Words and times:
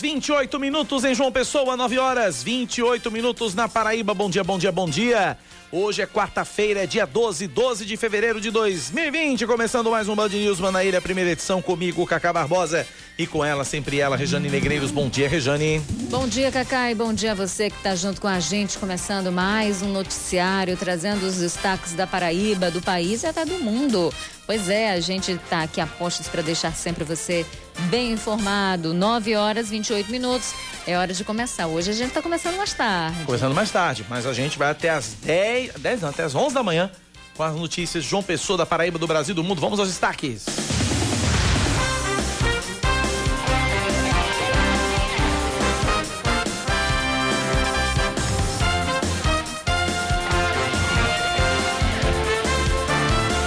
Horas 0.00 0.02
28 0.02 0.58
minutos 0.58 1.04
em 1.04 1.14
João 1.14 1.30
Pessoa, 1.30 1.76
9 1.76 1.98
horas 1.98 2.42
28 2.42 3.10
minutos 3.10 3.54
na 3.54 3.68
Paraíba. 3.68 4.14
Bom 4.14 4.30
dia, 4.30 4.42
bom 4.42 4.58
dia, 4.58 4.72
bom 4.72 4.88
dia. 4.88 5.36
Hoje 5.70 6.02
é 6.02 6.06
quarta-feira, 6.06 6.82
é 6.82 6.86
dia 6.86 7.06
12, 7.06 7.46
12 7.46 7.86
de 7.86 7.96
fevereiro 7.96 8.40
de 8.40 8.50
2020. 8.50 9.46
Começando 9.46 9.90
mais 9.90 10.08
um 10.08 10.16
Band 10.16 10.30
News 10.30 10.58
Manaíra, 10.58 11.00
primeira 11.00 11.30
edição 11.30 11.62
comigo, 11.62 12.04
Cacá 12.06 12.32
Barbosa. 12.32 12.86
E 13.16 13.26
com 13.26 13.44
ela, 13.44 13.64
sempre 13.64 14.00
ela, 14.00 14.16
Rejane 14.16 14.48
Negreiros. 14.48 14.90
Bom 14.90 15.08
dia, 15.08 15.28
Rejane. 15.28 15.80
Bom 16.08 16.26
dia, 16.26 16.50
Cacá, 16.50 16.90
e 16.90 16.94
bom 16.94 17.12
dia 17.12 17.32
a 17.32 17.34
você 17.34 17.70
que 17.70 17.76
está 17.76 17.94
junto 17.94 18.20
com 18.20 18.28
a 18.28 18.40
gente, 18.40 18.78
começando 18.78 19.30
mais 19.30 19.82
um 19.82 19.92
noticiário, 19.92 20.76
trazendo 20.76 21.26
os 21.26 21.36
destaques 21.36 21.92
da 21.92 22.06
Paraíba, 22.06 22.70
do 22.70 22.80
país 22.80 23.22
e 23.22 23.26
até 23.26 23.44
do 23.44 23.58
mundo. 23.58 24.12
Pois 24.50 24.68
é, 24.68 24.90
a 24.90 24.98
gente 24.98 25.30
está 25.30 25.62
aqui 25.62 25.80
a 25.80 25.86
postos 25.86 26.26
para 26.26 26.42
deixar 26.42 26.74
sempre 26.74 27.04
você 27.04 27.46
bem 27.82 28.10
informado. 28.10 28.92
9 28.92 29.36
horas 29.36 29.70
28 29.70 30.10
minutos. 30.10 30.52
É 30.88 30.98
hora 30.98 31.14
de 31.14 31.22
começar. 31.22 31.68
Hoje 31.68 31.90
a 31.90 31.92
gente 31.92 32.08
está 32.08 32.20
começando 32.20 32.56
mais 32.56 32.74
tarde. 32.74 33.24
Começando 33.24 33.54
mais 33.54 33.70
tarde, 33.70 34.04
mas 34.10 34.26
a 34.26 34.32
gente 34.32 34.58
vai 34.58 34.68
até 34.70 34.90
as 34.90 35.14
10, 35.22 35.74
10 35.74 36.00
não, 36.00 36.08
até 36.08 36.24
as 36.24 36.34
11 36.34 36.52
da 36.52 36.64
manhã 36.64 36.90
com 37.36 37.44
as 37.44 37.54
notícias 37.54 38.02
João 38.02 38.24
Pessoa, 38.24 38.58
da 38.58 38.66
Paraíba, 38.66 38.98
do 38.98 39.06
Brasil, 39.06 39.36
do 39.36 39.44
mundo. 39.44 39.60
Vamos 39.60 39.78
aos 39.78 39.86
destaques. 39.86 40.46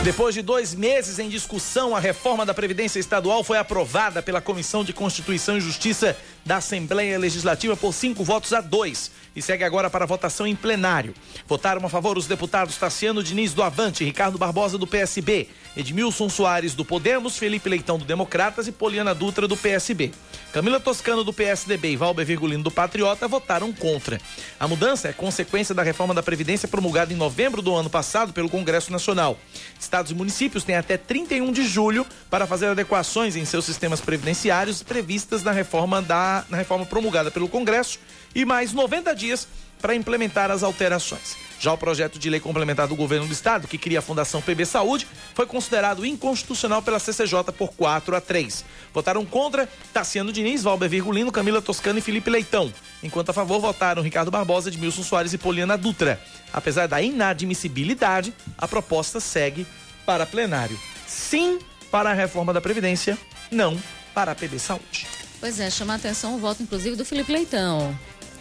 Depois 0.03 0.35
de 0.35 0.41
dois 0.41 0.75
meses 0.75 1.17
em 1.17 1.29
discussão, 1.29 1.95
a 1.95 1.99
reforma 1.99 2.45
da 2.45 2.53
Previdência 2.53 2.99
Estadual 2.99 3.41
foi 3.41 3.57
aprovada 3.57 4.21
pela 4.21 4.41
Comissão 4.41 4.83
de 4.83 4.91
Constituição 4.91 5.55
e 5.55 5.61
Justiça 5.61 6.17
da 6.45 6.57
Assembleia 6.57 7.17
Legislativa 7.17 7.77
por 7.77 7.93
cinco 7.93 8.21
votos 8.21 8.51
a 8.51 8.59
dois 8.59 9.09
e 9.35 9.41
segue 9.41 9.63
agora 9.63 9.89
para 9.89 10.05
votação 10.05 10.45
em 10.45 10.55
plenário. 10.55 11.13
Votaram 11.47 11.85
a 11.85 11.89
favor 11.89 12.17
os 12.17 12.27
deputados 12.27 12.77
Tassiano 12.77 13.23
Diniz 13.23 13.53
do 13.53 13.63
Avante, 13.63 14.03
Ricardo 14.03 14.37
Barbosa 14.37 14.77
do 14.77 14.87
PSB, 14.87 15.47
Edmilson 15.75 16.29
Soares 16.29 16.75
do 16.75 16.85
Podemos, 16.85 17.37
Felipe 17.37 17.69
Leitão 17.69 17.97
do 17.97 18.05
Democratas 18.05 18.67
e 18.67 18.71
Poliana 18.71 19.15
Dutra 19.15 19.47
do 19.47 19.57
PSB. 19.57 20.11
Camila 20.51 20.79
Toscano 20.79 21.23
do 21.23 21.33
PSDB 21.33 21.93
e 21.93 21.95
Valber 21.95 22.25
Virgulino 22.25 22.63
do 22.63 22.69
Patriota 22.69 23.27
votaram 23.27 23.73
contra. 23.73 24.21
A 24.59 24.67
mudança 24.67 25.07
é 25.07 25.13
consequência 25.13 25.73
da 25.73 25.81
reforma 25.81 26.13
da 26.13 26.21
Previdência 26.21 26.67
promulgada 26.67 27.11
em 27.11 27.15
novembro 27.15 27.61
do 27.61 27.73
ano 27.73 27.89
passado 27.89 28.31
pelo 28.33 28.49
Congresso 28.49 28.91
Nacional. 28.91 29.37
Estados 29.79 30.11
e 30.11 30.15
municípios 30.15 30.63
têm 30.63 30.75
até 30.75 30.95
31 30.95 31.51
de 31.51 31.65
julho 31.65 32.05
para 32.29 32.45
fazer 32.45 32.67
adequações 32.67 33.35
em 33.35 33.45
seus 33.45 33.65
sistemas 33.65 33.99
previdenciários 33.99 34.83
previstas 34.83 35.41
na 35.41 35.51
reforma, 35.51 36.01
da, 36.03 36.45
na 36.49 36.57
reforma 36.57 36.85
promulgada 36.85 37.31
pelo 37.31 37.49
Congresso 37.49 37.99
e 38.35 38.45
mais 38.45 38.73
90 38.73 39.15
dias 39.15 39.47
para 39.83 39.93
implementar 39.93 40.49
as 40.49 40.63
alterações. 40.63 41.35
Já 41.59 41.73
o 41.73 41.77
projeto 41.77 42.17
de 42.17 42.29
lei 42.29 42.39
complementar 42.39 42.87
do 42.87 42.95
governo 42.95 43.27
do 43.27 43.33
estado, 43.33 43.67
que 43.67 43.77
cria 43.77 43.99
a 43.99 44.01
Fundação 44.01 44.41
PB 44.41 44.65
Saúde, 44.65 45.05
foi 45.33 45.45
considerado 45.45 46.05
inconstitucional 46.05 46.81
pela 46.81 46.99
CCJ 46.99 47.51
por 47.57 47.73
4 47.73 48.15
a 48.15 48.21
3. 48.21 48.63
Votaram 48.93 49.25
contra 49.25 49.67
Tassiano 49.93 50.31
Diniz, 50.31 50.63
Valber 50.63 50.89
Virgulino, 50.89 51.33
Camila 51.33 51.61
Toscano 51.61 51.99
e 51.99 52.01
Felipe 52.01 52.29
Leitão. 52.29 52.73
Enquanto 53.01 53.29
a 53.29 53.33
favor 53.33 53.59
votaram 53.59 54.01
Ricardo 54.01 54.31
Barbosa, 54.31 54.69
Edmilson 54.69 55.03
Soares 55.03 55.33
e 55.33 55.37
Poliana 55.37 55.77
Dutra. 55.77 56.21
Apesar 56.51 56.87
da 56.87 57.01
inadmissibilidade, 57.01 58.33
a 58.57 58.67
proposta 58.67 59.19
segue 59.19 59.67
para 60.05 60.25
plenário. 60.25 60.79
Sim 61.05 61.59
para 61.91 62.11
a 62.11 62.13
reforma 62.13 62.53
da 62.53 62.61
Previdência, 62.61 63.17
não 63.51 63.77
para 64.13 64.31
a 64.31 64.35
PB 64.35 64.59
Saúde. 64.59 65.07
Pois 65.39 65.59
é, 65.59 65.69
chama 65.69 65.93
a 65.93 65.95
atenção 65.97 66.35
o 66.35 66.39
voto, 66.39 66.63
inclusive, 66.63 66.95
do 66.95 67.03
Felipe 67.03 67.33
Leitão 67.33 67.93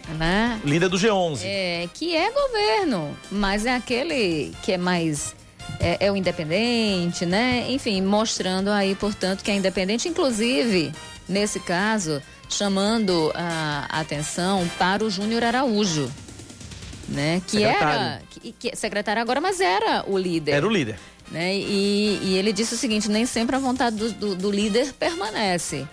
né? 0.09 0.59
Líder 0.63 0.89
do 0.89 0.97
G11. 0.97 1.39
É, 1.43 1.87
que 1.93 2.15
é 2.15 2.31
governo, 2.31 3.17
mas 3.31 3.65
é 3.65 3.75
aquele 3.75 4.53
que 4.61 4.71
é 4.71 4.77
mais 4.77 5.35
é, 5.79 6.07
é, 6.07 6.11
o 6.11 6.15
independente, 6.15 7.25
né? 7.25 7.65
Enfim, 7.69 8.01
mostrando 8.01 8.69
aí, 8.69 8.95
portanto, 8.95 9.43
que 9.43 9.51
é 9.51 9.55
independente, 9.55 10.07
inclusive, 10.07 10.91
nesse 11.27 11.59
caso, 11.59 12.21
chamando 12.49 13.31
a 13.33 13.99
atenção 13.99 14.69
para 14.77 15.03
o 15.03 15.09
Júnior 15.09 15.43
Araújo, 15.43 16.11
né? 17.07 17.41
Que 17.47 17.59
secretário. 17.59 18.01
era 18.01 18.21
que, 18.29 18.51
que, 18.51 18.75
secretário 18.75 19.21
agora, 19.21 19.41
mas 19.41 19.59
era 19.59 20.03
o 20.07 20.17
líder. 20.17 20.53
Era 20.53 20.67
o 20.67 20.69
líder. 20.69 20.99
Né? 21.31 21.55
E, 21.55 22.19
e 22.21 22.37
ele 22.37 22.51
disse 22.51 22.75
o 22.75 22.77
seguinte: 22.77 23.09
nem 23.09 23.25
sempre 23.25 23.55
a 23.55 23.59
vontade 23.59 23.95
do, 23.95 24.11
do, 24.11 24.35
do 24.35 24.51
líder 24.51 24.93
permanece 24.93 25.87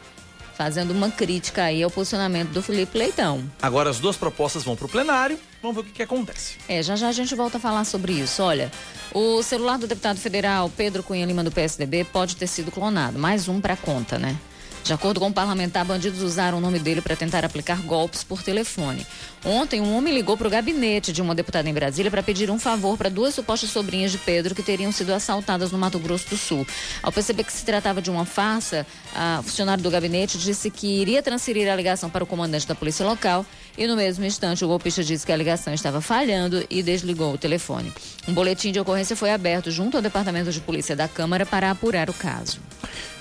fazendo 0.60 0.90
uma 0.90 1.10
crítica 1.10 1.64
aí 1.64 1.82
ao 1.82 1.90
posicionamento 1.90 2.50
do 2.50 2.60
Felipe 2.60 2.98
Leitão. 2.98 3.42
Agora 3.62 3.88
as 3.88 3.98
duas 3.98 4.14
propostas 4.14 4.62
vão 4.62 4.76
para 4.76 4.84
o 4.84 4.88
plenário, 4.90 5.38
vamos 5.62 5.74
ver 5.74 5.80
o 5.80 5.84
que, 5.84 5.92
que 5.92 6.02
acontece. 6.02 6.58
É, 6.68 6.82
já 6.82 6.96
já 6.96 7.08
a 7.08 7.12
gente 7.12 7.34
volta 7.34 7.56
a 7.56 7.60
falar 7.60 7.82
sobre 7.84 8.12
isso. 8.12 8.42
Olha, 8.42 8.70
o 9.10 9.42
celular 9.42 9.78
do 9.78 9.86
deputado 9.86 10.18
federal 10.18 10.70
Pedro 10.76 11.02
Cunha 11.02 11.24
Lima 11.24 11.42
do 11.42 11.50
PSDB 11.50 12.04
pode 12.04 12.36
ter 12.36 12.46
sido 12.46 12.70
clonado, 12.70 13.18
mais 13.18 13.48
um 13.48 13.58
para 13.58 13.74
conta, 13.74 14.18
né? 14.18 14.36
De 14.82 14.92
acordo 14.92 15.20
com 15.20 15.28
o 15.28 15.32
parlamentar, 15.32 15.84
bandidos 15.84 16.22
usaram 16.22 16.58
o 16.58 16.60
nome 16.60 16.78
dele 16.78 17.00
para 17.00 17.14
tentar 17.14 17.44
aplicar 17.44 17.80
golpes 17.82 18.24
por 18.24 18.42
telefone. 18.42 19.06
Ontem, 19.44 19.80
um 19.80 19.96
homem 19.96 20.12
ligou 20.12 20.36
para 20.36 20.48
o 20.48 20.50
gabinete 20.50 21.12
de 21.12 21.22
uma 21.22 21.34
deputada 21.34 21.68
em 21.68 21.72
Brasília 21.72 22.10
para 22.10 22.22
pedir 22.22 22.50
um 22.50 22.58
favor 22.58 22.96
para 22.98 23.08
duas 23.08 23.34
supostas 23.34 23.70
sobrinhas 23.70 24.10
de 24.10 24.18
Pedro 24.18 24.54
que 24.54 24.62
teriam 24.62 24.90
sido 24.90 25.12
assaltadas 25.14 25.70
no 25.70 25.78
Mato 25.78 25.98
Grosso 25.98 26.28
do 26.30 26.36
Sul. 26.36 26.66
Ao 27.02 27.12
perceber 27.12 27.44
que 27.44 27.52
se 27.52 27.64
tratava 27.64 28.02
de 28.02 28.10
uma 28.10 28.24
farsa, 28.24 28.86
a 29.14 29.40
funcionário 29.42 29.82
do 29.82 29.90
gabinete 29.90 30.38
disse 30.38 30.70
que 30.70 30.86
iria 31.00 31.22
transferir 31.22 31.70
a 31.70 31.76
ligação 31.76 32.10
para 32.10 32.24
o 32.24 32.26
comandante 32.26 32.66
da 32.66 32.74
polícia 32.74 33.06
local 33.06 33.46
e 33.78 33.86
no 33.86 33.96
mesmo 33.96 34.24
instante 34.24 34.64
o 34.64 34.68
golpista 34.68 35.02
disse 35.04 35.24
que 35.24 35.32
a 35.32 35.36
ligação 35.36 35.72
estava 35.72 36.00
falhando 36.00 36.64
e 36.68 36.82
desligou 36.82 37.32
o 37.32 37.38
telefone. 37.38 37.92
Um 38.26 38.34
boletim 38.34 38.72
de 38.72 38.80
ocorrência 38.80 39.16
foi 39.16 39.30
aberto 39.30 39.70
junto 39.70 39.96
ao 39.96 40.02
Departamento 40.02 40.50
de 40.50 40.60
Polícia 40.60 40.96
da 40.96 41.08
Câmara 41.08 41.46
para 41.46 41.70
apurar 41.70 42.10
o 42.10 42.14
caso. 42.14 42.60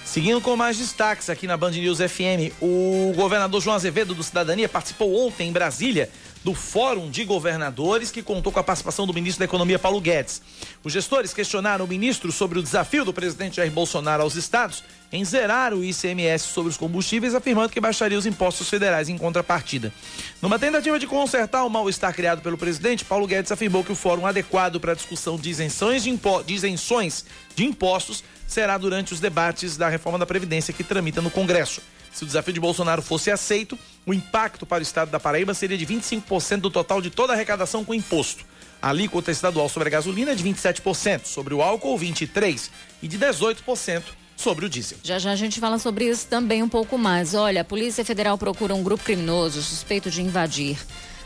Seguindo 0.09 0.42
com 0.42 0.56
mais 0.56 0.75
destaques 0.75 1.30
aqui 1.30 1.46
na 1.46 1.56
Band 1.56 1.70
News 1.70 2.00
FM, 2.00 2.52
o 2.59 3.14
governador 3.16 3.62
João 3.62 3.75
Azevedo 3.75 4.16
do 4.16 4.24
Cidadania 4.24 4.68
participou 4.68 5.28
ontem 5.28 5.50
em 5.50 5.52
Brasília 5.52 6.09
do 6.44 6.56
Fórum 6.56 7.12
de 7.12 7.24
Governadores, 7.24 8.09
que 8.09 8.24
contou 8.24 8.52
com 8.52 8.59
a 8.59 8.64
participação 8.64 9.06
do 9.06 9.14
ministro 9.14 9.38
da 9.38 9.46
Economia, 9.46 9.78
Paulo 9.78 10.02
Guedes. 10.02 10.42
Os 10.84 10.92
gestores 10.92 11.31
questionaram 11.31 11.86
o 11.86 11.88
ministro 11.88 12.31
sobre 12.31 12.58
o 12.58 12.64
desafio 12.64 13.06
do 13.06 13.14
presidente 13.14 13.58
Jair 13.58 13.72
Bolsonaro 13.72 14.24
aos 14.24 14.34
estados 14.34 14.84
em 15.12 15.24
zerar 15.24 15.75
o 15.75 15.84
ICMS 15.84 16.47
sobre 16.47 16.72
os 16.72 16.78
combustíveis, 16.78 17.36
afirmando 17.36 17.70
que 17.70 17.80
baixaria 17.80 18.18
os 18.18 18.26
impostos 18.26 18.68
federais 18.68 19.09
em 19.09 19.18
contrapartida. 19.18 19.94
Numa 20.41 20.58
tentativa 20.58 20.97
de 20.97 21.06
consertar 21.06 21.64
o 21.66 21.70
mal-estar 21.70 22.16
criado 22.16 22.41
pelo 22.41 22.58
presidente, 22.58 23.06
Paulo 23.06 23.28
Guedes 23.28 23.52
afirmou 23.52 23.84
que 23.84 23.91
o 23.91 23.96
fórum 23.96 24.26
adequado 24.26 24.80
para 24.80 24.94
a 24.94 24.96
discussão 24.96 25.38
de 25.38 25.52
isenções 25.52 26.03
de, 26.03 26.09
impo 26.09 26.41
de 26.41 26.56
isenções 26.56 27.26
de 27.56 27.64
impostos 27.64 28.24
será 28.50 28.78
durante 28.78 29.14
os 29.14 29.20
debates 29.20 29.78
da 29.78 29.88
reforma 29.88 30.18
da 30.18 30.26
Previdência 30.26 30.74
que 30.74 30.84
tramita 30.84 31.22
no 31.22 31.30
Congresso. 31.30 31.82
Se 32.12 32.23
o 32.23 32.26
desafio 32.26 32.52
de 32.52 32.59
Bolsonaro 32.59 33.02
fosse 33.02 33.29
aceito, 33.29 33.78
o 34.06 34.14
impacto 34.14 34.66
para 34.66 34.79
o 34.79 34.82
estado 34.82 35.12
da 35.12 35.20
Paraíba 35.20 35.53
seria 35.53 35.78
de 35.78 35.85
25% 35.85 36.59
do 36.59 36.72
total 36.72 37.00
de 37.00 37.12
toda 37.12 37.32
a 37.32 37.35
arrecadação 37.35 37.85
com 37.85 37.94
imposto. 37.94 38.44
A 38.82 38.90
alíquota 38.90 39.29
estadual 39.29 39.70
sobre 39.70 39.90
a 39.90 39.91
gasolina 39.91 40.32
é 40.32 40.35
de 40.35 40.44
27%, 40.44 41.26
sobre 41.26 41.53
o 41.53 41.62
álcool 41.62 41.97
23% 42.00 42.70
e 43.03 43.08
de 43.08 43.20
18% 43.20 44.03
sobre 44.35 44.66
o 44.66 44.70
diesel. 44.70 44.97
Já 45.03 45.20
já 45.20 45.32
a 45.32 45.35
gente 45.35 45.59
fala 45.59 45.78
sobre 45.78 46.06
isso 46.09 46.26
também 46.28 46.64
um 46.64 46.70
pouco 46.70 46.97
mais. 46.97 47.35
Olha, 47.35 47.62
a 47.62 47.66
Polícia 47.66 48.03
Federal 48.03 48.38
procura 48.38 48.73
um 48.73 48.82
grupo 48.82 49.03
criminoso 49.03 49.62
suspeito 49.62 50.09
de 50.09 50.22
invadir 50.22 50.78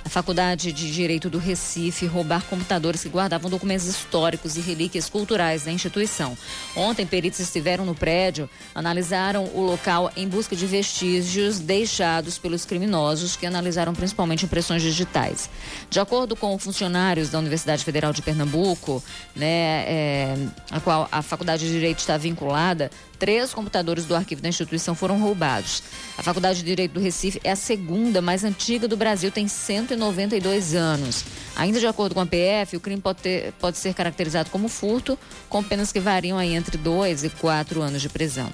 a 0.05 0.09
Faculdade 0.09 0.71
de 0.71 0.91
Direito 0.91 1.29
do 1.29 1.37
Recife 1.37 2.05
roubar 2.05 2.43
computadores 2.43 3.01
que 3.01 3.09
guardavam 3.09 3.49
documentos 3.49 3.87
históricos 3.87 4.57
e 4.57 4.61
relíquias 4.61 5.09
culturais 5.09 5.63
da 5.63 5.71
instituição. 5.71 6.37
Ontem, 6.75 7.05
peritos 7.05 7.39
estiveram 7.39 7.85
no 7.85 7.95
prédio, 7.95 8.49
analisaram 8.75 9.45
o 9.53 9.61
local 9.61 10.11
em 10.15 10.27
busca 10.27 10.55
de 10.55 10.65
vestígios 10.65 11.59
deixados 11.59 12.37
pelos 12.37 12.65
criminosos, 12.65 13.35
que 13.35 13.45
analisaram 13.45 13.93
principalmente 13.93 14.45
impressões 14.45 14.81
digitais. 14.81 15.49
De 15.89 15.99
acordo 15.99 16.35
com 16.35 16.57
funcionários 16.59 17.29
da 17.29 17.39
Universidade 17.39 17.83
Federal 17.85 18.11
de 18.11 18.21
Pernambuco, 18.21 19.03
né, 19.35 19.85
é, 19.87 20.37
a 20.69 20.79
qual 20.79 21.07
a 21.11 21.21
Faculdade 21.21 21.65
de 21.65 21.71
Direito 21.71 21.99
está 21.99 22.17
vinculada, 22.17 22.91
três 23.23 23.53
computadores 23.53 24.03
do 24.03 24.13
arquivo 24.13 24.41
da 24.41 24.49
instituição 24.49 24.93
foram 24.93 25.17
roubados. 25.17 25.81
A 26.17 26.21
Faculdade 26.21 26.59
de 26.59 26.65
Direito 26.65 26.91
do 26.91 26.99
Recife 26.99 27.39
é 27.41 27.51
a 27.51 27.55
segunda 27.55 28.21
mais 28.21 28.43
antiga 28.43 28.85
do 28.85 28.97
Brasil, 28.97 29.31
tem 29.31 29.47
192 29.47 30.75
anos. 30.75 31.23
Ainda 31.55 31.79
de 31.79 31.87
acordo 31.87 32.13
com 32.13 32.19
a 32.19 32.25
PF, 32.25 32.75
o 32.75 32.81
crime 32.81 33.01
pode, 33.01 33.21
ter, 33.21 33.53
pode 33.61 33.77
ser 33.77 33.93
caracterizado 33.93 34.49
como 34.49 34.67
furto, 34.67 35.17
com 35.47 35.63
penas 35.63 35.89
que 35.89 36.01
variam 36.01 36.37
aí 36.37 36.53
entre 36.53 36.77
dois 36.77 37.23
e 37.23 37.29
quatro 37.29 37.81
anos 37.81 38.01
de 38.01 38.09
prisão. 38.09 38.51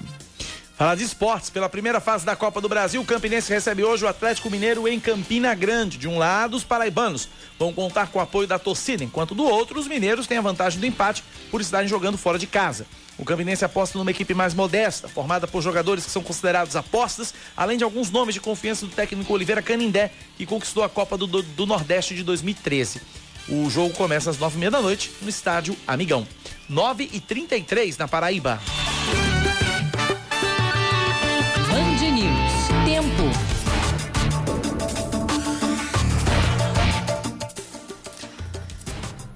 Falar 0.80 0.94
de 0.94 1.04
esportes, 1.04 1.50
pela 1.50 1.68
primeira 1.68 2.00
fase 2.00 2.24
da 2.24 2.34
Copa 2.34 2.58
do 2.58 2.66
Brasil, 2.66 3.02
o 3.02 3.04
Campinense 3.04 3.52
recebe 3.52 3.84
hoje 3.84 4.02
o 4.02 4.08
Atlético 4.08 4.48
Mineiro 4.48 4.88
em 4.88 4.98
Campina 4.98 5.54
Grande. 5.54 5.98
De 5.98 6.08
um 6.08 6.16
lado, 6.16 6.56
os 6.56 6.64
paraibanos 6.64 7.28
vão 7.58 7.70
contar 7.70 8.06
com 8.06 8.18
o 8.18 8.22
apoio 8.22 8.48
da 8.48 8.58
torcida, 8.58 9.04
enquanto 9.04 9.34
do 9.34 9.44
outro, 9.44 9.78
os 9.78 9.86
mineiros 9.86 10.26
têm 10.26 10.38
a 10.38 10.40
vantagem 10.40 10.80
do 10.80 10.86
empate 10.86 11.22
por 11.50 11.60
estarem 11.60 11.86
jogando 11.86 12.16
fora 12.16 12.38
de 12.38 12.46
casa. 12.46 12.86
O 13.18 13.26
Campinense 13.26 13.62
aposta 13.62 13.98
numa 13.98 14.10
equipe 14.10 14.32
mais 14.32 14.54
modesta, 14.54 15.06
formada 15.06 15.46
por 15.46 15.60
jogadores 15.60 16.06
que 16.06 16.10
são 16.10 16.22
considerados 16.22 16.74
apostas, 16.74 17.34
além 17.54 17.76
de 17.76 17.84
alguns 17.84 18.10
nomes 18.10 18.32
de 18.32 18.40
confiança 18.40 18.86
do 18.86 18.92
técnico 18.92 19.34
Oliveira 19.34 19.60
Canindé, 19.60 20.10
que 20.38 20.46
conquistou 20.46 20.82
a 20.82 20.88
Copa 20.88 21.18
do, 21.18 21.26
do, 21.26 21.42
do 21.42 21.66
Nordeste 21.66 22.14
de 22.14 22.22
2013. 22.22 23.02
O 23.50 23.68
jogo 23.68 23.92
começa 23.92 24.30
às 24.30 24.38
nove 24.38 24.56
e 24.56 24.58
meia 24.60 24.70
da 24.70 24.80
noite 24.80 25.12
no 25.20 25.28
estádio 25.28 25.76
Amigão. 25.86 26.26
9 26.70 27.10
e 27.12 27.20
33 27.20 27.98
na 27.98 28.08
Paraíba. 28.08 28.58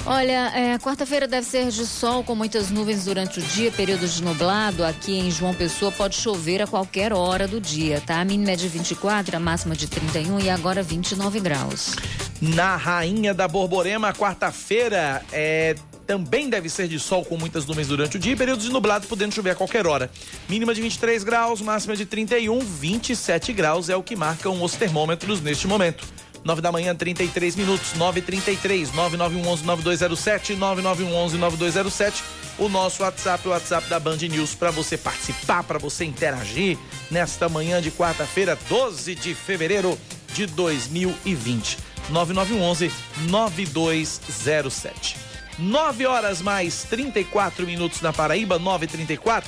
Olha, 0.06 0.53
é, 0.55 0.79
quarta-feira 0.79 1.27
deve 1.27 1.47
ser 1.47 1.71
de 1.71 1.87
sol 1.87 2.23
com 2.23 2.35
muitas 2.35 2.71
nuvens 2.71 3.06
durante 3.06 3.39
o 3.39 3.43
dia, 3.43 3.73
períodos 3.73 4.15
de 4.15 4.23
nublado. 4.23 4.85
Aqui 4.85 5.19
em 5.19 5.31
João 5.31 5.55
Pessoa 5.55 5.91
pode 5.91 6.17
chover 6.17 6.61
a 6.61 6.67
qualquer 6.67 7.15
hora 7.15 7.49
do 7.49 7.59
dia, 7.59 8.03
tá? 8.03 8.21
A 8.21 8.25
mínima 8.25 8.51
é 8.51 8.56
de 8.56 8.69
24, 8.69 9.35
a 9.35 9.41
máxima 9.41 9.75
de 9.75 9.89
31 9.89 10.41
e 10.41 10.51
agora 10.51 10.83
29 10.83 11.41
graus. 11.41 11.97
Na 12.39 12.77
Rainha 12.77 13.33
da 13.33 13.49
Borborema, 13.49 14.12
quarta-feira 14.12 15.25
é 15.33 15.75
também 16.06 16.51
deve 16.51 16.69
ser 16.69 16.87
de 16.87 17.01
sol 17.01 17.25
com 17.25 17.39
muitas 17.39 17.65
nuvens 17.65 17.89
durante 17.89 18.19
o 18.19 18.21
dia 18.21 18.35
e 18.35 18.37
períodos 18.37 18.67
de 18.67 18.71
nublado 18.71 19.06
podendo 19.06 19.35
chover 19.35 19.53
a 19.53 19.55
qualquer 19.55 19.87
hora. 19.87 20.11
Mínima 20.51 20.75
de 20.75 20.83
23 20.83 21.25
graus, 21.25 21.62
máxima 21.62 21.97
de 21.97 22.05
31, 22.05 22.61
27 22.61 23.55
graus 23.55 23.89
é 23.89 23.97
o 23.97 24.03
que 24.03 24.15
marcam 24.15 24.62
os 24.62 24.75
termômetros 24.75 25.41
neste 25.41 25.67
momento. 25.67 26.06
9 26.44 26.61
da 26.61 26.70
manhã, 26.70 26.94
33 26.94 27.56
minutos, 27.56 27.94
933 27.94 28.93
9911 28.93 29.64
9207 29.64 30.55
9911 30.55 31.38
9207. 31.38 32.23
O 32.58 32.69
nosso 32.69 33.02
WhatsApp, 33.02 33.49
o 33.49 33.50
WhatsApp 33.50 33.88
da 33.88 33.99
Band 33.99 34.19
News 34.19 34.55
para 34.55 34.70
você 34.70 34.99
participar, 34.99 35.64
para 35.64 35.79
você 35.79 36.05
interagir 36.05 36.76
nesta 37.11 37.49
manhã 37.49 37.81
de 37.81 37.91
quarta-feira, 37.91 38.58
12 38.69 39.14
de 39.14 39.35
fevereiro 39.35 39.99
de 40.35 40.46
2020. 40.46 41.79
9911 42.11 42.93
9207. 43.31 45.17
9 45.58 46.06
horas 46.06 46.43
mais 46.43 46.82
34 46.85 47.64
minutos 47.64 48.02
na 48.02 48.12
Paraíba, 48.12 48.61
9h34. 48.61 49.44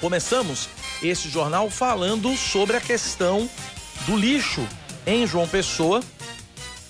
Começamos 0.00 0.68
este 1.02 1.28
jornal 1.28 1.68
falando 1.68 2.36
sobre 2.36 2.76
a 2.76 2.80
questão 2.80 3.50
do 4.06 4.16
lixo 4.16 4.66
em 5.06 5.26
João 5.26 5.48
Pessoa. 5.48 6.02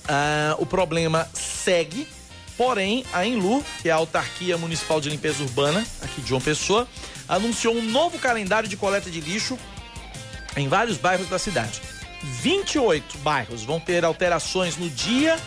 Ah, 0.09 0.57
o 0.59 0.67
problema 0.67 1.29
segue, 1.33 2.07
porém 2.57 3.05
a 3.13 3.25
Enlu, 3.25 3.65
que 3.81 3.89
é 3.89 3.93
a 3.93 3.97
autarquia 3.97 4.57
municipal 4.59 5.01
de 5.01 5.09
limpeza 5.09 5.43
urbana 5.43 5.87
aqui 6.03 6.21
de 6.21 6.29
João 6.29 6.41
Pessoa, 6.41 6.89
anunciou 7.29 7.75
um 7.75 7.83
novo 7.83 8.19
calendário 8.19 8.69
de 8.69 8.77
coleta 8.77 9.11
de 9.11 9.21
lixo 9.21 9.59
em 10.57 10.69
vários 10.69 10.97
bairros 10.97 11.29
da 11.29 11.39
cidade. 11.39 11.81
28 12.23 13.19
bairros 13.19 13.63
vão 13.63 13.81
ter 13.81 14.05
alterações 14.05 14.77
no 14.77 14.91
dia 14.91 15.39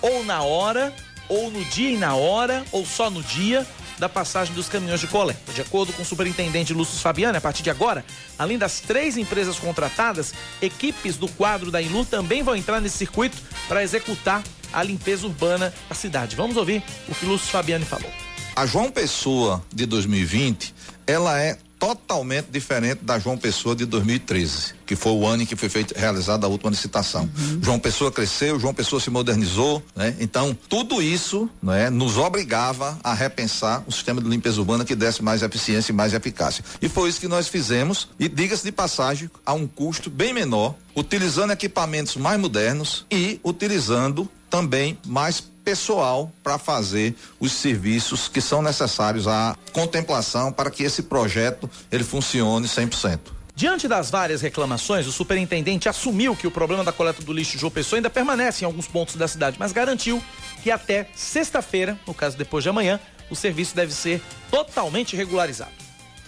ou 0.00 0.24
na 0.24 0.42
hora, 0.42 0.92
ou 1.28 1.50
no 1.50 1.64
dia 1.64 1.90
e 1.90 1.96
na 1.96 2.14
hora, 2.14 2.64
ou 2.72 2.84
só 2.84 3.08
no 3.08 3.22
dia 3.22 3.66
da 4.04 4.08
passagem 4.08 4.54
dos 4.54 4.68
caminhões 4.68 5.00
de 5.00 5.06
coleta. 5.06 5.50
De 5.54 5.62
acordo 5.62 5.90
com 5.94 6.02
o 6.02 6.04
superintendente 6.04 6.74
Lúcio 6.74 7.00
Fabiano, 7.00 7.38
a 7.38 7.40
partir 7.40 7.62
de 7.62 7.70
agora, 7.70 8.04
além 8.38 8.58
das 8.58 8.80
três 8.80 9.16
empresas 9.16 9.58
contratadas, 9.58 10.34
equipes 10.60 11.16
do 11.16 11.26
quadro 11.26 11.70
da 11.70 11.80
Inlu 11.80 12.04
também 12.04 12.42
vão 12.42 12.54
entrar 12.54 12.82
nesse 12.82 12.98
circuito 12.98 13.38
para 13.66 13.82
executar 13.82 14.42
a 14.74 14.82
limpeza 14.82 15.26
urbana 15.26 15.72
da 15.88 15.94
cidade. 15.94 16.36
Vamos 16.36 16.58
ouvir 16.58 16.82
o 17.08 17.14
que 17.14 17.24
Lúcio 17.24 17.48
Fabiano 17.48 17.86
falou. 17.86 18.10
A 18.54 18.66
João 18.66 18.90
Pessoa 18.90 19.64
de 19.74 19.86
2020, 19.86 20.74
ela 21.06 21.40
é 21.40 21.56
totalmente 21.78 22.46
diferente 22.50 23.04
da 23.04 23.18
João 23.18 23.36
Pessoa 23.36 23.74
de 23.74 23.84
2013, 23.84 24.74
que 24.86 24.96
foi 24.96 25.12
o 25.12 25.26
ano 25.26 25.42
em 25.42 25.46
que 25.46 25.56
foi 25.56 25.68
feita 25.68 25.98
realizada 25.98 26.46
a 26.46 26.48
última 26.48 26.70
licitação. 26.70 27.22
Uhum. 27.22 27.60
João 27.62 27.78
Pessoa 27.78 28.10
cresceu, 28.10 28.58
João 28.58 28.72
Pessoa 28.72 29.00
se 29.00 29.10
modernizou, 29.10 29.82
né? 29.94 30.16
Então, 30.20 30.56
tudo 30.68 31.02
isso, 31.02 31.48
né, 31.62 31.90
nos 31.90 32.16
obrigava 32.16 32.98
a 33.02 33.12
repensar 33.12 33.82
um 33.86 33.90
sistema 33.90 34.20
de 34.20 34.28
limpeza 34.28 34.60
urbana 34.60 34.84
que 34.84 34.94
desse 34.94 35.22
mais 35.22 35.42
eficiência 35.42 35.92
e 35.92 35.94
mais 35.94 36.14
eficácia. 36.14 36.64
E 36.80 36.88
foi 36.88 37.08
isso 37.08 37.20
que 37.20 37.28
nós 37.28 37.48
fizemos, 37.48 38.08
e 38.18 38.28
diga-se 38.28 38.64
de 38.64 38.72
passagem, 38.72 39.30
a 39.44 39.52
um 39.52 39.66
custo 39.66 40.08
bem 40.08 40.32
menor, 40.32 40.74
utilizando 40.96 41.50
equipamentos 41.52 42.16
mais 42.16 42.40
modernos 42.40 43.04
e 43.10 43.40
utilizando 43.44 44.28
também 44.54 44.96
mais 45.04 45.40
pessoal 45.40 46.30
para 46.40 46.58
fazer 46.58 47.12
os 47.40 47.50
serviços 47.50 48.28
que 48.28 48.40
são 48.40 48.62
necessários 48.62 49.26
à 49.26 49.56
contemplação 49.72 50.52
para 50.52 50.70
que 50.70 50.84
esse 50.84 51.02
projeto 51.02 51.68
ele 51.90 52.04
funcione 52.04 52.68
100%. 52.68 53.18
Diante 53.56 53.88
das 53.88 54.12
várias 54.12 54.42
reclamações, 54.42 55.08
o 55.08 55.12
superintendente 55.12 55.88
assumiu 55.88 56.36
que 56.36 56.46
o 56.46 56.52
problema 56.52 56.84
da 56.84 56.92
coleta 56.92 57.20
do 57.20 57.32
lixo 57.32 57.58
João 57.58 57.70
Pessoa 57.72 57.98
ainda 57.98 58.08
permanece 58.08 58.62
em 58.62 58.66
alguns 58.66 58.86
pontos 58.86 59.16
da 59.16 59.26
cidade, 59.26 59.56
mas 59.58 59.72
garantiu 59.72 60.22
que 60.62 60.70
até 60.70 61.08
sexta-feira, 61.16 61.98
no 62.06 62.14
caso 62.14 62.38
depois 62.38 62.62
de 62.62 62.70
amanhã, 62.70 63.00
o 63.28 63.34
serviço 63.34 63.74
deve 63.74 63.92
ser 63.92 64.22
totalmente 64.52 65.16
regularizado. 65.16 65.83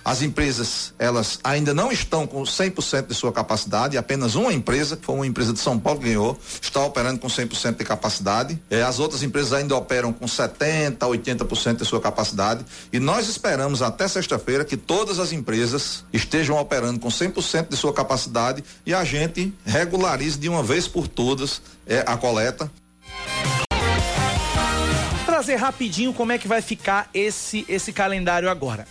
As 0.07 0.23
empresas, 0.23 0.95
elas 1.01 1.41
ainda 1.43 1.75
não 1.75 1.91
estão 1.91 2.29
com 2.29 2.45
100% 2.45 3.09
de 3.09 3.15
sua 3.15 3.33
capacidade, 3.33 3.99
apenas 3.99 4.37
uma 4.37 4.53
empresa, 4.53 4.97
que 4.97 5.05
foi 5.05 5.17
uma 5.17 5.27
empresa 5.27 5.53
de 5.53 5.59
São 5.59 5.81
Paulo 5.81 5.99
que 5.99 6.07
ganhou, 6.07 6.39
está 6.63 6.81
operando 6.85 7.19
com 7.19 7.27
100% 7.27 7.77
de 7.77 7.85
capacidade. 7.85 8.63
É, 8.71 8.83
as 8.83 9.01
outras 9.01 9.25
empresas 9.25 9.53
ainda 9.53 9.75
operam 9.75 10.13
com 10.13 10.25
70%, 10.25 10.99
80% 10.99 11.79
de 11.79 11.85
sua 11.85 12.01
capacidade. 12.01 12.65
E 12.93 13.01
nós 13.01 13.29
esperamos 13.29 13.83
até 13.83 14.07
sexta-feira 14.07 14.65
que 14.65 14.77
todas 14.77 15.19
as 15.19 15.33
empresas 15.33 16.05
estejam 16.13 16.57
operando 16.57 17.01
com 17.01 17.09
100% 17.09 17.69
de 17.69 17.77
sua 17.77 17.93
capacidade 17.93 18.63
e 18.87 18.95
a 18.95 19.03
gente 19.03 19.53
regularize 19.65 20.39
de 20.39 20.49
uma 20.49 20.63
vez 20.63 20.87
por 20.87 21.09
todas 21.09 21.61
é, 21.85 22.05
a 22.07 22.17
coleta 22.17 22.71
trazer 25.37 25.57
rapidinho 25.57 26.15
como 26.15 26.33
é 26.33 26.39
que 26.39 26.49
vai 26.49 26.63
ficar 26.63 27.11
esse 27.13 27.67
esse 27.69 27.93
calendário 27.93 28.49
agora. 28.49 28.87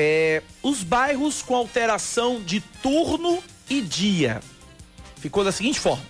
É, 0.00 0.44
os 0.62 0.84
bairros 0.84 1.42
com 1.42 1.56
alteração 1.56 2.40
de 2.40 2.60
turno 2.60 3.42
e 3.68 3.80
dia. 3.80 4.40
Ficou 5.16 5.42
da 5.42 5.50
seguinte 5.50 5.80
forma: 5.80 6.04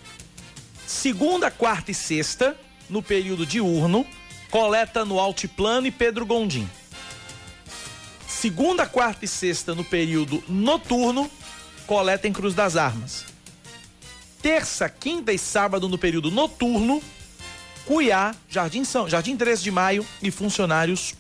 segunda, 0.87 1.50
quarta 1.50 1.90
e 1.90 1.95
sexta, 1.95 2.54
no 2.90 3.02
período 3.02 3.47
diurno, 3.47 4.07
coleta 4.50 5.07
no 5.07 5.18
Altiplano 5.18 5.87
e 5.87 5.90
Pedro 5.90 6.26
Gondim. 6.26 6.68
Segunda, 8.26 8.85
quarta 8.85 9.25
e 9.25 9.28
sexta, 9.28 9.75
no 9.75 9.83
período 9.83 10.45
noturno, 10.47 11.30
coleta 11.87 12.28
em 12.28 12.33
Cruz 12.33 12.54
das 12.54 12.76
Armas. 12.76 13.25
Terça, 14.42 14.87
quinta 14.90 15.33
e 15.33 15.38
sábado, 15.38 15.88
no 15.88 15.97
período 15.97 16.30
noturno, 16.30 17.02
Cuiá, 17.87 18.35
Jardim 18.50 18.85
São, 18.85 19.09
Jardim 19.09 19.35
13 19.35 19.62
de 19.62 19.71
Maio 19.71 20.07
e 20.23 20.30
funcionários 20.30 21.14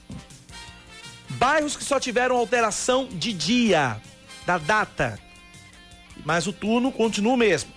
Bairros 1.30 1.76
que 1.76 1.84
só 1.84 2.00
tiveram 2.00 2.36
alteração 2.36 3.06
de 3.06 3.32
dia, 3.32 4.00
da 4.46 4.56
data. 4.56 5.18
Mas 6.24 6.46
o 6.46 6.52
turno 6.52 6.90
continua 6.90 7.34
o 7.34 7.36
mesmo. 7.36 7.70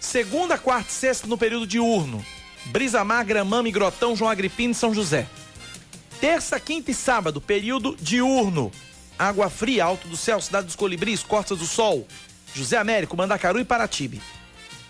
Segunda, 0.00 0.58
quarta 0.58 0.90
e 0.90 0.92
sexta 0.92 1.26
no 1.26 1.38
período 1.38 1.66
diurno. 1.66 2.24
Brisamar, 2.66 3.24
Gramame, 3.24 3.70
Grotão, 3.70 4.16
João 4.16 4.30
Agripino 4.30 4.72
e 4.72 4.74
São 4.74 4.92
José. 4.92 5.26
Terça, 6.20 6.58
quinta 6.58 6.90
e 6.90 6.94
sábado, 6.94 7.40
período 7.40 7.96
diurno. 8.00 8.72
Água 9.18 9.48
Fria, 9.48 9.84
Alto 9.84 10.08
do 10.08 10.16
Céu, 10.16 10.40
Cidade 10.40 10.66
dos 10.66 10.76
Colibris, 10.76 11.22
Costas 11.22 11.58
do 11.58 11.66
Sol, 11.66 12.06
José 12.54 12.76
Américo, 12.76 13.16
Mandacaru 13.16 13.60
e 13.60 13.64
Paratibe. 13.64 14.20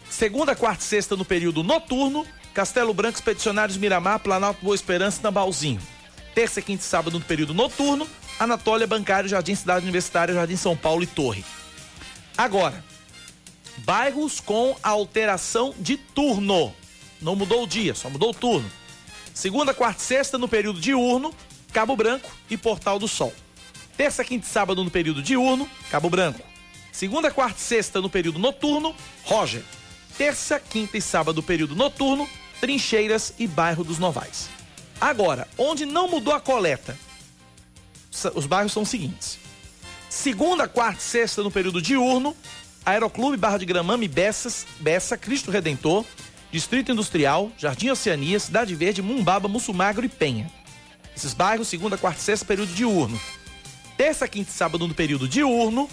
Segunda, 0.08 0.56
quarta 0.56 0.82
e 0.82 0.86
sexta 0.86 1.16
no 1.16 1.24
período 1.24 1.62
noturno, 1.62 2.26
Castelo 2.54 2.94
Branco, 2.94 3.18
Expedicionários 3.18 3.76
Miramar, 3.76 4.20
Planalto 4.20 4.64
Boa 4.64 4.74
Esperança 4.74 5.18
e 5.18 5.22
Tambalzinho 5.22 5.80
terça, 6.34 6.62
quinta 6.62 6.82
e 6.82 6.86
sábado 6.86 7.18
no 7.18 7.24
período 7.24 7.54
noturno, 7.54 8.08
Anatólia, 8.38 8.86
Bancário, 8.86 9.28
Jardim 9.28 9.54
Cidade 9.54 9.84
Universitária, 9.84 10.34
Jardim 10.34 10.56
São 10.56 10.76
Paulo 10.76 11.02
e 11.02 11.06
Torre. 11.06 11.44
Agora, 12.36 12.82
bairros 13.78 14.40
com 14.40 14.76
alteração 14.82 15.74
de 15.78 15.96
turno. 15.96 16.74
Não 17.20 17.36
mudou 17.36 17.64
o 17.64 17.66
dia, 17.66 17.94
só 17.94 18.08
mudou 18.08 18.30
o 18.30 18.34
turno. 18.34 18.70
Segunda, 19.34 19.74
quarta 19.74 20.00
e 20.00 20.04
sexta 20.04 20.38
no 20.38 20.48
período 20.48 20.80
diurno, 20.80 21.34
Cabo 21.72 21.94
Branco 21.94 22.30
e 22.48 22.56
Portal 22.56 22.98
do 22.98 23.06
Sol. 23.06 23.32
Terça, 23.96 24.24
quinta 24.24 24.46
e 24.46 24.48
sábado 24.48 24.82
no 24.82 24.90
período 24.90 25.22
diurno, 25.22 25.68
Cabo 25.90 26.08
Branco. 26.08 26.40
Segunda, 26.90 27.30
quarta 27.30 27.58
e 27.58 27.62
sexta 27.62 28.00
no 28.00 28.08
período 28.08 28.38
noturno, 28.38 28.94
Roger. 29.24 29.62
Terça, 30.16 30.58
quinta 30.58 30.96
e 30.96 31.02
sábado 31.02 31.36
no 31.36 31.42
período 31.42 31.74
noturno, 31.74 32.28
Trincheiras 32.60 33.34
e 33.38 33.46
Bairro 33.46 33.84
dos 33.84 33.98
Novais. 33.98 34.48
Agora, 35.00 35.48
onde 35.56 35.86
não 35.86 36.08
mudou 36.08 36.34
a 36.34 36.40
coleta, 36.40 36.96
os 38.34 38.46
bairros 38.46 38.72
são 38.72 38.82
os 38.82 38.88
seguintes. 38.88 39.38
Segunda, 40.08 40.68
quarta 40.68 41.00
e 41.00 41.02
sexta 41.02 41.42
no 41.42 41.50
período 41.50 41.80
diurno, 41.80 42.36
Aeroclube 42.84 43.36
Barra 43.36 43.58
de 43.58 43.64
Gramame, 43.64 44.08
Bessas, 44.08 44.66
Bessa, 44.78 45.16
Cristo 45.16 45.50
Redentor, 45.50 46.04
Distrito 46.52 46.92
Industrial, 46.92 47.50
Jardim 47.56 47.88
Oceania, 47.90 48.38
Cidade 48.40 48.74
Verde, 48.74 49.00
Mumbaba, 49.00 49.48
Mussumagro 49.48 50.04
e 50.04 50.08
Penha. 50.08 50.50
Esses 51.16 51.32
bairros, 51.32 51.68
segunda, 51.68 51.96
quarta 51.96 52.20
e 52.20 52.22
sexta, 52.22 52.44
período 52.44 52.72
diurno. 52.72 53.18
Terça, 53.96 54.26
quinta 54.26 54.50
e 54.50 54.52
sábado 54.52 54.86
no 54.86 54.94
período 54.94 55.28
diurno, 55.28 55.88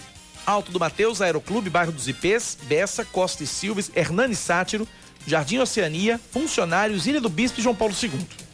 Alto 0.45 0.71
do 0.71 0.79
Mateus, 0.79 1.21
Aeroclube, 1.21 1.69
Bairro 1.69 1.91
dos 1.91 2.07
Ipês, 2.07 2.57
Bessa, 2.63 3.05
Costa 3.05 3.43
e 3.43 3.47
Silves, 3.47 3.91
Hernani 3.95 4.35
Sátiro, 4.35 4.87
Jardim 5.25 5.59
Oceania, 5.59 6.19
Funcionários, 6.31 7.05
Ilha 7.05 7.21
do 7.21 7.29
Bispo 7.29 7.59
e 7.59 7.63
João 7.63 7.75
Paulo 7.75 7.93
II. 8.01 8.46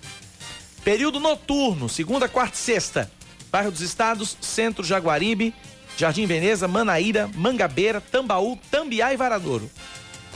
Período 0.84 1.20
noturno, 1.20 1.88
segunda, 1.88 2.28
quarta 2.28 2.56
e 2.56 2.60
sexta, 2.60 3.12
Bairro 3.52 3.72
dos 3.72 3.82
Estados, 3.82 4.36
Centro 4.42 4.84
Jaguaribe, 4.84 5.54
Jardim 5.98 6.26
Veneza, 6.26 6.68
Manaíra, 6.68 7.30
Mangabeira, 7.36 8.02
Tambaú, 8.02 8.58
Tambiá 8.70 9.14
e 9.14 9.18
Varadouro. 9.18 9.72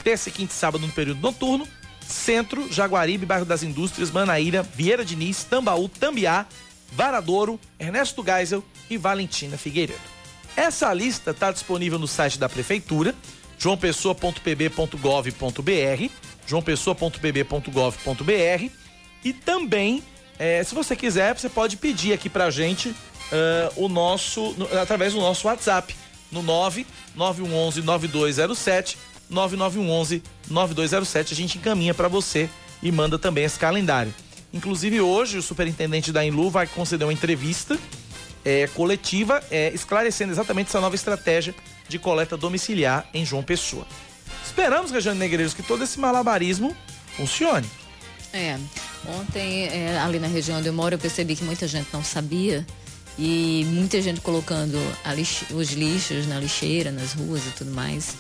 Terça, 0.04 0.32
quinta 0.32 0.54
e 0.54 0.56
sábado 0.56 0.86
no 0.86 0.94
período 0.94 1.20
noturno, 1.20 1.68
Centro, 2.08 2.72
Jaguaribe, 2.72 3.26
Bairro 3.26 3.46
das 3.46 3.64
Indústrias, 3.64 4.12
Manaíra, 4.12 4.62
Vieira 4.64 5.04
Diniz, 5.04 5.44
Tambaú, 5.44 5.90
Tambiá, 5.90 6.46
Varadouro, 6.94 7.60
Ernesto 7.78 8.24
Geisel 8.24 8.64
e 8.90 8.98
Valentina 8.98 9.58
Figueiredo. 9.58 10.00
Essa 10.56 10.94
lista 10.94 11.32
está 11.32 11.52
disponível 11.52 12.00
no 12.00 12.08
site 12.08 12.40
da 12.40 12.48
Prefeitura, 12.48 13.14
joaopessoa.pb.gov.br, 13.60 16.12
joaopessoa.pb.gov.br 16.48 18.72
e 19.24 19.34
também, 19.34 20.04
é, 20.40 20.64
se 20.64 20.76
você 20.76 20.96
quiser, 20.96 21.38
você 21.38 21.50
pode 21.50 21.78
pedir 21.78 22.14
aqui 22.14 22.30
pra 22.30 22.50
gente 22.50 22.90
uh, 22.90 22.96
o 23.76 23.90
nosso, 23.90 24.54
no, 24.58 24.66
através 24.80 25.14
do 25.14 25.20
nosso 25.20 25.48
WhatsApp, 25.48 25.96
no 26.32 26.44
99111 26.44 27.82
9207 27.82 28.98
9911 29.30 30.24
9207. 30.50 31.34
A 31.34 31.36
gente 31.36 31.58
encaminha 31.58 31.94
para 31.94 32.08
você 32.08 32.50
e 32.82 32.92
manda 32.92 33.18
também 33.18 33.44
esse 33.44 33.58
calendário. 33.58 34.14
Inclusive, 34.54 35.02
hoje, 35.02 35.38
o 35.38 35.42
superintendente 35.42 36.12
da 36.12 36.24
Inlu 36.24 36.50
vai 36.50 36.68
conceder 36.68 37.06
uma 37.06 37.14
entrevista 37.14 37.78
é, 38.46 38.68
coletiva 38.68 39.44
é, 39.52 39.72
esclarecendo 39.74 40.32
exatamente 40.32 40.68
essa 40.68 40.80
nova 40.80 40.96
estratégia 40.96 41.54
de 41.90 42.00
coleta 42.00 42.38
domiciliar 42.38 43.08
em 43.14 43.26
João 43.26 43.44
Pessoa. 43.44 43.86
Esperamos, 44.46 44.92
Regiane 44.92 45.20
Negreiros, 45.20 45.54
que 45.54 45.64
todo 45.64 45.84
esse 45.84 46.00
malabarismo 46.00 46.76
funcione. 47.16 47.68
É, 48.34 48.58
ontem, 49.20 49.66
é, 49.68 49.98
ali 50.00 50.20
na 50.20 50.28
região 50.28 50.60
onde 50.60 50.68
eu 50.68 50.74
moro, 50.74 50.96
eu 50.96 51.00
percebi 51.00 51.36
que 51.36 51.44
muita 51.44 51.68
gente 51.68 51.88
não 51.94 52.04
sabia 52.04 52.66
e 53.18 53.66
muita 53.70 54.02
gente 54.02 54.22
colocando 54.22 54.78
os 55.52 55.72
lixos 55.72 56.28
na 56.28 56.40
lixeira, 56.40 56.92
nas 56.92 57.14
ruas 57.14 57.42
e 57.46 57.52
tudo 57.52 57.72
mais. 57.72 58.16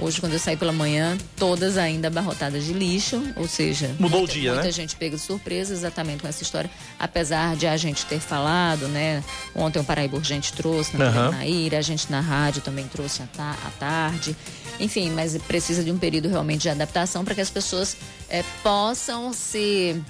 Hoje, 0.00 0.20
quando 0.20 0.32
eu 0.34 0.38
saí 0.38 0.56
pela 0.56 0.72
manhã, 0.72 1.18
todas 1.36 1.76
ainda 1.76 2.06
abarrotadas 2.08 2.64
de 2.64 2.72
lixo, 2.72 3.20
ou 3.34 3.48
seja, 3.48 3.88
mudou 3.98 4.20
muita, 4.20 4.32
o 4.34 4.36
dia, 4.36 4.52
muita 4.52 4.66
né? 4.66 4.72
gente 4.72 4.94
pega 4.94 5.16
de 5.16 5.22
surpresa 5.22 5.72
exatamente 5.74 6.22
com 6.22 6.28
essa 6.28 6.42
história, 6.42 6.70
apesar 6.98 7.56
de 7.56 7.66
a 7.66 7.76
gente 7.76 8.06
ter 8.06 8.20
falado, 8.20 8.86
né? 8.88 9.24
Ontem 9.54 9.80
o 9.80 9.84
Paraíba 9.84 10.16
Urgente 10.16 10.52
trouxe 10.52 10.96
na 10.96 11.06
Aham. 11.06 11.30
Naíra, 11.32 11.78
a 11.78 11.82
gente 11.82 12.10
na 12.10 12.20
rádio 12.20 12.62
também 12.62 12.86
trouxe 12.86 13.22
à, 13.22 13.26
ta- 13.26 13.56
tarde. 13.78 14.36
Enfim, 14.78 15.10
mas 15.10 15.36
precisa 15.38 15.82
de 15.82 15.90
um 15.90 15.98
período 15.98 16.28
realmente 16.28 16.62
de 16.62 16.68
adaptação 16.68 17.24
para 17.24 17.34
que 17.34 17.40
as 17.40 17.50
pessoas 17.50 17.96
eh, 18.30 18.44
possam 18.62 19.32
se 19.32 20.00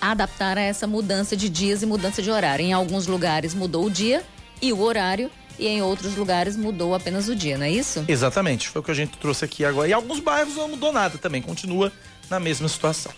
adaptar 0.00 0.58
a 0.58 0.60
essa 0.60 0.86
mudança 0.86 1.36
de 1.36 1.48
dias 1.48 1.82
e 1.82 1.86
mudança 1.86 2.20
de 2.20 2.30
horário. 2.30 2.64
Em 2.64 2.72
alguns 2.72 3.06
lugares 3.06 3.54
mudou 3.54 3.86
o 3.86 3.90
dia 3.90 4.22
e 4.60 4.72
o 4.72 4.80
horário, 4.82 5.30
e 5.58 5.66
em 5.66 5.82
outros 5.82 6.16
lugares 6.16 6.56
mudou 6.56 6.94
apenas 6.94 7.28
o 7.28 7.36
dia, 7.36 7.56
não 7.56 7.66
é 7.66 7.70
isso? 7.70 8.04
Exatamente, 8.08 8.68
foi 8.68 8.80
o 8.80 8.84
que 8.84 8.90
a 8.90 8.94
gente 8.94 9.16
trouxe 9.18 9.44
aqui 9.44 9.64
agora. 9.64 9.88
E 9.88 9.92
alguns 9.92 10.20
bairros 10.20 10.56
não 10.56 10.68
mudou 10.68 10.92
nada 10.92 11.18
também, 11.18 11.40
continua 11.40 11.92
na 12.30 12.40
mesma 12.40 12.68
situação. 12.68 13.12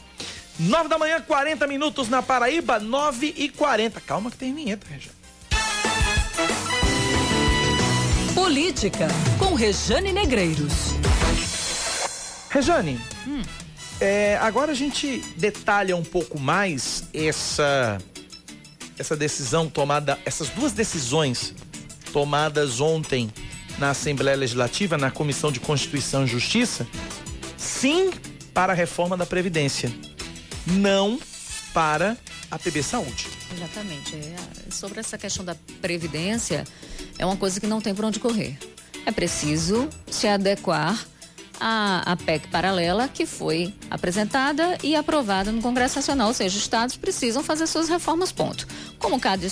9 0.58 0.88
da 0.88 0.98
manhã, 0.98 1.20
40 1.20 1.66
minutos 1.66 2.08
na 2.08 2.22
Paraíba, 2.22 2.78
9 2.78 3.34
e 3.36 3.48
40. 3.48 4.00
Calma 4.00 4.30
que 4.30 4.38
tem 4.38 4.54
vinheta, 4.54 4.86
Regiane. 4.88 5.16
Política, 8.34 9.08
com 9.38 9.54
Rejane 9.54 10.12
Negreiros. 10.12 10.94
Rejane, 12.48 12.98
é, 14.00 14.38
agora 14.40 14.72
a 14.72 14.74
gente 14.74 15.18
detalha 15.36 15.96
um 15.96 16.04
pouco 16.04 16.38
mais 16.38 17.04
essa, 17.12 17.98
essa 18.98 19.16
decisão 19.16 19.68
tomada, 19.68 20.18
essas 20.24 20.48
duas 20.50 20.72
decisões 20.72 21.54
tomadas 22.12 22.80
ontem 22.80 23.30
na 23.78 23.90
Assembleia 23.90 24.36
Legislativa, 24.36 24.96
na 24.96 25.10
Comissão 25.10 25.52
de 25.52 25.60
Constituição 25.60 26.24
e 26.24 26.26
Justiça. 26.26 26.86
Sim 27.56 28.10
para 28.54 28.72
a 28.72 28.76
reforma 28.76 29.16
da 29.16 29.26
Previdência, 29.26 29.92
não 30.66 31.20
para 31.74 32.16
a 32.50 32.58
PB 32.58 32.82
Saúde. 32.82 33.28
Exatamente. 33.54 34.14
É, 34.16 34.36
sobre 34.70 35.00
essa 35.00 35.18
questão 35.18 35.44
da 35.44 35.54
previdência, 35.82 36.64
é 37.18 37.26
uma 37.26 37.36
coisa 37.36 37.60
que 37.60 37.66
não 37.66 37.80
tem 37.80 37.94
por 37.94 38.04
onde 38.04 38.18
correr. 38.18 38.56
É 39.04 39.12
preciso 39.12 39.88
se 40.10 40.26
adequar 40.26 40.98
à, 41.60 42.12
à 42.12 42.16
PEC 42.16 42.48
paralela 42.48 43.08
que 43.08 43.26
foi 43.26 43.74
apresentada 43.90 44.78
e 44.82 44.94
aprovada 44.94 45.52
no 45.52 45.62
Congresso 45.62 45.96
Nacional, 45.96 46.28
ou 46.28 46.34
seja, 46.34 46.56
os 46.56 46.62
estados 46.62 46.96
precisam 46.96 47.42
fazer 47.42 47.66
suas 47.66 47.88
reformas, 47.88 48.32
ponto. 48.32 48.66
Como 48.98 49.18
cada, 49.20 49.46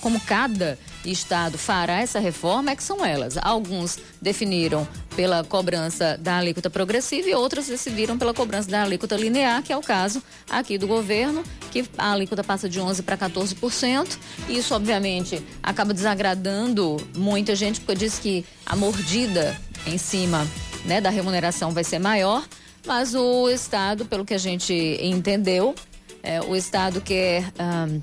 como 0.00 0.20
cada 0.20 0.78
estado 1.04 1.58
fará 1.58 2.00
essa 2.00 2.18
reforma, 2.18 2.70
é 2.70 2.76
que 2.76 2.82
são 2.82 3.04
elas. 3.04 3.36
Alguns 3.40 3.98
definiram 4.20 4.86
pela 5.16 5.42
cobrança 5.44 6.16
da 6.18 6.38
alíquota 6.38 6.70
progressiva 6.70 7.28
e 7.28 7.34
outros 7.34 7.66
decidiram 7.66 8.16
pela 8.16 8.32
cobrança 8.32 8.70
da 8.70 8.82
alíquota 8.82 9.16
linear, 9.16 9.62
que 9.62 9.72
é 9.72 9.76
o 9.76 9.80
caso 9.80 10.22
aqui 10.48 10.78
do 10.78 10.86
governo, 10.86 11.42
que 11.70 11.84
a 11.98 12.12
alíquota 12.12 12.44
passa 12.44 12.68
de 12.68 12.80
11% 12.80 13.02
para 13.02 13.16
14%. 13.16 14.18
Isso, 14.48 14.74
obviamente, 14.74 15.42
acaba 15.62 15.92
desagradando 15.92 16.96
muita 17.16 17.54
gente, 17.54 17.80
porque 17.80 17.94
diz 17.94 18.18
que 18.18 18.44
a 18.64 18.76
mordida 18.76 19.56
em 19.86 19.98
cima 19.98 20.46
né, 20.84 21.00
da 21.00 21.10
remuneração 21.10 21.72
vai 21.72 21.84
ser 21.84 21.98
maior, 21.98 22.46
mas 22.86 23.14
o 23.14 23.48
Estado, 23.48 24.04
pelo 24.04 24.24
que 24.24 24.34
a 24.34 24.38
gente 24.38 24.72
entendeu, 25.02 25.74
é, 26.22 26.40
o 26.40 26.54
Estado 26.56 27.00
quer. 27.00 27.44
ahn, 27.58 28.00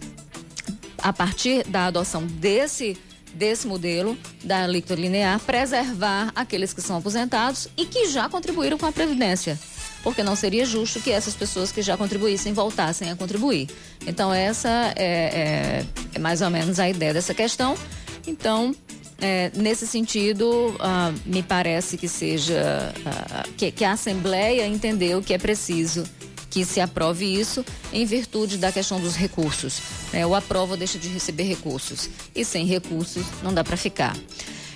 a 0.99 1.13
partir 1.13 1.63
da 1.67 1.85
adoção 1.85 2.25
desse 2.25 2.97
desse 3.33 3.67
modelo 3.67 4.17
da 4.43 4.63
alíquota 4.63 4.95
linear, 4.95 5.39
preservar 5.39 6.31
aqueles 6.35 6.73
que 6.73 6.81
são 6.81 6.97
aposentados 6.97 7.67
e 7.77 7.85
que 7.85 8.07
já 8.09 8.27
contribuíram 8.27 8.79
com 8.79 8.87
a 8.87 8.91
Previdência. 8.91 9.59
Porque 10.01 10.23
não 10.23 10.35
seria 10.35 10.65
justo 10.65 10.99
que 10.99 11.11
essas 11.11 11.35
pessoas 11.35 11.71
que 11.71 11.83
já 11.83 11.95
contribuíssem 11.95 12.51
voltassem 12.51 13.11
a 13.11 13.15
contribuir. 13.15 13.69
Então, 14.07 14.33
essa 14.33 14.91
é, 14.95 15.83
é- 15.83 15.85
é 16.15 16.19
mais 16.19 16.41
ou 16.41 16.49
menos 16.49 16.79
a 16.79 16.89
ideia 16.89 17.13
dessa 17.13 17.33
questão. 17.33 17.77
Então, 18.25 18.73
é, 19.19 19.51
nesse 19.55 19.87
sentido, 19.87 20.75
ah, 20.79 21.11
me 21.25 21.41
parece 21.41 21.97
que 21.97 22.07
seja. 22.07 22.93
ah, 23.05 23.43
que, 23.57 23.71
que 23.71 23.83
a 23.83 23.93
Assembleia 23.93 24.67
entendeu 24.67 25.21
que 25.21 25.33
é 25.33 25.37
preciso 25.37 26.03
que 26.49 26.63
se 26.63 26.79
aprove 26.79 27.25
isso 27.25 27.63
em 27.91 28.05
virtude 28.05 28.57
da 28.57 28.71
questão 28.71 28.99
dos 28.99 29.15
recursos. 29.15 29.81
né? 30.13 30.25
o 30.25 30.33
aprova 30.33 30.73
ou 30.73 30.77
deixa 30.77 30.97
de 30.97 31.07
receber 31.09 31.43
recursos. 31.43 32.09
E 32.33 32.45
sem 32.45 32.65
recursos 32.65 33.25
não 33.43 33.53
dá 33.53 33.63
para 33.63 33.77
ficar. 33.77 34.15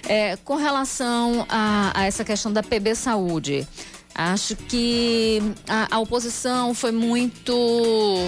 É, 0.07 0.35
com 0.37 0.55
relação 0.55 1.45
a, 1.47 1.91
a 1.95 2.05
essa 2.05 2.23
questão 2.23 2.51
da 2.51 2.61
PB 2.61 2.95
Saúde, 2.95 3.67
acho 4.13 4.55
que 4.55 5.41
a, 5.67 5.95
a 5.95 5.99
oposição 5.99 6.73
foi 6.73 6.91
muito 6.91 7.53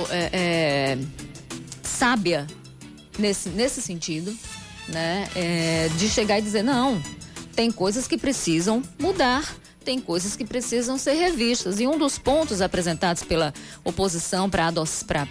é, 0.09 0.29
é, 0.31 0.97
sábia 1.83 2.47
nesse, 3.17 3.49
nesse 3.49 3.81
sentido, 3.81 4.35
né? 4.87 5.27
É, 5.35 5.89
de 5.97 6.09
chegar 6.09 6.39
e 6.39 6.41
dizer, 6.41 6.63
não, 6.63 7.01
tem 7.55 7.71
coisas 7.71 8.07
que 8.07 8.17
precisam 8.17 8.81
mudar 8.99 9.55
tem 9.83 9.99
coisas 9.99 10.35
que 10.35 10.45
precisam 10.45 10.97
ser 10.97 11.13
revistas. 11.13 11.79
E 11.79 11.87
um 11.87 11.97
dos 11.97 12.17
pontos 12.17 12.61
apresentados 12.61 13.23
pela 13.23 13.53
oposição 13.83 14.49
para 14.49 14.71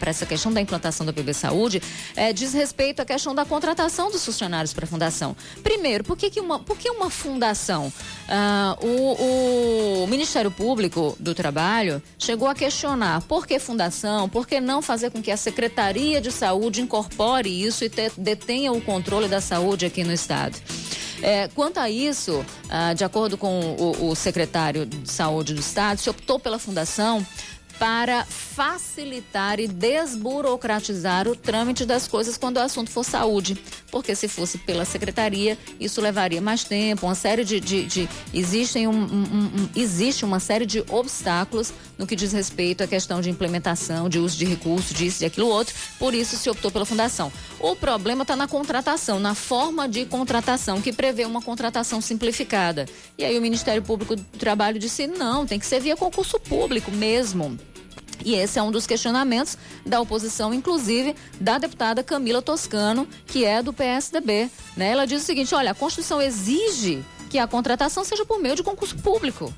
essa 0.06 0.26
questão 0.26 0.52
da 0.52 0.60
implantação 0.60 1.04
da 1.04 1.12
PB 1.12 1.34
Saúde 1.34 1.82
é, 2.14 2.32
diz 2.32 2.52
respeito 2.52 3.00
à 3.00 3.04
questão 3.04 3.34
da 3.34 3.44
contratação 3.44 4.10
dos 4.10 4.24
funcionários 4.24 4.72
para 4.72 4.84
a 4.84 4.88
fundação. 4.88 5.36
Primeiro, 5.62 6.04
por 6.04 6.16
que, 6.16 6.30
que, 6.30 6.40
uma, 6.40 6.58
por 6.58 6.76
que 6.76 6.88
uma 6.90 7.10
fundação? 7.10 7.92
Ah, 8.28 8.76
o, 8.80 10.02
o 10.02 10.06
Ministério 10.06 10.50
Público 10.50 11.16
do 11.18 11.34
Trabalho 11.34 12.02
chegou 12.18 12.48
a 12.48 12.54
questionar 12.54 13.22
por 13.22 13.46
que 13.46 13.58
fundação, 13.58 14.28
por 14.28 14.46
que 14.46 14.60
não 14.60 14.82
fazer 14.82 15.10
com 15.10 15.22
que 15.22 15.30
a 15.30 15.36
Secretaria 15.36 16.20
de 16.20 16.30
Saúde 16.30 16.80
incorpore 16.80 17.48
isso 17.48 17.84
e 17.84 17.88
te, 17.88 18.12
detenha 18.16 18.72
o 18.72 18.80
controle 18.80 19.28
da 19.28 19.40
saúde 19.40 19.86
aqui 19.86 20.04
no 20.04 20.12
Estado. 20.12 20.56
É, 21.22 21.48
quanto 21.54 21.78
a 21.78 21.88
isso, 21.88 22.44
ah, 22.68 22.92
de 22.94 23.04
acordo 23.04 23.38
com 23.38 23.76
o, 23.78 24.10
o 24.10 24.14
secretário 24.16 24.41
de 24.84 25.10
Saúde 25.10 25.54
do 25.54 25.60
Estado, 25.60 25.98
se 25.98 26.10
optou 26.10 26.38
pela 26.38 26.58
fundação 26.58 27.24
para 27.78 28.24
facilitar 28.24 29.58
e 29.58 29.66
desburocratizar 29.66 31.26
o 31.26 31.34
trâmite 31.34 31.84
das 31.84 32.06
coisas 32.06 32.36
quando 32.36 32.58
o 32.58 32.60
assunto 32.60 32.90
for 32.90 33.04
saúde. 33.04 33.56
Porque 33.90 34.14
se 34.14 34.28
fosse 34.28 34.58
pela 34.58 34.84
secretaria, 34.84 35.58
isso 35.78 36.00
levaria 36.00 36.40
mais 36.40 36.64
tempo, 36.64 37.06
uma 37.06 37.14
série 37.14 37.44
de. 37.44 37.60
de, 37.60 37.84
de 37.84 38.08
existem 38.32 38.86
um, 38.86 38.92
um, 38.92 39.22
um, 39.22 39.68
existe 39.74 40.24
uma 40.24 40.40
série 40.40 40.64
de 40.64 40.84
obstáculos 40.88 41.72
no 41.98 42.06
que 42.06 42.16
diz 42.16 42.32
respeito 42.32 42.82
à 42.82 42.86
questão 42.86 43.20
de 43.20 43.30
implementação, 43.30 44.08
de 44.08 44.18
uso 44.18 44.36
de 44.36 44.44
recursos, 44.44 44.96
disso 44.96 45.22
e 45.22 45.26
aquilo 45.26 45.46
outro. 45.46 45.74
Por 45.98 46.14
isso 46.14 46.36
se 46.36 46.48
optou 46.48 46.70
pela 46.70 46.84
fundação. 46.84 47.32
O 47.60 47.76
problema 47.76 48.22
está 48.22 48.34
na 48.34 48.48
contratação, 48.48 49.20
na 49.20 49.34
forma 49.34 49.88
de 49.88 50.04
contratação, 50.04 50.80
que 50.80 50.92
prevê 50.92 51.24
uma 51.24 51.42
contratação 51.42 52.00
simplificada. 52.00 52.86
E 53.18 53.24
aí 53.24 53.38
o 53.38 53.42
Ministério 53.42 53.82
Público 53.82 54.16
do 54.16 54.22
Trabalho 54.38 54.78
disse: 54.78 55.06
não, 55.06 55.46
tem 55.46 55.58
que 55.58 55.66
ser 55.66 55.80
via 55.80 55.96
concurso 55.96 56.40
público 56.40 56.90
mesmo. 56.90 57.58
E 58.24 58.34
esse 58.34 58.58
é 58.58 58.62
um 58.62 58.70
dos 58.70 58.86
questionamentos 58.86 59.56
da 59.84 60.00
oposição, 60.00 60.54
inclusive 60.54 61.14
da 61.40 61.58
deputada 61.58 62.02
Camila 62.02 62.42
Toscano, 62.42 63.06
que 63.26 63.44
é 63.44 63.62
do 63.62 63.72
PSDB. 63.72 64.50
Né? 64.76 64.90
Ela 64.90 65.06
diz 65.06 65.22
o 65.22 65.26
seguinte: 65.26 65.54
olha, 65.54 65.72
a 65.72 65.74
Constituição 65.74 66.20
exige 66.20 67.04
que 67.28 67.38
a 67.38 67.46
contratação 67.46 68.04
seja 68.04 68.24
por 68.24 68.40
meio 68.40 68.54
de 68.54 68.62
concurso 68.62 68.96
público. 68.96 69.52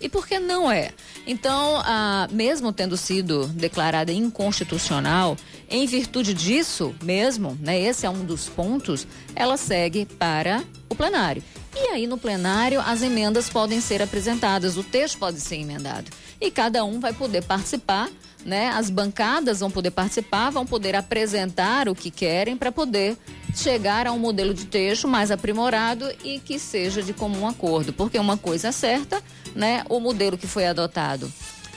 E 0.00 0.08
por 0.08 0.26
que 0.26 0.38
não 0.38 0.72
é? 0.72 0.92
Então, 1.26 1.76
ah, 1.84 2.26
mesmo 2.32 2.72
tendo 2.72 2.96
sido 2.96 3.46
declarada 3.48 4.10
inconstitucional, 4.10 5.36
em 5.68 5.86
virtude 5.86 6.32
disso 6.32 6.94
mesmo, 7.02 7.58
né, 7.60 7.78
esse 7.78 8.06
é 8.06 8.10
um 8.10 8.24
dos 8.24 8.48
pontos, 8.48 9.06
ela 9.36 9.58
segue 9.58 10.06
para 10.06 10.64
o 10.88 10.94
plenário. 10.94 11.44
E 11.76 11.90
aí, 11.90 12.06
no 12.06 12.16
plenário, 12.16 12.80
as 12.80 13.02
emendas 13.02 13.50
podem 13.50 13.80
ser 13.80 14.00
apresentadas, 14.02 14.78
o 14.78 14.82
texto 14.82 15.18
pode 15.18 15.38
ser 15.38 15.56
emendado 15.56 16.10
e 16.40 16.50
cada 16.50 16.84
um 16.84 16.98
vai 16.98 17.12
poder 17.12 17.44
participar. 17.44 18.08
Né? 18.44 18.68
As 18.68 18.88
bancadas 18.88 19.60
vão 19.60 19.70
poder 19.70 19.90
participar, 19.90 20.48
vão 20.48 20.64
poder 20.64 20.96
apresentar 20.96 21.90
o 21.90 21.94
que 21.94 22.10
querem 22.10 22.56
para 22.56 22.72
poder 22.72 23.16
chegar 23.54 24.06
a 24.06 24.12
um 24.12 24.18
modelo 24.18 24.54
de 24.54 24.64
texto 24.64 25.06
mais 25.06 25.30
aprimorado 25.30 26.10
e 26.24 26.38
que 26.38 26.58
seja 26.58 27.02
de 27.02 27.12
comum 27.12 27.46
acordo. 27.46 27.92
Porque 27.92 28.18
uma 28.18 28.38
coisa 28.38 28.68
é 28.68 28.72
certa, 28.72 29.22
né? 29.54 29.84
O 29.90 30.00
modelo 30.00 30.38
que 30.38 30.46
foi 30.46 30.66
adotado 30.66 31.30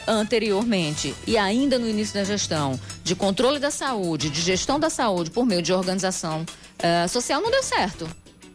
anteriormente 0.07 1.15
e 1.25 1.37
ainda 1.37 1.79
no 1.79 1.87
início 1.87 2.13
da 2.13 2.23
gestão 2.23 2.79
de 3.03 3.15
controle 3.15 3.59
da 3.59 3.71
saúde, 3.71 4.29
de 4.29 4.41
gestão 4.41 4.79
da 4.79 4.89
saúde 4.89 5.31
por 5.31 5.45
meio 5.45 5.61
de 5.61 5.73
organização 5.73 6.41
uh, 6.43 7.09
social 7.09 7.41
não 7.41 7.51
deu 7.51 7.63
certo. 7.63 8.09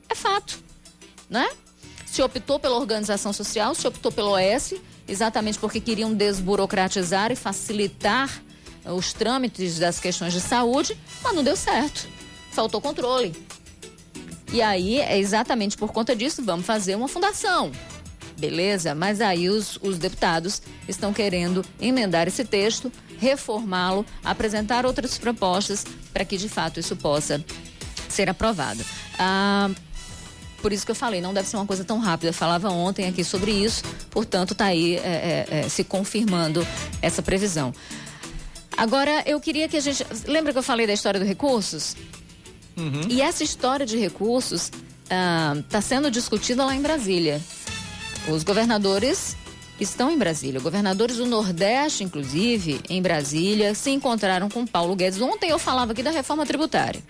É 0.08 0.14
fato, 0.14 0.58
né? 1.28 1.48
Se 2.06 2.22
optou 2.22 2.58
pela 2.58 2.76
organização 2.76 3.32
social, 3.32 3.74
se 3.74 3.86
optou 3.86 4.10
pelo 4.10 4.32
OS, 4.32 4.74
exatamente 5.08 5.58
porque 5.58 5.80
queriam 5.80 6.12
desburocratizar 6.12 7.32
e 7.32 7.36
facilitar 7.36 8.42
os 8.84 9.12
trâmites 9.12 9.78
das 9.78 9.98
questões 9.98 10.32
de 10.32 10.40
saúde, 10.40 10.96
mas 11.22 11.34
não 11.34 11.42
deu 11.42 11.56
certo. 11.56 12.08
Faltou 12.52 12.80
controle. 12.80 13.34
E 14.52 14.62
aí, 14.62 14.98
é 14.98 15.18
exatamente 15.18 15.76
por 15.76 15.92
conta 15.92 16.16
disso, 16.16 16.42
vamos 16.42 16.64
fazer 16.64 16.94
uma 16.94 17.08
fundação. 17.08 17.70
Beleza? 18.38 18.94
Mas 18.94 19.20
aí 19.20 19.48
os, 19.48 19.78
os 19.82 19.98
deputados 19.98 20.62
estão 20.88 21.12
querendo 21.12 21.64
emendar 21.80 22.28
esse 22.28 22.44
texto, 22.44 22.90
reformá-lo, 23.18 24.06
apresentar 24.24 24.86
outras 24.86 25.18
propostas 25.18 25.84
para 26.12 26.24
que 26.24 26.36
de 26.36 26.48
fato 26.48 26.78
isso 26.78 26.96
possa 26.96 27.44
ser 28.08 28.30
aprovado. 28.30 28.84
Ah, 29.18 29.70
por 30.60 30.72
isso 30.72 30.84
que 30.84 30.90
eu 30.90 30.96
falei, 30.96 31.20
não 31.20 31.32
deve 31.32 31.48
ser 31.48 31.56
uma 31.56 31.66
coisa 31.66 31.84
tão 31.84 31.98
rápida. 31.98 32.30
Eu 32.30 32.34
falava 32.34 32.68
ontem 32.68 33.06
aqui 33.06 33.24
sobre 33.24 33.50
isso, 33.52 33.82
portanto, 34.10 34.52
está 34.52 34.66
aí 34.66 34.96
é, 34.96 34.98
é, 34.98 35.46
é, 35.50 35.68
se 35.68 35.84
confirmando 35.84 36.66
essa 37.00 37.22
previsão. 37.22 37.72
Agora, 38.76 39.22
eu 39.26 39.40
queria 39.40 39.68
que 39.68 39.76
a 39.76 39.80
gente. 39.80 40.06
Lembra 40.26 40.52
que 40.52 40.58
eu 40.58 40.62
falei 40.62 40.86
da 40.86 40.92
história 40.92 41.18
dos 41.18 41.28
recursos? 41.28 41.96
Uhum. 42.76 43.02
E 43.08 43.20
essa 43.20 43.42
história 43.42 43.84
de 43.84 43.96
recursos 43.96 44.70
está 45.02 45.78
ah, 45.78 45.82
sendo 45.82 46.10
discutida 46.10 46.64
lá 46.64 46.74
em 46.74 46.80
Brasília. 46.80 47.40
Os 48.28 48.44
governadores 48.44 49.36
estão 49.80 50.10
em 50.10 50.18
Brasília. 50.18 50.60
Governadores 50.60 51.16
do 51.16 51.26
Nordeste, 51.26 52.04
inclusive, 52.04 52.80
em 52.88 53.00
Brasília, 53.00 53.74
se 53.74 53.90
encontraram 53.90 54.48
com 54.48 54.66
Paulo 54.66 54.94
Guedes. 54.94 55.20
Ontem 55.20 55.50
eu 55.50 55.58
falava 55.58 55.92
aqui 55.92 56.02
da 56.02 56.10
reforma 56.10 56.46
tributária. 56.46 57.02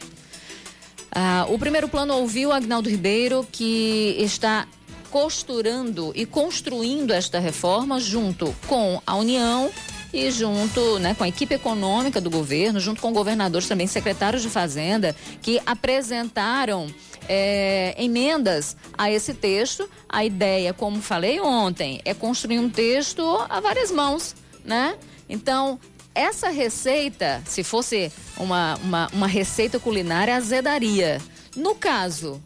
Ah, 1.10 1.46
o 1.48 1.58
primeiro 1.58 1.88
plano 1.88 2.14
ouviu 2.14 2.52
Agnaldo 2.52 2.88
Ribeiro, 2.88 3.46
que 3.50 4.16
está 4.18 4.66
costurando 5.10 6.12
e 6.14 6.26
construindo 6.26 7.12
esta 7.12 7.38
reforma 7.38 7.98
junto 7.98 8.54
com 8.66 9.00
a 9.06 9.16
União 9.16 9.70
e 10.12 10.30
junto 10.30 10.98
né, 10.98 11.14
com 11.14 11.24
a 11.24 11.28
equipe 11.28 11.54
econômica 11.54 12.20
do 12.20 12.30
governo, 12.30 12.80
junto 12.80 13.00
com 13.00 13.12
governadores 13.12 13.68
também, 13.68 13.86
secretários 13.86 14.42
de 14.42 14.48
Fazenda, 14.48 15.14
que 15.42 15.60
apresentaram 15.66 16.86
é, 17.28 17.94
emendas 17.98 18.76
a 18.96 19.10
esse 19.10 19.34
texto. 19.34 19.88
A 20.08 20.24
ideia, 20.24 20.72
como 20.72 21.02
falei 21.02 21.40
ontem, 21.40 22.00
é 22.04 22.14
construir 22.14 22.58
um 22.58 22.70
texto 22.70 23.22
a 23.48 23.60
várias 23.60 23.90
mãos, 23.90 24.34
né? 24.64 24.96
Então, 25.28 25.78
essa 26.18 26.48
receita, 26.48 27.40
se 27.46 27.62
fosse 27.62 28.10
uma, 28.36 28.74
uma, 28.82 29.08
uma 29.12 29.26
receita 29.28 29.78
culinária, 29.78 30.34
azedaria. 30.34 31.20
No 31.54 31.76
caso, 31.76 32.42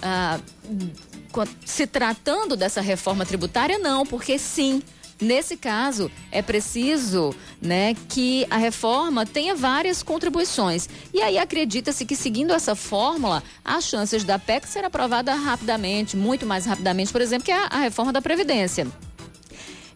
ah, 0.00 0.38
se 1.64 1.84
tratando 1.84 2.56
dessa 2.56 2.80
reforma 2.80 3.26
tributária, 3.26 3.76
não, 3.78 4.06
porque 4.06 4.38
sim. 4.38 4.80
Nesse 5.20 5.56
caso, 5.56 6.08
é 6.30 6.40
preciso 6.40 7.34
né, 7.60 7.96
que 8.08 8.46
a 8.48 8.56
reforma 8.56 9.26
tenha 9.26 9.52
várias 9.52 10.00
contribuições. 10.00 10.88
E 11.12 11.20
aí 11.20 11.38
acredita-se 11.38 12.06
que, 12.06 12.14
seguindo 12.14 12.52
essa 12.52 12.76
fórmula, 12.76 13.42
as 13.64 13.82
chances 13.82 14.22
da 14.22 14.38
PEC 14.38 14.68
ser 14.68 14.84
aprovada 14.84 15.34
rapidamente, 15.34 16.16
muito 16.16 16.46
mais 16.46 16.66
rapidamente, 16.66 17.10
por 17.10 17.20
exemplo, 17.20 17.46
que 17.46 17.50
a, 17.50 17.64
a 17.64 17.78
reforma 17.78 18.12
da 18.12 18.22
Previdência. 18.22 18.86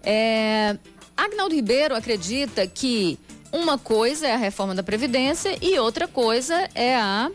É, 0.02 0.76
Agnaldo 1.16 1.54
Ribeiro 1.54 1.94
acredita 1.94 2.66
que 2.66 3.18
uma 3.52 3.76
coisa 3.76 4.26
é 4.26 4.32
a 4.32 4.36
reforma 4.36 4.74
da 4.74 4.82
Previdência 4.82 5.56
e 5.60 5.78
outra 5.78 6.08
coisa 6.08 6.68
é 6.74 6.96
a, 6.96 7.30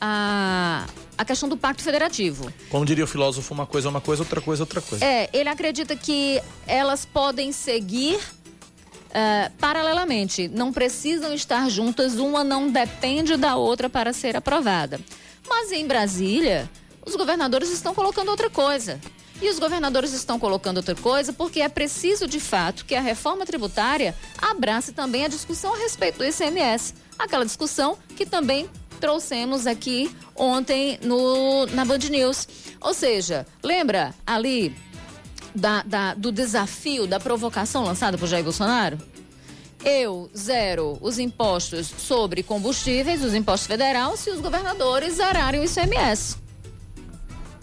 a, 0.00 0.86
a 1.18 1.24
questão 1.24 1.48
do 1.48 1.56
Pacto 1.56 1.82
Federativo. 1.82 2.52
Como 2.68 2.84
diria 2.84 3.04
o 3.04 3.06
filósofo, 3.06 3.52
uma 3.52 3.66
coisa 3.66 3.88
é 3.88 3.90
uma 3.90 4.00
coisa, 4.00 4.22
outra 4.22 4.40
coisa 4.40 4.62
é 4.62 4.64
outra 4.64 4.80
coisa. 4.80 5.04
É, 5.04 5.28
ele 5.32 5.48
acredita 5.48 5.96
que 5.96 6.40
elas 6.66 7.04
podem 7.04 7.50
seguir 7.50 8.16
uh, 8.16 9.50
paralelamente, 9.58 10.48
não 10.48 10.72
precisam 10.72 11.34
estar 11.34 11.68
juntas, 11.68 12.14
uma 12.14 12.44
não 12.44 12.70
depende 12.70 13.36
da 13.36 13.56
outra 13.56 13.90
para 13.90 14.12
ser 14.12 14.36
aprovada. 14.36 15.00
Mas 15.48 15.72
em 15.72 15.86
Brasília, 15.86 16.70
os 17.04 17.16
governadores 17.16 17.70
estão 17.70 17.92
colocando 17.92 18.28
outra 18.28 18.48
coisa. 18.48 19.00
E 19.40 19.48
os 19.48 19.58
governadores 19.58 20.12
estão 20.12 20.38
colocando 20.38 20.78
outra 20.78 20.94
coisa 20.94 21.32
porque 21.32 21.60
é 21.60 21.68
preciso, 21.68 22.26
de 22.26 22.38
fato, 22.38 22.84
que 22.84 22.94
a 22.94 23.00
reforma 23.00 23.46
tributária 23.46 24.14
abrace 24.36 24.92
também 24.92 25.24
a 25.24 25.28
discussão 25.28 25.74
a 25.74 25.78
respeito 25.78 26.18
do 26.18 26.24
ICMS. 26.24 26.94
Aquela 27.18 27.44
discussão 27.44 27.96
que 28.16 28.26
também 28.26 28.68
trouxemos 29.00 29.66
aqui 29.66 30.14
ontem 30.36 30.98
no, 31.02 31.64
na 31.66 31.84
Band 31.84 31.98
News. 32.10 32.46
Ou 32.82 32.92
seja, 32.92 33.46
lembra 33.62 34.14
ali 34.26 34.76
da, 35.54 35.82
da, 35.82 36.14
do 36.14 36.30
desafio, 36.30 37.06
da 37.06 37.18
provocação 37.18 37.82
lançada 37.82 38.18
por 38.18 38.28
Jair 38.28 38.44
Bolsonaro? 38.44 38.98
Eu 39.82 40.30
zero 40.36 40.98
os 41.00 41.18
impostos 41.18 41.86
sobre 41.86 42.42
combustíveis, 42.42 43.24
os 43.24 43.34
impostos 43.34 43.66
federais, 43.66 44.20
se 44.20 44.30
os 44.30 44.40
governadores 44.40 45.14
zerarem 45.14 45.60
o 45.60 45.64
ICMS. 45.64 46.36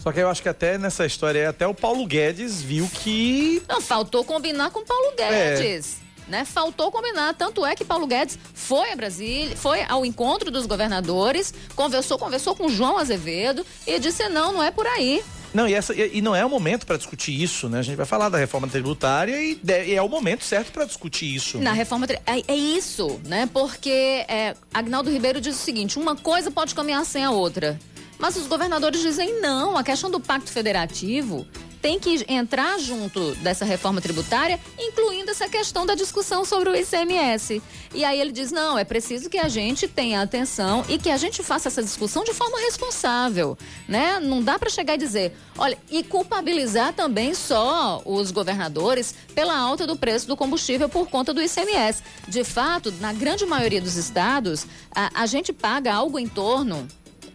Só 0.08 0.14
que 0.14 0.22
eu 0.22 0.30
acho 0.30 0.42
que 0.42 0.48
até 0.48 0.78
nessa 0.78 1.06
história, 1.06 1.50
até 1.50 1.68
o 1.68 1.74
Paulo 1.74 2.06
Guedes 2.06 2.62
viu 2.62 2.88
que. 2.88 3.62
Não, 3.68 3.82
faltou 3.82 4.24
combinar 4.24 4.72
com 4.72 4.80
o 4.80 4.86
Paulo 4.86 5.12
Guedes. 5.18 5.98
É. 5.98 6.32
Né? 6.32 6.46
Faltou 6.46 6.90
combinar. 6.90 7.34
Tanto 7.34 7.66
é 7.66 7.76
que 7.76 7.84
Paulo 7.84 8.08
Guedes 8.08 8.40
foi 8.54 8.94
a 8.94 8.96
Brasília, 8.96 9.58
foi 9.58 9.84
ao 9.84 10.06
encontro 10.06 10.50
dos 10.50 10.66
governadores, 10.66 11.54
conversou, 11.76 12.18
conversou 12.18 12.56
com 12.56 12.70
João 12.70 12.98
Azevedo 12.98 13.66
e 13.86 14.00
disse: 14.00 14.30
não, 14.30 14.54
não 14.54 14.64
é 14.64 14.72
por 14.72 14.88
aí. 14.88 15.22
Não, 15.54 15.68
e, 15.68 15.74
essa, 15.74 15.94
e, 15.94 16.22
não 16.22 16.34
é 16.34 16.46
o 16.46 16.50
momento 16.50 16.86
para 16.86 16.96
discutir 16.96 17.42
isso, 17.42 17.68
né? 17.68 17.80
A 17.80 17.82
gente 17.82 17.98
vai 17.98 18.06
falar 18.06 18.30
da 18.30 18.38
reforma 18.38 18.70
tributária 18.70 19.42
e, 19.42 19.56
de, 19.56 19.88
e 19.88 19.94
é 19.94 20.02
o 20.02 20.08
momento 20.08 20.46
certo 20.46 20.72
para 20.72 20.86
discutir 20.86 21.36
isso. 21.36 21.58
Na 21.58 21.74
reforma 21.74 22.08
é, 22.26 22.42
é 22.48 22.56
isso, 22.56 23.20
né? 23.26 23.50
Porque 23.52 24.24
é, 24.30 24.56
Agnaldo 24.74 25.12
Ribeiro 25.12 25.42
diz 25.42 25.56
o 25.58 25.60
seguinte: 25.60 26.00
uma 26.00 26.16
coisa 26.16 26.50
pode 26.50 26.74
caminhar 26.74 27.06
sem 27.06 27.26
a 27.26 27.32
outra. 27.32 27.78
Mas 28.20 28.36
os 28.36 28.48
governadores 28.48 29.02
dizem 29.02 29.40
não, 29.40 29.78
a 29.78 29.84
questão 29.84 30.10
do 30.10 30.20
pacto 30.20 30.52
federativo 30.52 31.46
tem 31.82 32.00
que 32.00 32.26
entrar 32.28 32.80
junto 32.80 33.36
dessa 33.36 33.64
reforma 33.64 34.02
tributária, 34.02 34.60
incluindo 34.78 35.32
essa 35.32 35.48
questão 35.48 35.86
da 35.86 35.96
discussão 35.96 36.44
sobre 36.44 36.70
o 36.70 36.76
ICMS. 36.76 37.62
E 37.94 38.04
aí 38.04 38.20
ele 38.20 38.32
diz: 38.32 38.52
não, 38.52 38.78
é 38.78 38.84
preciso 38.84 39.30
que 39.30 39.38
a 39.38 39.48
gente 39.48 39.88
tenha 39.88 40.22
atenção 40.22 40.84
e 40.90 40.98
que 40.98 41.10
a 41.10 41.18
gente 41.18 41.44
faça 41.44 41.68
essa 41.70 41.82
discussão 41.82 42.24
de 42.24 42.34
forma 42.34 42.60
responsável, 42.60 43.58
né? 43.88 44.20
Não 44.20 44.42
dá 44.42 44.58
para 44.58 44.70
chegar 44.70 44.96
e 44.96 44.98
dizer, 44.98 45.34
olha, 45.58 45.78
e 45.90 46.04
culpabilizar 46.04 46.94
também 46.94 47.34
só 47.34 48.02
os 48.06 48.32
governadores 48.32 49.16
pela 49.34 49.58
alta 49.58 49.88
do 49.88 49.96
preço 49.96 50.28
do 50.28 50.36
combustível 50.36 50.90
por 50.90 51.08
conta 51.10 51.34
do 51.34 51.42
ICMS. 51.42 52.04
De 52.28 52.44
fato, 52.44 52.92
na 53.00 53.14
grande 53.14 53.46
maioria 53.46 53.82
dos 53.82 53.96
estados, 53.96 54.66
a, 54.94 55.22
a 55.22 55.26
gente 55.26 55.54
paga 55.54 55.94
algo 55.94 56.20
em 56.20 56.28
torno 56.28 56.88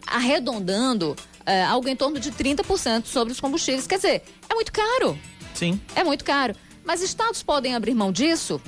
arredondando 0.07 1.17
é, 1.45 1.63
algo 1.65 1.89
em 1.89 1.97
torno 1.97 2.19
de 2.19 2.31
30% 2.31 3.07
sobre 3.07 3.33
os 3.33 3.41
combustíveis. 3.41 3.87
Quer 3.87 3.97
dizer, 3.97 4.23
é 4.49 4.55
muito 4.55 4.73
caro. 4.73 5.19
Sim. 5.55 5.81
É 5.95 6.05
muito 6.05 6.25
caro. 6.25 6.55
Mas 6.85 7.03
estados 7.03 7.43
podem 7.43 7.75
abrir 7.75 7.95
mão 7.95 8.11
disso 8.11 8.61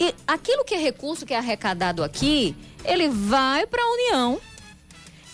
e 0.00 0.14
aquilo 0.26 0.64
que 0.64 0.74
é 0.74 0.78
recurso 0.78 1.26
que 1.26 1.34
é 1.34 1.36
arrecadado 1.36 2.02
aqui, 2.02 2.56
ele 2.84 3.08
vai 3.08 3.66
para 3.66 3.82
a 3.82 3.92
União 3.92 4.40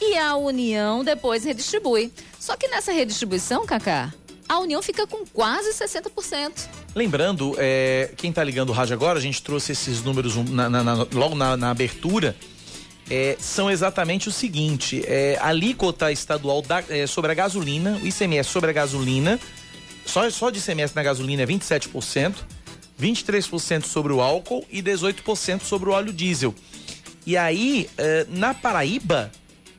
e 0.01 0.19
a 0.19 0.37
União 0.37 1.05
depois 1.05 1.45
redistribui. 1.45 2.13
Só 2.39 2.57
que 2.57 2.67
nessa 2.67 2.91
redistribuição, 2.91 3.65
Cacá, 3.65 4.13
a 4.49 4.59
União 4.59 4.83
fica 4.83 5.07
com 5.07 5.25
quase 5.27 5.71
60%. 5.71 6.69
Lembrando, 6.97 7.55
é, 7.59 8.13
quem 8.17 8.31
está 8.31 8.43
ligando 8.43 8.71
o 8.71 8.73
rádio 8.73 8.95
agora, 8.95 9.19
a 9.19 9.23
gente 9.23 9.41
trouxe 9.41 9.71
esses 9.71 10.03
números 10.03 10.35
na, 10.35 10.69
na, 10.69 10.83
na, 10.83 10.95
logo 11.13 11.37
na 11.37 11.71
abertura 11.71 12.37
é, 13.11 13.37
são 13.39 13.71
exatamente 13.71 14.29
o 14.29 14.33
seguinte: 14.33 15.03
é, 15.07 15.39
a 15.41 15.49
alíquota 15.49 16.11
estadual 16.11 16.63
da, 16.63 16.83
é, 16.89 17.07
sobre 17.07 17.33
a 17.33 17.35
gasolina, 17.35 17.99
o 18.03 18.07
ICMS 18.07 18.51
sobre 18.51 18.71
a 18.71 18.73
gasolina, 18.73 19.39
só, 20.05 20.29
só 20.31 20.51
de 20.51 20.59
ICMS 20.59 20.95
na 20.95 21.03
gasolina 21.03 21.43
é 21.43 21.47
27%, 21.47 22.35
23% 23.01 23.85
sobre 23.85 24.13
o 24.13 24.21
álcool 24.21 24.65
e 24.71 24.83
18% 24.83 25.63
sobre 25.63 25.91
o 25.91 25.93
óleo 25.93 26.13
diesel. 26.13 26.55
E 27.27 27.37
aí, 27.37 27.89
é, 27.99 28.27
na 28.31 28.55
Paraíba, 28.55 29.31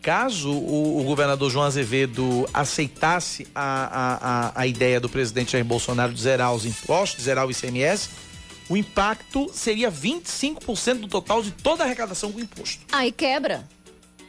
caso 0.01 0.51
o, 0.51 1.01
o, 1.01 1.03
governador 1.03 1.49
João 1.49 1.65
Azevedo 1.65 2.47
aceitasse 2.53 3.47
a, 3.53 4.51
a, 4.55 4.61
a, 4.61 4.67
ideia 4.67 4.99
do 4.99 5.09
presidente 5.09 5.53
Jair 5.53 5.65
Bolsonaro 5.65 6.13
de 6.13 6.21
zerar 6.21 6.53
os 6.53 6.65
impostos, 6.65 7.19
de 7.19 7.23
zerar 7.23 7.45
o 7.45 7.51
ICMS, 7.51 8.09
o 8.69 8.75
impacto 8.75 9.49
seria 9.53 9.91
25% 9.91 10.99
do 11.01 11.07
total 11.07 11.41
de 11.41 11.51
toda 11.51 11.83
a 11.83 11.85
arrecadação 11.85 12.31
com 12.31 12.39
imposto. 12.39 12.85
Aí 12.91 13.11
quebra. 13.11 13.67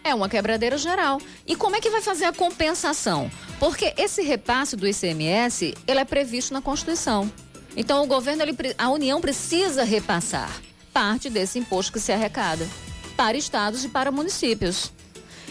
É 0.04 0.14
uma 0.14 0.28
quebradeira 0.28 0.78
geral. 0.78 1.20
E 1.46 1.56
como 1.56 1.76
é 1.76 1.80
que 1.80 1.90
vai 1.90 2.00
fazer 2.00 2.24
a 2.24 2.32
compensação? 2.32 3.30
Porque 3.58 3.92
esse 3.96 4.22
repasse 4.22 4.76
do 4.76 4.86
ICMS, 4.86 5.74
ele 5.86 6.00
é 6.00 6.04
previsto 6.04 6.54
na 6.54 6.62
Constituição. 6.62 7.30
Então 7.76 8.02
o 8.02 8.06
governo, 8.06 8.42
ele, 8.42 8.56
a 8.78 8.90
União 8.90 9.20
precisa 9.20 9.84
repassar 9.84 10.50
parte 10.92 11.28
desse 11.28 11.58
imposto 11.58 11.92
que 11.92 12.00
se 12.00 12.12
arrecada 12.12 12.66
para 13.16 13.36
estados 13.36 13.84
e 13.84 13.88
para 13.88 14.10
municípios. 14.10 14.92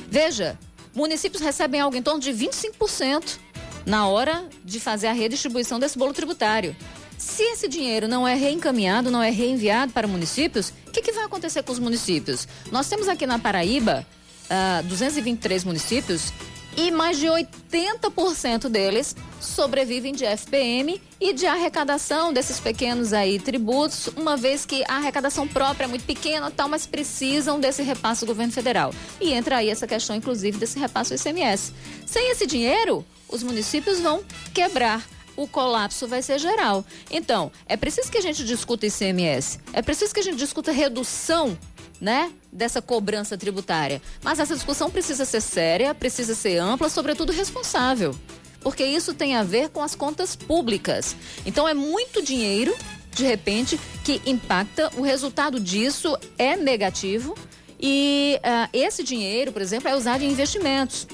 Veja, 0.10 0.58
municípios 0.94 1.42
recebem 1.42 1.80
algo 1.80 1.96
em 1.96 2.02
torno 2.02 2.20
de 2.20 2.32
25% 2.32 3.38
na 3.86 4.08
hora 4.08 4.50
de 4.64 4.80
fazer 4.80 5.08
a 5.08 5.14
redistribuição 5.14 5.80
desse 5.80 5.98
bolo 5.98 6.14
tributário. 6.14 6.76
Se 7.18 7.44
esse 7.44 7.68
dinheiro 7.68 8.08
não 8.08 8.28
é 8.28 8.36
reencaminhado, 8.36 9.10
não 9.10 9.24
é 9.24 9.32
reenviado 9.32 9.92
para 9.92 10.08
municípios, 10.08 10.72
o 10.88 10.92
que, 10.92 11.02
que, 11.02 11.12
vai 11.12 11.26
acontecer 11.26 11.64
com 11.64 11.72
os 11.72 11.80
municípios? 11.80 12.48
Nós 12.72 12.88
temos 12.88 13.08
aqui 13.08 13.26
na 13.26 13.40
Paraíba 13.40 14.06
uh, 14.44 14.48
ah, 14.50 14.82
223 14.84 15.64
municípios 15.64 16.32
e 16.78 16.92
mais 16.92 17.18
de 17.18 17.26
80% 17.26 18.70
deles 18.70 19.16
sobrevivem 19.42 20.14
de 20.14 20.26
FPM 20.26 21.02
e 21.20 21.34
de 21.34 21.48
arrecadação 21.48 22.32
desses 22.32 22.60
pequenos 22.60 23.14
aí 23.14 23.40
tributos, 23.40 24.08
uma 24.16 24.38
vez 24.38 24.64
que 24.64 24.84
a 24.88 24.98
arrecadação 24.98 25.48
própria 25.48 25.86
é 25.86 25.88
muito 25.88 26.06
pequena, 26.06 26.52
tal, 26.52 26.70
mas 26.70 26.86
precisam 26.86 27.60
desse 27.60 27.82
repasse 27.82 28.22
do 28.22 28.28
governo 28.28 28.54
federal. 28.54 28.94
E 29.20 29.34
entra 29.34 29.58
aí 29.58 29.70
essa 29.70 29.88
questão, 29.88 30.16
inclusive, 30.16 30.60
desse 30.60 30.78
repasse 30.78 31.16
do 31.16 31.20
ICMS. 31.20 31.74
Sem 32.06 32.30
esse 32.30 32.46
dinheiro, 32.46 33.04
os 33.28 33.42
municípios 33.42 34.00
vão 34.00 34.24
quebrar 34.54 35.04
o 35.38 35.48
colapso 35.48 36.08
vai 36.08 36.22
ser 36.22 36.40
geral. 36.40 36.84
Então, 37.10 37.52
é 37.66 37.78
preciso 37.78 38.12
que 38.12 38.18
a 38.18 38.22
gente 38.22 38.44
discuta 38.44 38.88
ICMS, 38.88 39.60
é 39.72 39.82
preciso 39.82 40.14
que 40.14 40.20
a 40.20 40.24
gente 40.24 40.38
discuta 40.38 40.72
redução 40.72 41.58
né, 42.02 42.32
dessa 42.52 42.82
cobrança 42.82 43.38
tributária. 43.38 44.02
Mas 44.22 44.40
essa 44.40 44.56
discussão 44.56 44.90
precisa 44.90 45.26
ser 45.26 45.42
séria, 45.42 45.96
precisa 45.96 46.36
ser 46.36 46.58
ampla, 46.58 46.90
sobretudo 46.90 47.32
responsável. 47.32 48.16
Porque 48.62 48.84
isso 48.84 49.14
tem 49.14 49.36
a 49.36 49.44
ver 49.44 49.70
com 49.70 49.82
as 49.82 49.96
contas 49.96 50.36
públicas. 50.36 51.16
Então 51.46 51.68
é 51.68 51.74
muito 51.74 52.22
dinheiro, 52.22 52.76
de 53.12 53.24
repente, 53.24 53.80
que 54.04 54.22
impacta. 54.26 54.92
O 54.98 55.02
resultado 55.02 55.60
disso 55.60 56.18
é 56.38 56.56
negativo. 56.56 57.36
E 57.80 58.40
uh, 58.40 58.70
esse 58.74 59.04
dinheiro, 59.04 59.52
por 59.52 59.62
exemplo, 59.62 59.88
é 59.88 59.96
usado 59.96 60.24
em 60.24 60.32
investimentos. 60.32 61.08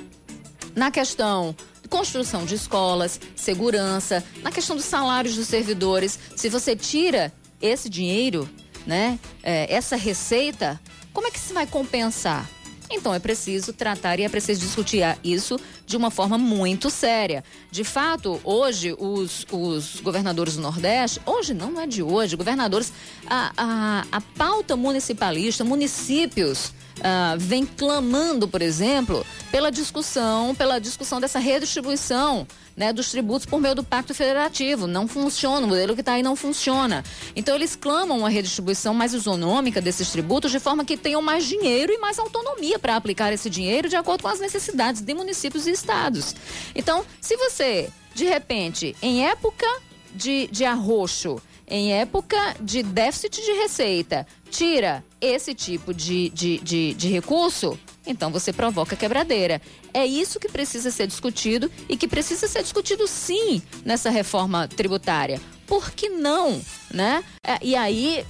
Na 0.75 0.89
questão 0.89 1.55
construção 1.93 2.43
de 2.43 2.55
escolas, 2.55 3.19
segurança, 3.35 4.23
na 4.41 4.51
questão 4.51 4.75
dos 4.75 4.83
salários 4.83 5.35
dos 5.35 5.47
servidores. 5.47 6.17
Se 6.35 6.49
você 6.49 6.75
tira 6.75 7.31
esse 7.61 7.87
dinheiro, 7.87 8.49
né, 8.83 9.19
é, 9.43 9.71
essa 9.71 9.95
receita, 9.95 10.81
como 11.13 11.27
é 11.27 11.29
que 11.31 11.39
se 11.39 11.53
vai 11.53 11.67
compensar? 11.67 12.49
Então 12.89 13.13
é 13.13 13.19
preciso 13.19 13.73
tratar 13.73 14.19
e 14.19 14.23
é 14.23 14.29
preciso 14.29 14.61
discutir 14.61 15.03
isso 15.23 15.59
de 15.85 15.95
uma 15.95 16.09
forma 16.09 16.35
muito 16.35 16.89
séria. 16.89 17.43
De 17.69 17.83
fato, 17.83 18.41
hoje 18.43 18.95
os, 18.97 19.45
os 19.51 19.99
governadores 20.01 20.55
do 20.55 20.63
Nordeste, 20.63 21.21
hoje 21.27 21.53
não, 21.53 21.79
é 21.79 21.85
de 21.85 22.01
hoje, 22.01 22.35
governadores, 22.35 22.91
a, 23.27 23.53
a, 23.55 24.05
a 24.11 24.21
pauta 24.35 24.75
municipalista, 24.75 25.63
municípios 25.63 26.73
uh, 26.99 27.37
vem 27.37 27.65
clamando, 27.65 28.47
por 28.47 28.61
exemplo, 28.61 29.25
pela 29.51 29.71
discussão, 29.71 30.53
pela 30.55 30.79
discussão 30.79 31.19
dessa 31.19 31.39
redistribuição 31.39 32.47
né, 32.75 32.91
dos 32.91 33.11
tributos 33.11 33.45
por 33.45 33.59
meio 33.59 33.75
do 33.75 33.83
Pacto 33.83 34.13
Federativo. 34.13 34.87
Não 34.87 35.07
funciona, 35.07 35.65
o 35.65 35.69
modelo 35.69 35.93
que 35.93 36.01
está 36.01 36.13
aí 36.13 36.23
não 36.23 36.35
funciona. 36.35 37.03
Então, 37.35 37.55
eles 37.55 37.75
clamam 37.75 38.19
uma 38.19 38.29
redistribuição 38.29 38.93
mais 38.93 39.13
isonômica 39.13 39.79
desses 39.81 40.09
tributos, 40.09 40.51
de 40.51 40.59
forma 40.59 40.83
que 40.83 40.97
tenham 40.97 41.21
mais 41.21 41.45
dinheiro 41.45 41.91
e 41.91 41.97
mais 41.97 42.19
autonomia 42.19 42.79
para 42.79 42.95
aplicar 42.95 43.31
esse 43.31 43.49
dinheiro 43.49 43.89
de 43.89 43.95
acordo 43.95 44.23
com 44.23 44.27
as 44.27 44.39
necessidades 44.39 45.01
de 45.01 45.13
municípios 45.13 45.67
e 45.67 45.71
estados. 45.71 46.35
Então, 46.75 47.05
se 47.21 47.35
você, 47.37 47.89
de 48.13 48.25
repente, 48.25 48.95
em 49.01 49.27
época 49.27 49.67
de, 50.13 50.47
de 50.51 50.65
arroxo, 50.65 51.41
em 51.67 51.93
época 51.93 52.37
de 52.59 52.83
déficit 52.83 53.41
de 53.41 53.51
receita, 53.53 54.27
tira 54.49 55.03
esse 55.19 55.53
tipo 55.53 55.93
de, 55.93 56.29
de, 56.29 56.59
de, 56.59 56.93
de 56.93 57.07
recurso, 57.07 57.79
então 58.05 58.31
você 58.31 58.51
provoca 58.51 58.95
quebradeira. 58.95 59.61
É 59.93 60.05
isso 60.05 60.39
que 60.39 60.49
precisa 60.49 60.91
ser 60.91 61.07
discutido 61.07 61.71
e 61.87 61.95
que 61.95 62.07
precisa 62.07 62.47
ser 62.47 62.61
discutido 62.61 63.07
sim 63.07 63.61
nessa 63.85 64.09
reforma 64.09 64.67
tributária. 64.67 65.41
Por 65.65 65.91
que 65.91 66.09
não, 66.09 66.61
né? 66.91 67.23
É, 67.45 67.57
e 67.61 67.75
aí, 67.75 68.25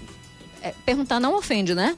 é, 0.61 0.73
perguntar 0.85 1.19
não 1.19 1.35
ofende, 1.35 1.73
né? 1.73 1.97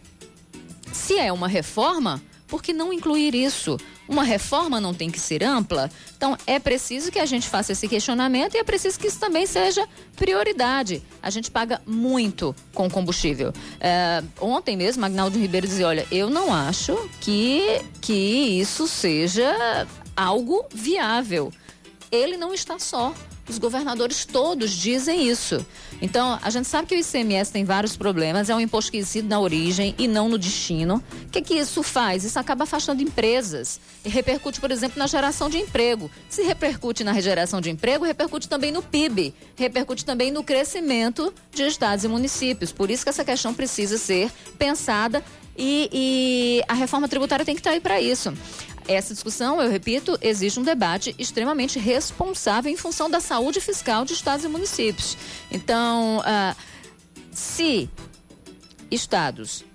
Se 0.94 1.18
é 1.18 1.32
uma 1.32 1.48
reforma, 1.48 2.24
por 2.48 2.64
que 2.64 2.72
não 2.72 2.94
incluir 2.94 3.36
isso? 3.36 3.78
Uma 4.08 4.24
reforma 4.24 4.80
não 4.80 4.94
tem 4.94 5.10
que 5.10 5.20
ser 5.20 5.44
ampla? 5.44 5.90
Então 6.16 6.38
é 6.46 6.60
preciso 6.60 7.12
que 7.12 7.20
a 7.20 7.26
gente 7.26 7.48
faça 7.48 7.72
esse 7.72 7.88
questionamento 7.88 8.56
e 8.56 8.58
é 8.58 8.64
preciso 8.64 9.00
que 9.00 9.08
isso 9.08 9.20
também 9.20 9.46
seja 9.46 9.88
prioridade. 10.16 11.02
A 11.22 11.30
gente 11.30 11.50
paga 11.50 11.82
muito 11.86 12.56
com 12.74 12.90
combustível. 12.90 13.52
É, 13.80 14.24
ontem 14.40 14.78
mesmo, 14.78 15.06
Agnaldo 15.06 15.40
Ribeiro 15.40 15.68
dizia: 15.68 15.88
olha, 15.88 16.08
eu 16.12 16.30
não 16.30 16.54
acho 16.54 17.10
que, 17.20 17.82
que 18.00 18.14
isso 18.14 18.88
seja 18.88 19.88
algo 20.16 20.66
viável. 20.74 21.52
Ele 22.12 22.38
não 22.38 22.54
está 22.54 22.80
só. 22.80 23.14
Os 23.48 23.60
governadores 23.60 24.26
todos 24.26 24.72
dizem 24.72 25.30
isso. 25.30 25.66
Então, 26.02 26.40
a 26.42 26.50
gente 26.50 26.68
sabe 26.68 26.88
que 26.88 26.96
o 26.96 27.00
ICMS 27.00 27.52
tem 27.52 27.64
vários 27.64 27.96
problemas, 27.96 28.50
é 28.50 28.56
um 28.56 28.60
imposto 28.60 28.92
que 28.92 29.22
na 29.22 29.40
origem 29.40 29.94
e 29.98 30.08
não 30.08 30.28
no 30.28 30.38
destino. 30.38 31.04
O 31.28 31.30
que, 31.30 31.42
que 31.42 31.54
isso 31.54 31.84
faz? 31.84 32.24
Isso 32.24 32.40
acaba 32.40 32.64
afastando 32.64 33.04
empresas 33.04 33.80
e 34.04 34.10
repercute, 34.10 34.60
por 34.60 34.72
exemplo, 34.72 34.98
na 34.98 35.08
geração 35.08 35.50
de 35.50 35.58
emprego. 35.58 36.10
Se 36.28 36.42
repercute 36.42 37.04
na 37.04 37.14
geração 37.22 37.62
de 37.62 37.70
emprego, 37.70 38.04
repercute 38.04 38.50
também 38.50 38.72
no 38.72 38.82
PIB, 38.82 39.34
repercute 39.56 40.04
também 40.04 40.32
no 40.32 40.44
crescimento 40.44 41.34
de 41.54 41.64
estados 41.64 42.04
e 42.04 42.08
municípios. 42.08 42.72
Por 42.72 42.90
isso 42.90 43.04
que 43.04 43.10
essa 43.10 43.24
questão 43.24 43.54
precisa 43.54 43.98
ser 43.98 44.32
pensada 44.58 45.24
e, 45.58 45.90
e 45.92 46.64
a 46.68 46.74
reforma 46.74 47.08
tributária 47.08 47.46
tem 47.46 47.56
que 47.56 47.62
estar 47.62 47.72
aí 47.72 47.80
para 47.80 48.02
isso. 48.02 48.34
Essa 48.88 49.14
discussão, 49.14 49.62
eu 49.62 49.70
repito, 49.70 50.18
existe 50.22 50.60
um 50.60 50.64
debate 50.64 51.16
extremamente 51.18 51.80
responsável 51.80 52.72
em 52.72 52.78
função 52.78 53.10
da 53.10 53.20
saúde 53.20 53.60
fiscal 53.60 54.06
de 54.06 54.14
estados 54.14 54.46
e 54.46 54.48
municípios. 54.48 55.18
Então, 55.52 56.20
uh, 56.20 56.56
se 57.32 57.90
estados 58.90 59.66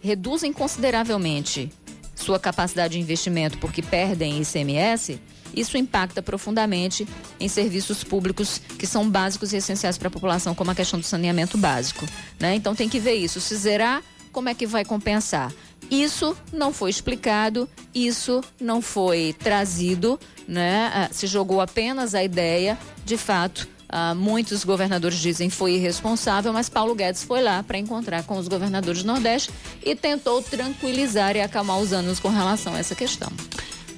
reduzem 0.00 0.52
consideravelmente 0.52 1.72
sua 2.14 2.38
capacidade 2.38 2.94
de 2.94 3.00
investimento 3.00 3.58
porque 3.58 3.82
perdem 3.82 4.40
ICMS, 4.42 5.20
isso 5.54 5.78
impacta 5.78 6.22
profundamente 6.22 7.06
em 7.40 7.48
serviços 7.48 8.04
públicos 8.04 8.60
que 8.78 8.86
são 8.86 9.08
básicos 9.08 9.52
e 9.52 9.56
essenciais 9.56 9.96
para 9.96 10.08
a 10.08 10.10
população, 10.10 10.54
como 10.54 10.70
a 10.70 10.74
questão 10.74 11.00
do 11.00 11.06
saneamento 11.06 11.56
básico. 11.56 12.06
Né? 12.38 12.54
Então 12.54 12.74
tem 12.74 12.88
que 12.88 13.00
ver 13.00 13.14
isso. 13.14 13.40
Se 13.40 13.56
zerar, 13.56 14.02
como 14.30 14.48
é 14.48 14.54
que 14.54 14.66
vai 14.66 14.84
compensar? 14.84 15.52
Isso 15.90 16.36
não 16.52 16.72
foi 16.72 16.90
explicado, 16.90 17.68
isso 17.94 18.42
não 18.60 18.82
foi 18.82 19.34
trazido, 19.38 20.20
né? 20.46 20.90
Ah, 20.94 21.08
se 21.10 21.26
jogou 21.26 21.60
apenas 21.60 22.14
a 22.14 22.22
ideia, 22.22 22.78
de 23.04 23.16
fato, 23.16 23.66
Uh, 23.88 24.14
muitos 24.14 24.64
governadores 24.64 25.18
dizem 25.18 25.48
foi 25.48 25.72
irresponsável, 25.72 26.52
mas 26.52 26.68
Paulo 26.68 26.94
Guedes 26.94 27.22
foi 27.22 27.42
lá 27.42 27.62
para 27.62 27.78
encontrar 27.78 28.22
com 28.22 28.36
os 28.36 28.46
governadores 28.46 29.02
do 29.02 29.06
Nordeste 29.06 29.50
e 29.82 29.96
tentou 29.96 30.42
tranquilizar 30.42 31.34
e 31.36 31.40
acalmar 31.40 31.78
os 31.78 31.90
anos 31.90 32.20
com 32.20 32.28
relação 32.28 32.74
a 32.74 32.78
essa 32.78 32.94
questão. 32.94 33.32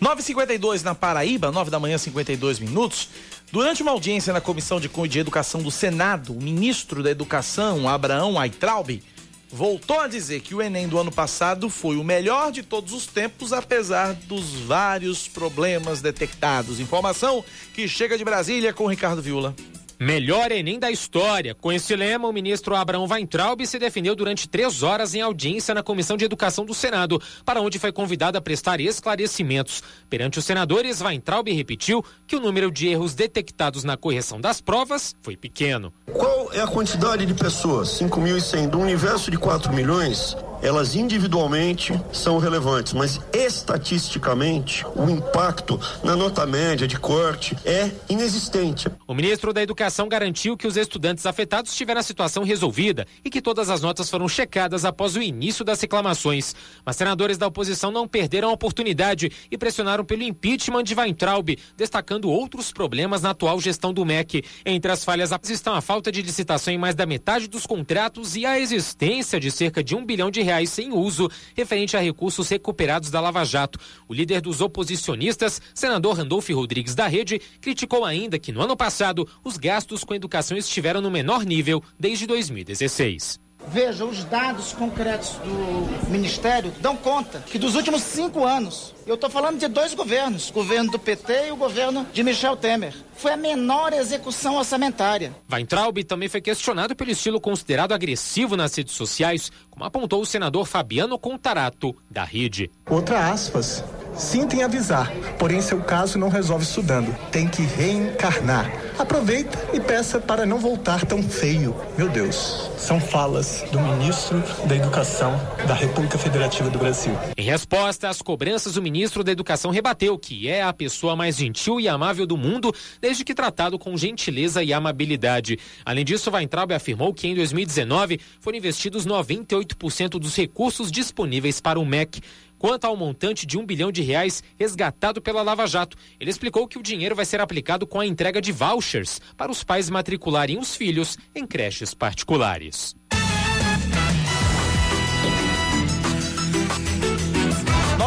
9h52 0.01 0.83
na 0.83 0.95
Paraíba, 0.95 1.51
9 1.51 1.73
da 1.73 1.81
manhã, 1.81 1.99
52 1.99 2.61
minutos. 2.61 3.09
Durante 3.51 3.83
uma 3.83 3.91
audiência 3.91 4.33
na 4.33 4.41
Comissão 4.41 4.81
de, 4.81 4.89
de 4.89 5.19
Educação 5.19 5.61
do 5.61 5.73
Senado, 5.73 6.33
o 6.33 6.41
ministro 6.41 7.03
da 7.03 7.11
Educação, 7.11 7.89
Abraão 7.89 8.39
Aitraub, 8.39 9.03
voltou 9.53 10.01
a 10.01 10.07
dizer 10.07 10.41
que 10.41 10.55
o 10.55 10.63
Enem 10.63 10.89
do 10.89 10.99
ano 10.99 11.11
passado 11.11 11.69
foi 11.69 11.97
o 11.97 12.05
melhor 12.05 12.53
de 12.53 12.63
todos 12.63 12.93
os 12.93 13.07
tempos, 13.07 13.53
apesar 13.53 14.15
dos 14.15 14.53
vários 14.61 15.27
problemas 15.27 16.01
detectados. 16.01 16.81
Informação 16.81 17.45
que 17.75 17.89
chega 17.89 18.17
de 18.17 18.25
Brasília 18.25 18.73
com 18.73 18.87
Ricardo 18.87 19.21
Viula. 19.21 19.55
Melhor 20.03 20.51
Enem 20.51 20.79
da 20.79 20.91
história. 20.91 21.55
Com 21.55 21.71
esse 21.71 21.95
lema, 21.95 22.27
o 22.27 22.33
ministro 22.33 22.75
Abraão 22.75 23.07
Weintraub 23.07 23.67
se 23.67 23.79
defendeu 23.79 24.17
durante 24.17 24.49
três 24.49 24.83
horas 24.83 25.15
em 25.15 25.21
audiência 25.21 25.75
na 25.75 25.83
Comissão 25.83 26.17
de 26.17 26.25
Educação 26.25 26.65
do 26.65 26.73
Senado, 26.73 27.21
para 27.45 27.61
onde 27.61 27.79
foi 27.79 27.93
convidado 27.93 28.39
a 28.39 28.41
prestar 28.41 28.81
esclarecimentos. 28.81 29.83
Perante 30.09 30.39
os 30.39 30.47
senadores, 30.47 31.03
Weintraub 31.03 31.53
repetiu 31.53 32.03
que 32.27 32.35
o 32.35 32.41
número 32.41 32.71
de 32.71 32.89
erros 32.89 33.15
detectados 33.15 33.85
na 33.85 33.95
correção 33.95 34.41
das 34.41 34.59
provas 34.59 35.15
foi 35.21 35.37
pequeno. 35.37 35.93
Qual 36.11 36.51
é 36.55 36.63
a 36.63 36.67
quantidade 36.67 37.27
de 37.27 37.35
pessoas? 37.35 37.91
5.100 38.01 38.71
do 38.71 38.79
universo 38.79 39.31
de 39.31 39.37
4 39.37 39.71
milhões? 39.71 40.35
Elas 40.63 40.95
individualmente 40.95 41.93
são 42.13 42.39
relevantes, 42.39 42.93
mas 42.93 43.21
estatisticamente 43.33 44.85
o 44.95 45.09
impacto 45.09 45.81
na 46.05 46.15
nota 46.15 46.47
média 46.47 46.87
de 46.87 46.99
corte 46.99 47.57
é 47.65 47.91
inexistente. 48.09 48.89
O 49.07 49.15
ministro 49.15 49.53
da 49.53 49.63
Educação 49.63 50.09
garantiu 50.09 50.57
que 50.57 50.67
os 50.67 50.77
estudantes 50.77 51.27
afetados 51.27 51.75
tiveram 51.75 52.01
a 52.01 52.05
situação 52.05 52.45
resolvida 52.45 53.07
e 53.25 53.31
que 53.31 53.41
todas 53.41 53.71
as 53.71 53.81
notas 53.81 54.11
foram 54.11 54.29
checadas 54.29 54.85
após 54.85 55.17
o 55.17 55.23
início 55.23 55.65
das 55.65 55.81
reclamações. 55.81 56.55
Mas 56.85 56.97
senadores 56.97 57.39
da 57.39 57.47
oposição 57.47 57.91
não 57.91 58.07
perderam 58.07 58.51
a 58.51 58.53
oportunidade 58.53 59.31
e 59.51 59.59
pressionaram 59.59 60.05
pelo 60.05 60.23
impeachment 60.23 60.85
de 60.85 60.95
Weintraub, 60.95 61.59
destacando 61.77 62.31
outros 62.31 62.73
problemas 62.73 63.23
na 63.23 63.31
atual 63.31 63.61
gestão 63.61 63.93
do 63.93 64.05
MEC. 64.05 64.45
Entre 64.65 64.93
as 64.93 65.05
falhas 65.05 65.31
estão 65.51 65.75
a 65.75 65.81
falta 65.81 66.13
de 66.13 66.23
licitação 66.23 66.73
em 66.73 66.79
mais 66.79 66.95
da 66.95 67.07
metade 67.07 67.49
dos 67.49 67.67
contratos 67.67 68.37
e 68.37 68.47
a 68.47 68.59
existência 68.59 69.41
de 69.41 69.51
cerca 69.51 69.83
de 69.83 69.97
um 69.97 70.05
bilhão 70.05 70.31
de 70.31 70.43
reais 70.43 70.50
sem 70.67 70.93
uso, 70.93 71.31
referente 71.55 71.97
a 71.97 72.01
recursos 72.01 72.49
recuperados 72.49 73.11
da 73.11 73.21
Lava 73.21 73.45
Jato. 73.45 73.79
O 74.09 74.15
líder 74.15 74.41
dos 74.41 74.61
oposicionistas, 74.61 75.61
senador 75.75 76.17
Randolfo 76.17 76.55
Rodrigues 76.55 76.95
da 76.95 77.07
Rede, 77.07 77.41
criticou 77.61 78.05
ainda 78.05 78.39
que 78.39 78.53
no 78.53 78.61
ano 78.61 78.77
passado 78.77 79.29
os 79.45 79.57
gastos 79.57 80.05
com 80.05 80.15
educação 80.15 80.57
estiveram 80.57 81.01
no 81.01 81.11
menor 81.11 81.45
nível 81.45 81.83
desde 81.99 82.27
2016. 82.27 83.41
Veja, 83.69 84.05
os 84.05 84.25
dados 84.25 84.73
concretos 84.73 85.33
do 85.35 86.11
Ministério 86.11 86.73
dão 86.81 86.97
conta 86.97 87.41
que 87.41 87.59
dos 87.59 87.75
últimos 87.75 88.03
cinco 88.03 88.45
anos, 88.45 88.95
eu 89.07 89.15
estou 89.15 89.31
falando 89.31 89.59
de 89.59 89.69
dois 89.69 89.95
governos, 89.95 90.51
o 90.51 90.53
governo 90.53 90.91
do 90.91 90.99
PT 90.99 91.49
e 91.49 91.53
o 91.53 91.57
governo 91.57 92.07
de 92.13 92.23
Michel 92.23 92.57
Temer, 92.57 92.95
foi 93.15 93.33
a 93.33 93.37
menor 93.37 93.93
execução 93.93 94.57
orçamentária. 94.57 95.35
Weintraub 95.51 96.03
também 96.05 96.29
foi 96.29 96.41
questionado 96.41 96.97
pelo 96.97 97.11
estilo 97.11 97.41
considerado 97.41 97.93
agressivo 97.93 98.57
nas 98.57 98.75
redes 98.75 98.95
sociais, 98.95 99.51
como 99.71 99.85
apontou 99.85 100.23
o 100.23 100.27
senador 100.27 100.67
Fabiano 100.67 101.19
Contarato, 101.19 101.95
da 102.11 102.25
Rede. 102.25 102.71
Outra 102.89 103.31
aspas. 103.31 103.85
Sinto 104.17 104.55
em 104.57 104.63
avisar, 104.63 105.11
porém 105.39 105.63
seu 105.63 105.81
caso 105.81 106.19
não 106.19 106.29
resolve 106.29 106.65
estudando. 106.65 107.17
Tem 107.31 107.49
que 107.49 107.63
reencarnar. 107.63 108.71
Aproveita 108.99 109.59
e 109.73 109.81
peça 109.81 110.19
para 110.19 110.45
não 110.45 110.59
voltar 110.59 111.07
tão 111.07 111.23
feio. 111.23 111.75
Meu 111.97 112.09
Deus, 112.09 112.71
são 112.77 113.01
falas 113.01 113.65
do 113.73 113.81
ministro 113.81 114.43
da 114.67 114.77
Educação 114.77 115.33
da 115.67 115.75
República 115.75 116.19
Federativa 116.19 116.69
do 116.69 116.79
Brasil. 116.79 117.17
Em 117.37 117.43
resposta 117.43 118.09
às 118.09 118.21
cobranças, 118.21 118.77
o 118.77 118.83
ministro 118.91 119.23
da 119.23 119.31
Educação 119.31 119.71
rebateu 119.71 120.19
que 120.19 120.49
é 120.49 120.63
a 120.63 120.73
pessoa 120.73 121.15
mais 121.15 121.37
gentil 121.37 121.81
e 121.81 121.89
amável 121.89 122.27
do 122.27 122.37
mundo, 122.37 122.75
desde 123.01 123.25
que 123.25 123.35
tratado 123.35 123.79
com 123.79 123.97
gentileza 123.97 124.63
e 124.63 124.73
amabilidade. 124.73 125.59
Além 125.85 126.05
disso, 126.05 126.31
Weintraub 126.31 126.73
afirmou 126.73 127.15
que 127.15 127.29
em 127.29 127.35
2019 127.35 128.21
foram 128.41 128.59
investidos 128.59 129.07
98% 129.07 130.19
dos 130.19 130.37
recursos 130.37 130.91
disponíveis 130.91 131.61
para 131.61 131.79
o 131.79 131.87
MEC. 131.87 132.21
Quanto 132.59 132.85
ao 132.85 132.97
montante 132.97 133.47
de 133.47 133.57
um 133.57 133.65
bilhão 133.65 133.91
de 133.91 134.03
reais 134.03 134.43
resgatado 134.59 135.23
pela 135.23 135.41
Lava 135.41 135.67
Jato, 135.67 135.97
ele 136.19 136.31
explicou 136.31 136.69
que 136.69 136.79
o 136.79 136.83
dinheiro 136.83 137.17
vai 137.17 137.25
ser 137.25 137.41
aplicado 137.41 137.87
com 137.87 138.01
a 138.01 138.07
entrega 138.07 138.41
de 138.41 138.53
vouchers 138.53 139.19
para 139.37 139.51
os 139.51 139.65
pais 139.65 139.89
matricularem 139.89 140.59
os 140.59 140.77
filhos 140.77 141.17
em 141.35 141.47
creches 141.47 141.95
particulares. 141.95 142.95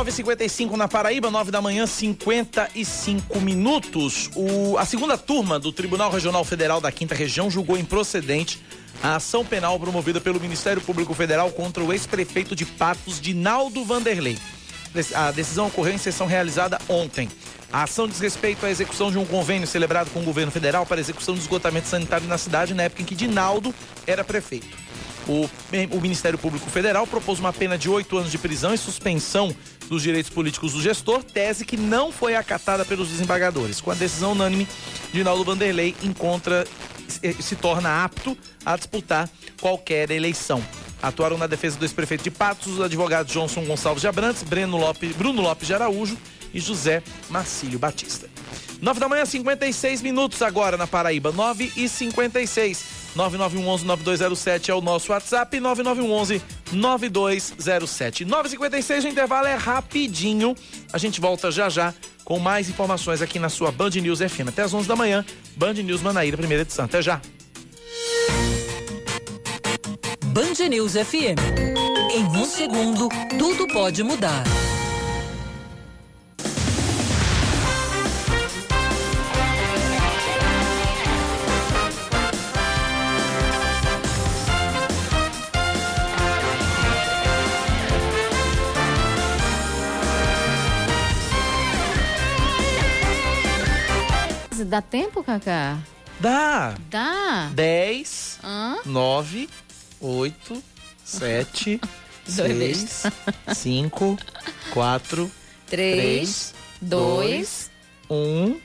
Nove 0.04 0.12
cinquenta 0.12 0.76
na 0.76 0.86
Paraíba, 0.86 1.32
nove 1.32 1.50
da 1.50 1.62
manhã, 1.62 1.88
55 1.88 3.39
minutos. 3.39 4.30
O, 4.36 4.78
a 4.78 4.84
segunda 4.84 5.18
turma 5.18 5.58
do 5.58 5.72
Tribunal 5.72 6.12
Regional 6.12 6.44
Federal 6.44 6.82
da 6.82 6.92
Quinta 6.92 7.16
Região 7.16 7.50
julgou 7.50 7.78
improcedente 7.78 8.62
a 9.02 9.16
ação 9.16 9.46
penal 9.46 9.80
promovida 9.80 10.20
pelo 10.20 10.42
Ministério 10.42 10.82
Público 10.82 11.13
Federal 11.13 11.50
contra 11.52 11.82
o 11.82 11.94
ex-prefeito 11.94 12.54
de 12.54 12.66
Patos, 12.66 13.22
Dinaldo 13.22 13.86
Vanderlei. 13.86 14.38
A 15.16 15.32
decisão 15.32 15.68
ocorreu 15.68 15.94
em 15.94 15.98
sessão 15.98 16.28
realizada 16.28 16.78
ontem. 16.89 17.30
A 17.72 17.84
ação 17.84 18.06
diz 18.06 18.20
respeito 18.20 18.66
à 18.66 18.70
execução 18.70 19.10
de 19.10 19.18
um 19.18 19.26
convênio 19.26 19.66
celebrado 19.66 20.10
com 20.10 20.20
o 20.20 20.24
governo 20.24 20.52
federal 20.52 20.86
para 20.86 21.00
execução 21.00 21.34
do 21.34 21.39
esgotamento 21.39 21.88
sanitário 21.88 22.28
na 22.28 22.38
cidade 22.38 22.74
na 22.74 22.84
época 22.84 23.04
em 23.04 23.06
que 23.06 23.16
Dinaldo 23.16 23.74
era 24.06 24.22
prefeito. 24.22 24.84
O, 25.28 25.50
o, 25.96 26.02
Ministério 26.02 26.38
Público 26.38 26.70
Federal 26.70 27.08
propôs 27.08 27.39
uma 27.39 27.54
pena 27.54 27.78
de 27.78 27.89
oito 27.89 28.18
anos 28.18 28.30
de 28.30 28.38
prisão 28.38 28.74
e 28.74 28.78
suspensão 28.78 29.56
dos 29.89 30.02
direitos 30.02 30.30
políticos 30.30 30.74
do 30.74 30.82
gestor, 30.82 31.24
tese 31.24 31.65
que 31.65 31.78
não 31.78 32.12
foi 32.12 32.36
acatada 32.36 32.86
pelos 32.86 33.10
desembargadores. 33.10 33.82
Com 33.82 33.91
a 33.91 33.96
decisão 33.96 34.32
unânime, 34.32 34.67
Dinaldo 35.12 35.43
Vanderlei 35.43 35.96
encontra 36.04 36.65
se 37.39 37.56
torna 37.56 38.04
apto 38.04 38.38
a 38.65 38.76
disputar 38.76 39.30
qualquer 39.62 40.10
eleição. 40.10 40.63
Atuaram 41.02 41.38
na 41.38 41.48
defesa 41.48 41.78
do 41.78 41.86
ex-prefeito 41.86 42.24
de 42.24 42.32
Patos 42.32 42.74
os 42.74 42.82
advogados 42.82 43.32
Johnson 43.32 43.65
Gonçalves 43.65 44.02
de 44.02 44.08
Abrantes, 44.08 44.43
Breno 44.43 44.78
Lopes, 44.78 45.15
Bruno 45.15 45.41
Lopes 45.41 45.67
de 45.67 45.74
Araújo 45.74 46.17
e 46.54 46.60
José 46.60 47.04
Marcílio 47.30 47.78
Batista. 47.78 48.30
9 48.82 49.00
da 49.00 49.10
manhã, 49.10 49.26
56 49.26 50.02
minutos 50.02 50.41
agora 50.41 50.78
na 50.78 50.88
Paraíba, 50.88 51.32
9 51.32 51.72
e 51.76 51.88
56. 51.88 53.04
9911-9207 53.15 54.69
é 54.69 54.74
o 54.74 54.82
nosso 54.82 55.12
WhatsApp, 55.12 55.60
9911-9207. 56.74 58.26
9h56, 58.26 59.06
o 59.06 59.08
intervalo 59.08 59.48
é 59.48 59.56
rapidinho. 59.56 60.56
A 60.92 60.98
gente 60.98 61.22
volta 61.22 61.52
já 61.52 61.70
já 61.70 61.94
com 62.24 62.40
mais 62.40 62.70
informações 62.70 63.22
aqui 63.22 63.40
na 63.40 63.50
sua 63.50 63.72
Band 63.72 63.92
News 63.92 64.20
FM. 64.20 64.50
Até 64.50 64.64
às 64.64 64.74
11 64.74 64.88
da 64.88 64.96
manhã, 64.96 65.26
Band 65.56 65.74
News 65.74 66.02
Manaíra, 66.02 66.38
primeira 66.38 66.64
edição. 66.64 66.86
Até 66.86 67.02
já. 67.02 67.22
Band 70.26 70.68
News 70.70 70.94
FM. 70.94 71.40
Em 72.16 72.24
um 72.26 72.46
segundo, 72.46 73.10
tudo 73.38 73.68
pode 73.68 74.04
mudar. 74.04 74.44
Dá 94.74 94.82
tempo, 94.82 95.24
Cacá? 95.24 95.78
Dá. 96.20 96.74
Dá. 96.90 97.52
10, 97.54 98.40
9, 98.84 99.48
8, 100.02 100.64
7, 101.06 101.80
6, 102.26 103.04
5, 103.54 104.18
4, 104.74 105.32
3, 105.68 106.56
2, 106.82 107.72
Um. 108.10 108.60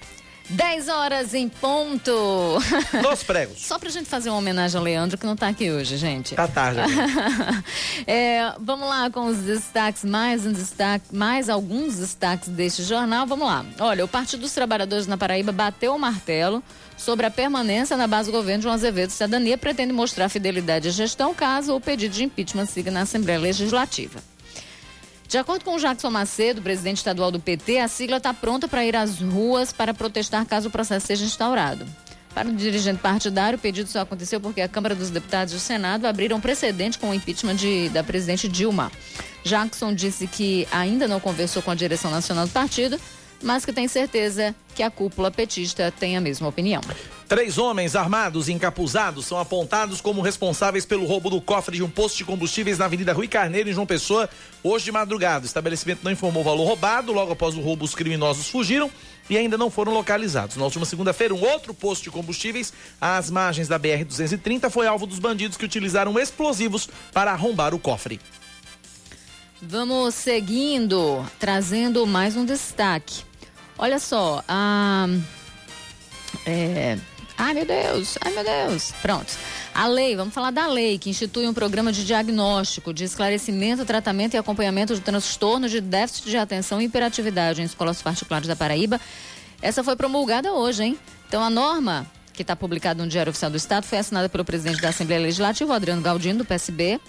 10 0.51 0.89
horas 0.89 1.35
em 1.35 1.49
ponto. 1.49 2.11
Dos 3.03 3.23
pregos. 3.23 3.61
Só 3.65 3.79
pra 3.79 3.91
gente 3.91 4.09
fazer 4.09 4.31
uma 4.31 4.39
homenagem 4.39 4.79
ao 4.79 4.85
Leandro, 4.85 5.19
que 5.19 5.27
não 5.27 5.37
tá 5.37 5.49
aqui 5.49 5.71
hoje, 5.71 5.97
gente. 5.97 6.35
Tá 6.35 6.49
tarde. 6.49 6.81
É, 8.07 8.55
vamos 8.61 8.89
lá 8.89 9.11
com 9.11 9.27
os 9.27 9.39
destaques, 9.39 10.05
mais 10.05 10.47
um 10.47 10.53
destaque, 10.53 11.15
mais 11.15 11.49
alguns 11.49 11.97
destaques 11.97 12.49
deste 12.49 12.83
jornal. 12.83 13.27
Vamos 13.27 13.47
lá. 13.47 13.65
Olha, 13.81 14.05
o 14.05 14.09
Partido 14.09 14.41
dos 14.41 14.53
Trabalhadores 14.53 15.07
na 15.07 15.19
Paraíba 15.19 15.53
bateu 15.53 15.95
o 15.95 15.99
martelo 15.99 16.63
sobre 16.97 17.27
a 17.27 17.31
permanência 17.31 17.97
na 17.97 18.07
base 18.07 18.31
do 18.31 18.37
governo 18.37 18.59
de 18.59 18.63
João 18.65 18.75
Azevedo 18.75 19.11
Cidadania 19.11 19.59
pretende 19.59 19.93
mostrar 19.93 20.29
fidelidade 20.29 20.89
à 20.89 20.91
gestão 20.91 21.35
caso 21.35 21.75
o 21.75 21.81
pedido 21.81 22.15
de 22.15 22.25
impeachment 22.25 22.67
siga 22.67 22.91
na 22.91 23.03
Assembleia 23.03 23.39
Legislativa. 23.39 24.21
De 25.29 25.37
acordo 25.37 25.63
com 25.63 25.77
Jackson 25.77 26.11
Macedo, 26.11 26.63
presidente 26.63 26.97
estadual 26.97 27.31
do 27.31 27.39
PT, 27.39 27.81
a 27.81 27.87
sigla 27.87 28.17
está 28.17 28.33
pronta 28.33 28.67
para 28.67 28.83
ir 28.83 28.97
às 28.97 29.21
ruas 29.21 29.71
para 29.75 29.93
protestar 29.93 30.47
caso 30.47 30.69
o 30.69 30.71
processo 30.71 31.07
seja 31.07 31.23
instaurado. 31.23 31.87
Para 32.35 32.49
o 32.49 32.53
dirigente 32.53 32.99
partidário, 33.03 33.59
o 33.59 33.61
pedido 33.61 33.91
só 33.91 34.01
aconteceu 34.01 34.41
porque 34.41 34.63
a 34.63 34.69
Câmara 34.69 34.95
dos 34.95 35.11
Deputados 35.11 35.53
e 35.53 35.57
o 35.57 35.61
Senado 35.61 36.07
abriram 36.07 36.41
precedente 36.41 36.99
com 36.99 37.11
o 37.11 37.15
impeachment 37.15 37.57
de, 37.57 37.91
da 37.91 38.03
presidente 38.03 38.49
Dilma. 38.49 38.91
Jackson 39.45 39.93
disse 39.93 40.27
que 40.27 40.67
ainda 40.71 41.07
não 41.07 41.21
conversou 41.21 41.63
com 41.63 41.71
a 41.71 41.75
direção 41.75 42.11
nacional 42.11 42.47
do 42.47 42.53
partido, 42.53 42.99
mas 43.43 43.65
que 43.65 43.73
tem 43.73 43.89
certeza 43.89 44.55
que 44.75 44.83
a 44.83 44.91
cúpula 44.91 45.31
petista 45.31 45.93
tem 45.93 46.17
a 46.17 46.21
mesma 46.21 46.49
opinião. 46.49 46.81
Três 47.29 47.59
homens 47.59 47.95
armados 47.95 48.49
e 48.49 48.53
encapuzados 48.53 49.27
são 49.27 49.39
apontados 49.39 50.01
como 50.01 50.23
responsáveis 50.23 50.87
pelo 50.87 51.05
roubo 51.05 51.29
do 51.29 51.43
cofre 51.43 51.77
de 51.77 51.83
um 51.83 51.91
posto 51.91 52.17
de 52.17 52.25
combustíveis 52.25 52.79
na 52.79 52.87
Avenida 52.87 53.13
Rui 53.13 53.29
Carneiro, 53.29 53.69
em 53.69 53.73
João 53.75 53.87
Pessoa, 53.87 54.31
hoje 54.63 54.87
de 54.87 54.93
madrugada. 54.93 55.45
O 55.45 55.47
estabelecimento 55.47 56.01
não 56.03 56.11
informou 56.11 56.41
o 56.41 56.45
valor 56.45 56.65
roubado. 56.65 57.13
Logo 57.13 57.33
após 57.33 57.55
o 57.55 57.61
roubo, 57.61 57.85
os 57.85 57.95
criminosos 57.95 58.49
fugiram 58.49 58.91
e 59.29 59.37
ainda 59.37 59.59
não 59.59 59.71
foram 59.71 59.93
localizados. 59.93 60.57
Na 60.57 60.65
última 60.65 60.87
segunda-feira, 60.87 61.35
um 61.35 61.43
outro 61.43 61.75
posto 61.75 62.05
de 62.05 62.11
combustíveis 62.11 62.73
às 62.99 63.31
margens 63.31 63.69
da 63.69 63.79
BR-230 63.79 64.71
foi 64.71 64.87
alvo 64.87 65.07
dos 65.07 65.19
bandidos 65.19 65.59
que 65.59 65.67
utilizaram 65.67 66.19
explosivos 66.19 66.89
para 67.13 67.31
arrombar 67.31 67.75
o 67.75 67.79
cofre. 67.79 68.19
Vamos 69.61 70.15
seguindo, 70.15 71.23
trazendo 71.39 72.07
mais 72.07 72.37
um 72.37 72.47
destaque. 72.47 73.28
Olha 73.79 73.99
só, 73.99 74.43
a. 74.49 75.07
É, 76.45 76.99
ai 77.37 77.55
meu 77.55 77.65
Deus, 77.65 78.19
ai 78.21 78.33
meu 78.33 78.45
Deus. 78.45 78.93
Pronto. 79.01 79.33
A 79.73 79.87
lei, 79.87 80.17
vamos 80.17 80.35
falar 80.35 80.51
da 80.51 80.67
lei 80.67 80.99
que 80.99 81.09
institui 81.09 81.47
um 81.47 81.55
programa 81.55 81.93
de 81.93 82.05
diagnóstico, 82.05 82.93
de 82.93 83.05
esclarecimento, 83.05 83.85
tratamento 83.85 84.35
e 84.35 84.37
acompanhamento 84.37 84.95
de 84.95 85.01
transtornos 85.01 85.71
de 85.71 85.81
déficit 85.81 86.29
de 86.29 86.37
atenção 86.37 86.83
e 86.83 86.87
hiperatividade 86.87 87.63
em 87.63 87.65
escolas 87.65 88.03
particulares 88.03 88.49
da 88.49 88.57
Paraíba. 88.57 89.01
Essa 89.63 89.85
foi 89.85 89.95
promulgada 89.95 90.53
hoje, 90.53 90.83
hein? 90.83 90.99
Então 91.29 91.43
a 91.43 91.49
norma 91.49 92.07
que 92.33 92.43
está 92.43 92.57
publicada 92.57 93.03
no 93.03 93.09
Diário 93.09 93.31
Oficial 93.31 93.51
do 93.51 93.57
Estado 93.57 93.85
foi 93.85 93.99
assinada 93.99 94.29
pelo 94.29 94.45
presidente 94.45 94.81
da 94.81 94.89
Assembleia 94.89 95.23
Legislativa, 95.23 95.75
Adriano 95.75 96.03
Galdino, 96.03 96.39
do 96.39 96.45
PSB. 96.45 97.01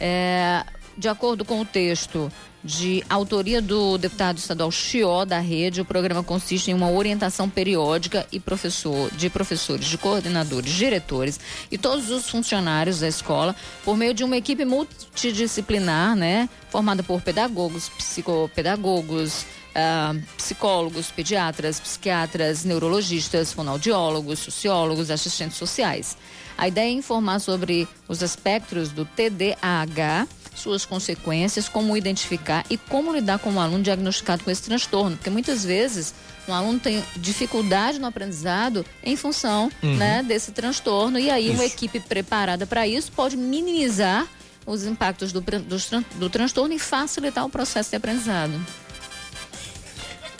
É, 0.00 0.64
de 0.96 1.08
acordo 1.08 1.44
com 1.44 1.60
o 1.60 1.64
texto 1.64 2.30
de 2.64 3.04
autoria 3.10 3.60
do 3.60 3.98
deputado 3.98 4.38
estadual 4.38 4.70
Chió 4.72 5.26
da 5.26 5.38
Rede, 5.38 5.82
o 5.82 5.84
programa 5.84 6.22
consiste 6.22 6.70
em 6.70 6.74
uma 6.74 6.90
orientação 6.90 7.48
periódica 7.48 8.26
e 8.32 8.40
professor, 8.40 9.10
de 9.10 9.28
professores, 9.28 9.86
de 9.86 9.98
coordenadores, 9.98 10.72
diretores 10.72 11.38
e 11.70 11.76
todos 11.76 12.10
os 12.10 12.30
funcionários 12.30 13.00
da 13.00 13.08
escola 13.08 13.54
por 13.84 13.98
meio 13.98 14.14
de 14.14 14.24
uma 14.24 14.38
equipe 14.38 14.64
multidisciplinar, 14.64 16.16
né, 16.16 16.48
formada 16.70 17.02
por 17.02 17.20
pedagogos, 17.20 17.90
psicopedagogos, 17.90 19.44
ah, 19.74 20.14
psicólogos, 20.38 21.10
pediatras, 21.10 21.78
psiquiatras, 21.78 22.64
neurologistas, 22.64 23.52
fonoaudiólogos, 23.52 24.38
sociólogos, 24.38 25.10
assistentes 25.10 25.58
sociais. 25.58 26.16
A 26.56 26.68
ideia 26.68 26.88
é 26.88 26.92
informar 26.92 27.40
sobre 27.40 27.86
os 28.08 28.22
aspectos 28.22 28.88
do 28.88 29.04
TDAH 29.04 30.26
suas 30.54 30.84
consequências, 30.84 31.68
como 31.68 31.96
identificar 31.96 32.64
e 32.70 32.76
como 32.76 33.12
lidar 33.14 33.38
com 33.38 33.50
um 33.50 33.60
aluno 33.60 33.82
diagnosticado 33.82 34.44
com 34.44 34.50
esse 34.50 34.62
transtorno. 34.62 35.16
Porque 35.16 35.30
muitas 35.30 35.64
vezes 35.64 36.14
um 36.48 36.54
aluno 36.54 36.78
tem 36.78 37.02
dificuldade 37.16 37.98
no 37.98 38.06
aprendizado 38.06 38.84
em 39.02 39.16
função 39.16 39.70
Uhum. 39.82 39.96
né, 39.96 40.22
desse 40.22 40.52
transtorno. 40.52 41.18
E 41.18 41.30
aí 41.30 41.50
uma 41.50 41.64
Isso. 41.64 41.74
equipe 41.74 42.00
preparada 42.00 42.66
para 42.66 42.86
isso 42.86 43.10
pode 43.12 43.36
minimizar 43.36 44.26
os 44.66 44.84
impactos 44.84 45.32
do, 45.32 45.42
tran- 45.42 46.04
do 46.16 46.30
transtorno 46.30 46.72
e 46.74 46.78
facilitar 46.78 47.44
o 47.44 47.50
processo 47.50 47.90
de 47.90 47.96
aprendizado. 47.96 48.52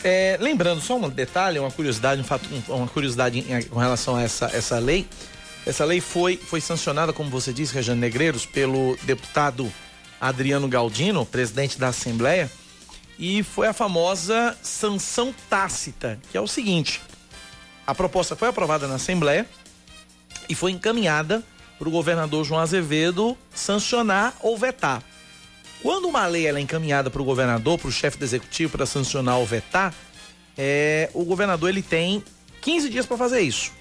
É, 0.02 0.36
lembrando, 0.40 0.80
só 0.82 0.96
um 0.96 1.08
detalhe, 1.08 1.58
uma 1.58 1.70
curiosidade, 1.70 2.20
um 2.20 2.24
fato, 2.24 2.46
um- 2.68 2.74
uma 2.74 2.86
curiosidade 2.86 3.38
em- 3.38 3.62
com 3.62 3.78
relação 3.78 4.16
a 4.16 4.22
essa, 4.22 4.46
essa 4.52 4.78
lei. 4.78 5.06
Essa 5.66 5.84
lei 5.86 5.98
foi, 6.00 6.36
foi 6.36 6.60
sancionada, 6.60 7.10
como 7.12 7.30
você 7.30 7.50
disse, 7.52 7.72
Regiane 7.72 7.98
Negreiros, 8.00 8.44
pelo 8.44 8.98
deputado 9.04 9.72
Adriano 10.24 10.66
Galdino, 10.68 11.26
presidente 11.26 11.78
da 11.78 11.88
Assembleia, 11.88 12.50
e 13.18 13.42
foi 13.42 13.66
a 13.66 13.74
famosa 13.74 14.56
sanção 14.62 15.34
tácita, 15.50 16.18
que 16.30 16.38
é 16.38 16.40
o 16.40 16.46
seguinte: 16.46 17.02
a 17.86 17.94
proposta 17.94 18.34
foi 18.34 18.48
aprovada 18.48 18.88
na 18.88 18.94
Assembleia 18.94 19.46
e 20.48 20.54
foi 20.54 20.70
encaminhada 20.70 21.44
para 21.78 21.88
o 21.88 21.90
governador 21.90 22.42
João 22.42 22.60
Azevedo 22.60 23.36
sancionar 23.54 24.34
ou 24.40 24.56
vetar. 24.56 25.02
Quando 25.82 26.08
uma 26.08 26.26
lei 26.26 26.46
é 26.46 26.58
encaminhada 26.58 27.10
para 27.10 27.20
o 27.20 27.24
governador, 27.24 27.78
para 27.78 27.88
o 27.88 27.92
chefe 27.92 28.16
do 28.16 28.24
executivo, 28.24 28.72
para 28.72 28.86
sancionar 28.86 29.36
ou 29.36 29.44
vetar, 29.44 29.94
é, 30.56 31.10
o 31.12 31.22
governador 31.24 31.68
ele 31.68 31.82
tem 31.82 32.24
15 32.62 32.88
dias 32.88 33.04
para 33.04 33.18
fazer 33.18 33.42
isso. 33.42 33.72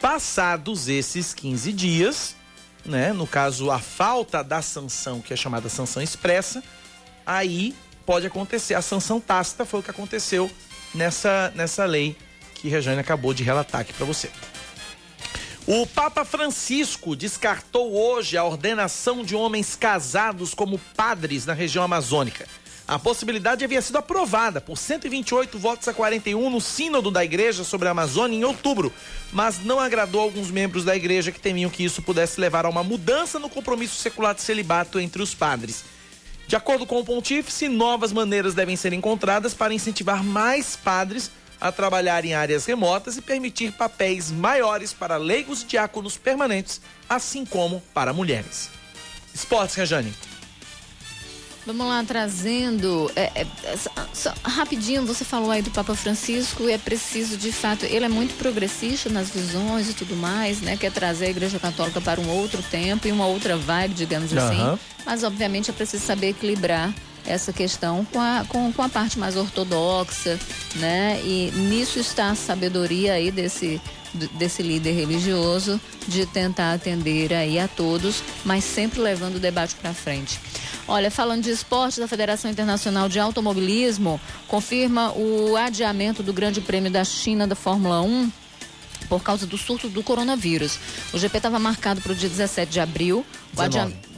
Passados 0.00 0.88
esses 0.88 1.34
15 1.34 1.72
dias, 1.72 2.36
né, 2.84 3.12
no 3.12 3.26
caso 3.26 3.70
a 3.70 3.78
falta 3.78 4.42
da 4.42 4.60
sanção, 4.62 5.20
que 5.20 5.32
é 5.32 5.36
chamada 5.36 5.68
sanção 5.68 6.02
expressa, 6.02 6.62
aí 7.24 7.74
pode 8.04 8.26
acontecer. 8.26 8.74
A 8.74 8.82
sanção 8.82 9.20
tácita 9.20 9.64
foi 9.64 9.80
o 9.80 9.82
que 9.82 9.90
aconteceu 9.90 10.50
nessa, 10.94 11.52
nessa 11.54 11.84
lei 11.84 12.16
que 12.54 12.68
Rejane 12.68 13.00
acabou 13.00 13.34
de 13.34 13.42
relatar 13.42 13.80
aqui 13.80 13.92
para 13.92 14.06
você. 14.06 14.30
O 15.66 15.86
Papa 15.86 16.24
Francisco 16.24 17.14
descartou 17.14 17.92
hoje 17.92 18.36
a 18.36 18.44
ordenação 18.44 19.24
de 19.24 19.36
homens 19.36 19.76
casados 19.76 20.54
como 20.54 20.78
padres 20.96 21.46
na 21.46 21.52
região 21.52 21.84
amazônica. 21.84 22.46
A 22.92 22.98
possibilidade 22.98 23.64
havia 23.64 23.80
sido 23.80 23.96
aprovada 23.96 24.60
por 24.60 24.76
128 24.76 25.58
votos 25.58 25.88
a 25.88 25.94
41 25.94 26.50
no 26.50 26.60
Sínodo 26.60 27.10
da 27.10 27.24
Igreja 27.24 27.64
sobre 27.64 27.88
a 27.88 27.92
Amazônia 27.92 28.36
em 28.36 28.44
outubro, 28.44 28.92
mas 29.32 29.64
não 29.64 29.80
agradou 29.80 30.20
alguns 30.20 30.50
membros 30.50 30.84
da 30.84 30.94
Igreja 30.94 31.32
que 31.32 31.40
temiam 31.40 31.70
que 31.70 31.82
isso 31.82 32.02
pudesse 32.02 32.38
levar 32.38 32.66
a 32.66 32.68
uma 32.68 32.84
mudança 32.84 33.38
no 33.38 33.48
compromisso 33.48 33.94
secular 33.94 34.34
de 34.34 34.42
celibato 34.42 35.00
entre 35.00 35.22
os 35.22 35.34
padres. 35.34 35.86
De 36.46 36.54
acordo 36.54 36.84
com 36.84 37.00
o 37.00 37.04
pontífice, 37.04 37.66
novas 37.66 38.12
maneiras 38.12 38.52
devem 38.52 38.76
ser 38.76 38.92
encontradas 38.92 39.54
para 39.54 39.72
incentivar 39.72 40.22
mais 40.22 40.76
padres 40.76 41.30
a 41.58 41.72
trabalhar 41.72 42.26
em 42.26 42.34
áreas 42.34 42.66
remotas 42.66 43.16
e 43.16 43.22
permitir 43.22 43.72
papéis 43.72 44.30
maiores 44.30 44.92
para 44.92 45.16
leigos 45.16 45.62
e 45.62 45.64
diáconos 45.64 46.18
permanentes, 46.18 46.78
assim 47.08 47.46
como 47.46 47.82
para 47.94 48.12
mulheres. 48.12 48.68
Esportes, 49.32 49.76
Rejane. 49.76 50.12
Vamos 51.64 51.86
lá, 51.86 52.02
trazendo. 52.02 53.10
é, 53.14 53.30
é, 53.42 53.46
só- 54.12 54.34
rapidinho, 54.42 55.06
você 55.06 55.24
falou 55.24 55.50
aí 55.50 55.62
do 55.62 55.70
Papa 55.70 55.94
Francisco, 55.94 56.64
e 56.68 56.72
é 56.72 56.78
preciso, 56.78 57.36
de 57.36 57.52
fato, 57.52 57.84
ele 57.86 58.04
é 58.04 58.08
muito 58.08 58.34
progressista 58.36 59.08
nas 59.08 59.30
visões 59.30 59.88
e 59.88 59.94
tudo 59.94 60.16
mais, 60.16 60.60
né? 60.60 60.76
Quer 60.76 60.90
trazer 60.90 61.26
a 61.26 61.30
Igreja 61.30 61.60
Católica 61.60 62.00
para 62.00 62.20
um 62.20 62.28
outro 62.28 62.60
tempo 62.68 63.06
e 63.06 63.12
uma 63.12 63.26
outra 63.26 63.56
vibe, 63.56 63.94
digamos 63.94 64.32
Aham. 64.32 64.72
assim. 64.74 64.78
Mas, 65.06 65.22
obviamente, 65.22 65.70
é 65.70 65.72
preciso 65.72 66.04
saber 66.04 66.30
equilibrar 66.30 66.92
essa 67.24 67.52
questão 67.52 68.04
com 68.06 68.20
a, 68.20 68.44
com, 68.48 68.72
com 68.72 68.82
a 68.82 68.88
parte 68.88 69.16
mais 69.16 69.36
ortodoxa, 69.36 70.36
né? 70.76 71.20
E 71.24 71.52
nisso 71.54 72.00
está 72.00 72.30
a 72.30 72.34
sabedoria 72.34 73.12
aí 73.12 73.30
desse, 73.30 73.80
desse 74.32 74.60
líder 74.64 74.92
religioso 74.92 75.80
de 76.08 76.26
tentar 76.26 76.72
atender 76.72 77.32
aí 77.32 77.60
a 77.60 77.68
todos, 77.68 78.20
mas 78.44 78.64
sempre 78.64 79.00
levando 79.00 79.36
o 79.36 79.38
debate 79.38 79.76
para 79.76 79.94
frente. 79.94 80.40
Olha, 80.86 81.10
falando 81.10 81.44
de 81.44 81.50
esportes, 81.50 82.00
a 82.00 82.08
Federação 82.08 82.50
Internacional 82.50 83.08
de 83.08 83.18
Automobilismo 83.18 84.20
confirma 84.48 85.12
o 85.12 85.56
adiamento 85.56 86.22
do 86.22 86.32
Grande 86.32 86.60
Prêmio 86.60 86.90
da 86.90 87.04
China 87.04 87.46
da 87.46 87.54
Fórmula 87.54 88.02
1 88.02 88.30
por 89.08 89.22
causa 89.22 89.46
do 89.46 89.56
surto 89.56 89.88
do 89.88 90.02
coronavírus. 90.02 90.78
O 91.12 91.18
GP 91.18 91.36
estava 91.36 91.58
marcado 91.58 92.00
para 92.00 92.12
o 92.12 92.14
dia 92.14 92.28
17 92.28 92.70
de 92.70 92.80
abril. 92.80 93.24
O 93.52 93.56
19. 93.56 93.66
adiamento 93.66 94.12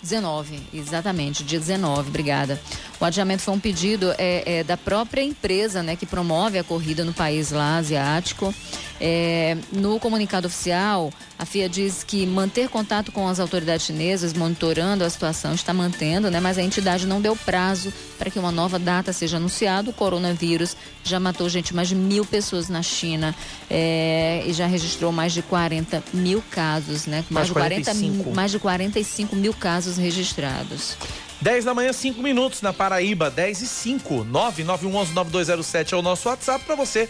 19, 0.00 0.60
exatamente, 0.72 1.42
dia 1.42 1.58
19, 1.58 2.08
obrigada. 2.08 2.60
O 3.00 3.04
adiamento 3.04 3.42
foi 3.42 3.54
um 3.54 3.60
pedido 3.60 4.14
é, 4.16 4.58
é, 4.58 4.64
da 4.64 4.76
própria 4.76 5.22
empresa 5.22 5.82
né, 5.82 5.96
que 5.96 6.06
promove 6.06 6.58
a 6.58 6.64
corrida 6.64 7.04
no 7.04 7.12
país 7.12 7.50
lá 7.50 7.76
asiático. 7.76 8.54
É, 9.00 9.56
no 9.72 10.00
comunicado 10.00 10.46
oficial, 10.48 11.12
a 11.38 11.46
FIA 11.46 11.68
diz 11.68 12.02
que 12.02 12.26
manter 12.26 12.68
contato 12.68 13.12
com 13.12 13.28
as 13.28 13.38
autoridades 13.38 13.86
chinesas, 13.86 14.32
monitorando 14.32 15.04
a 15.04 15.10
situação, 15.10 15.54
está 15.54 15.72
mantendo, 15.72 16.30
né? 16.30 16.40
Mas 16.40 16.58
a 16.58 16.62
entidade 16.62 17.06
não 17.06 17.20
deu 17.20 17.36
prazo 17.36 17.92
para 18.18 18.30
que 18.30 18.38
uma 18.38 18.50
nova 18.50 18.78
data 18.78 19.12
seja 19.12 19.36
anunciada. 19.36 19.90
O 19.90 19.92
coronavírus 19.92 20.76
já 21.04 21.20
matou 21.20 21.48
gente, 21.48 21.74
mais 21.74 21.88
de 21.88 21.94
mil 21.94 22.24
pessoas 22.24 22.68
na 22.68 22.82
China 22.82 23.34
é, 23.70 24.42
e 24.46 24.52
já 24.52 24.66
registrou 24.66 25.12
mais 25.12 25.32
de 25.32 25.42
40 25.42 26.02
mil 26.12 26.42
casos, 26.50 27.06
né? 27.06 27.24
Mais, 27.30 27.46
de 27.46 27.52
40 27.52 27.94
mil, 27.94 28.32
mais 28.34 28.50
de 28.50 28.58
45 28.58 29.36
mil 29.36 29.54
casos 29.54 29.96
registrados. 29.96 30.96
10 31.40 31.64
da 31.64 31.72
manhã, 31.72 31.92
5 31.92 32.20
minutos 32.20 32.62
na 32.62 32.72
Paraíba, 32.72 33.30
10 33.30 33.62
e 33.62 33.66
5. 33.68 34.24
991119207 34.24 35.92
é 35.92 35.96
o 35.96 36.02
nosso 36.02 36.28
WhatsApp 36.28 36.64
para 36.64 36.74
você 36.74 37.08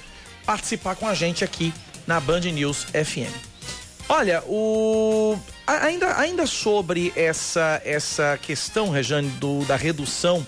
participar 0.49 0.97
com 0.97 1.07
a 1.07 1.13
gente 1.13 1.45
aqui 1.45 1.75
na 2.07 2.19
Band 2.19 2.41
News 2.41 2.85
FM. 2.85 3.31
Olha, 4.09 4.43
o 4.47 5.39
ainda, 5.67 6.19
ainda 6.19 6.47
sobre 6.47 7.13
essa 7.15 7.83
essa 7.85 8.39
questão, 8.41 8.89
Rejane, 8.89 9.29
do, 9.33 9.63
da 9.67 9.77
redução 9.77 10.47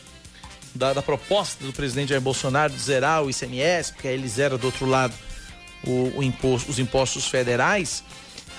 da, 0.74 0.94
da, 0.94 1.02
proposta 1.02 1.62
do 1.62 1.70
presidente 1.70 2.08
Jair 2.08 2.20
Bolsonaro 2.22 2.72
de 2.72 2.80
zerar 2.80 3.22
o 3.22 3.28
ICMS, 3.28 3.92
porque 3.92 4.08
aí 4.08 4.14
ele 4.14 4.26
zera 4.26 4.56
do 4.56 4.64
outro 4.64 4.86
lado 4.86 5.12
o, 5.86 6.12
o 6.16 6.22
imposto, 6.22 6.70
os 6.70 6.78
impostos 6.78 7.26
federais, 7.26 8.02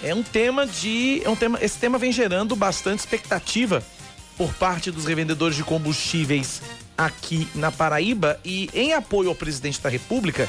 é 0.04 0.14
um 0.14 0.22
tema 0.22 0.68
de. 0.68 1.24
É 1.26 1.30
um 1.30 1.36
tema, 1.36 1.58
esse 1.60 1.80
tema 1.80 1.98
vem 1.98 2.12
gerando 2.12 2.56
bastante 2.56 3.00
expectativa 3.00 3.84
por 4.38 4.54
parte 4.54 4.92
dos 4.92 5.06
revendedores 5.06 5.56
de 5.56 5.64
combustíveis 5.64 6.62
aqui 6.96 7.48
na 7.56 7.72
Paraíba 7.72 8.40
e 8.46 8.70
em 8.76 8.94
apoio 8.94 9.30
ao 9.30 9.36
presidente 9.36 9.82
da 9.82 9.90
República, 9.90 10.48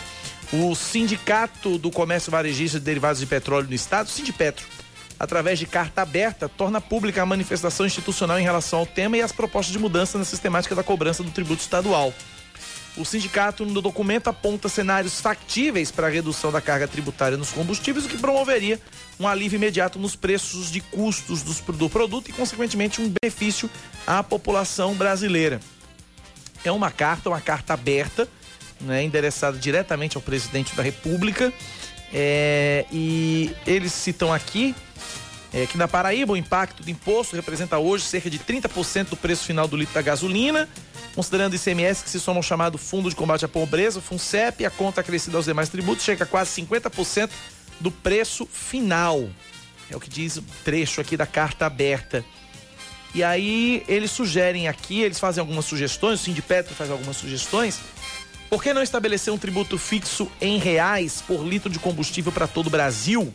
o 0.52 0.74
Sindicato 0.74 1.78
do 1.78 1.90
Comércio 1.90 2.30
Varejista 2.30 2.78
de 2.78 2.84
Derivados 2.84 3.20
de 3.20 3.26
Petróleo 3.26 3.66
no 3.66 3.74
Estado, 3.74 4.10
Sindipetro, 4.10 4.66
através 5.18 5.58
de 5.58 5.64
carta 5.64 6.02
aberta, 6.02 6.46
torna 6.46 6.78
pública 6.78 7.22
a 7.22 7.26
manifestação 7.26 7.86
institucional 7.86 8.38
em 8.38 8.42
relação 8.42 8.80
ao 8.80 8.86
tema 8.86 9.16
e 9.16 9.22
as 9.22 9.32
propostas 9.32 9.72
de 9.72 9.78
mudança 9.78 10.18
na 10.18 10.24
sistemática 10.24 10.74
da 10.74 10.82
cobrança 10.82 11.22
do 11.22 11.30
tributo 11.30 11.62
estadual. 11.62 12.12
O 12.94 13.06
sindicato, 13.06 13.64
no 13.64 13.80
documento, 13.80 14.28
aponta 14.28 14.68
cenários 14.68 15.18
factíveis 15.18 15.90
para 15.90 16.08
a 16.08 16.10
redução 16.10 16.52
da 16.52 16.60
carga 16.60 16.86
tributária 16.86 17.38
nos 17.38 17.50
combustíveis, 17.50 18.04
o 18.04 18.08
que 18.08 18.18
promoveria 18.18 18.78
um 19.18 19.26
alívio 19.26 19.56
imediato 19.56 19.98
nos 19.98 20.14
preços 20.14 20.70
de 20.70 20.82
custos 20.82 21.42
do 21.42 21.88
produto 21.88 22.28
e, 22.28 22.32
consequentemente, 22.34 23.00
um 23.00 23.10
benefício 23.22 23.70
à 24.06 24.22
população 24.22 24.94
brasileira. 24.94 25.58
É 26.62 26.70
uma 26.70 26.90
carta, 26.90 27.30
uma 27.30 27.40
carta 27.40 27.72
aberta, 27.72 28.28
né, 28.82 29.02
endereçada 29.02 29.56
diretamente 29.58 30.16
ao 30.16 30.22
presidente 30.22 30.74
da 30.74 30.82
República. 30.82 31.52
É, 32.12 32.84
e 32.92 33.54
eles 33.66 33.92
citam 33.92 34.32
aqui 34.32 34.74
é, 35.52 35.66
que 35.66 35.78
na 35.78 35.88
Paraíba 35.88 36.34
o 36.34 36.36
impacto 36.36 36.82
do 36.82 36.90
imposto 36.90 37.34
representa 37.34 37.78
hoje 37.78 38.04
cerca 38.04 38.28
de 38.28 38.38
30% 38.38 39.08
do 39.08 39.16
preço 39.16 39.44
final 39.44 39.66
do 39.66 39.76
litro 39.76 39.94
da 39.94 40.02
gasolina 40.02 40.68
Considerando 41.14 41.52
o 41.52 41.56
ICMS 41.56 42.02
que 42.02 42.10
se 42.10 42.18
soma 42.18 42.38
ao 42.38 42.42
chamado 42.42 42.78
Fundo 42.78 43.10
de 43.10 43.14
Combate 43.14 43.44
à 43.44 43.48
Pobreza, 43.48 43.98
o 43.98 44.02
FUNCEP, 44.02 44.64
a 44.64 44.70
conta 44.70 45.02
acrescida 45.02 45.36
aos 45.36 45.44
demais 45.44 45.68
tributos 45.68 46.04
chega 46.04 46.24
a 46.24 46.26
quase 46.26 46.62
50% 46.62 47.30
do 47.80 47.90
preço 47.90 48.46
final. 48.46 49.28
É 49.90 49.96
o 49.96 50.00
que 50.00 50.08
diz 50.08 50.38
o 50.38 50.44
trecho 50.64 51.02
aqui 51.02 51.16
da 51.16 51.26
carta 51.26 51.66
aberta. 51.66 52.24
E 53.14 53.22
aí 53.22 53.84
eles 53.86 54.10
sugerem 54.10 54.68
aqui, 54.68 55.02
eles 55.02 55.20
fazem 55.20 55.42
algumas 55.42 55.66
sugestões, 55.66 56.20
o 56.20 56.24
Sindipetro 56.24 56.74
faz 56.74 56.90
algumas 56.90 57.18
sugestões. 57.18 57.78
Por 58.52 58.62
que 58.62 58.74
não 58.74 58.82
estabelecer 58.82 59.32
um 59.32 59.38
tributo 59.38 59.78
fixo 59.78 60.30
em 60.38 60.58
reais 60.58 61.24
por 61.26 61.42
litro 61.42 61.70
de 61.70 61.78
combustível 61.78 62.30
para 62.30 62.46
todo 62.46 62.66
o 62.66 62.70
Brasil? 62.70 63.32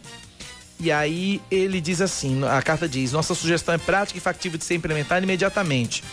E 0.79 0.91
aí 0.91 1.41
ele 1.49 1.81
diz 1.81 2.01
assim, 2.01 2.43
a 2.45 2.61
carta 2.61 2.87
diz, 2.87 3.13
nossa 3.13 3.33
sugestão 3.33 3.73
é 3.73 3.79
prática 3.79 4.19
e 4.19 4.21
factível 4.21 4.59
de 4.59 4.63
ser 4.63 4.75
implementada 4.75 5.25
imediatamente. 5.25 6.03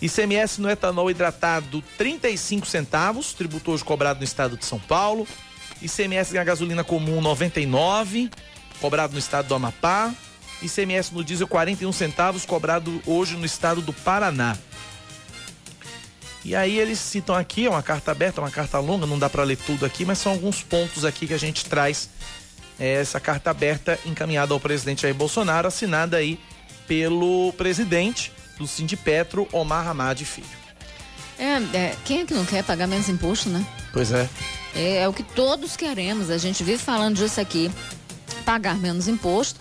ICMS 0.00 0.60
no 0.60 0.70
etanol 0.70 1.10
hidratado 1.10 1.82
35 1.98 2.64
centavos, 2.64 3.32
tributo 3.32 3.72
hoje 3.72 3.82
cobrado 3.82 4.20
no 4.20 4.24
estado 4.24 4.56
de 4.56 4.64
São 4.64 4.78
Paulo. 4.78 5.26
ICMS 5.82 6.32
na 6.32 6.44
gasolina 6.44 6.84
comum 6.84 7.20
99, 7.20 8.30
cobrado 8.80 9.14
no 9.14 9.18
estado 9.18 9.48
do 9.48 9.54
Amapá. 9.56 10.14
ICMS 10.62 11.12
no 11.12 11.24
diesel 11.24 11.48
41 11.48 11.90
centavos, 11.90 12.46
cobrado 12.46 13.02
hoje 13.04 13.36
no 13.36 13.44
estado 13.44 13.82
do 13.82 13.92
Paraná. 13.92 14.56
E 16.44 16.54
aí 16.54 16.78
eles 16.78 16.98
citam 16.98 17.34
aqui, 17.34 17.66
é 17.66 17.70
uma 17.70 17.82
carta 17.82 18.10
aberta, 18.10 18.40
uma 18.40 18.50
carta 18.50 18.78
longa, 18.78 19.06
não 19.06 19.18
dá 19.18 19.30
para 19.30 19.42
ler 19.42 19.56
tudo 19.56 19.86
aqui, 19.86 20.04
mas 20.04 20.18
são 20.18 20.30
alguns 20.30 20.62
pontos 20.62 21.04
aqui 21.04 21.26
que 21.26 21.32
a 21.32 21.38
gente 21.38 21.64
traz 21.64 22.10
é, 22.78 22.94
essa 22.94 23.18
carta 23.18 23.50
aberta 23.50 23.98
encaminhada 24.04 24.52
ao 24.52 24.60
presidente 24.60 25.02
Jair 25.02 25.14
Bolsonaro, 25.14 25.68
assinada 25.68 26.18
aí 26.18 26.38
pelo 26.86 27.52
presidente 27.54 28.30
do 28.58 28.66
Sindipetro, 28.66 29.48
Omar 29.52 29.88
Hamad 29.88 30.22
Filho. 30.24 30.46
É, 31.38 31.76
é, 31.76 31.96
quem 32.04 32.20
é 32.20 32.24
que 32.26 32.34
não 32.34 32.44
quer 32.44 32.62
pagar 32.62 32.86
menos 32.86 33.08
imposto, 33.08 33.48
né? 33.48 33.64
Pois 33.92 34.12
é. 34.12 34.28
é. 34.74 34.96
É 34.98 35.08
o 35.08 35.12
que 35.12 35.22
todos 35.22 35.76
queremos, 35.76 36.30
a 36.30 36.38
gente 36.38 36.62
vive 36.62 36.78
falando 36.78 37.16
disso 37.16 37.40
aqui. 37.40 37.70
Pagar 38.44 38.76
menos 38.76 39.08
imposto 39.08 39.58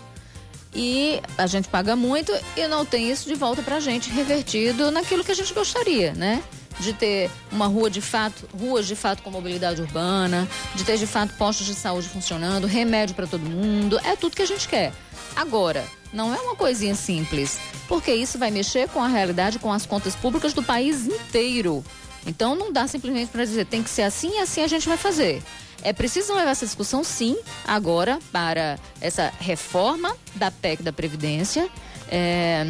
e 0.75 1.21
a 1.37 1.47
gente 1.47 1.67
paga 1.67 1.95
muito 1.95 2.31
e 2.57 2.67
não 2.67 2.85
tem 2.85 3.09
isso 3.09 3.29
de 3.29 3.35
volta 3.35 3.61
pra 3.61 3.79
gente 3.79 4.09
revertido 4.09 4.91
naquilo 4.91 5.23
que 5.23 5.31
a 5.31 5.35
gente 5.35 5.53
gostaria, 5.53 6.13
né? 6.13 6.43
De 6.79 6.93
ter 6.93 7.29
uma 7.51 7.67
rua 7.67 7.89
de 7.89 8.01
fato, 8.01 8.47
ruas 8.57 8.87
de 8.87 8.95
fato 8.95 9.21
com 9.21 9.29
mobilidade 9.29 9.81
urbana, 9.81 10.47
de 10.75 10.83
ter 10.83 10.97
de 10.97 11.07
fato 11.07 11.33
postos 11.37 11.65
de 11.65 11.73
saúde 11.73 12.09
funcionando, 12.09 12.67
remédio 12.67 13.15
para 13.15 13.27
todo 13.27 13.41
mundo, 13.41 13.99
é 14.03 14.15
tudo 14.15 14.35
que 14.35 14.41
a 14.41 14.47
gente 14.47 14.67
quer. 14.67 14.91
Agora, 15.35 15.85
não 16.11 16.33
é 16.33 16.39
uma 16.39 16.55
coisinha 16.55 16.95
simples, 16.95 17.59
porque 17.87 18.13
isso 18.13 18.37
vai 18.37 18.51
mexer 18.51 18.87
com 18.89 19.01
a 19.01 19.07
realidade, 19.07 19.59
com 19.59 19.71
as 19.71 19.85
contas 19.85 20.15
públicas 20.15 20.53
do 20.53 20.61
país 20.61 21.07
inteiro. 21.07 21.83
Então 22.25 22.55
não 22.55 22.71
dá 22.71 22.87
simplesmente 22.87 23.29
para 23.29 23.43
dizer 23.43 23.65
tem 23.65 23.83
que 23.83 23.89
ser 23.89 24.03
assim 24.03 24.35
e 24.35 24.39
assim 24.39 24.61
a 24.61 24.67
gente 24.67 24.87
vai 24.87 24.97
fazer. 24.97 25.41
É 25.81 25.91
preciso 25.91 26.33
levar 26.33 26.51
essa 26.51 26.65
discussão, 26.65 27.03
sim, 27.03 27.37
agora 27.67 28.17
para 28.31 28.79
essa 29.01 29.33
reforma 29.39 30.15
da 30.35 30.49
PEC 30.49 30.81
da 30.81 30.93
Previdência, 30.93 31.67
é, 32.09 32.65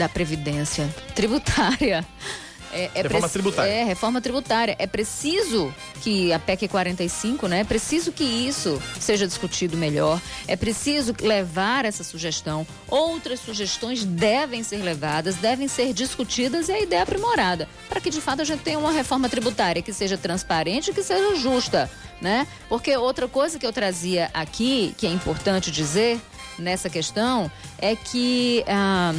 da 0.00 0.08
Previdência 0.08 0.88
tributária. 1.14 2.04
É, 2.72 2.88
é 2.94 3.02
reforma 3.02 3.28
tributária. 3.28 3.68
É, 3.68 3.82
reforma 3.82 4.20
tributária. 4.20 4.76
É 4.78 4.86
preciso 4.86 5.74
que 6.02 6.32
a 6.32 6.38
PEC 6.38 6.68
45, 6.68 7.48
né? 7.48 7.62
É 7.62 7.64
preciso 7.64 8.12
que 8.12 8.22
isso 8.22 8.80
seja 9.00 9.26
discutido 9.26 9.76
melhor. 9.76 10.20
É 10.46 10.54
preciso 10.54 11.12
levar 11.20 11.84
essa 11.84 12.04
sugestão. 12.04 12.64
Outras 12.86 13.40
sugestões 13.40 14.04
devem 14.04 14.62
ser 14.62 14.84
levadas, 14.84 15.34
devem 15.34 15.66
ser 15.66 15.92
discutidas 15.92 16.68
e 16.68 16.72
a 16.72 16.80
ideia 16.80 17.02
aprimorada. 17.02 17.68
Para 17.88 18.00
que 18.00 18.08
de 18.08 18.20
fato 18.20 18.42
a 18.42 18.44
gente 18.44 18.60
tenha 18.60 18.78
uma 18.78 18.92
reforma 18.92 19.28
tributária 19.28 19.82
que 19.82 19.92
seja 19.92 20.16
transparente 20.16 20.92
e 20.92 20.94
que 20.94 21.02
seja 21.02 21.34
justa, 21.34 21.90
né? 22.20 22.46
Porque 22.68 22.96
outra 22.96 23.26
coisa 23.26 23.58
que 23.58 23.66
eu 23.66 23.72
trazia 23.72 24.30
aqui, 24.32 24.94
que 24.96 25.08
é 25.08 25.10
importante 25.10 25.72
dizer 25.72 26.20
nessa 26.56 26.88
questão, 26.88 27.50
é 27.78 27.96
que. 27.96 28.62
Ah, 28.68 29.12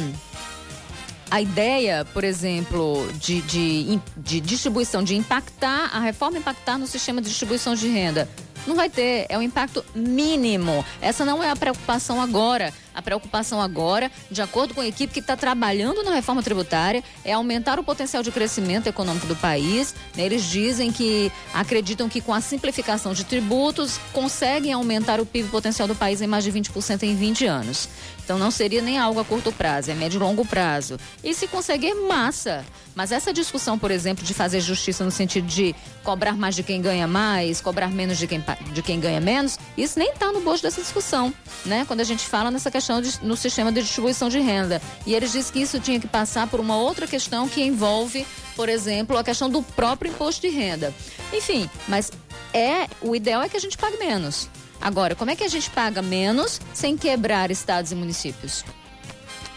a 1.32 1.40
ideia, 1.40 2.06
por 2.12 2.24
exemplo, 2.24 3.10
de, 3.14 3.40
de, 3.40 3.98
de 4.18 4.38
distribuição, 4.38 5.02
de 5.02 5.16
impactar, 5.16 5.88
a 5.90 5.98
reforma 5.98 6.36
impactar 6.36 6.76
no 6.76 6.86
sistema 6.86 7.22
de 7.22 7.28
distribuição 7.30 7.74
de 7.74 7.88
renda, 7.88 8.28
não 8.66 8.76
vai 8.76 8.90
ter, 8.90 9.24
é 9.30 9.38
um 9.38 9.42
impacto 9.42 9.82
mínimo. 9.94 10.84
Essa 11.00 11.24
não 11.24 11.42
é 11.42 11.50
a 11.50 11.56
preocupação 11.56 12.20
agora. 12.20 12.70
A 12.94 13.00
preocupação 13.00 13.60
agora, 13.60 14.10
de 14.30 14.42
acordo 14.42 14.74
com 14.74 14.80
a 14.80 14.86
equipe 14.86 15.12
que 15.12 15.20
está 15.20 15.36
trabalhando 15.36 16.02
na 16.02 16.14
reforma 16.14 16.42
tributária, 16.42 17.02
é 17.24 17.32
aumentar 17.32 17.78
o 17.78 17.84
potencial 17.84 18.22
de 18.22 18.30
crescimento 18.30 18.86
econômico 18.86 19.26
do 19.26 19.36
país. 19.36 19.94
Eles 20.16 20.44
dizem 20.44 20.92
que 20.92 21.32
acreditam 21.54 22.08
que 22.08 22.20
com 22.20 22.34
a 22.34 22.40
simplificação 22.40 23.12
de 23.12 23.24
tributos 23.24 23.98
conseguem 24.12 24.72
aumentar 24.72 25.20
o 25.20 25.26
PIB 25.26 25.48
potencial 25.48 25.88
do 25.88 25.94
país 25.94 26.20
em 26.20 26.26
mais 26.26 26.44
de 26.44 26.52
20% 26.52 27.02
em 27.02 27.16
20 27.16 27.46
anos. 27.46 27.88
Então 28.24 28.38
não 28.38 28.50
seria 28.50 28.80
nem 28.80 28.98
algo 28.98 29.18
a 29.18 29.24
curto 29.24 29.50
prazo, 29.52 29.90
é 29.90 29.94
médio 29.94 30.18
e 30.18 30.20
longo 30.20 30.44
prazo. 30.44 30.98
E 31.24 31.34
se 31.34 31.48
conseguir, 31.48 31.94
massa. 31.94 32.64
Mas 32.94 33.10
essa 33.10 33.32
discussão, 33.32 33.78
por 33.78 33.90
exemplo, 33.90 34.24
de 34.24 34.34
fazer 34.34 34.60
justiça 34.60 35.02
no 35.04 35.10
sentido 35.10 35.46
de 35.46 35.74
cobrar 36.04 36.36
mais 36.36 36.54
de 36.54 36.62
quem 36.62 36.80
ganha 36.80 37.06
mais, 37.06 37.60
cobrar 37.60 37.88
menos 37.88 38.18
de 38.18 38.26
quem, 38.26 38.44
de 38.72 38.82
quem 38.82 39.00
ganha 39.00 39.20
menos, 39.20 39.58
isso 39.76 39.98
nem 39.98 40.10
está 40.10 40.30
no 40.30 40.40
bojo 40.40 40.62
dessa 40.62 40.80
discussão, 40.80 41.32
né? 41.64 41.84
Quando 41.86 42.00
a 42.00 42.04
gente 42.04 42.26
fala 42.26 42.50
nessa 42.50 42.70
questão 42.70 42.81
de, 43.00 43.20
no 43.22 43.36
sistema 43.36 43.70
de 43.70 43.82
distribuição 43.82 44.28
de 44.28 44.40
renda. 44.40 44.80
E 45.06 45.14
eles 45.14 45.32
dizem 45.32 45.52
que 45.52 45.60
isso 45.60 45.80
tinha 45.80 46.00
que 46.00 46.06
passar 46.06 46.46
por 46.46 46.60
uma 46.60 46.76
outra 46.76 47.06
questão 47.06 47.48
que 47.48 47.62
envolve, 47.62 48.26
por 48.56 48.68
exemplo, 48.68 49.16
a 49.16 49.24
questão 49.24 49.48
do 49.48 49.62
próprio 49.62 50.10
imposto 50.10 50.40
de 50.40 50.48
renda. 50.48 50.92
Enfim, 51.32 51.68
mas 51.86 52.10
é 52.52 52.88
o 53.00 53.14
ideal 53.14 53.42
é 53.42 53.48
que 53.48 53.56
a 53.56 53.60
gente 53.60 53.78
pague 53.78 53.98
menos. 53.98 54.48
Agora, 54.80 55.14
como 55.14 55.30
é 55.30 55.36
que 55.36 55.44
a 55.44 55.48
gente 55.48 55.70
paga 55.70 56.02
menos 56.02 56.60
sem 56.74 56.96
quebrar 56.96 57.50
estados 57.50 57.92
e 57.92 57.94
municípios? 57.94 58.64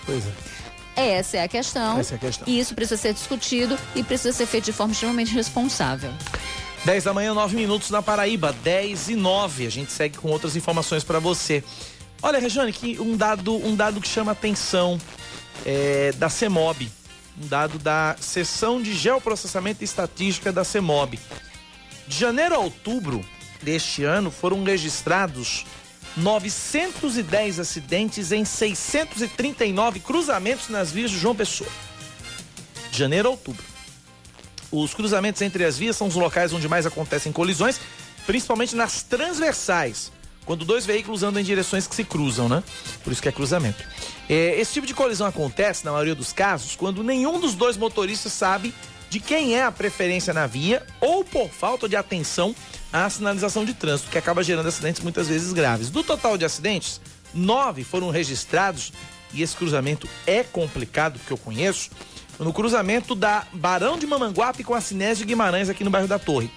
Pois 0.05 0.23
é. 0.25 0.55
Essa 0.95 1.37
é 1.37 1.43
a 1.43 1.47
questão. 1.47 1.99
Essa 1.99 2.13
é 2.13 2.17
a 2.17 2.19
questão. 2.19 2.47
E 2.47 2.59
isso 2.59 2.73
precisa 2.73 3.01
ser 3.01 3.13
discutido 3.13 3.77
e 3.95 4.03
precisa 4.03 4.31
ser 4.31 4.45
feito 4.45 4.65
de 4.65 4.71
forma 4.71 4.93
extremamente 4.93 5.33
responsável. 5.33 6.11
10 6.85 7.03
da 7.03 7.13
manhã, 7.13 7.33
9 7.33 7.55
minutos 7.55 7.89
na 7.89 8.01
Paraíba, 8.01 8.53
10 8.63 9.09
e 9.09 9.15
9. 9.15 9.65
A 9.65 9.71
gente 9.71 9.91
segue 9.91 10.17
com 10.17 10.29
outras 10.29 10.55
informações 10.55 11.03
para 11.03 11.19
você. 11.19 11.63
Olha, 12.21 12.39
Regiane, 12.39 12.73
que 12.73 12.99
um 12.99 13.15
dado, 13.15 13.55
um 13.55 13.75
dado 13.75 14.01
que 14.01 14.07
chama 14.07 14.31
atenção 14.31 14.99
é, 15.65 16.11
da 16.13 16.29
CEMOB. 16.29 16.89
Um 17.41 17.47
dado 17.47 17.77
da 17.77 18.15
Seção 18.19 18.81
de 18.81 18.93
Geoprocessamento 18.93 19.83
e 19.83 19.85
Estatística 19.85 20.51
da 20.51 20.63
CEMOB. 20.63 21.19
De 22.07 22.17
janeiro 22.17 22.55
a 22.55 22.59
outubro 22.59 23.23
deste 23.61 24.03
ano 24.03 24.31
foram 24.31 24.63
registrados 24.63 25.65
910 26.15 27.59
acidentes 27.59 28.31
em 28.31 28.45
639 28.45 29.99
cruzamentos 29.99 30.69
nas 30.69 30.91
vias 30.91 31.11
de 31.11 31.17
João 31.17 31.35
Pessoa. 31.35 31.69
De 32.91 32.97
janeiro 32.97 33.27
a 33.27 33.31
outubro. 33.31 33.63
Os 34.71 34.93
cruzamentos 34.93 35.41
entre 35.41 35.65
as 35.65 35.77
vias 35.77 35.95
são 35.95 36.07
os 36.07 36.15
locais 36.15 36.53
onde 36.53 36.67
mais 36.67 36.85
acontecem 36.85 37.31
colisões, 37.31 37.79
principalmente 38.25 38.75
nas 38.75 39.03
transversais, 39.03 40.11
quando 40.45 40.63
dois 40.63 40.85
veículos 40.85 41.23
andam 41.23 41.41
em 41.41 41.45
direções 41.45 41.87
que 41.87 41.95
se 41.95 42.03
cruzam, 42.03 42.47
né? 42.47 42.63
Por 43.03 43.11
isso 43.11 43.21
que 43.21 43.29
é 43.29 43.31
cruzamento. 43.31 43.83
É, 44.29 44.59
esse 44.59 44.73
tipo 44.73 44.87
de 44.87 44.93
colisão 44.93 45.27
acontece, 45.27 45.83
na 45.85 45.91
maioria 45.91 46.15
dos 46.15 46.31
casos, 46.31 46.75
quando 46.75 47.03
nenhum 47.03 47.39
dos 47.39 47.55
dois 47.55 47.77
motoristas 47.77 48.31
sabe 48.33 48.73
de 49.09 49.19
quem 49.19 49.55
é 49.55 49.63
a 49.63 49.71
preferência 49.71 50.33
na 50.33 50.47
via 50.47 50.85
ou 50.99 51.23
por 51.23 51.49
falta 51.49 51.87
de 51.87 51.95
atenção 51.95 52.55
à 52.91 53.09
sinalização 53.09 53.65
de 53.65 53.73
trânsito, 53.73 54.09
que 54.09 54.17
acaba 54.17 54.43
gerando 54.43 54.67
acidentes 54.67 55.01
muitas 55.01 55.27
vezes 55.27 55.53
graves. 55.53 55.89
Do 55.89 56.03
total 56.03 56.37
de 56.37 56.45
acidentes, 56.45 56.99
nove 57.33 57.83
foram 57.83 58.09
registrados 58.09 58.91
e 59.33 59.41
esse 59.41 59.55
cruzamento 59.55 60.07
é 60.25 60.43
complicado, 60.43 61.19
porque 61.19 61.33
eu 61.33 61.37
conheço 61.37 61.89
no 62.39 62.51
cruzamento 62.51 63.15
da 63.15 63.45
Barão 63.53 63.97
de 63.97 64.05
Mamanguape 64.05 64.63
com 64.63 64.73
a 64.73 64.81
Sinés 64.81 65.17
de 65.17 65.25
Guimarães, 65.25 65.69
aqui 65.69 65.83
no 65.83 65.89
bairro 65.89 66.07
da 66.07 66.19
Torre. 66.19 66.51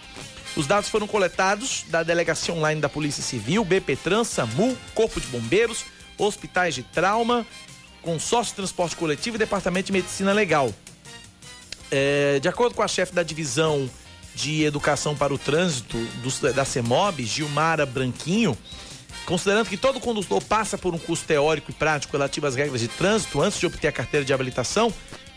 Os 0.58 0.66
dados 0.66 0.88
foram 0.88 1.06
coletados 1.06 1.84
da 1.86 2.02
Delegacia 2.02 2.52
Online 2.52 2.80
da 2.80 2.88
Polícia 2.88 3.22
Civil, 3.22 3.64
BPTran, 3.64 4.24
SAMU, 4.24 4.76
Corpo 4.92 5.20
de 5.20 5.28
Bombeiros, 5.28 5.84
Hospitais 6.18 6.74
de 6.74 6.82
Trauma, 6.82 7.46
Consórcio 8.02 8.50
de 8.50 8.56
Transporte 8.56 8.96
Coletivo 8.96 9.36
e 9.36 9.38
Departamento 9.38 9.86
de 9.86 9.92
Medicina 9.92 10.32
Legal. 10.32 10.74
É, 11.92 12.40
de 12.40 12.48
acordo 12.48 12.74
com 12.74 12.82
a 12.82 12.88
chefe 12.88 13.14
da 13.14 13.22
Divisão 13.22 13.88
de 14.34 14.64
Educação 14.64 15.14
para 15.14 15.32
o 15.32 15.38
Trânsito 15.38 15.96
do, 15.96 16.52
da 16.52 16.64
CEMOB, 16.64 17.24
Gilmara 17.24 17.86
Branquinho, 17.86 18.58
considerando 19.26 19.68
que 19.68 19.76
todo 19.76 20.00
condutor 20.00 20.42
passa 20.42 20.76
por 20.76 20.92
um 20.92 20.98
curso 20.98 21.24
teórico 21.24 21.70
e 21.70 21.74
prático 21.74 22.14
relativo 22.14 22.48
às 22.48 22.56
regras 22.56 22.80
de 22.80 22.88
trânsito 22.88 23.40
antes 23.40 23.60
de 23.60 23.66
obter 23.66 23.86
a 23.86 23.92
carteira 23.92 24.26
de 24.26 24.32
habilitação, 24.32 24.92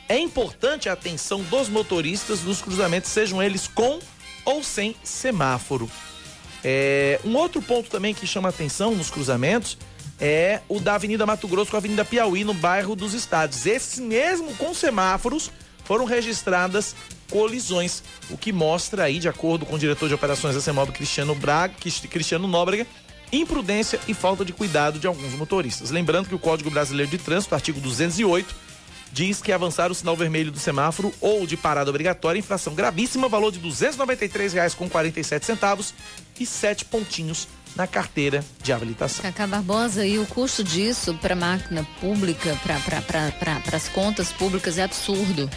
é 0.09 0.17
importante 0.17 0.89
a 0.89 0.93
atenção 0.93 1.43
dos 1.43 1.69
motoristas 1.69 2.41
nos 2.41 2.59
cruzamentos, 2.59 3.11
sejam 3.11 3.41
eles 3.41 3.67
com 3.67 3.99
ou 4.45 4.63
sem 4.63 4.95
semáforo. 5.03 5.89
É, 6.63 7.19
um 7.25 7.35
outro 7.35 7.61
ponto 7.61 7.89
também 7.89 8.13
que 8.13 8.27
chama 8.27 8.49
atenção 8.49 8.95
nos 8.95 9.09
cruzamentos 9.09 9.77
é 10.19 10.61
o 10.69 10.79
da 10.79 10.95
Avenida 10.95 11.25
Mato 11.25 11.47
Grosso 11.47 11.71
com 11.71 11.77
a 11.77 11.79
Avenida 11.79 12.05
Piauí, 12.05 12.43
no 12.43 12.53
bairro 12.53 12.95
dos 12.95 13.13
Estados. 13.13 13.65
Esses 13.65 13.99
mesmo 13.99 14.53
com 14.55 14.73
semáforos 14.73 15.51
foram 15.83 16.05
registradas 16.05 16.95
colisões, 17.29 18.03
o 18.29 18.37
que 18.37 18.51
mostra 18.51 19.05
aí, 19.05 19.17
de 19.17 19.27
acordo 19.27 19.65
com 19.65 19.75
o 19.75 19.79
diretor 19.79 20.07
de 20.07 20.13
operações 20.13 20.53
da 20.53 20.61
CEMOB, 20.61 20.91
Cristiano 20.91 21.33
Braga, 21.33 21.73
Cristiano 22.09 22.47
Nóbrega, 22.47 22.85
imprudência 23.31 23.99
e 24.07 24.13
falta 24.13 24.43
de 24.43 24.51
cuidado 24.51 24.99
de 24.99 25.07
alguns 25.07 25.33
motoristas. 25.33 25.89
Lembrando 25.89 26.27
que 26.27 26.35
o 26.35 26.39
Código 26.39 26.69
Brasileiro 26.69 27.09
de 27.09 27.17
Trânsito, 27.17 27.55
artigo 27.55 27.79
208, 27.79 28.53
diz 29.11 29.41
que 29.41 29.51
avançar 29.51 29.91
o 29.91 29.95
sinal 29.95 30.15
vermelho 30.15 30.51
do 30.51 30.59
semáforo 30.59 31.13
ou 31.19 31.45
de 31.45 31.57
parada 31.57 31.89
obrigatória, 31.89 32.39
infração 32.39 32.73
gravíssima, 32.73 33.27
valor 33.27 33.51
de 33.51 33.59
R$ 33.59 33.67
293,47 33.69 35.93
e 36.39 36.45
sete 36.45 36.85
pontinhos 36.85 37.49
na 37.75 37.87
carteira 37.87 38.43
de 38.61 38.73
habilitação. 38.73 39.23
Cacá 39.23 39.47
Barbosa, 39.47 40.05
e 40.05 40.19
o 40.19 40.25
custo 40.25 40.63
disso 40.63 41.13
para 41.15 41.33
a 41.33 41.37
máquina 41.37 41.87
pública, 41.99 42.57
para 42.63 43.77
as 43.77 43.89
contas 43.89 44.31
públicas 44.31 44.77
é 44.77 44.83
absurdo, 44.83 45.49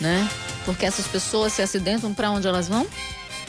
né? 0.00 0.28
Porque 0.64 0.84
essas 0.84 1.06
pessoas 1.06 1.52
se 1.52 1.62
acidentam 1.62 2.12
para 2.12 2.30
onde 2.30 2.46
elas 2.46 2.68
vão? 2.68 2.86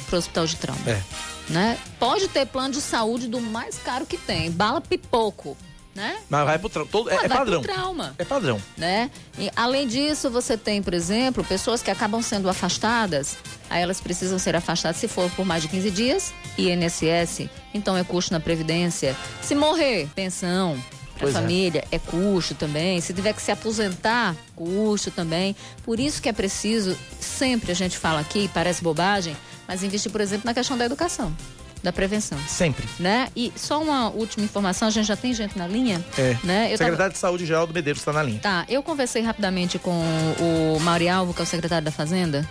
Para 0.07 0.15
o 0.15 0.19
hospital 0.19 0.45
de 0.45 0.55
trauma. 0.55 0.81
É. 0.87 1.01
Né? 1.49 1.77
Pode 1.97 2.27
ter 2.27 2.45
plano 2.45 2.73
de 2.73 2.81
saúde 2.81 3.27
do 3.27 3.39
mais 3.39 3.77
caro 3.77 4.05
que 4.05 4.17
tem, 4.17 4.51
bala 4.51 4.81
pipoco 4.81 5.57
né? 5.97 6.19
Mas 6.29 6.45
vai 6.45 6.59
pro 6.59 6.69
trauma. 6.69 6.91
Todo, 6.91 7.09
é, 7.09 7.15
é 7.15 7.27
padrão. 7.27 7.61
trauma. 7.61 8.15
É 8.19 8.23
padrão. 8.23 8.61
Né? 8.77 9.09
E, 9.37 9.51
além 9.55 9.87
disso, 9.87 10.29
você 10.29 10.55
tem, 10.55 10.81
por 10.81 10.93
exemplo, 10.93 11.43
pessoas 11.43 11.81
que 11.81 11.89
acabam 11.89 12.21
sendo 12.21 12.47
afastadas. 12.47 13.35
Aí 13.67 13.81
elas 13.81 13.99
precisam 13.99 14.37
ser 14.37 14.55
afastadas 14.55 14.97
se 14.97 15.07
for 15.07 15.29
por 15.31 15.43
mais 15.43 15.63
de 15.63 15.67
15 15.69 15.89
dias. 15.89 16.33
INSS, 16.55 17.49
então 17.73 17.97
é 17.97 18.03
custo 18.03 18.31
na 18.31 18.39
Previdência. 18.39 19.17
Se 19.41 19.55
morrer, 19.55 20.07
pensão. 20.13 20.77
Para 21.17 21.25
a 21.25 21.29
é. 21.31 21.33
família 21.33 21.83
é. 21.91 21.95
é 21.95 21.99
custo 21.99 22.53
também. 22.53 23.01
Se 23.01 23.11
tiver 23.11 23.33
que 23.33 23.41
se 23.41 23.51
aposentar, 23.51 24.35
custo 24.55 25.09
também. 25.09 25.55
Por 25.83 25.99
isso 25.99 26.21
que 26.21 26.29
é 26.29 26.33
preciso, 26.33 26.95
sempre 27.19 27.71
a 27.71 27.75
gente 27.75 27.97
fala 27.97 28.19
aqui, 28.19 28.47
parece 28.53 28.83
bobagem, 28.83 29.35
mas 29.67 29.81
investir, 29.81 30.11
por 30.11 30.21
exemplo, 30.21 30.45
na 30.45 30.53
questão 30.53 30.77
da 30.77 30.85
educação 30.85 31.35
da 31.87 31.93
prevenção. 31.93 32.37
Sempre. 32.49 32.85
Né? 32.99 33.29
E 33.33 33.53
só 33.55 33.81
uma 33.81 34.09
última 34.09 34.43
informação, 34.43 34.89
a 34.89 34.91
gente 34.91 35.05
já 35.05 35.15
tem 35.15 35.33
gente 35.33 35.57
na 35.57 35.65
linha? 35.65 36.03
É. 36.17 36.35
Né? 36.43 36.65
Eu 36.65 36.77
secretário 36.77 36.97
tava... 36.97 37.09
de 37.11 37.17
Saúde 37.17 37.45
Geraldo 37.45 37.73
Medeiros 37.73 38.01
está 38.01 38.11
na 38.11 38.21
linha. 38.21 38.39
Tá, 38.41 38.65
eu 38.67 38.83
conversei 38.83 39.21
rapidamente 39.21 39.79
com 39.79 40.03
o 40.37 40.79
Mauri 40.81 41.07
Alvo, 41.07 41.33
que 41.33 41.39
é 41.39 41.43
o 41.43 41.47
secretário 41.47 41.85
da 41.85 41.91
Fazenda, 41.91 42.45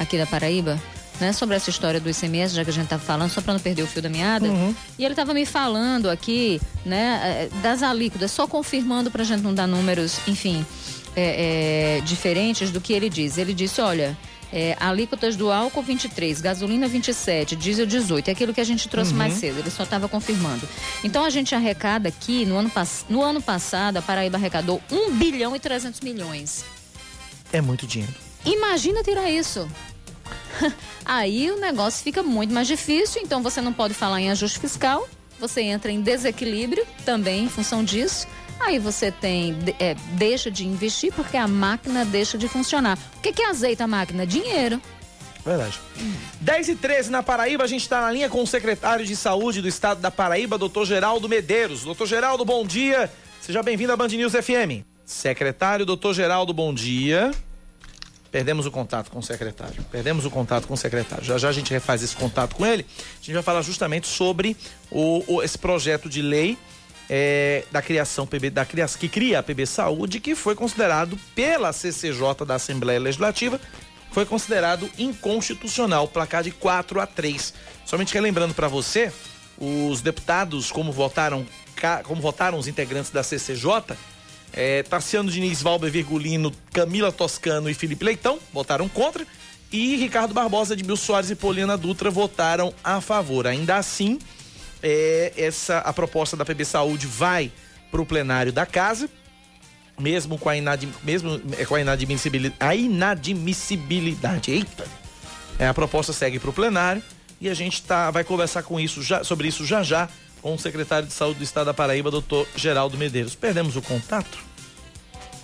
aqui 0.00 0.18
da 0.18 0.26
Paraíba, 0.26 0.76
né, 1.20 1.32
sobre 1.32 1.54
essa 1.54 1.70
história 1.70 2.00
do 2.00 2.10
ICMS, 2.10 2.52
já 2.52 2.64
que 2.64 2.70
a 2.70 2.72
gente 2.72 2.84
estava 2.84 3.00
falando, 3.00 3.30
só 3.30 3.40
para 3.40 3.52
não 3.52 3.60
perder 3.60 3.82
o 3.82 3.86
fio 3.86 4.02
da 4.02 4.08
meada. 4.08 4.48
Uhum. 4.48 4.74
E 4.98 5.04
ele 5.04 5.12
estava 5.12 5.32
me 5.32 5.46
falando 5.46 6.10
aqui, 6.10 6.60
né, 6.84 7.20
eh, 7.22 7.48
das 7.62 7.84
alíquotas, 7.84 8.32
só 8.32 8.48
confirmando 8.48 9.08
para 9.08 9.22
a 9.22 9.24
gente 9.24 9.42
não 9.42 9.54
dar 9.54 9.68
números, 9.68 10.18
enfim, 10.26 10.66
é, 11.14 11.98
é, 11.98 12.00
diferentes 12.00 12.72
do 12.72 12.80
que 12.80 12.92
ele 12.92 13.08
diz. 13.08 13.38
Ele 13.38 13.54
disse, 13.54 13.80
olha, 13.80 14.18
é, 14.52 14.76
alíquotas 14.80 15.36
do 15.36 15.50
álcool 15.50 15.82
23, 15.82 16.40
gasolina 16.40 16.88
27, 16.88 17.56
diesel 17.56 17.86
18, 17.86 18.28
é 18.28 18.32
aquilo 18.32 18.52
que 18.52 18.60
a 18.60 18.64
gente 18.64 18.88
trouxe 18.88 19.12
uhum. 19.12 19.18
mais 19.18 19.34
cedo, 19.34 19.58
ele 19.58 19.70
só 19.70 19.82
estava 19.82 20.08
confirmando. 20.08 20.68
Então 21.04 21.24
a 21.24 21.30
gente 21.30 21.54
arrecada 21.54 22.08
aqui, 22.08 22.44
no 22.44 22.56
ano, 22.56 22.70
no 23.08 23.22
ano 23.22 23.40
passado, 23.40 23.96
a 23.96 24.02
Paraíba 24.02 24.36
arrecadou 24.36 24.80
1 24.90 25.12
bilhão 25.12 25.54
e 25.54 25.60
300 25.60 26.00
milhões. 26.00 26.64
É 27.52 27.60
muito 27.60 27.86
dinheiro. 27.86 28.14
Imagina 28.44 29.02
tirar 29.02 29.30
isso. 29.30 29.68
Aí 31.04 31.50
o 31.50 31.58
negócio 31.58 32.02
fica 32.02 32.22
muito 32.22 32.52
mais 32.52 32.66
difícil, 32.66 33.20
então 33.22 33.42
você 33.42 33.60
não 33.60 33.72
pode 33.72 33.94
falar 33.94 34.20
em 34.20 34.30
ajuste 34.30 34.58
fiscal, 34.58 35.08
você 35.38 35.62
entra 35.62 35.90
em 35.90 36.00
desequilíbrio 36.00 36.86
também 37.04 37.44
em 37.44 37.48
função 37.48 37.82
disso. 37.82 38.26
Aí 38.60 38.78
você 38.78 39.10
tem, 39.10 39.56
é, 39.78 39.94
deixa 40.12 40.50
de 40.50 40.66
investir 40.66 41.12
porque 41.12 41.36
a 41.36 41.48
máquina 41.48 42.04
deixa 42.04 42.36
de 42.36 42.46
funcionar. 42.46 42.98
O 43.16 43.20
que, 43.20 43.32
que 43.32 43.42
azeita 43.42 43.84
a 43.84 43.86
máquina? 43.86 44.26
Dinheiro. 44.26 44.80
Verdade. 45.44 45.80
Hum. 45.98 46.12
10 46.42 46.68
e 46.68 46.76
13 46.76 47.10
na 47.10 47.22
Paraíba, 47.22 47.64
a 47.64 47.66
gente 47.66 47.82
está 47.82 48.02
na 48.02 48.12
linha 48.12 48.28
com 48.28 48.42
o 48.42 48.46
secretário 48.46 49.06
de 49.06 49.16
Saúde 49.16 49.62
do 49.62 49.68
Estado 49.68 50.00
da 50.00 50.10
Paraíba, 50.10 50.58
doutor 50.58 50.84
Geraldo 50.84 51.28
Medeiros. 51.28 51.82
Doutor 51.82 52.06
Geraldo, 52.06 52.44
bom 52.44 52.64
dia. 52.66 53.10
Seja 53.40 53.62
bem-vindo 53.62 53.92
à 53.92 53.96
Band 53.96 54.08
News 54.08 54.32
FM. 54.32 54.84
Secretário, 55.04 55.86
doutor 55.86 56.14
Geraldo, 56.14 56.52
bom 56.52 56.74
dia. 56.74 57.30
Perdemos 58.30 58.66
o 58.66 58.70
contato 58.70 59.10
com 59.10 59.18
o 59.18 59.22
secretário. 59.22 59.82
Perdemos 59.90 60.24
o 60.24 60.30
contato 60.30 60.68
com 60.68 60.74
o 60.74 60.76
secretário. 60.76 61.24
Já 61.24 61.36
já 61.36 61.48
a 61.48 61.52
gente 61.52 61.72
refaz 61.72 62.02
esse 62.02 62.14
contato 62.14 62.54
com 62.54 62.64
ele. 62.64 62.86
A 63.20 63.24
gente 63.24 63.34
vai 63.34 63.42
falar 63.42 63.62
justamente 63.62 64.06
sobre 64.06 64.56
o, 64.90 65.24
o 65.26 65.42
esse 65.42 65.58
projeto 65.58 66.08
de 66.08 66.22
lei 66.22 66.56
é, 67.12 67.64
da 67.72 67.82
criação 67.82 68.24
PB, 68.24 68.50
da 68.50 68.64
criação, 68.64 69.00
que 69.00 69.08
cria 69.08 69.40
a 69.40 69.42
PB 69.42 69.66
Saúde, 69.66 70.20
que 70.20 70.36
foi 70.36 70.54
considerado 70.54 71.18
pela 71.34 71.72
CCJ 71.72 72.46
da 72.46 72.54
Assembleia 72.54 73.00
Legislativa, 73.00 73.60
foi 74.12 74.24
considerado 74.24 74.88
inconstitucional, 74.96 76.06
placar 76.06 76.44
de 76.44 76.52
4 76.52 77.00
a 77.00 77.06
3. 77.06 77.52
Somente 77.84 78.14
relembrando 78.14 78.54
para 78.54 78.68
você, 78.68 79.12
os 79.58 80.00
deputados, 80.00 80.70
como 80.70 80.92
votaram, 80.92 81.44
como 82.04 82.22
votaram 82.22 82.56
os 82.56 82.68
integrantes 82.68 83.10
da 83.10 83.24
CCJ, 83.24 83.96
é, 84.52 84.84
Tarciano 84.84 85.30
Diniz, 85.30 85.62
Valber 85.62 85.90
Virgulino, 85.90 86.52
Camila 86.72 87.10
Toscano 87.10 87.68
e 87.68 87.74
Felipe 87.74 88.04
Leitão 88.04 88.38
votaram 88.52 88.88
contra. 88.88 89.26
E 89.72 89.96
Ricardo 89.96 90.34
Barbosa, 90.34 90.74
Edmil 90.74 90.96
Soares 90.96 91.30
e 91.30 91.36
Poliana 91.36 91.76
Dutra 91.76 92.10
votaram 92.10 92.74
a 92.82 93.00
favor. 93.00 93.46
Ainda 93.46 93.76
assim, 93.76 94.18
é, 94.82 95.32
essa 95.36 95.78
a 95.78 95.92
proposta 95.92 96.36
da 96.36 96.44
PB 96.44 96.64
Saúde 96.64 97.06
vai 97.06 97.52
para 97.90 98.00
o 98.00 98.06
plenário 98.06 98.52
da 98.52 98.64
casa, 98.64 99.08
mesmo 99.98 100.38
com 100.38 100.48
a, 100.48 100.56
inadim, 100.56 100.92
mesmo 101.02 101.40
é, 101.58 101.64
com 101.64 101.74
a 101.74 101.80
inadmissibilidade, 101.80 102.56
a 102.60 102.74
inadmissibilidade. 102.74 104.50
Eita! 104.50 104.86
É, 105.58 105.66
a 105.66 105.74
proposta 105.74 106.12
segue 106.12 106.38
para 106.38 106.50
o 106.50 106.52
plenário 106.52 107.02
e 107.40 107.48
a 107.48 107.54
gente 107.54 107.82
tá, 107.82 108.10
vai 108.10 108.24
conversar 108.24 108.62
com 108.62 108.80
isso 108.80 109.02
já, 109.02 109.22
sobre 109.24 109.48
isso 109.48 109.64
já 109.66 109.82
já 109.82 110.08
com 110.40 110.54
o 110.54 110.58
secretário 110.58 111.06
de 111.06 111.12
Saúde 111.12 111.38
do 111.38 111.44
Estado 111.44 111.66
da 111.66 111.74
Paraíba, 111.74 112.10
doutor 112.10 112.46
Geraldo 112.56 112.96
Medeiros. 112.96 113.34
Perdemos 113.34 113.76
o 113.76 113.82
contato? 113.82 114.38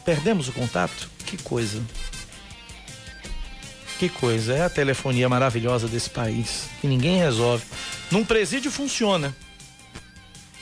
Perdemos 0.04 0.48
o 0.48 0.52
contato? 0.52 1.10
Que 1.26 1.36
coisa. 1.36 1.82
Que 3.98 4.10
coisa, 4.10 4.54
é 4.54 4.62
a 4.62 4.68
telefonia 4.68 5.26
maravilhosa 5.26 5.88
desse 5.88 6.10
país, 6.10 6.68
que 6.80 6.86
ninguém 6.86 7.18
resolve. 7.18 7.64
Num 8.10 8.24
presídio 8.24 8.70
funciona. 8.70 9.34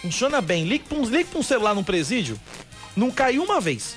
Funciona 0.01 0.41
bem. 0.41 0.65
Ligue 0.65 0.85
para 0.85 0.99
um, 0.99 1.05
ligue 1.05 1.29
um 1.35 1.43
celular 1.43 1.75
num 1.75 1.83
presídio, 1.83 2.39
não 2.97 3.11
caiu 3.11 3.43
uma 3.43 3.61
vez. 3.61 3.97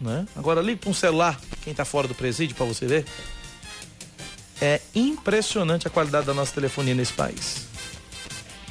Né? 0.00 0.26
Agora 0.34 0.60
ligue 0.60 0.80
para 0.80 0.90
um 0.90 0.94
celular, 0.94 1.38
quem 1.62 1.70
está 1.70 1.84
fora 1.84 2.08
do 2.08 2.14
presídio, 2.14 2.56
para 2.56 2.66
você 2.66 2.86
ver. 2.86 3.04
É 4.60 4.80
impressionante 4.94 5.86
a 5.86 5.90
qualidade 5.90 6.26
da 6.26 6.34
nossa 6.34 6.52
telefonia 6.52 6.94
nesse 6.94 7.12
país. 7.12 7.66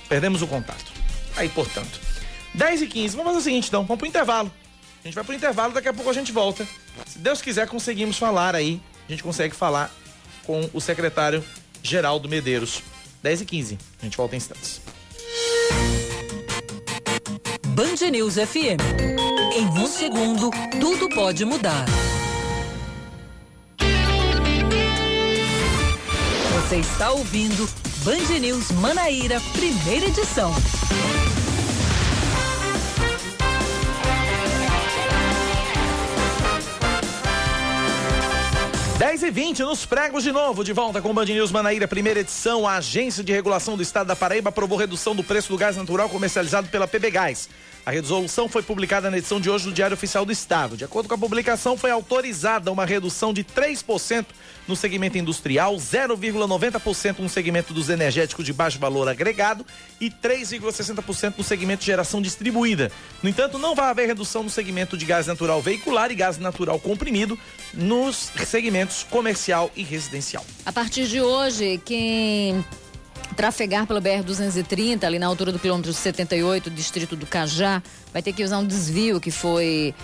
Perdemos 0.10 0.42
o 0.42 0.48
contato. 0.48 0.92
Aí, 1.38 1.48
portanto. 1.48 2.02
10 2.54 2.82
e 2.82 2.88
15 2.88 3.16
vamos 3.16 3.32
fazer 3.32 3.40
o 3.40 3.44
seguinte 3.44 3.68
então, 3.68 3.84
vamos 3.86 4.00
pro 4.00 4.08
intervalo. 4.08 4.52
A 5.04 5.08
gente 5.08 5.16
vai 5.16 5.24
pro 5.24 5.34
intervalo, 5.34 5.74
daqui 5.74 5.88
a 5.88 5.94
pouco 5.94 6.10
a 6.10 6.14
gente 6.14 6.32
volta. 6.32 6.68
Se 7.06 7.18
Deus 7.20 7.42
quiser, 7.42 7.68
conseguimos 7.68 8.18
falar 8.18 8.56
aí. 8.56 8.82
A 9.10 9.12
gente 9.12 9.24
consegue 9.24 9.56
falar 9.56 9.92
com 10.46 10.70
o 10.72 10.80
secretário 10.80 11.44
Geraldo 11.82 12.30
Medeiros. 12.30 12.84
10 13.24 13.42
e 13.42 13.46
15 13.46 13.78
A 14.00 14.06
gente 14.06 14.16
volta 14.16 14.36
em 14.36 14.38
instantes. 14.38 14.82
Band 17.70 18.12
News 18.12 18.36
FM. 18.36 18.80
Em 19.52 19.66
um 19.66 19.88
segundo, 19.88 20.52
tudo 20.80 21.10
pode 21.10 21.44
mudar. 21.44 21.86
Você 26.54 26.76
está 26.76 27.10
ouvindo 27.10 27.68
Band 28.04 28.40
News 28.40 28.70
Manaíra, 28.74 29.42
primeira 29.54 30.06
edição. 30.06 30.54
10 39.00 39.24
e 39.24 39.32
20 39.32 39.64
nos 39.64 39.86
pregos 39.86 40.26
de 40.26 40.32
novo, 40.34 40.62
de 40.62 40.74
volta 40.74 41.02
com 41.02 41.12
o 41.12 41.14
Band 41.14 41.24
News 41.24 41.54
Manaíra, 41.54 41.88
primeira 41.88 42.20
edição. 42.20 42.68
A 42.68 42.76
Agência 42.76 43.24
de 43.24 43.32
Regulação 43.32 43.78
do 43.78 43.82
Estado 43.82 44.08
da 44.08 44.16
Paraíba 44.16 44.50
aprovou 44.50 44.78
redução 44.78 45.16
do 45.16 45.24
preço 45.24 45.48
do 45.48 45.58
gás 45.58 45.78
natural 45.78 46.10
comercializado 46.10 46.68
pela 46.68 46.86
PB 46.86 47.10
Gás. 47.10 47.48
A 47.90 47.92
resolução 47.92 48.48
foi 48.48 48.62
publicada 48.62 49.10
na 49.10 49.18
edição 49.18 49.42
de 49.42 49.50
hoje 49.50 49.66
do 49.66 49.72
Diário 49.72 49.96
Oficial 49.96 50.24
do 50.24 50.32
Estado. 50.32 50.78
De 50.78 50.86
acordo 50.86 51.10
com 51.10 51.16
a 51.16 51.18
publicação, 51.18 51.76
foi 51.76 51.90
autorizada 51.90 52.72
uma 52.72 52.86
redução 52.86 53.34
de 53.34 53.44
3% 53.44 54.28
no 54.68 54.76
segmento 54.76 55.18
industrial, 55.18 55.76
0,90% 55.76 57.18
no 57.18 57.28
segmento 57.28 57.74
dos 57.74 57.90
energéticos 57.90 58.46
de 58.46 58.54
baixo 58.54 58.78
valor 58.78 59.10
agregado 59.10 59.66
e 60.00 60.12
3,60% 60.12 61.34
no 61.36 61.44
segmento 61.44 61.80
de 61.80 61.88
geração 61.88 62.22
distribuída. 62.22 62.92
No 63.24 63.30
entanto, 63.30 63.58
não 63.58 63.74
vai 63.74 63.90
haver 63.90 64.06
redução 64.06 64.44
no 64.44 64.52
segmento 64.52 64.96
de 64.96 65.04
gás 65.04 65.26
natural 65.26 65.60
veicular 65.60 66.12
e 66.12 66.16
gás 66.16 66.38
natural 66.38 66.80
comprimido 66.80 67.40
nos 67.74 68.32
segmentos 68.46 69.02
comercial 69.02 69.72
e 69.76 69.82
residencial. 69.82 70.46
A 70.64 70.72
partir 70.72 71.08
de 71.08 71.22
hoje, 71.22 71.82
quem 71.84 72.64
trafegar 73.40 73.88
pelo 73.88 74.02
BR-230, 74.02 75.06
ali 75.06 75.18
na 75.18 75.26
altura 75.26 75.54
do 75.54 75.58
quilômetro 75.58 75.94
78, 75.94 76.70
distrito 76.70 77.16
do 77.16 77.26
Cajá, 77.26 77.82
vai 78.12 78.22
ter 78.22 78.34
que 78.34 78.44
usar 78.44 78.58
um 78.58 78.68
desvio 78.68 79.18
que 79.18 79.32
foi 79.32 79.96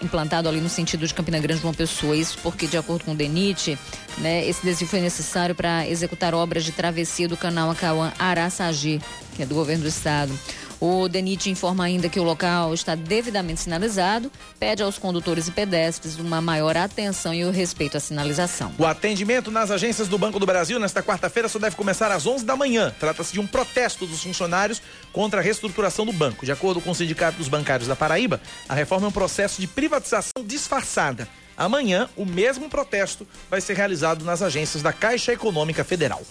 implantado 0.00 0.48
ali 0.48 0.60
no 0.60 0.68
sentido 0.68 1.04
de 1.04 1.12
Campina 1.12 1.40
Grande, 1.40 1.60
uma 1.64 1.74
pessoa. 1.74 2.16
Isso 2.16 2.38
porque, 2.40 2.68
de 2.68 2.76
acordo 2.76 3.04
com 3.04 3.10
o 3.10 3.16
DENIT, 3.16 3.76
né, 4.18 4.46
esse 4.46 4.62
desvio 4.62 4.86
foi 4.86 5.00
necessário 5.00 5.56
para 5.56 5.88
executar 5.88 6.36
obras 6.36 6.62
de 6.62 6.70
travessia 6.70 7.26
do 7.26 7.36
canal 7.36 7.68
Acauã-Araçagi, 7.68 9.02
que 9.34 9.42
é 9.42 9.46
do 9.46 9.56
governo 9.56 9.82
do 9.82 9.88
estado. 9.88 10.32
O 10.80 11.08
DENIT 11.08 11.50
informa 11.50 11.84
ainda 11.84 12.08
que 12.08 12.20
o 12.20 12.22
local 12.22 12.72
está 12.72 12.94
devidamente 12.94 13.60
sinalizado, 13.60 14.30
pede 14.60 14.82
aos 14.82 14.96
condutores 14.96 15.48
e 15.48 15.50
pedestres 15.50 16.18
uma 16.18 16.40
maior 16.40 16.76
atenção 16.76 17.34
e 17.34 17.44
o 17.44 17.50
respeito 17.50 17.96
à 17.96 18.00
sinalização. 18.00 18.72
O 18.78 18.86
atendimento 18.86 19.50
nas 19.50 19.72
agências 19.72 20.06
do 20.06 20.16
Banco 20.16 20.38
do 20.38 20.46
Brasil 20.46 20.78
nesta 20.78 21.02
quarta-feira 21.02 21.48
só 21.48 21.58
deve 21.58 21.74
começar 21.74 22.12
às 22.12 22.26
11 22.26 22.44
da 22.44 22.54
manhã. 22.54 22.94
Trata-se 23.00 23.32
de 23.32 23.40
um 23.40 23.46
protesto 23.46 24.06
dos 24.06 24.22
funcionários 24.22 24.80
contra 25.12 25.40
a 25.40 25.42
reestruturação 25.42 26.06
do 26.06 26.12
banco. 26.12 26.46
De 26.46 26.52
acordo 26.52 26.80
com 26.80 26.92
o 26.92 26.94
Sindicato 26.94 27.38
dos 27.38 27.48
Bancários 27.48 27.88
da 27.88 27.96
Paraíba, 27.96 28.40
a 28.68 28.74
reforma 28.74 29.06
é 29.06 29.08
um 29.08 29.12
processo 29.12 29.60
de 29.60 29.66
privatização 29.66 30.44
disfarçada. 30.44 31.26
Amanhã, 31.56 32.08
o 32.16 32.24
mesmo 32.24 32.68
protesto 32.68 33.26
vai 33.50 33.60
ser 33.60 33.76
realizado 33.76 34.24
nas 34.24 34.42
agências 34.42 34.80
da 34.80 34.92
Caixa 34.92 35.32
Econômica 35.32 35.82
Federal. 35.82 36.22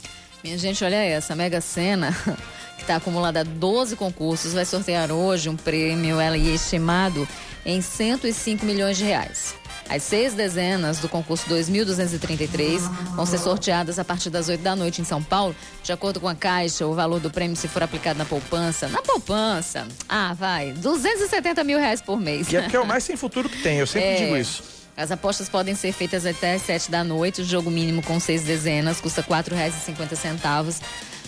Minha 0.44 0.58
gente, 0.58 0.84
olha 0.84 0.96
essa, 0.96 1.36
Mega 1.36 1.62
Sena 1.62 2.16
que 2.78 2.84
está 2.84 2.98
acumulada 2.98 3.42
a 3.42 3.44
12 3.44 3.96
concursos, 3.96 4.54
vai 4.54 4.66
sortear 4.66 5.12
hoje 5.12 5.50
um 5.50 5.56
prêmio 5.56 6.18
LI 6.22 6.54
estimado 6.54 7.28
em 7.66 7.82
105 7.82 8.66
milhões 8.66 8.98
de 8.98 9.04
reais. 9.04 9.56
As 9.90 10.04
seis 10.04 10.34
dezenas 10.34 11.00
do 11.00 11.08
concurso 11.08 11.48
2233 11.48 12.84
vão 13.16 13.26
ser 13.26 13.38
sorteadas 13.38 13.98
a 13.98 14.06
partir 14.06 14.30
das 14.30 14.50
8 14.50 14.62
da 14.62 14.76
noite 14.76 15.02
em 15.02 15.06
São 15.06 15.24
Paulo. 15.24 15.56
De 15.82 15.92
acordo 15.94 16.20
com 16.20 16.28
a 16.28 16.36
Caixa, 16.36 16.86
o 16.86 16.94
valor 16.94 17.20
do 17.20 17.32
prêmio, 17.32 17.56
se 17.56 17.68
for 17.68 17.82
aplicado 17.82 18.20
na 18.20 18.26
poupança, 18.26 18.88
na 18.90 19.02
poupança, 19.02 19.88
ah, 20.08 20.34
vai, 20.34 20.74
270 20.74 21.64
mil 21.64 21.80
reais 21.80 22.02
por 22.02 22.20
mês. 22.20 22.52
E 22.52 22.58
é 22.58 22.62
porque 22.62 22.76
é 22.76 22.80
o 22.80 22.86
mais 22.86 23.06
sem 23.06 23.16
futuro 23.16 23.48
que 23.48 23.62
tem, 23.62 23.78
eu 23.78 23.88
sempre 23.88 24.10
é, 24.10 24.16
digo 24.18 24.36
isso. 24.36 24.77
As 24.98 25.12
apostas 25.12 25.48
podem 25.48 25.76
ser 25.76 25.92
feitas 25.92 26.26
até 26.26 26.56
às 26.56 26.64
7 26.64 26.90
da 26.90 27.04
noite. 27.04 27.42
O 27.42 27.46
jogo 27.46 27.70
mínimo 27.70 28.02
com 28.02 28.20
seis 28.20 28.44
dezenas 28.44 29.00
custa 29.00 29.22
R$ 29.22 29.28
4,50. 29.28 30.82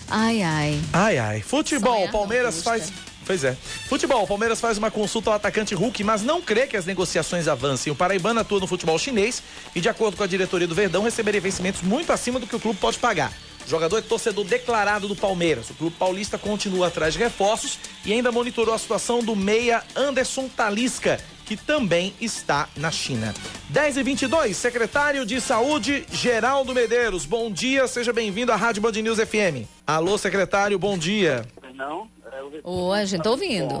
Ai, 0.08 0.42
ai. 0.42 0.80
Ai, 0.92 1.18
ai. 1.18 1.40
Futebol, 1.40 2.08
Palmeiras 2.08 2.64
faz. 2.64 2.92
Pois 3.24 3.44
é. 3.44 3.56
Futebol, 3.86 4.26
Palmeiras 4.26 4.60
faz 4.60 4.76
uma 4.76 4.90
consulta 4.90 5.30
ao 5.30 5.36
atacante 5.36 5.72
Hulk, 5.72 6.02
mas 6.02 6.20
não 6.20 6.42
crê 6.42 6.66
que 6.66 6.76
as 6.76 6.84
negociações 6.84 7.46
avancem. 7.46 7.92
O 7.92 7.94
Paraibano 7.94 8.40
atua 8.40 8.58
no 8.58 8.66
futebol 8.66 8.98
chinês 8.98 9.40
e, 9.72 9.80
de 9.80 9.88
acordo 9.88 10.16
com 10.16 10.24
a 10.24 10.26
diretoria 10.26 10.66
do 10.66 10.74
Verdão, 10.74 11.04
receberia 11.04 11.40
vencimentos 11.40 11.80
muito 11.80 12.12
acima 12.12 12.40
do 12.40 12.48
que 12.48 12.56
o 12.56 12.60
clube 12.60 12.80
pode 12.80 12.98
pagar. 12.98 13.32
O 13.64 13.70
jogador 13.70 13.98
é 13.98 14.02
torcedor 14.02 14.44
declarado 14.44 15.06
do 15.06 15.14
Palmeiras. 15.14 15.70
O 15.70 15.74
clube 15.74 15.94
paulista 15.96 16.36
continua 16.36 16.88
atrás 16.88 17.12
de 17.12 17.20
reforços 17.20 17.78
e 18.04 18.12
ainda 18.12 18.32
monitorou 18.32 18.74
a 18.74 18.78
situação 18.78 19.22
do 19.22 19.36
meia 19.36 19.84
Anderson 19.94 20.48
Talisca, 20.48 21.20
que 21.50 21.56
também 21.56 22.14
está 22.20 22.68
na 22.76 22.92
China. 22.92 23.34
10 23.70 23.96
e 23.96 24.02
22 24.04 24.56
secretário 24.56 25.26
de 25.26 25.40
Saúde, 25.40 26.06
Geraldo 26.12 26.72
Medeiros. 26.72 27.26
Bom 27.26 27.50
dia, 27.50 27.88
seja 27.88 28.12
bem-vindo 28.12 28.52
à 28.52 28.56
Rádio 28.56 28.80
Band 28.80 28.92
News 28.92 29.18
FM. 29.18 29.66
Alô, 29.84 30.16
secretário, 30.16 30.78
bom 30.78 30.96
dia. 30.96 31.44
Não, 31.74 32.06
é, 32.32 32.60
Ô, 32.62 32.92
a 32.92 33.04
gente 33.04 33.24
tá 33.24 33.32
ouvindo. 33.32 33.74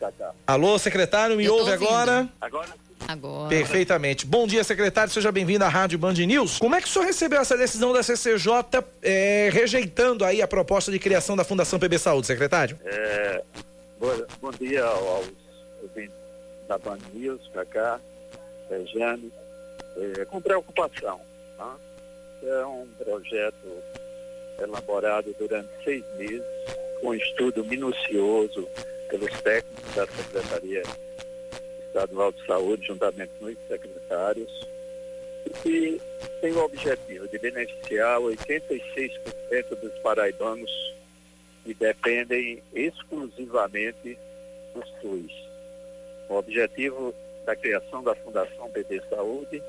É, 0.00 0.08
Alô, 0.48 0.76
secretário, 0.80 1.36
me 1.36 1.48
ouve 1.48 1.70
agora? 1.70 2.28
Agora 2.40 2.70
Agora. 3.06 3.48
Perfeitamente. 3.50 4.26
Bom 4.26 4.48
dia, 4.48 4.64
secretário. 4.64 5.12
Seja 5.12 5.30
bem-vindo 5.30 5.64
à 5.64 5.68
Rádio 5.68 5.96
Band 6.00 6.14
News. 6.14 6.58
Como 6.58 6.74
é 6.74 6.80
que 6.80 6.88
o 6.88 6.90
senhor 6.90 7.04
recebeu 7.04 7.40
essa 7.40 7.56
decisão 7.56 7.92
da 7.92 8.02
CCJ 8.02 8.82
é, 9.00 9.48
rejeitando 9.52 10.24
aí 10.24 10.42
a 10.42 10.48
proposta 10.48 10.90
de 10.90 10.98
criação 10.98 11.36
da 11.36 11.44
Fundação 11.44 11.78
PB 11.78 12.00
Saúde, 12.00 12.26
secretário? 12.26 12.76
É, 12.84 13.44
bom, 14.00 14.26
bom 14.42 14.50
dia 14.50 14.82
aos 14.82 15.45
da 16.66 16.78
Band 16.78 16.98
News, 17.12 17.48
Cacá, 17.52 18.00
é, 18.70 18.84
Jane, 18.86 19.32
é, 19.96 20.24
com 20.24 20.40
preocupação. 20.40 21.20
Tá? 21.56 21.76
É 22.42 22.66
um 22.66 22.86
projeto 22.98 23.82
elaborado 24.58 25.34
durante 25.38 25.68
seis 25.84 26.04
meses, 26.16 26.44
com 27.00 27.14
estudo 27.14 27.64
minucioso 27.64 28.68
pelos 29.08 29.40
técnicos 29.40 29.94
da 29.94 30.06
Secretaria 30.06 30.82
Estadual 31.86 32.32
de 32.32 32.46
Saúde, 32.46 32.86
juntamente 32.86 33.32
com 33.38 33.46
os 33.46 33.56
secretários, 33.68 34.66
e 35.64 36.00
tem 36.40 36.52
o 36.52 36.64
objetivo 36.64 37.28
de 37.28 37.38
beneficiar 37.38 38.18
86% 38.20 39.12
dos 39.80 39.92
paraibanos 40.02 40.70
que 41.64 41.74
dependem 41.74 42.62
exclusivamente 42.74 44.18
do 44.74 44.84
SUS. 45.00 45.45
O 46.28 46.34
objetivo 46.34 47.14
da 47.44 47.54
criação 47.54 48.02
da 48.02 48.14
Fundação 48.14 48.68
BD 48.68 49.00
Saúde 49.08 49.62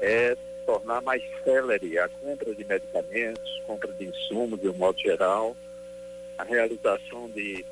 é 0.00 0.36
tornar 0.66 1.00
mais 1.02 1.22
célere 1.44 1.98
a 1.98 2.08
compra 2.08 2.54
de 2.54 2.64
medicamentos, 2.64 3.62
compra 3.66 3.92
de 3.92 4.06
insumos 4.06 4.60
de 4.60 4.68
um 4.68 4.74
modo 4.74 4.98
geral, 4.98 5.56
a 6.38 6.44
realização 6.44 7.28
de 7.30 7.64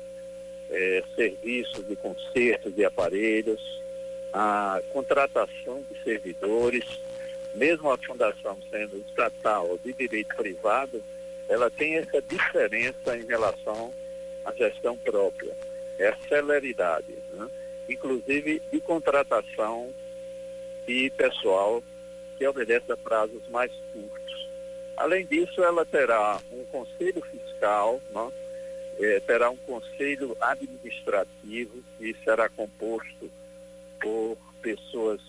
é, 0.69 1.03
serviços 1.15 1.85
de 1.87 1.95
conserto 1.95 2.71
de 2.71 2.85
aparelhos, 2.85 3.81
a 4.33 4.81
contratação 4.93 5.83
de 5.89 6.01
servidores, 6.03 6.85
mesmo 7.53 7.91
a 7.91 7.97
fundação 7.97 8.57
sendo 8.69 8.97
estatal 8.97 9.77
de 9.83 9.91
direito 9.93 10.35
privado, 10.35 11.03
ela 11.49 11.69
tem 11.69 11.97
essa 11.97 12.21
diferença 12.21 13.17
em 13.17 13.25
relação 13.25 13.93
à 14.45 14.53
gestão 14.53 14.97
própria, 14.97 15.53
é 15.99 16.07
a 16.07 16.17
celeridade. 16.29 17.13
Inclusive 17.89 18.61
de 18.71 18.79
contratação 18.79 19.93
de 20.87 21.09
pessoal 21.11 21.83
que 22.37 22.47
obedece 22.47 22.91
a 22.91 22.97
prazos 22.97 23.47
mais 23.49 23.71
curtos. 23.93 24.49
Além 24.97 25.25
disso, 25.25 25.63
ela 25.63 25.85
terá 25.85 26.39
um 26.51 26.63
conselho 26.65 27.21
fiscal, 27.21 28.01
né? 28.11 28.31
é, 28.99 29.19
terá 29.21 29.49
um 29.49 29.57
conselho 29.57 30.35
administrativo 30.39 31.83
que 31.97 32.15
será 32.23 32.49
composto 32.49 33.31
por 33.99 34.37
pessoas 34.61 35.21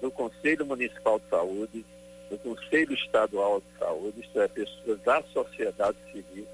do 0.00 0.10
Conselho 0.10 0.66
Municipal 0.66 1.18
de 1.18 1.28
Saúde, 1.28 1.84
do 2.28 2.38
Conselho 2.38 2.94
Estadual 2.94 3.60
de 3.60 3.78
Saúde, 3.78 4.20
isto 4.20 4.40
é, 4.40 4.48
pessoas 4.48 5.00
da 5.00 5.22
sociedade 5.24 5.96
civil, 6.12 6.46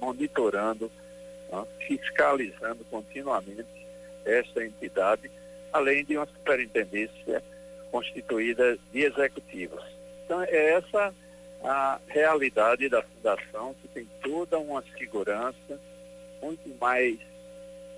monitorando, 0.00 0.90
né, 1.50 1.64
fiscalizando 1.86 2.84
continuamente 2.90 3.83
esta 4.24 4.64
entidade, 4.64 5.30
além 5.72 6.04
de 6.04 6.16
uma 6.16 6.26
superintendência 6.26 7.42
constituída 7.90 8.78
de 8.92 9.04
executivos. 9.04 9.82
Então, 10.24 10.42
é 10.42 10.72
essa 10.72 11.14
a 11.62 11.98
realidade 12.08 12.88
da 12.88 13.02
fundação, 13.02 13.74
que 13.80 13.88
tem 13.88 14.08
toda 14.22 14.58
uma 14.58 14.84
segurança 14.98 15.80
muito 16.42 16.68
mais 16.78 17.18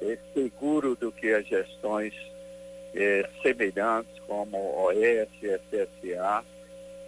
é, 0.01 0.18
seguro 0.33 0.95
do 0.95 1.11
que 1.11 1.33
as 1.33 1.47
gestões 1.47 2.14
é, 2.95 3.29
semelhantes 3.43 4.12
como 4.27 4.57
OS, 4.57 5.29
FSA, 5.41 6.45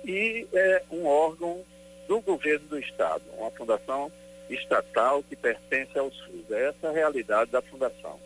e 0.04 0.46
é 0.52 0.82
um 0.90 1.06
órgão 1.06 1.64
do 2.08 2.20
governo 2.20 2.66
do 2.68 2.78
Estado, 2.78 3.22
uma 3.36 3.50
fundação 3.50 4.10
estatal 4.50 5.22
que 5.22 5.36
pertence 5.36 5.98
ao 5.98 6.10
SUS. 6.10 6.50
É 6.50 6.68
essa 6.68 6.88
a 6.88 6.92
realidade 6.92 7.50
da 7.50 7.62
fundação. 7.62 8.18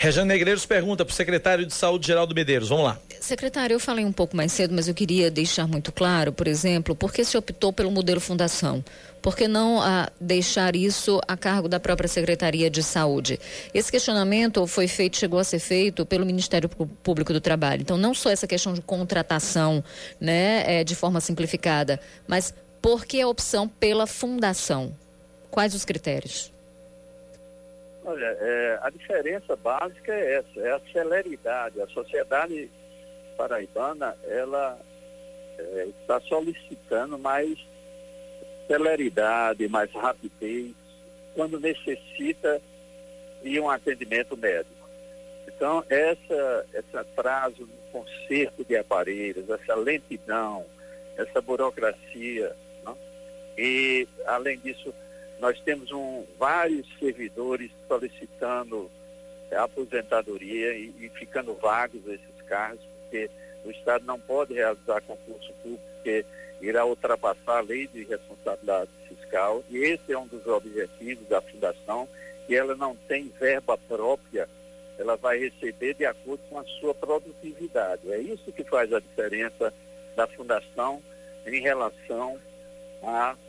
Rejane 0.00 0.28
Negreiros 0.28 0.64
pergunta 0.64 1.04
para 1.04 1.12
o 1.12 1.14
secretário 1.14 1.66
de 1.66 1.74
Saúde, 1.74 2.06
Geraldo 2.06 2.32
Medeiros. 2.32 2.68
Vamos 2.68 2.84
lá. 2.84 3.00
Secretário, 3.20 3.74
eu 3.74 3.80
falei 3.80 4.04
um 4.04 4.12
pouco 4.12 4.36
mais 4.36 4.52
cedo, 4.52 4.72
mas 4.72 4.86
eu 4.86 4.94
queria 4.94 5.28
deixar 5.28 5.66
muito 5.66 5.90
claro, 5.90 6.32
por 6.32 6.46
exemplo, 6.46 6.94
por 6.94 7.12
que 7.12 7.24
se 7.24 7.36
optou 7.36 7.72
pelo 7.72 7.90
modelo 7.90 8.20
fundação? 8.20 8.82
Por 9.20 9.36
que 9.36 9.48
não 9.48 9.82
ah, 9.82 10.08
deixar 10.20 10.76
isso 10.76 11.20
a 11.26 11.36
cargo 11.36 11.68
da 11.68 11.80
própria 11.80 12.08
Secretaria 12.08 12.70
de 12.70 12.80
Saúde? 12.80 13.40
Esse 13.74 13.90
questionamento 13.90 14.64
foi 14.68 14.86
feito, 14.86 15.16
chegou 15.16 15.40
a 15.40 15.44
ser 15.44 15.58
feito 15.58 16.06
pelo 16.06 16.24
Ministério 16.24 16.68
Público 16.68 17.32
do 17.32 17.40
Trabalho. 17.40 17.82
Então, 17.82 17.98
não 17.98 18.14
só 18.14 18.30
essa 18.30 18.46
questão 18.46 18.72
de 18.72 18.80
contratação, 18.80 19.82
né, 20.20 20.62
é, 20.64 20.84
de 20.84 20.94
forma 20.94 21.20
simplificada, 21.20 21.98
mas 22.28 22.54
por 22.80 23.04
que 23.04 23.20
a 23.20 23.26
opção 23.26 23.66
pela 23.66 24.06
fundação? 24.06 24.94
Quais 25.50 25.74
os 25.74 25.84
critérios? 25.84 26.52
Olha, 28.08 28.24
é, 28.24 28.78
a 28.80 28.88
diferença 28.88 29.54
básica 29.54 30.14
é 30.14 30.36
essa, 30.36 30.60
é 30.60 30.72
a 30.72 30.80
celeridade. 30.90 31.78
A 31.82 31.86
sociedade 31.88 32.70
paraibana, 33.36 34.16
ela 34.24 34.78
é, 35.58 35.88
está 36.00 36.18
solicitando 36.22 37.18
mais 37.18 37.58
celeridade, 38.66 39.68
mais 39.68 39.92
rapidez, 39.92 40.72
quando 41.34 41.60
necessita 41.60 42.62
de 43.42 43.60
um 43.60 43.68
atendimento 43.68 44.34
médico. 44.38 44.88
Então, 45.46 45.84
essa, 45.90 46.66
esse 46.72 46.96
atraso 46.96 47.60
no 47.60 47.92
conserto 47.92 48.64
de 48.64 48.74
aparelhos, 48.74 49.50
essa 49.50 49.74
lentidão, 49.74 50.64
essa 51.14 51.42
burocracia, 51.42 52.56
não? 52.82 52.96
e, 53.58 54.08
além 54.24 54.58
disso, 54.60 54.94
nós 55.40 55.58
temos 55.60 55.90
um, 55.92 56.24
vários 56.38 56.86
servidores 56.98 57.70
solicitando 57.86 58.90
a 59.52 59.62
aposentadoria 59.64 60.74
e, 60.74 60.92
e, 61.00 61.08
ficando 61.10 61.54
vagos 61.54 62.06
esses 62.06 62.42
cargos, 62.46 62.84
porque 63.02 63.30
o 63.64 63.70
Estado 63.70 64.04
não 64.04 64.18
pode 64.18 64.54
realizar 64.54 65.00
concurso 65.02 65.52
público, 65.62 65.82
porque 65.94 66.24
irá 66.60 66.84
ultrapassar 66.84 67.58
a 67.58 67.60
lei 67.60 67.86
de 67.86 68.04
responsabilidade 68.04 68.90
fiscal, 69.08 69.64
e 69.70 69.78
esse 69.78 70.12
é 70.12 70.18
um 70.18 70.26
dos 70.26 70.46
objetivos 70.46 71.26
da 71.28 71.40
Fundação, 71.40 72.08
que 72.46 72.54
ela 72.54 72.74
não 72.74 72.96
tem 72.96 73.32
verba 73.38 73.78
própria, 73.78 74.48
ela 74.98 75.16
vai 75.16 75.38
receber 75.38 75.94
de 75.94 76.04
acordo 76.04 76.42
com 76.50 76.58
a 76.58 76.64
sua 76.64 76.94
produtividade. 76.94 78.10
É 78.10 78.18
isso 78.18 78.50
que 78.52 78.64
faz 78.64 78.92
a 78.92 78.98
diferença 78.98 79.72
da 80.16 80.26
Fundação 80.26 81.00
em 81.46 81.60
relação 81.60 82.38
a 83.02 83.36
é, 83.36 83.47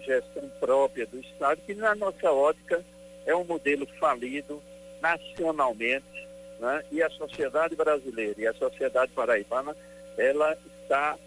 gestão 0.00 0.48
própria 0.60 1.06
do 1.06 1.18
Estado, 1.18 1.60
que 1.66 1.74
na 1.74 1.94
nossa 1.94 2.30
ótica 2.30 2.84
é 3.26 3.34
um 3.34 3.44
modelo 3.44 3.86
falido 3.98 4.62
nacionalmente, 5.00 6.28
né? 6.58 6.84
e 6.90 7.02
a 7.02 7.10
sociedade 7.10 7.76
brasileira 7.76 8.40
e 8.40 8.46
a 8.46 8.54
sociedade 8.54 9.12
paraibana, 9.12 9.76
ela 10.16 10.56
está 10.82 11.18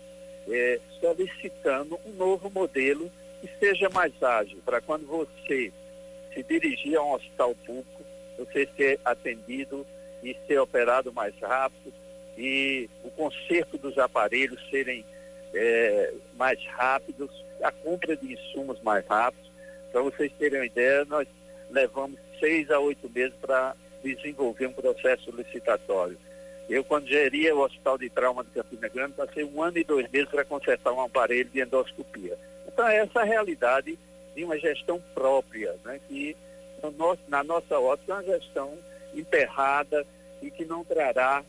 é, 0.47 0.79
solicitando 0.99 1.99
um 2.05 2.13
novo 2.13 2.49
modelo 2.49 3.11
que 3.41 3.49
seja 3.59 3.89
mais 3.89 4.11
ágil, 4.21 4.59
para 4.65 4.81
quando 4.81 5.05
você 5.05 5.71
se 6.33 6.43
dirigir 6.43 6.97
a 6.97 7.03
um 7.03 7.13
hospital 7.13 7.53
público, 7.65 8.03
você 8.37 8.67
ser 8.75 8.99
atendido 9.03 9.85
e 10.23 10.35
ser 10.47 10.59
operado 10.59 11.11
mais 11.13 11.37
rápido, 11.39 11.93
e 12.37 12.89
o 13.03 13.09
conserto 13.11 13.77
dos 13.77 13.97
aparelhos 13.97 14.59
serem 14.69 15.03
é, 15.57 16.13
mais 16.35 16.63
rápidos, 16.67 17.29
a 17.63 17.71
compra 17.71 18.15
de 18.15 18.33
insumos 18.33 18.79
mais 18.81 19.05
rápidos. 19.07 19.49
Para 19.91 20.01
vocês 20.01 20.31
terem 20.37 20.59
uma 20.59 20.65
ideia, 20.65 21.05
nós 21.05 21.27
levamos 21.71 22.19
seis 22.39 22.69
a 22.69 22.79
oito 22.79 23.09
meses 23.09 23.33
para 23.41 23.75
desenvolver 24.03 24.67
um 24.67 24.73
processo 24.73 25.31
licitatório. 25.31 26.17
Eu, 26.69 26.83
quando 26.83 27.07
geria 27.07 27.55
o 27.55 27.61
Hospital 27.61 27.97
de 27.97 28.09
Trauma 28.09 28.43
de 28.43 28.51
Campina 28.51 28.89
Grande, 28.89 29.13
passei 29.13 29.43
um 29.43 29.61
ano 29.61 29.77
e 29.77 29.83
dois 29.83 30.09
meses 30.11 30.29
para 30.29 30.45
consertar 30.45 30.91
um 30.91 31.01
aparelho 31.01 31.49
de 31.49 31.61
endoscopia. 31.61 32.37
Então, 32.67 32.87
é 32.87 32.97
essa 32.97 33.21
a 33.21 33.23
realidade 33.23 33.97
de 34.35 34.43
uma 34.43 34.57
gestão 34.59 35.01
própria, 35.15 35.75
né, 35.83 35.99
que 36.07 36.35
no 36.83 36.91
nosso, 36.91 37.21
na 37.27 37.43
nossa 37.43 37.79
ótica 37.79 38.11
é 38.11 38.15
uma 38.15 38.23
gestão 38.23 38.77
enterrada 39.15 40.05
e 40.41 40.51
que 40.51 40.65
não 40.65 40.83
trará 40.83 41.43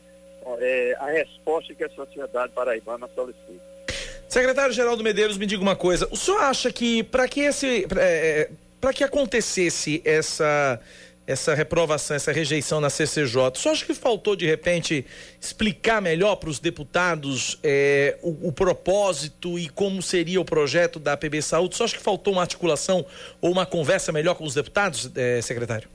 é, 0.59 0.95
a 0.99 1.07
resposta 1.07 1.75
que 1.75 1.83
a 1.83 1.89
sociedade 1.89 2.53
paraibana 2.53 3.07
solicita. 3.13 3.68
Secretário 4.29 4.71
Geraldo 4.71 5.03
Medeiros, 5.03 5.39
me 5.39 5.47
diga 5.47 5.61
uma 5.63 5.75
coisa. 5.75 6.07
O 6.11 6.15
senhor 6.15 6.39
acha 6.41 6.71
que 6.71 7.01
para 7.01 7.27
que 7.27 7.41
esse 7.41 7.87
é, 7.97 8.51
para 8.79 8.93
que 8.93 9.03
acontecesse 9.03 10.03
essa 10.05 10.79
essa 11.25 11.53
reprovação, 11.53 12.15
essa 12.15 12.31
rejeição 12.31 12.81
na 12.81 12.89
CCJ, 12.89 13.51
o 13.53 13.55
senhor 13.55 13.73
acha 13.73 13.85
que 13.85 13.93
faltou 13.93 14.35
de 14.35 14.47
repente 14.47 15.05
explicar 15.39 16.01
melhor 16.01 16.35
para 16.37 16.49
os 16.49 16.59
deputados 16.59 17.59
é, 17.63 18.17
o, 18.23 18.47
o, 18.47 18.51
propósito 18.51 19.59
e 19.59 19.69
como 19.69 20.01
seria 20.01 20.41
o 20.41 20.45
projeto 20.45 20.97
da 20.97 21.15
PB 21.15 21.43
Saúde? 21.43 21.75
O 21.75 21.77
senhor 21.77 21.85
acha 21.85 21.97
que 21.97 22.03
faltou 22.03 22.33
uma 22.33 22.41
articulação 22.41 23.05
ou 23.39 23.51
uma 23.51 23.63
conversa 23.63 24.11
melhor 24.11 24.33
com 24.33 24.43
os 24.43 24.55
deputados, 24.55 25.11
é, 25.15 25.39
secretário? 25.39 25.87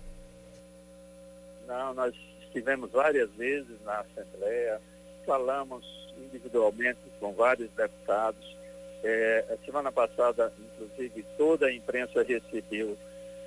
Não, 1.66 1.94
nós 1.94 2.14
estivemos 2.46 2.92
várias 2.92 3.28
vezes 3.30 3.74
na 3.84 4.00
Assembleia, 4.02 4.80
falamos 5.26 5.84
individualmente 6.32 6.98
com 7.24 7.32
vários 7.32 7.70
deputados. 7.70 8.54
É, 9.02 9.44
a 9.48 9.64
semana 9.64 9.90
passada, 9.90 10.52
inclusive, 10.58 11.24
toda 11.38 11.66
a 11.66 11.72
imprensa 11.72 12.22
recebeu, 12.22 12.98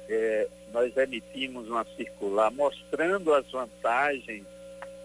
é, 0.09 0.47
nós 0.73 0.97
emitimos 0.97 1.67
uma 1.69 1.85
circular 1.95 2.49
mostrando 2.49 3.35
as 3.35 3.45
vantagens 3.51 4.43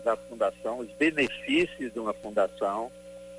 da 0.03 0.17
fundação, 0.17 0.79
os 0.79 0.91
benefícios 0.93 1.93
de 1.93 1.99
uma 1.99 2.15
fundação. 2.15 2.91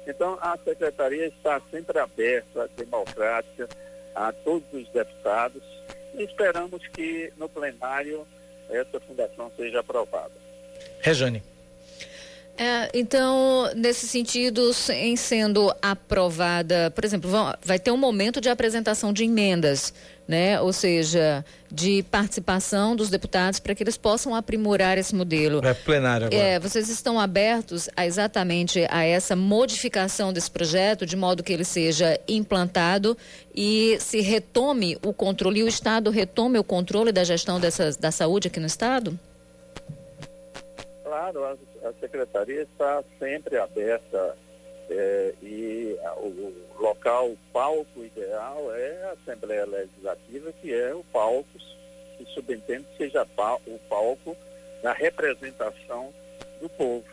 Então, 0.05 0.37
a 0.39 0.55
secretaria 0.63 1.27
está 1.27 1.59
sempre 1.71 1.97
aberta, 1.97 2.69
democrática, 2.77 3.67
a 4.13 4.31
todos 4.31 4.71
os 4.71 4.87
deputados 4.89 5.63
e 6.13 6.23
esperamos 6.23 6.85
que 6.89 7.33
no 7.37 7.49
plenário 7.49 8.27
essa 8.69 8.99
fundação 8.99 9.51
seja 9.57 9.79
aprovada. 9.79 10.33
Rejane. 11.01 11.41
É, 12.55 12.89
então, 12.93 13.71
nesse 13.75 14.07
sentido, 14.07 14.71
em 14.91 15.15
sendo 15.15 15.73
aprovada, 15.81 16.91
por 16.91 17.03
exemplo, 17.03 17.29
vai 17.63 17.79
ter 17.79 17.91
um 17.91 17.97
momento 17.97 18.39
de 18.39 18.47
apresentação 18.47 19.11
de 19.11 19.23
emendas, 19.23 19.91
né? 20.27 20.61
Ou 20.61 20.71
seja, 20.71 21.43
de 21.71 22.03
participação 22.03 22.95
dos 22.95 23.09
deputados 23.09 23.59
para 23.59 23.73
que 23.73 23.81
eles 23.81 23.97
possam 23.97 24.35
aprimorar 24.35 24.99
esse 24.99 25.15
modelo. 25.15 25.65
É 25.65 25.73
plenário 25.73 26.27
agora. 26.27 26.41
É, 26.41 26.59
vocês 26.59 26.89
estão 26.89 27.19
abertos 27.19 27.89
a 27.97 28.05
exatamente 28.05 28.85
a 28.91 29.03
essa 29.03 29.35
modificação 29.35 30.31
desse 30.31 30.51
projeto, 30.51 31.07
de 31.07 31.15
modo 31.15 31.41
que 31.41 31.51
ele 31.51 31.65
seja 31.65 32.19
implantado 32.27 33.17
e 33.55 33.97
se 33.99 34.21
retome 34.21 34.95
o 35.03 35.11
controle, 35.11 35.61
e 35.61 35.63
o 35.63 35.67
Estado 35.67 36.11
retome 36.11 36.59
o 36.59 36.63
controle 36.63 37.11
da 37.11 37.23
gestão 37.23 37.59
dessa, 37.59 37.91
da 37.99 38.11
saúde 38.11 38.47
aqui 38.47 38.59
no 38.59 38.67
Estado? 38.67 39.19
Claro, 41.13 41.45
as 41.45 41.59
a 41.83 41.93
secretaria 41.99 42.63
está 42.63 43.03
sempre 43.19 43.55
aberta 43.55 44.35
é, 44.89 45.35
e 45.43 45.95
a, 46.03 46.13
o 46.15 46.51
local, 46.79 47.27
o 47.27 47.37
palco 47.53 48.03
ideal 48.03 48.73
é 48.73 49.03
a 49.03 49.11
Assembleia 49.11 49.63
Legislativa, 49.63 50.51
que 50.53 50.73
é 50.73 50.91
o 50.91 51.03
palco 51.13 51.47
que 52.17 52.25
subentende 52.33 52.85
que 52.85 52.97
seja 52.97 53.21
o 53.21 53.79
palco 53.87 54.35
da 54.81 54.91
representação 54.91 56.11
do 56.59 56.67
povo. 56.69 57.05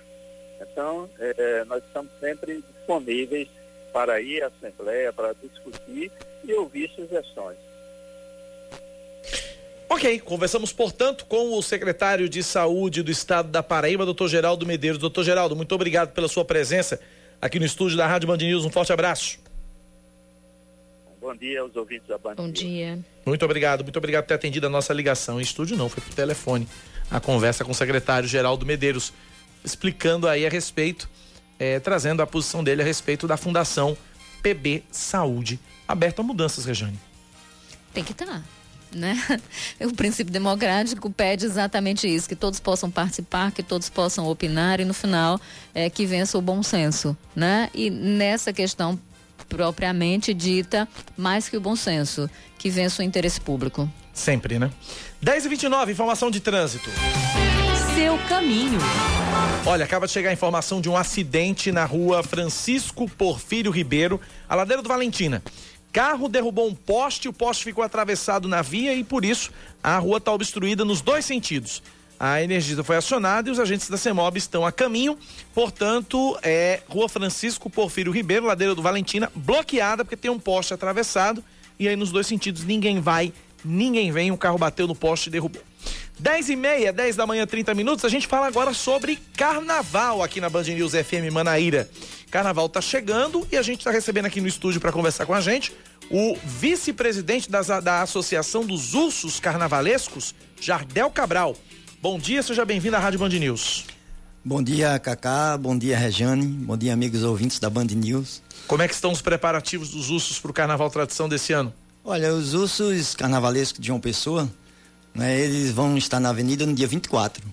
Então, 0.63 1.07
é, 1.19 1.63
nós 1.65 1.85
estamos 1.85 2.11
sempre 2.19 2.63
disponíveis 2.73 3.49
para 3.93 4.19
ir 4.19 4.43
à 4.43 4.47
Assembleia, 4.47 5.13
para 5.13 5.35
discutir 5.35 6.11
e 6.43 6.55
ouvir 6.55 6.89
sugestões. 6.93 7.59
Ok, 9.93 10.21
conversamos, 10.21 10.73
portanto, 10.73 11.27
com 11.27 11.59
o 11.59 11.61
secretário 11.61 12.29
de 12.29 12.45
Saúde 12.45 13.03
do 13.03 13.11
Estado 13.11 13.49
da 13.49 13.61
Paraíba, 13.61 14.05
doutor 14.05 14.29
Geraldo 14.29 14.65
Medeiros. 14.65 15.01
Doutor 15.01 15.25
Geraldo, 15.25 15.57
muito 15.57 15.75
obrigado 15.75 16.13
pela 16.13 16.29
sua 16.29 16.45
presença. 16.45 17.01
aqui 17.43 17.59
no 17.59 17.65
estúdio 17.65 17.97
da 17.97 18.07
Rádio 18.07 18.29
Band 18.29 18.37
News. 18.37 18.65
Um 18.65 18.71
forte 18.71 18.93
abraço. 18.93 19.41
Bom 21.21 21.35
dia 21.35 21.61
aos 21.61 21.75
ouvintes 21.75 22.07
da 22.07 22.17
Band 22.17 22.37
Bom 22.37 22.47
News. 22.47 22.61
dia. 22.61 23.01
Muito 23.27 23.45
obrigado, 23.45 23.83
muito 23.83 23.97
obrigado 23.97 24.23
por 24.23 24.29
ter 24.29 24.35
atendido 24.35 24.69
a 24.69 24.71
nossa 24.71 24.95
ligação. 24.95 25.41
Em 25.41 25.43
estúdio 25.43 25.77
não, 25.77 25.89
foi 25.89 26.01
por 26.05 26.15
telefone. 26.15 26.69
A 27.11 27.19
conversa 27.19 27.65
com 27.65 27.73
o 27.73 27.75
secretário 27.75 28.29
Geraldo 28.29 28.65
Medeiros, 28.65 29.13
explicando 29.65 30.29
aí 30.29 30.47
a 30.47 30.49
respeito, 30.49 31.11
eh, 31.59 31.81
trazendo 31.81 32.23
a 32.23 32.27
posição 32.29 32.63
dele 32.63 32.81
a 32.81 32.85
respeito 32.85 33.27
da 33.27 33.37
Fundação 33.37 33.99
PB 34.41 34.85
Saúde, 34.93 35.59
aberta 35.89 36.23
a 36.23 36.25
mudanças, 36.25 36.65
Rejane. 36.65 36.99
Tem 37.93 38.05
que 38.05 38.13
estar. 38.13 38.41
Né? 38.93 39.17
O 39.81 39.95
princípio 39.95 40.33
democrático 40.33 41.11
pede 41.11 41.47
exatamente 41.47 42.07
isso, 42.07 42.29
que 42.29 42.37
todos 42.37 42.61
possam 42.61 42.91
participar, 42.91 43.51
que 43.51 43.63
todos 43.63 43.89
possam 43.89 44.27
opinar 44.27 44.81
e 44.81 44.85
no 44.85 44.93
final 44.93 45.41
é, 45.75 45.89
que 45.89 46.05
vença 46.05 46.37
o 46.37 46.43
bom 46.43 46.63
senso, 46.63 47.17
né? 47.35 47.71
E 47.75 47.89
nessa 47.89 48.53
questão 48.53 48.99
propriamente 49.49 50.33
dita, 50.33 50.89
mais 51.17 51.49
que 51.49 51.57
o 51.57 51.61
bom 51.61 51.75
senso, 51.75 52.31
que 52.59 52.71
vença 52.71 53.03
o 53.03 53.05
interesse 53.05 53.41
público. 53.41 53.89
Sempre, 54.13 54.59
né? 54.59 54.71
10 55.23 55.47
e 55.47 55.49
29 55.49 55.93
informação 55.93 56.31
de 56.31 56.41
trânsito. 56.41 56.91
Seu 57.95 58.17
caminho. 58.29 58.79
Olha, 59.67 59.85
acaba 59.85 60.07
de 60.07 60.13
chegar 60.13 60.31
a 60.31 60.33
informação 60.33 60.81
de 60.81 60.89
um 60.89 60.97
acidente 60.97 61.71
na 61.71 61.85
rua 61.85 62.23
Francisco 62.23 63.09
Porfírio 63.09 63.71
Ribeiro, 63.71 64.21
a 64.49 64.55
ladeira 64.55 64.83
do 64.83 64.89
Valentina. 64.89 65.43
Carro 65.93 66.29
derrubou 66.29 66.69
um 66.69 66.75
poste, 66.75 67.29
o 67.29 67.33
poste 67.33 67.65
ficou 67.65 67.83
atravessado 67.83 68.49
na 68.49 68.63
via 68.63 68.95
e 68.95 69.03
por 69.03 69.25
isso 69.25 69.51
a 69.83 69.99
rua 69.99 70.19
está 70.19 70.33
obstruída 70.33 70.85
nos 70.85 71.01
dois 71.01 71.25
sentidos. 71.25 71.83
A 72.19 72.43
energia 72.43 72.85
foi 72.85 72.97
acionada 72.97 73.49
e 73.49 73.53
os 73.53 73.59
agentes 73.59 73.89
da 73.89 73.97
CEMOB 73.97 74.37
estão 74.37 74.65
a 74.67 74.71
caminho. 74.71 75.19
Portanto, 75.55 76.39
é 76.43 76.83
Rua 76.87 77.09
Francisco 77.09 77.71
Porfírio 77.71 78.13
Ribeiro, 78.13 78.47
ladeira 78.47 78.75
do 78.75 78.83
Valentina, 78.83 79.33
bloqueada 79.35 80.05
porque 80.05 80.17
tem 80.17 80.31
um 80.31 80.39
poste 80.39 80.75
atravessado 80.75 81.43
e 81.79 81.89
aí 81.89 81.97
nos 81.97 82.13
dois 82.13 82.27
sentidos 82.27 82.63
ninguém 82.63 83.01
vai, 83.01 83.33
ninguém 83.65 84.13
vem. 84.13 84.31
O 84.31 84.37
carro 84.37 84.59
bateu 84.59 84.87
no 84.87 84.95
poste 84.95 85.29
e 85.29 85.33
derrubou. 85.33 85.63
10 86.21 86.51
e 86.51 86.57
meia, 86.57 86.93
10 86.93 87.17
da 87.17 87.27
manhã, 87.27 87.47
30 87.47 87.73
minutos. 87.75 88.05
A 88.05 88.09
gente 88.09 88.27
fala 88.27 88.47
agora 88.47 88.75
sobre 88.75 89.19
carnaval 89.37 90.23
aqui 90.23 90.39
na 90.41 90.51
Band 90.51 90.65
News 90.65 90.93
FM 90.93 91.33
Manaíra. 91.33 91.89
Carnaval 92.31 92.69
tá 92.69 92.81
chegando 92.81 93.47
e 93.51 93.57
a 93.57 93.63
gente 93.63 93.83
tá 93.83 93.91
recebendo 93.91 94.27
aqui 94.27 94.41
no 94.41 94.47
estúdio 94.47 94.81
para 94.81 94.93
conversar 94.93 95.25
com 95.25 95.33
a 95.33 95.41
gente 95.41 95.73
o 96.11 96.37
vice-presidente 96.45 97.51
da 97.51 98.03
Associação 98.03 98.65
dos 98.65 98.93
Ursos 98.93 99.41
Carnavalescos, 99.41 100.35
Jardel 100.61 101.11
Cabral. 101.11 101.57
Bom 102.03 102.19
dia, 102.19 102.43
seja 102.43 102.65
bem-vindo 102.65 102.97
à 102.97 102.99
Rádio 102.99 103.19
Band 103.19 103.31
News. 103.31 103.87
Bom 104.45 104.63
dia, 104.63 104.99
Cacá. 104.99 105.57
Bom 105.57 105.77
dia, 105.77 105.97
Rejane. 105.97 106.45
Bom 106.45 106.77
dia, 106.77 106.93
amigos 106.93 107.23
ouvintes 107.23 107.59
da 107.59 107.71
Band 107.71 107.87
News. 107.87 108.43
Como 108.67 108.83
é 108.83 108.89
que 108.89 108.95
estão 108.95 109.11
os 109.11 109.23
preparativos 109.23 109.91
dos 109.91 110.11
ursos 110.11 110.39
para 110.39 110.51
o 110.51 110.55
Carnaval 110.55 110.91
Tradição 110.91 111.29
desse 111.29 111.53
ano? 111.55 111.73
Olha, 112.05 112.33
os 112.35 112.53
ursos 112.53 113.15
carnavalescos 113.15 113.81
de 113.81 113.87
João 113.87 114.01
Pessoa, 114.01 114.51
né, 115.15 115.39
eles 115.39 115.73
vão 115.73 115.97
estar 115.97 116.21
na 116.21 116.31
avenida 116.31 116.67
no 116.67 116.75
dia 116.75 116.87
24. 116.87 117.47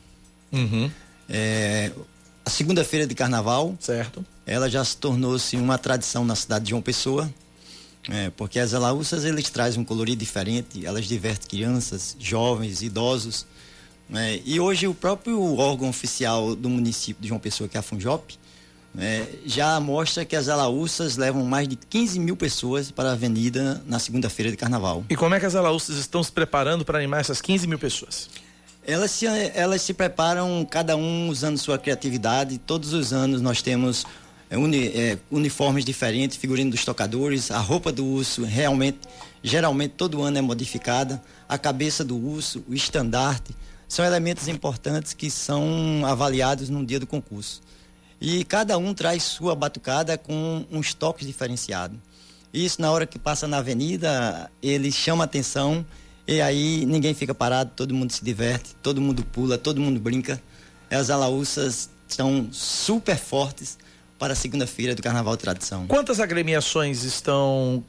Uhum. 0.51 0.89
É, 1.29 1.91
a 2.45 2.49
segunda-feira 2.49 3.05
de 3.05 3.13
carnaval, 3.13 3.75
certo. 3.79 4.25
ela 4.45 4.69
já 4.69 4.83
se 4.83 4.95
tornou-se 4.97 5.57
uma 5.57 5.77
tradição 5.77 6.23
na 6.23 6.35
cidade 6.35 6.65
de 6.65 6.69
João 6.71 6.81
Pessoa, 6.81 7.29
é, 8.09 8.29
porque 8.29 8.59
as 8.59 8.73
alaúças 8.73 9.25
eles 9.25 9.49
trazem 9.49 9.81
um 9.81 9.83
colorido 9.83 10.19
diferente, 10.19 10.85
elas 10.85 11.05
divertem 11.05 11.49
crianças, 11.49 12.15
jovens, 12.17 12.81
idosos. 12.81 13.45
né? 14.09 14.39
E 14.45 14.59
hoje 14.59 14.87
o 14.87 14.93
próprio 14.93 15.57
órgão 15.57 15.89
oficial 15.89 16.55
do 16.55 16.69
município 16.69 17.21
de 17.21 17.27
João 17.27 17.39
Pessoa, 17.39 17.67
que 17.67 17.75
é 17.75 17.79
a 17.81 17.83
Funjop, 17.83 18.37
né, 18.97 19.27
já 19.45 19.79
mostra 19.79 20.25
que 20.25 20.35
as 20.35 20.49
alaúças 20.49 21.15
levam 21.17 21.45
mais 21.45 21.67
de 21.67 21.75
15 21.75 22.19
mil 22.19 22.35
pessoas 22.35 22.89
para 22.89 23.09
a 23.09 23.11
avenida 23.13 23.81
na 23.85 23.99
segunda-feira 23.99 24.49
de 24.49 24.57
carnaval. 24.57 25.05
E 25.07 25.15
como 25.15 25.35
é 25.35 25.39
que 25.39 25.45
as 25.45 25.53
alaúças 25.55 25.97
estão 25.97 26.23
se 26.23 26.31
preparando 26.31 26.83
para 26.83 26.97
animar 26.97 27.19
essas 27.21 27.39
15 27.39 27.67
mil 27.67 27.77
pessoas? 27.77 28.27
Elas 28.85 29.11
se, 29.11 29.25
elas 29.53 29.81
se 29.83 29.93
preparam, 29.93 30.65
cada 30.69 30.95
um 30.97 31.29
usando 31.29 31.57
sua 31.57 31.77
criatividade. 31.77 32.57
Todos 32.57 32.93
os 32.93 33.13
anos 33.13 33.39
nós 33.41 33.61
temos 33.61 34.05
é, 34.49 34.57
uni- 34.57 34.87
é, 34.87 35.17
uniformes 35.29 35.85
diferentes, 35.85 36.35
figurino 36.37 36.71
dos 36.71 36.83
tocadores, 36.83 37.51
a 37.51 37.59
roupa 37.59 37.91
do 37.91 38.03
urso 38.05 38.45
realmente, 38.45 38.99
geralmente 39.43 39.91
todo 39.97 40.23
ano 40.23 40.37
é 40.37 40.41
modificada, 40.41 41.21
a 41.47 41.57
cabeça 41.57 42.03
do 42.03 42.15
urso, 42.17 42.63
o 42.67 42.73
estandarte, 42.73 43.53
são 43.89 44.03
elementos 44.05 44.47
importantes 44.47 45.13
que 45.13 45.29
são 45.29 46.01
avaliados 46.05 46.69
no 46.69 46.85
dia 46.85 46.99
do 46.99 47.05
concurso. 47.07 47.61
E 48.20 48.43
cada 48.43 48.78
um 48.78 48.93
traz 48.93 49.24
sua 49.24 49.55
batucada 49.55 50.18
com 50.18 50.65
uns 50.72 50.93
toques 50.93 51.28
diferenciados. 51.28 51.97
Isso 52.53 52.82
na 52.82 52.91
hora 52.91 53.05
que 53.05 53.20
passa 53.20 53.47
na 53.47 53.57
avenida, 53.57 54.49
ele 54.61 54.91
chama 54.91 55.24
atenção 55.24 55.86
e 56.28 56.41
aí 56.41 56.86
ninguém 56.86 57.13
fica 57.13 57.34
parado, 57.36 57.72
todo 57.76 57.93
mundo 57.93 58.11
se 58.11 58.24
diverte, 58.26 58.76
todo 58.82 58.99
mundo 58.99 59.24
pula, 59.24 59.57
todo 59.57 59.80
mundo 59.80 59.99
brinca. 59.99 60.41
As 60.89 61.09
alaúças 61.09 61.89
estão 62.07 62.47
super 62.51 63.18
fortes 63.18 63.78
para 64.18 64.34
a 64.34 64.36
segunda-feira 64.36 64.95
do 64.95 65.01
Carnaval 65.03 65.38
Tradição. 65.38 65.86
Quantas 65.86 66.20
agremiações 66.20 67.03
estão, 67.03 67.84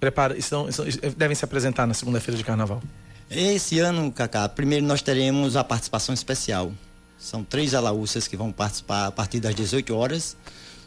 prepara, 0.00 0.36
estão, 0.36 0.68
estão- 0.68 0.86
devem 1.16 1.36
se 1.36 1.44
apresentar 1.44 1.86
na 1.86 1.94
segunda-feira 1.94 2.36
de 2.36 2.42
Carnaval? 2.42 2.82
Esse 3.30 3.78
ano, 3.78 4.10
Cacá, 4.10 4.48
primeiro 4.48 4.84
nós 4.86 5.02
teremos 5.02 5.54
a 5.54 5.62
participação 5.62 6.14
especial. 6.14 6.72
São 7.18 7.42
três 7.42 7.74
alaúças 7.74 8.28
que 8.28 8.36
vão 8.36 8.52
participar 8.52 9.06
a 9.06 9.10
partir 9.10 9.40
das 9.40 9.54
18 9.54 9.94
horas, 9.94 10.36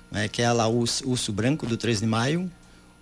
né, 0.10 0.28
que 0.28 0.42
é 0.42 0.46
a 0.46 0.52
alaúça 0.52 1.06
Urso 1.06 1.32
Branco 1.34 1.66
do 1.66 1.76
13 1.76 2.02
de 2.02 2.08
maio, 2.08 2.52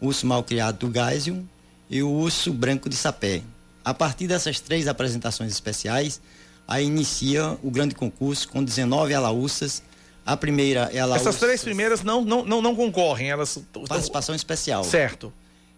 o 0.02 0.08
Urso 0.08 0.26
Malcriado 0.26 0.88
do 0.88 0.94
Geisel 0.94 1.44
e 1.90 2.02
o 2.02 2.10
Urso 2.10 2.52
Branco 2.52 2.90
de 2.90 2.96
Sapé. 2.96 3.44
A 3.86 3.94
partir 3.94 4.28
dessas 4.28 4.60
três 4.60 4.88
apresentações 4.88 5.52
especiais, 5.52 6.20
aí 6.68 6.86
inicia 6.86 7.58
o 7.64 7.70
grande 7.72 7.96
concurso 7.96 8.48
com 8.50 8.64
19 8.64 9.14
alaúças. 9.14 9.82
A 10.26 10.36
primeira 10.36 10.90
é 10.94 11.00
a 11.00 11.04
alaúça... 11.04 11.30
Essas 11.30 11.40
três 11.40 11.64
primeiras 11.64 12.04
não, 12.04 12.24
não, 12.24 12.44
não, 12.46 12.62
não 12.62 12.76
concorrem, 12.76 13.30
elas 13.30 13.60
Participação 13.88 14.36
especial. 14.36 14.84
Certo. 14.84 15.32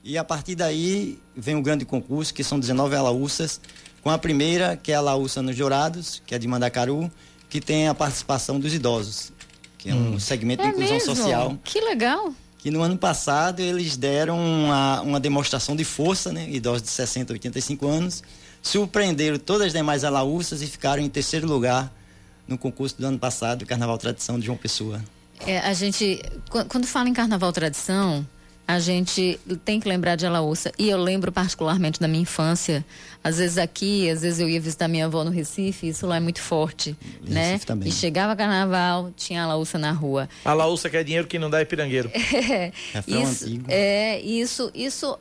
E 0.03 0.17
a 0.17 0.23
partir 0.23 0.55
daí 0.55 1.19
vem 1.35 1.55
o 1.55 1.61
grande 1.61 1.85
concurso, 1.85 2.33
que 2.33 2.43
são 2.43 2.59
19 2.59 2.95
alaúças, 2.95 3.61
com 4.01 4.09
a 4.09 4.17
primeira, 4.17 4.75
que 4.75 4.91
é 4.91 4.95
a 4.95 4.99
alaúça 4.99 5.41
nos 5.41 5.55
Dourados, 5.55 6.21
que 6.25 6.33
é 6.33 6.39
de 6.39 6.47
Mandacaru, 6.47 7.11
que 7.51 7.61
tem 7.61 7.87
a 7.87 7.93
participação 7.93 8.59
dos 8.59 8.73
idosos, 8.73 9.31
que 9.77 9.89
é 9.89 9.93
um 9.93 10.19
segmento 10.19 10.63
de 10.63 10.69
É 10.69 10.71
inclusão 10.71 10.93
mesmo? 10.97 11.15
social. 11.15 11.57
Que 11.63 11.79
legal. 11.81 12.33
Que 12.57 12.71
no 12.71 12.81
ano 12.81 12.97
passado 12.97 13.59
eles 13.59 13.97
deram 13.97 14.39
uma, 14.39 15.01
uma 15.01 15.19
demonstração 15.19 15.75
de 15.75 15.83
força, 15.83 16.31
né? 16.31 16.47
Idosos 16.49 16.83
de 16.83 16.89
60, 16.89 17.33
85 17.33 17.87
anos, 17.87 18.23
surpreenderam 18.61 19.37
todas 19.37 19.67
as 19.67 19.73
demais 19.73 20.03
alaúças 20.03 20.61
e 20.61 20.67
ficaram 20.67 21.01
em 21.03 21.09
terceiro 21.09 21.47
lugar 21.47 21.91
no 22.47 22.57
concurso 22.57 22.95
do 22.99 23.05
ano 23.05 23.19
passado, 23.19 23.65
Carnaval 23.65 23.97
Tradição 23.97 24.39
de 24.39 24.45
João 24.45 24.57
Pessoa. 24.57 25.03
É, 25.45 25.59
a 25.59 25.73
gente, 25.73 26.21
qu- 26.49 26.65
quando 26.65 26.85
fala 26.85 27.09
em 27.09 27.13
carnaval 27.13 27.51
tradição, 27.51 28.25
a 28.71 28.79
gente 28.79 29.39
tem 29.65 29.79
que 29.79 29.87
lembrar 29.87 30.15
de 30.15 30.25
Alaúça. 30.25 30.71
E 30.79 30.89
eu 30.89 30.97
lembro 30.97 31.31
particularmente 31.31 31.99
da 31.99 32.07
minha 32.07 32.21
infância. 32.21 32.85
Às 33.23 33.37
vezes 33.37 33.57
aqui, 33.57 34.09
às 34.09 34.21
vezes 34.21 34.39
eu 34.39 34.49
ia 34.49 34.59
visitar 34.59 34.87
minha 34.87 35.05
avó 35.05 35.23
no 35.23 35.29
Recife, 35.29 35.89
isso 35.89 36.07
lá 36.07 36.17
é 36.17 36.19
muito 36.19 36.41
forte, 36.41 36.95
né? 37.21 37.59
também. 37.59 37.89
E 37.89 37.91
chegava 37.91 38.35
carnaval, 38.35 39.11
tinha 39.15 39.43
Alaúça 39.43 39.77
na 39.77 39.91
rua. 39.91 40.29
A 40.45 40.53
laúça 40.53 40.89
quer 40.89 41.03
dinheiro 41.03 41.27
que 41.27 41.37
não 41.37 41.49
dá 41.49 41.59
é 41.59 41.65
pirangueiro. 41.65 42.09
É, 42.41 42.71
Refrão 42.93 43.21
isso, 43.23 43.45
antigo. 43.45 43.65
é, 43.69 44.19
isso, 44.21 44.71
isso 44.73 45.19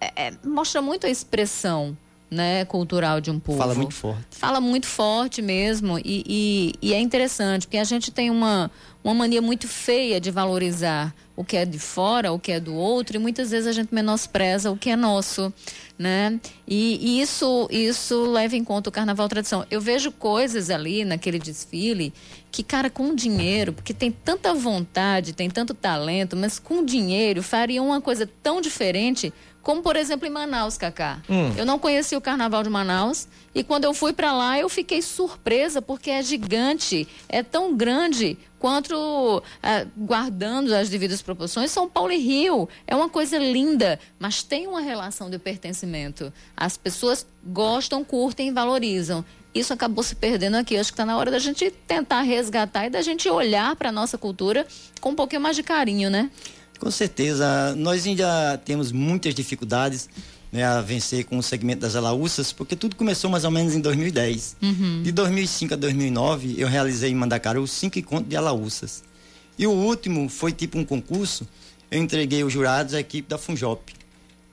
é, 0.00 0.28
é, 0.28 0.32
mostra 0.44 0.80
muito 0.80 1.06
a 1.06 1.10
expressão 1.10 1.96
né, 2.32 2.64
cultural 2.64 3.20
de 3.20 3.30
um 3.30 3.38
povo. 3.38 3.58
Fala 3.58 3.74
muito 3.74 3.92
forte. 3.94 4.24
Fala 4.30 4.58
muito 4.60 4.86
forte 4.86 5.42
mesmo. 5.42 5.98
E, 5.98 6.24
e- 6.26 6.72
e 6.80 6.94
é 6.94 6.98
interessante, 7.00 7.66
porque 7.66 7.76
a 7.76 7.84
gente 7.84 8.10
tem 8.10 8.30
uma, 8.30 8.70
uma 9.04 9.12
mania 9.12 9.42
muito 9.42 9.68
feia 9.68 10.18
de 10.18 10.30
valorizar 10.30 11.14
o 11.36 11.44
que 11.44 11.56
é 11.58 11.66
de 11.66 11.78
fora, 11.78 12.32
o 12.32 12.38
que 12.38 12.50
é 12.52 12.58
do 12.58 12.74
outro, 12.74 13.16
e 13.16 13.18
muitas 13.18 13.50
vezes 13.50 13.66
a 13.66 13.72
gente 13.72 13.94
menospreza 13.94 14.70
o 14.70 14.76
que 14.78 14.88
é 14.88 14.96
nosso. 14.96 15.52
Né? 15.98 16.40
E, 16.66 16.98
e 17.00 17.20
isso, 17.20 17.68
isso 17.70 18.24
leva 18.24 18.56
em 18.56 18.64
conta 18.64 18.88
o 18.88 18.92
carnaval 18.92 19.28
tradição. 19.28 19.64
Eu 19.70 19.80
vejo 19.80 20.10
coisas 20.10 20.68
ali 20.70 21.04
naquele 21.04 21.38
desfile 21.38 22.12
que, 22.50 22.62
cara, 22.62 22.90
com 22.90 23.14
dinheiro, 23.14 23.72
porque 23.72 23.94
tem 23.94 24.10
tanta 24.10 24.52
vontade, 24.54 25.32
tem 25.32 25.48
tanto 25.48 25.74
talento, 25.74 26.34
mas 26.34 26.58
com 26.58 26.84
dinheiro 26.84 27.42
faria 27.42 27.80
uma 27.82 28.00
coisa 28.00 28.28
tão 28.42 28.60
diferente, 28.60 29.32
como 29.62 29.82
por 29.82 29.96
exemplo 29.96 30.26
em 30.26 30.30
Manaus, 30.30 30.76
Cacá. 30.76 31.20
Hum. 31.28 31.52
Eu 31.56 31.64
não 31.64 31.78
conhecia 31.78 32.18
o 32.18 32.20
carnaval 32.20 32.62
de 32.62 32.70
Manaus 32.70 33.28
e 33.54 33.62
quando 33.62 33.84
eu 33.84 33.94
fui 33.94 34.12
para 34.12 34.32
lá 34.32 34.58
eu 34.58 34.68
fiquei 34.68 35.00
surpresa 35.00 35.80
porque 35.80 36.10
é 36.10 36.22
gigante, 36.22 37.06
é 37.28 37.42
tão 37.42 37.76
grande 37.76 38.36
quanto 38.62 39.42
ah, 39.60 39.84
guardando 39.96 40.72
as 40.72 40.88
devidas 40.88 41.20
proporções 41.20 41.72
São 41.72 41.88
Paulo 41.88 42.12
e 42.12 42.18
Rio. 42.18 42.68
É 42.86 42.94
uma 42.94 43.08
coisa 43.08 43.36
linda, 43.36 43.98
mas 44.20 44.44
tem 44.44 44.68
uma 44.68 44.80
relação 44.80 45.28
de 45.28 45.36
pertencimento. 45.36 46.32
As 46.56 46.76
pessoas 46.76 47.26
gostam, 47.44 48.04
curtem 48.04 48.48
e 48.48 48.52
valorizam. 48.52 49.24
isso 49.52 49.72
acabou 49.72 50.04
se 50.04 50.14
perdendo 50.14 50.54
aqui. 50.54 50.76
Acho 50.76 50.92
que 50.92 50.94
está 50.94 51.04
na 51.04 51.18
hora 51.18 51.28
da 51.28 51.40
gente 51.40 51.72
tentar 51.88 52.22
resgatar 52.22 52.86
e 52.86 52.90
da 52.90 53.02
gente 53.02 53.28
olhar 53.28 53.74
para 53.74 53.88
a 53.88 53.92
nossa 53.92 54.16
cultura 54.16 54.64
com 55.00 55.10
um 55.10 55.14
pouquinho 55.16 55.40
mais 55.40 55.56
de 55.56 55.64
carinho, 55.64 56.08
né? 56.08 56.30
Com 56.82 56.90
certeza. 56.90 57.76
Nós 57.76 58.04
ainda 58.04 58.58
temos 58.64 58.90
muitas 58.90 59.32
dificuldades 59.36 60.10
né, 60.50 60.64
a 60.64 60.80
vencer 60.80 61.24
com 61.24 61.38
o 61.38 61.42
segmento 61.42 61.82
das 61.82 61.94
alaúças, 61.94 62.52
porque 62.52 62.74
tudo 62.74 62.96
começou 62.96 63.30
mais 63.30 63.44
ou 63.44 63.52
menos 63.52 63.72
em 63.72 63.80
2010. 63.80 64.56
Uhum. 64.60 65.00
De 65.04 65.12
2005 65.12 65.74
a 65.74 65.76
2009, 65.76 66.56
eu 66.58 66.66
realizei 66.66 67.12
em 67.12 67.14
Mandacaru 67.14 67.64
cinco 67.68 68.00
encontros 68.00 68.28
de 68.28 68.36
alaúças. 68.36 69.04
E 69.56 69.64
o 69.64 69.70
último 69.70 70.28
foi 70.28 70.50
tipo 70.50 70.76
um 70.76 70.84
concurso, 70.84 71.46
eu 71.88 72.02
entreguei 72.02 72.42
os 72.42 72.52
jurados 72.52 72.94
à 72.94 72.98
equipe 72.98 73.28
da 73.28 73.38
Funjop. 73.38 73.94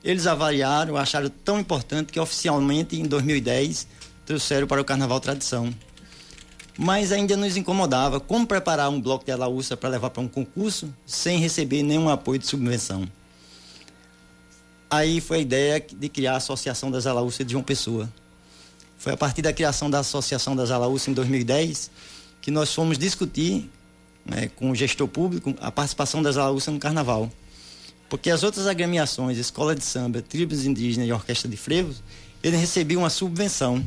Eles 0.04 0.28
avaliaram, 0.28 0.98
acharam 0.98 1.32
tão 1.44 1.60
importante 1.60 2.14
que 2.14 2.20
oficialmente 2.20 2.96
em 2.96 3.06
2010 3.06 3.88
trouxeram 4.24 4.68
para 4.68 4.80
o 4.80 4.86
Carnaval 4.86 5.20
Tradição. 5.20 5.74
Mas 6.82 7.12
ainda 7.12 7.36
nos 7.36 7.58
incomodava 7.58 8.22
como 8.22 8.48
preparar 8.48 8.90
um 8.90 9.02
bloco 9.02 9.26
de 9.26 9.34
alaúça 9.34 9.76
para 9.76 9.90
levar 9.90 10.12
para 10.12 10.22
um 10.22 10.30
concurso 10.30 10.88
sem 11.06 11.38
receber 11.38 11.84
nenhum 11.84 12.08
apoio 12.08 12.40
de 12.40 12.48
subvenção. 12.48 13.06
Aí 14.90 15.20
foi 15.20 15.40
a 15.40 15.42
ideia 15.42 15.86
de 15.92 16.08
criar 16.08 16.36
a 16.36 16.38
Associação 16.38 16.90
das 16.90 17.06
Alaúças 17.06 17.46
de 17.46 17.52
João 17.52 17.66
Pessoa. 17.66 18.10
Foi 18.98 19.12
a 19.12 19.18
partir 19.18 19.42
da 19.42 19.52
criação 19.52 19.90
da 19.90 20.00
Associação 20.00 20.56
das 20.56 20.72
Alaúças 20.72 21.10
em 21.10 21.14
2010 21.14 21.92
que 22.42 22.50
nós 22.50 22.74
fomos 22.74 22.98
discutir 22.98 23.70
né, 24.26 24.50
com 24.56 24.72
o 24.72 24.76
gestor 24.76 25.10
público 25.10 25.54
a 25.60 25.70
participação 25.70 26.24
das 26.24 26.38
Alaúças 26.38 26.74
no 26.74 26.80
Carnaval. 26.80 27.30
Porque 28.10 28.32
as 28.32 28.42
outras 28.42 28.68
agremiações, 28.68 29.38
Escola 29.38 29.76
de 29.76 29.84
Samba, 29.84 30.22
Tribos 30.22 30.66
Indígenas 30.66 31.10
e 31.10 31.12
Orquestra 31.12 31.50
de 31.50 31.58
Frevos, 31.58 32.02
eles 32.42 32.58
recebiam 32.58 33.02
uma 33.02 33.10
subvenção. 33.10 33.86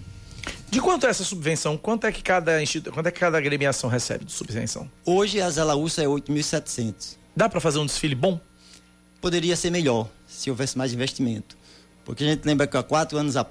De 0.71 0.81
quanto 0.81 1.07
é 1.07 1.11
essa 1.11 1.25
subvenção? 1.25 1.77
Quanto 1.77 2.07
é 2.07 2.13
que 2.13 2.23
cada, 2.23 2.63
institu... 2.63 2.91
quanto 2.93 3.07
é 3.07 3.11
que 3.11 3.21
cada 3.21 3.37
agremiação 3.37 3.91
recebe 3.91 4.25
de 4.25 4.33
subvenção? 4.33 4.91
Hoje 5.05 5.41
as 5.41 5.59
Alaúças 5.59 6.05
é 6.05 6.07
8.700. 6.07 7.17
Dá 7.37 7.49
para 7.49 7.61
fazer 7.61 7.79
um 7.79 7.87
desfile 7.87 8.15
bom? 8.15 8.41
Poderia 9.21 9.55
ser 9.55 9.71
melhor 9.71 10.09
se 10.27 10.51
houvesse 10.51 10.77
mais 10.77 10.93
investimento. 10.93 11.57
Porque 12.05 12.25
a 12.25 12.27
gente 12.27 12.45
lembra 12.45 12.67
que 12.67 12.77
há 12.77 12.83
quatro 12.83 13.19
anos, 13.19 13.37
a, 13.37 13.45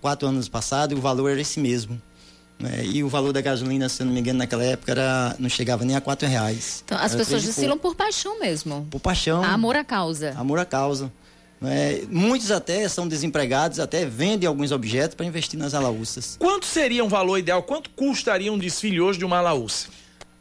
quatro 0.00 0.28
anos 0.28 0.48
passados 0.48 0.96
o 0.96 1.00
valor 1.00 1.28
era 1.30 1.40
esse 1.40 1.60
mesmo. 1.60 2.00
Né? 2.58 2.84
E 2.86 3.02
o 3.02 3.08
valor 3.08 3.32
da 3.32 3.40
gasolina, 3.40 3.88
se 3.88 4.02
eu 4.02 4.06
não 4.06 4.12
me 4.12 4.20
engano, 4.20 4.38
naquela 4.38 4.64
época 4.64 4.92
era, 4.92 5.36
não 5.38 5.48
chegava 5.48 5.84
nem 5.84 5.96
a 5.96 6.00
quatro 6.00 6.26
reais. 6.28 6.82
Então, 6.84 6.96
as 6.96 7.12
era 7.12 7.18
pessoas 7.18 7.42
desfilam 7.42 7.76
por 7.76 7.94
paixão 7.94 8.38
mesmo. 8.38 8.86
Por 8.90 9.00
paixão. 9.00 9.42
Amor 9.42 9.76
à 9.76 9.84
causa. 9.84 10.34
Amor 10.36 10.58
à 10.58 10.64
causa. 10.64 11.12
Né? 11.64 12.02
Muitos 12.10 12.50
até 12.50 12.86
são 12.88 13.08
desempregados, 13.08 13.80
até 13.80 14.04
vendem 14.04 14.46
alguns 14.46 14.70
objetos 14.70 15.14
para 15.14 15.24
investir 15.24 15.58
nas 15.58 15.72
alaúças. 15.72 16.36
Quanto 16.38 16.66
seria 16.66 17.02
um 17.02 17.08
valor 17.08 17.38
ideal? 17.38 17.62
Quanto 17.62 17.88
custaria 17.90 18.52
um 18.52 18.58
desfile 18.58 19.00
hoje 19.00 19.18
de 19.18 19.24
uma 19.24 19.38
alaúça? 19.38 19.88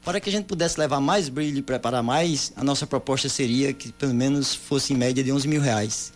Para 0.04 0.20
que 0.20 0.28
a 0.28 0.32
gente 0.32 0.46
pudesse 0.46 0.78
levar 0.78 1.00
mais 1.00 1.30
brilho 1.30 1.60
e 1.60 1.62
preparar 1.62 2.04
mais, 2.04 2.52
a 2.58 2.64
nossa 2.64 2.86
proposta 2.86 3.30
seria 3.30 3.72
que 3.72 3.94
pelo 3.94 4.14
menos 4.14 4.54
fosse 4.54 4.92
em 4.92 4.98
média 4.98 5.24
de 5.24 5.32
11 5.32 5.48
mil 5.48 5.62
reais. 5.62 6.12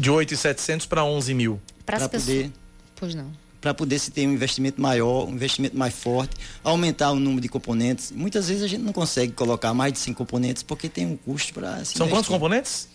De 0.00 0.10
8,700 0.10 0.84
para 0.86 1.04
11 1.04 1.32
mil. 1.32 1.60
Para 1.86 2.08
poder. 2.08 2.50
Pois 2.96 3.14
não. 3.14 3.30
Para 3.60 3.72
poder 3.72 4.00
se 4.00 4.10
ter 4.10 4.26
um 4.26 4.32
investimento 4.32 4.80
maior, 4.80 5.28
um 5.28 5.32
investimento 5.32 5.76
mais 5.76 5.94
forte, 5.94 6.34
aumentar 6.64 7.12
o 7.12 7.16
número 7.16 7.40
de 7.40 7.48
componentes. 7.48 8.10
Muitas 8.10 8.48
vezes 8.48 8.64
a 8.64 8.66
gente 8.66 8.82
não 8.82 8.92
consegue 8.92 9.32
colocar 9.32 9.72
mais 9.72 9.92
de 9.92 10.00
100 10.00 10.14
componentes 10.14 10.62
porque 10.64 10.88
tem 10.88 11.06
um 11.06 11.16
custo 11.16 11.54
para. 11.54 11.68
São 11.68 11.78
investir. 11.78 12.08
quantos 12.08 12.28
componentes? 12.28 12.88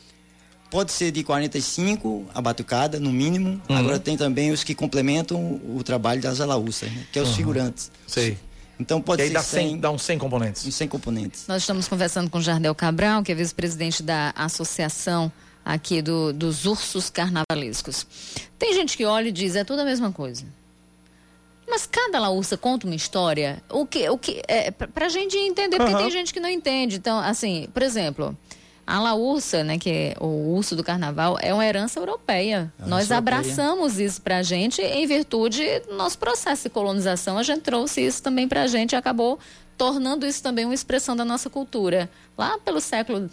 Pode 0.74 0.91
ser 0.91 1.11
de 1.11 1.24
45 1.24 2.26
a 2.34 2.41
batucada, 2.41 2.99
no 2.99 3.13
mínimo. 3.13 3.61
Uhum. 3.69 3.78
Agora 3.78 3.99
tem 3.99 4.17
também 4.17 4.51
os 4.51 4.63
que 4.63 4.74
complementam 4.74 5.61
o 5.69 5.84
trabalho 5.84 6.19
das 6.19 6.41
alaúças, 6.41 6.91
né? 6.91 7.05
que 7.11 7.19
é 7.19 7.21
os 7.21 7.30
uhum. 7.30 7.36
figurantes. 7.36 7.91
Sei. 8.07 8.39
Então 8.80 8.99
pode 8.99 9.21
e 9.21 9.26
aí 9.26 9.28
ser 9.28 9.36
dá 9.36 9.43
100, 9.43 9.67
100, 9.67 9.80
dá 9.80 9.91
uns 9.91 10.01
100 10.01 10.17
componentes. 10.17 10.65
Uns 10.65 10.74
100 10.74 10.88
componentes. 10.88 11.47
Nós 11.47 11.61
estamos 11.61 11.88
conversando 11.88 12.28
com 12.28 12.41
Jardel 12.41 12.74
Cabral, 12.74 13.21
que 13.21 13.32
é 13.32 13.36
vice-presidente 13.36 14.01
da 14.01 14.34
associação 14.36 15.32
aqui 15.63 16.01
do, 16.01 16.34
dos 16.34 16.65
ursos 16.65 17.07
carnavalescos. 17.07 18.07
Tem 18.57 18.74
gente 18.74 18.97
que 18.97 19.05
olha 19.05 19.30
e 19.30 19.32
diz, 19.32 19.55
é 19.55 19.63
tudo 19.63 19.84
a 19.84 19.86
mesma 19.86 20.11
coisa. 20.11 20.43
Mas 21.69 21.86
cada 21.86 22.17
laúça 22.17 22.57
conta 22.57 22.88
uma 22.88 22.95
história, 22.95 23.61
o 23.69 23.86
que, 23.86 24.09
o 24.09 24.17
que 24.17 24.41
é 24.47 24.71
pra 24.71 25.07
gente 25.07 25.38
entender, 25.38 25.78
porque 25.78 25.93
uhum. 25.93 25.99
tem 25.99 26.09
gente 26.09 26.34
que 26.34 26.39
não 26.39 26.49
entende. 26.49 26.95
Então, 26.95 27.19
assim, 27.19 27.69
por 27.71 27.84
exemplo, 27.84 28.36
a 28.86 29.00
laúça, 29.00 29.64
né, 29.64 29.78
que 29.78 29.90
é 29.90 30.16
o 30.20 30.56
urso 30.56 30.76
do 30.76 30.84
carnaval, 30.84 31.38
é 31.42 31.54
uma 31.54 31.66
herança 31.66 32.00
europeia. 32.00 32.72
É 32.80 32.86
Nós 32.86 33.12
abraçamos 33.12 33.94
europeia. 33.94 34.06
isso 34.08 34.22
para 34.22 34.38
a 34.38 34.44
gente 34.44 34.82
em 34.82 35.08
virtude 35.08 35.64
do 35.88 35.96
nosso 35.96 36.18
processo 36.18 36.64
de 36.64 36.70
colonização. 36.70 37.38
A 37.38 37.44
gente 37.44 37.62
trouxe 37.62 38.02
isso 38.02 38.22
também 38.22 38.48
para 38.48 38.64
a 38.64 38.68
gente 38.68 38.92
e 38.92 38.96
acabou 38.96 39.40
tornando 39.78 40.26
isso 40.26 40.44
também 40.44 40.66
uma 40.66 40.74
expressão 40.74 41.16
da 41.16 41.24
nossa 41.24 41.50
cultura. 41.50 42.10
Lá 42.38 42.58
pelo 42.60 42.82
século 42.82 43.30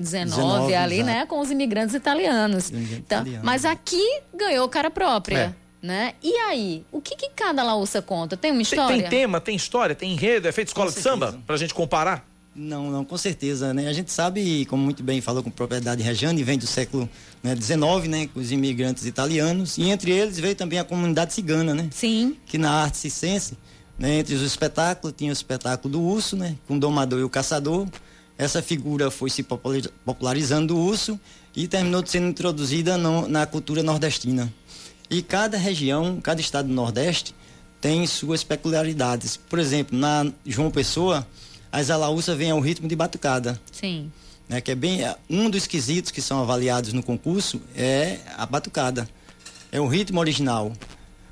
XIX, 0.00 0.38
ali, 0.76 0.96
exato. 0.96 1.04
né, 1.04 1.26
com 1.26 1.40
os 1.40 1.50
imigrantes 1.50 1.94
italianos. 1.94 2.70
Então, 2.70 3.24
mas 3.42 3.64
aqui 3.64 4.20
ganhou 4.34 4.68
cara 4.68 4.90
própria. 4.90 5.56
É. 5.58 5.62
Né? 5.84 6.14
E 6.22 6.32
aí, 6.36 6.86
o 6.92 7.00
que, 7.00 7.16
que 7.16 7.30
cada 7.30 7.60
laúça 7.64 8.00
conta? 8.00 8.36
Tem 8.36 8.52
uma 8.52 8.62
história? 8.62 8.86
Tem, 8.86 9.00
tem 9.00 9.10
tema, 9.10 9.40
tem 9.40 9.56
história, 9.56 9.96
tem 9.96 10.12
enredo, 10.12 10.46
é 10.46 10.52
feito 10.52 10.68
escola 10.68 10.92
de 10.92 11.00
samba? 11.00 11.36
Pra 11.44 11.56
gente 11.56 11.74
comparar? 11.74 12.24
Não, 12.54 12.90
não, 12.90 13.02
com 13.02 13.16
certeza, 13.16 13.72
né? 13.72 13.88
A 13.88 13.92
gente 13.94 14.12
sabe, 14.12 14.66
como 14.66 14.82
muito 14.82 15.02
bem 15.02 15.22
falou 15.22 15.42
com 15.42 15.50
propriedade 15.50 16.02
Rejane, 16.02 16.44
vem 16.44 16.58
do 16.58 16.66
século 16.66 17.08
né, 17.42 17.56
XIX, 17.56 18.08
né? 18.08 18.26
Com 18.26 18.40
os 18.40 18.52
imigrantes 18.52 19.06
italianos, 19.06 19.78
e 19.78 19.88
entre 19.88 20.10
eles 20.10 20.38
veio 20.38 20.54
também 20.54 20.78
a 20.78 20.84
comunidade 20.84 21.32
cigana, 21.32 21.74
né? 21.74 21.88
Sim. 21.90 22.36
Que 22.44 22.58
na 22.58 22.70
arte 22.70 22.98
cicense, 22.98 23.56
né, 23.98 24.18
entre 24.18 24.34
os 24.34 24.42
espetáculos, 24.42 25.14
tinha 25.16 25.30
o 25.30 25.32
espetáculo 25.32 25.92
do 25.92 26.02
urso, 26.02 26.36
né? 26.36 26.56
Com 26.68 26.76
o 26.76 26.80
domador 26.80 27.20
e 27.20 27.24
o 27.24 27.30
caçador. 27.30 27.88
Essa 28.36 28.60
figura 28.60 29.10
foi 29.10 29.30
se 29.30 29.42
popularizando 29.42 30.74
do 30.74 30.78
urso 30.78 31.18
e 31.56 31.66
terminou 31.66 32.04
sendo 32.04 32.28
introduzida 32.28 32.98
no, 32.98 33.28
na 33.28 33.46
cultura 33.46 33.82
nordestina. 33.82 34.52
E 35.08 35.22
cada 35.22 35.56
região, 35.56 36.20
cada 36.20 36.40
estado 36.40 36.68
do 36.68 36.74
Nordeste 36.74 37.34
tem 37.80 38.06
suas 38.06 38.42
peculiaridades. 38.42 39.36
Por 39.36 39.58
exemplo, 39.58 39.96
na 39.96 40.30
João 40.46 40.70
Pessoa, 40.70 41.26
as 41.72 41.88
alaúças 41.88 42.36
vêm 42.36 42.50
ao 42.50 42.60
ritmo 42.60 42.86
de 42.86 42.94
batucada. 42.94 43.58
Sim. 43.72 44.12
Né, 44.48 44.60
que 44.60 44.70
é 44.70 44.74
bem 44.74 45.00
um 45.30 45.48
dos 45.48 45.66
quesitos 45.66 46.10
que 46.10 46.20
são 46.20 46.42
avaliados 46.42 46.92
no 46.92 47.02
concurso 47.02 47.62
é 47.74 48.18
a 48.36 48.44
batucada. 48.44 49.08
É 49.72 49.80
o 49.80 49.86
ritmo 49.86 50.20
original. 50.20 50.72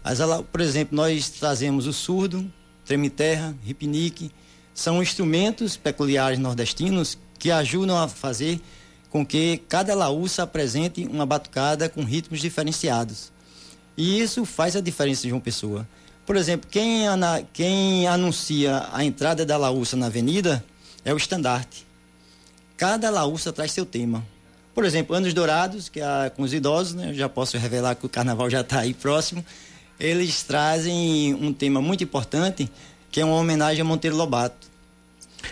As 0.03 0.19
por 0.51 0.63
exemplo, 0.63 0.97
nós 0.97 1.29
trazemos 1.29 1.87
o 1.87 1.93
surdo, 1.93 2.51
treme-terra, 2.87 3.55
ripinique, 3.63 4.33
são 4.73 5.03
instrumentos 5.03 5.77
peculiares 5.77 6.39
nordestinos 6.39 7.19
que 7.39 7.51
ajudam 7.51 7.99
a 7.99 8.09
fazer 8.09 8.59
com 9.11 9.27
que 9.27 9.61
cada 9.69 9.95
laúça 9.95 10.45
apresente 10.45 11.05
uma 11.05 11.27
batucada 11.27 11.89
com 11.89 12.03
ritmos 12.03 12.41
diferenciados. 12.41 13.31
E 13.97 14.21
isso 14.21 14.47
faz 14.47 14.77
a 14.77 14.81
diferença 14.81 15.27
de 15.27 15.33
uma 15.33 15.41
pessoa. 15.41 15.87
Por 16.27 16.37
exemplo, 16.37 16.69
quem, 16.71 17.07
ana, 17.07 17.43
quem 17.53 18.07
anuncia 18.07 18.87
a 18.93 19.05
entrada 19.05 19.45
da 19.45 19.57
laúça 19.57 19.97
na 19.97 20.07
avenida 20.07 20.65
é 21.05 21.13
o 21.13 21.17
estandarte. 21.17 21.87
Cada 22.77 23.11
laúça 23.11 23.53
traz 23.53 23.73
seu 23.73 23.85
tema. 23.85 24.25
Por 24.75 24.85
exemplo, 24.85 25.15
Anos 25.15 25.35
Dourados, 25.35 25.89
que 25.89 26.01
é 26.01 26.31
com 26.31 26.43
os 26.43 26.55
idosos, 26.55 26.95
né? 26.95 27.11
Eu 27.11 27.15
já 27.15 27.29
posso 27.29 27.59
revelar 27.59 27.95
que 27.97 28.07
o 28.07 28.09
carnaval 28.09 28.49
já 28.49 28.61
está 28.61 28.81
aí 28.81 28.95
próximo. 28.95 29.45
Eles 29.99 30.43
trazem 30.43 31.35
um 31.35 31.53
tema 31.53 31.83
muito 31.83 32.05
importante, 32.05 32.71
que 33.11 33.21
é 33.21 33.25
uma 33.25 33.35
homenagem 33.35 33.83
a 33.83 33.85
Monteiro 33.85 34.17
Lobato. 34.17 34.69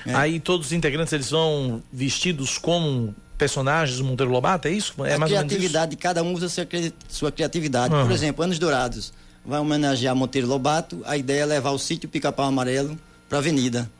É. 0.06 0.14
Aí 0.14 0.40
todos 0.40 0.68
os 0.68 0.72
integrantes 0.72 1.12
eles 1.12 1.30
vão 1.30 1.82
vestidos 1.92 2.56
como 2.56 3.14
personagens 3.36 3.98
do 3.98 4.04
Monteiro 4.04 4.32
Lobato, 4.32 4.68
é 4.68 4.70
isso? 4.70 4.94
É 5.04 5.14
a 5.14 5.18
mais 5.18 5.30
criatividade 5.30 5.90
de 5.92 5.96
cada 5.96 6.22
um 6.22 6.32
usa 6.32 6.48
sua, 6.48 6.66
sua 7.08 7.32
criatividade. 7.32 7.94
Uhum. 7.94 8.04
Por 8.04 8.12
exemplo, 8.12 8.44
Anos 8.44 8.58
Dourados 8.58 9.12
vai 9.48 9.58
homenagear 9.58 10.14
Monteiro 10.14 10.46
Lobato. 10.46 11.00
A 11.06 11.16
ideia 11.16 11.40
é 11.40 11.46
levar 11.46 11.70
o 11.70 11.78
sítio 11.78 12.06
Pica-Pau 12.06 12.44
Amarelo 12.44 12.98
para 13.30 13.38
a 13.38 13.40
avenida. 13.40 13.90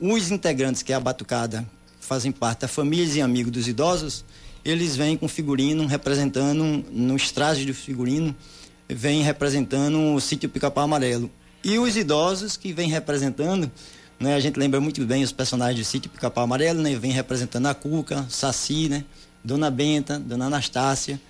Os 0.00 0.32
integrantes, 0.32 0.82
que 0.82 0.92
é 0.92 0.96
a 0.96 1.00
Batucada, 1.00 1.64
fazem 2.00 2.32
parte 2.32 2.62
da 2.62 2.68
família 2.68 3.14
e 3.14 3.22
amigos 3.22 3.52
dos 3.52 3.68
idosos, 3.68 4.24
eles 4.64 4.96
vêm 4.96 5.16
com 5.16 5.28
figurino 5.28 5.86
representando, 5.86 6.84
nos 6.90 7.30
trajes 7.30 7.64
do 7.64 7.72
figurino, 7.72 8.34
vêm 8.88 9.22
representando 9.22 10.14
o 10.14 10.20
sítio 10.20 10.48
Pica-Pau 10.48 10.82
Amarelo. 10.82 11.30
E 11.62 11.78
os 11.78 11.96
idosos 11.96 12.56
que 12.56 12.72
vêm 12.72 12.90
representando, 12.90 13.70
né, 14.18 14.34
a 14.34 14.40
gente 14.40 14.58
lembra 14.58 14.80
muito 14.80 15.04
bem 15.06 15.22
os 15.22 15.30
personagens 15.30 15.78
do 15.78 15.88
sítio 15.88 16.10
Pica-Pau 16.10 16.42
Amarelo, 16.42 16.82
né, 16.82 16.96
vem 16.96 17.12
representando 17.12 17.66
a 17.66 17.74
Cuca, 17.74 18.26
Saci, 18.28 18.88
né, 18.88 19.04
Dona 19.44 19.70
Benta, 19.70 20.18
Dona 20.18 20.46
Anastácia, 20.46 21.20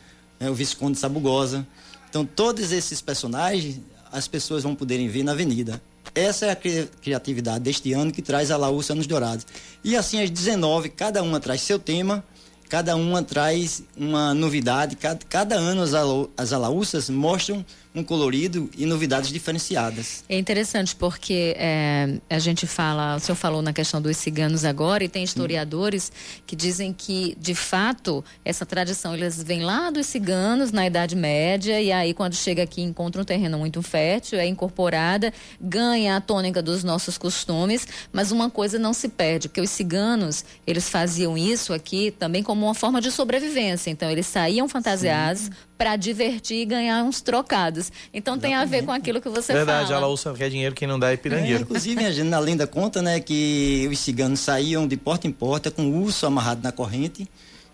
né, 0.41 0.49
o 0.49 0.55
Visconde 0.55 0.99
Sabugosa. 0.99 1.67
Então, 2.13 2.27
todos 2.27 2.73
esses 2.73 3.01
personagens 3.01 3.81
as 4.13 4.29
pessoas 4.29 4.65
vão 4.65 4.75
poderem 4.75 5.09
ver 5.09 5.23
na 5.23 5.33
avenida. 5.33 5.81
Essa 6.15 6.45
é 6.45 6.51
a 6.51 6.57
criatividade 7.01 7.65
deste 7.65 7.91
ano 7.95 8.13
que 8.13 8.21
traz 8.21 8.51
a 8.51 8.57
Laúça 8.59 8.95
nos 8.95 9.07
Dourados. 9.07 9.47
E 9.83 9.97
assim, 9.97 10.23
as 10.23 10.29
19, 10.29 10.91
cada 10.91 11.23
uma 11.23 11.41
traz 11.41 11.63
seu 11.63 11.79
tema, 11.79 12.23
cada 12.69 12.95
uma 12.97 13.23
traz 13.23 13.83
uma 13.97 14.35
novidade. 14.35 14.95
Cada, 14.97 15.21
cada 15.27 15.55
ano 15.55 15.81
as, 15.81 15.93
as 16.37 16.53
alaúças 16.53 17.09
mostram 17.09 17.65
um 17.95 18.03
colorido 18.03 18.71
e 18.77 18.87
novidades 18.87 19.31
diferenciadas. 19.31 20.25
É 20.29 20.39
interessante 20.39 20.97
porque 20.97 21.55
é, 21.59 22.19
a 22.31 22.39
gente 22.39 22.67
fala, 22.67 23.17
o 23.17 23.21
senhor 23.21 23.37
falou 23.37 23.61
na 23.61 23.73
questão 23.73 24.01
dos 24.01 24.17
ciganos 24.17 24.65
agora, 24.65 25.05
e 25.05 25.09
tem 25.09 25.23
historiadores 25.23 26.11
que 26.47 26.57
dizem 26.57 26.93
que, 26.93 27.37
de 27.39 27.55
fato, 27.55 28.25
essa 28.45 28.65
tradição 28.65 29.15
eles 29.15 29.43
vem 29.43 29.63
lá 29.63 29.91
dos 29.91 30.07
ciganos 30.07 30.73
na 30.73 30.87
Idade 30.87 31.15
Média, 31.15 31.81
e 31.81 31.93
aí 31.93 32.15
quando 32.15 32.35
chega 32.35 32.63
aqui 32.63 32.81
encontra 32.81 33.21
um 33.21 33.25
terreno 33.25 33.59
muito 33.59 33.83
fértil, 33.83 34.39
é 34.39 34.47
incorporada, 34.47 35.33
ganha 35.61 36.17
a 36.17 36.21
tônica 36.21 36.63
dos 36.63 36.83
nossos 36.83 37.19
costumes, 37.19 37.87
mas 38.11 38.33
uma 38.33 38.49
coisa 38.49 38.79
não 38.79 38.95
se 38.95 39.09
perde, 39.09 39.49
porque 39.49 39.61
os 39.61 39.71
ciganos, 39.71 40.45
eles 40.67 40.89
faziam 40.89 41.37
isso 41.37 41.73
aqui 41.73 42.11
também 42.11 42.43
como 42.43 42.65
uma 42.67 42.75
forma 42.75 43.01
de 43.01 43.11
sobrevivência. 43.11 43.91
Então, 43.91 44.11
eles 44.11 44.27
saíam 44.27 44.69
fantasiados 44.69 45.51
para 45.83 45.97
divertir 45.97 46.59
e 46.59 46.65
ganhar 46.65 47.03
uns 47.03 47.21
trocados. 47.21 47.91
Então 48.15 48.39
tem 48.39 48.55
a 48.55 48.65
ver 48.65 48.85
com 48.85 48.93
aquilo 48.93 49.21
que 49.21 49.29
você 49.29 49.53
Verdade, 49.53 49.87
fala. 49.89 49.99
a 49.99 50.01
laúça 50.03 50.33
quer 50.33 50.49
dinheiro, 50.49 50.77
quem 50.77 50.87
não 50.87 50.97
dá 50.97 51.11
é 51.11 51.15
É, 51.15 51.17
pirangueiro. 51.17 51.63
inclusive, 51.63 52.05
a 52.05 52.13
gente, 52.13 52.29
na 52.29 52.39
lenda 52.39 52.69
conta 52.69 53.03
né, 53.03 53.19
que 53.19 53.89
os 53.91 53.99
ciganos 53.99 54.39
saíam 54.39 54.87
de 54.87 54.97
porta 54.97 55.27
em 55.27 55.33
porta 55.33 55.73
com 55.73 55.83
o 55.83 56.03
urso 56.05 56.25
amarrado 56.25 56.63
na 56.63 56.71
corrente 56.71 57.27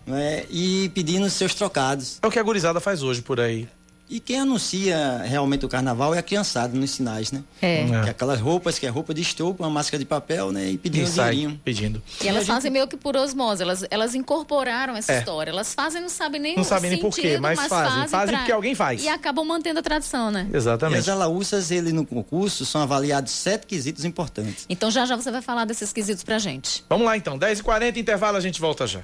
né, 0.07 0.43
e 0.49 0.89
pedindo 0.95 1.29
seus 1.29 1.53
trocados. 1.53 2.17
É 2.23 2.25
o 2.25 2.31
que 2.31 2.39
a 2.39 2.43
gurizada 2.43 2.79
faz 2.79 3.03
hoje 3.03 3.21
por 3.21 3.39
aí. 3.39 3.67
E 4.09 4.19
quem 4.19 4.39
anuncia 4.39 5.21
realmente 5.23 5.65
o 5.65 5.69
carnaval 5.69 6.15
é 6.15 6.17
a 6.17 6.23
criançada 6.23 6.75
nos 6.75 6.89
sinais, 6.89 7.31
né? 7.31 7.43
É. 7.61 7.85
Que 7.85 7.93
é 7.93 8.09
aquelas 8.09 8.39
roupas 8.39 8.79
que 8.79 8.87
é 8.87 8.89
roupa 8.89 9.13
de 9.13 9.21
estopo, 9.21 9.61
uma 9.61 9.69
máscara 9.69 9.99
de 9.99 10.05
papel, 10.05 10.51
né? 10.51 10.71
E 10.71 10.77
pedindo 10.79 11.07
sai 11.07 11.31
dinheirinho. 11.35 11.61
pedindo. 11.63 12.01
E 12.23 12.27
elas 12.27 12.47
fazem 12.47 12.71
meio 12.71 12.87
que 12.87 12.97
por 12.97 13.15
osmose, 13.15 13.61
elas, 13.61 13.85
elas 13.91 14.15
incorporaram 14.15 14.95
essa 14.95 15.13
É. 15.13 15.19
história. 15.19 15.51
Elas 15.51 15.73
fazem, 15.75 16.01
não 16.01 16.09
sabem 16.09 16.41
nem 16.41 16.55
Não 16.55 16.63
sabem 16.63 16.89
nem 16.89 16.99
por 16.99 17.13
quê, 17.13 17.21
sentido, 17.21 17.41
mas 17.41 17.59
fazem. 17.67 18.07
Fazem 18.07 18.35
porque 18.37 18.51
alguém 18.51 18.73
faz. 18.73 19.03
E 19.03 19.07
acabam 19.07 19.45
mantendo 19.45 19.79
a 19.79 19.83
tradição, 19.83 20.31
né? 20.31 20.47
E 20.51 20.57
Exatamente. 20.57 20.99
as 21.01 21.09
alaúças, 21.09 21.69
ele 21.69 21.91
no 21.93 22.03
concurso, 22.05 22.65
são 22.65 22.81
avaliados 22.81 23.31
sete 23.31 23.67
quesitos 23.67 24.05
importantes. 24.05 24.65
Então 24.67 24.89
já 24.89 25.05
já 25.05 25.15
você 25.15 25.29
vai 25.29 25.41
falar 25.43 25.65
desses 25.65 25.93
quesitos 25.93 26.23
pra 26.23 26.39
gente. 26.39 26.83
Vamos 26.89 27.05
lá 27.05 27.15
então, 27.15 27.37
10h40, 27.37 27.97
intervalo, 27.97 28.37
a 28.37 28.41
gente 28.41 28.59
volta 28.59 28.87
já. 28.87 29.01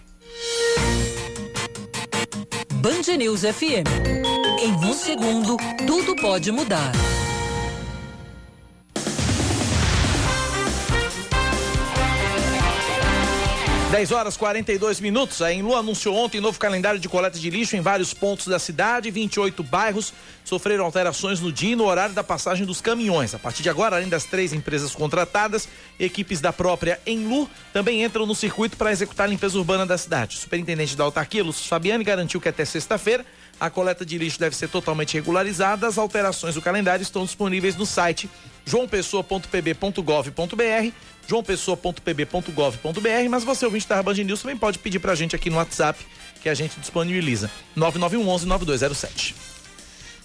Band 2.76 3.18
News 3.18 3.42
FM. 3.42 3.86
Em 4.60 4.72
um 4.72 4.94
segundo, 4.94 5.58
tudo 5.88 6.16
pode 6.16 6.52
mudar. 6.52 6.92
Dez 13.92 14.12
horas 14.12 14.36
42 14.36 15.00
minutos. 15.00 15.44
A 15.44 15.54
Enlu 15.54 15.76
anunciou 15.76 16.16
ontem 16.16 16.42
novo 16.42 16.58
calendário 16.60 17.00
de 17.00 17.08
coleta 17.08 17.38
de 17.38 17.52
lixo 17.52 17.78
em 17.78 17.82
vários 17.82 18.16
pontos 18.16 18.48
da 18.48 18.58
cidade. 18.58 19.12
28 19.12 19.62
bairros 19.62 20.12
sofreram 20.44 20.84
alterações 20.84 21.40
no 21.40 21.52
dia 21.52 21.74
e 21.74 21.76
no 21.76 21.86
horário 21.86 22.16
da 22.16 22.24
passagem 22.24 22.66
dos 22.66 22.82
caminhões. 22.82 23.36
A 23.36 23.40
partir 23.40 23.62
de 23.62 23.70
agora, 23.70 23.96
além 23.96 24.10
das 24.10 24.26
três 24.26 24.54
empresas 24.54 24.96
contratadas, 24.96 25.70
equipes 26.00 26.42
da 26.42 26.52
própria 26.52 27.00
Enlu 27.06 27.48
também 27.72 28.04
entram 28.04 28.26
no 28.26 28.34
circuito 28.34 28.76
para 28.76 28.92
executar 28.92 29.28
a 29.28 29.30
limpeza 29.30 29.56
urbana 29.58 29.86
da 29.86 30.00
cidade. 30.00 30.36
O 30.36 30.40
superintendente 30.40 30.98
da 30.98 31.04
autarquia, 31.04 31.44
Lúcio 31.44 31.68
Fabiani, 31.68 32.04
garantiu 32.04 32.42
que 32.42 32.50
até 32.50 32.66
sexta-feira 32.66 33.24
a 33.60 33.70
coleta 33.70 34.04
de 34.04 34.18
lixo 34.18 34.40
deve 34.40 34.56
ser 34.56 34.68
totalmente 34.68 35.14
regularizada. 35.14 35.86
As 35.88 36.00
alterações 36.00 36.56
do 36.56 36.62
calendário 36.62 37.04
estão 37.04 37.24
disponíveis 37.24 37.76
no 37.76 37.86
site 37.86 38.28
joaopessoa.pb.gov.br 38.66 40.92
joaopessoa.pb.gov.br, 41.28 43.30
mas 43.30 43.44
você 43.44 43.66
ouvinte 43.66 43.88
da 43.88 44.02
Band 44.02 44.16
News 44.16 44.42
também 44.42 44.58
pode 44.58 44.80
pedir 44.80 45.00
pra 45.00 45.16
gente 45.16 45.36
aqui 45.36 45.50
no 45.50 45.58
WhatsApp 45.58 46.06
que 46.42 46.50
a 46.50 46.54
gente 46.54 46.80
disponibiliza 46.80 47.50
9911 47.76 48.46
9207. 48.46 49.56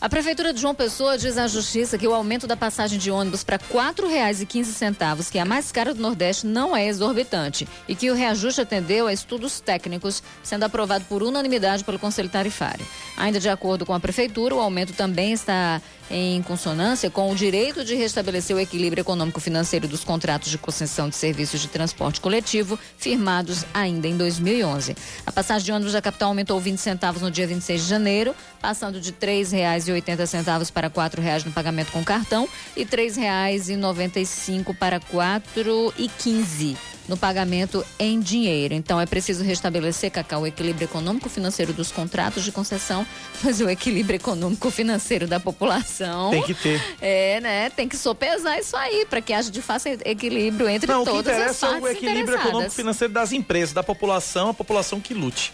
A 0.01 0.09
Prefeitura 0.09 0.55
de 0.55 0.63
João 0.63 0.75
Pessoa 0.75 1.19
diz 1.19 1.37
à 1.37 1.47
Justiça 1.47 1.99
que 1.99 2.09
o 2.09 2.15
aumento 2.15 2.47
da 2.47 2.57
passagem 2.57 2.99
de 2.99 3.11
ônibus 3.11 3.45
para 3.45 3.59
R$ 3.59 3.65
4,15, 3.71 5.31
que 5.31 5.37
é 5.37 5.43
a 5.43 5.45
mais 5.45 5.71
cara 5.71 5.93
do 5.93 6.01
Nordeste, 6.01 6.47
não 6.47 6.75
é 6.75 6.87
exorbitante 6.87 7.69
e 7.87 7.95
que 7.95 8.11
o 8.11 8.15
reajuste 8.15 8.63
atendeu 8.63 9.07
a 9.07 9.13
estudos 9.13 9.61
técnicos, 9.61 10.23
sendo 10.43 10.63
aprovado 10.63 11.05
por 11.05 11.23
unanimidade 11.23 11.85
pelo 11.85 11.99
Conselho 11.99 12.31
Tarifário. 12.31 12.87
Ainda 13.15 13.39
de 13.39 13.51
acordo 13.51 13.85
com 13.85 13.93
a 13.93 14.01
Prefeitura, 14.01 14.55
o 14.55 14.61
aumento 14.61 14.95
também 14.95 15.35
está 15.35 15.83
em 16.11 16.43
consonância 16.43 17.09
com 17.09 17.31
o 17.31 17.35
direito 17.35 17.85
de 17.85 17.95
restabelecer 17.95 18.57
o 18.57 18.61
equilíbrio 18.61 19.03
econômico-financeiro 19.03 19.87
dos 19.87 20.03
contratos 20.03 20.51
de 20.51 20.59
concessão 20.59 21.09
de 21.09 21.15
serviços 21.15 21.61
de 21.61 21.69
transporte 21.69 22.21
coletivo 22.21 22.79
firmados 22.99 23.65
ainda 23.73 24.09
em 24.09 24.17
2011. 24.17 24.97
A 25.25 25.33
passagem 25.33 25.65
de 25.65 25.73
ônibus 25.73 25.93
da 25.93 26.03
capital 26.03 26.29
aumentou 26.29 26.59
20 26.59 26.79
centavos 26.79 27.23
no 27.23 27.31
dia 27.31 27.47
26 27.47 27.83
de 27.83 27.89
janeiro, 27.89 28.35
passando 28.61 29.01
de 29.01 29.11
R$ 29.11 29.17
3,80 29.21 30.73
para 30.73 30.89
R$ 30.89 30.95
4,00 30.95 31.47
no 31.47 31.53
pagamento 31.53 31.93
com 31.93 32.03
cartão 32.03 32.49
e 32.77 32.83
R$ 32.83 32.87
3,95 32.87 34.77
para 34.77 34.97
R$ 34.97 35.05
4,15 35.13 36.77
no 37.11 37.17
pagamento 37.17 37.85
em 37.99 38.19
dinheiro. 38.21 38.73
Então 38.73 39.01
é 39.01 39.05
preciso 39.05 39.43
restabelecer, 39.45 40.11
Cacau, 40.11 40.43
o 40.43 40.47
equilíbrio 40.47 40.85
econômico-financeiro 40.85 41.73
dos 41.73 41.91
contratos 41.93 42.45
de 42.45 42.53
concessão, 42.53 43.05
mas 43.45 43.61
o 43.61 43.69
equilíbrio 43.69 44.17
econômico-financeiro 44.17 45.27
da 45.27 45.39
população. 45.41 46.31
Tem 46.31 46.43
que 46.43 46.55
ter. 46.55 46.81
É, 47.03 47.41
né? 47.41 47.69
Tem 47.71 47.89
que 47.89 47.97
sopesar 47.97 48.59
isso 48.59 48.77
aí, 48.77 49.05
para 49.05 49.21
que 49.21 49.33
haja 49.33 49.51
de 49.51 49.61
fato 49.61 49.89
equilíbrio 50.05 50.69
entre 50.69 50.91
Não, 50.91 51.03
o 51.03 51.05
que 51.05 51.11
todas 51.11 51.27
as 51.35 51.41
interessa 51.41 51.67
é 51.67 51.71
partes 51.71 51.89
o 51.89 51.93
equilíbrio 51.93 52.39
econômico-financeiro 52.39 53.13
das 53.13 53.33
empresas, 53.33 53.75
da 53.75 53.83
população, 53.83 54.51
a 54.51 54.55
população 54.55 55.01
que 55.01 55.13
lute. 55.13 55.53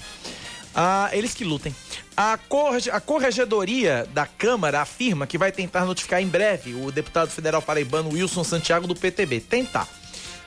Ah, 0.78 1.08
eles 1.12 1.32
que 1.32 1.42
lutem. 1.42 1.74
A, 2.14 2.36
correge- 2.36 2.90
a 2.90 3.00
Corregedoria 3.00 4.06
da 4.12 4.26
Câmara 4.26 4.82
afirma 4.82 5.26
que 5.26 5.38
vai 5.38 5.50
tentar 5.50 5.86
notificar 5.86 6.20
em 6.20 6.26
breve 6.26 6.74
o 6.74 6.92
deputado 6.92 7.30
federal 7.30 7.62
paraibano 7.62 8.10
Wilson 8.12 8.44
Santiago 8.44 8.86
do 8.86 8.94
PTB. 8.94 9.40
Tentar. 9.40 9.88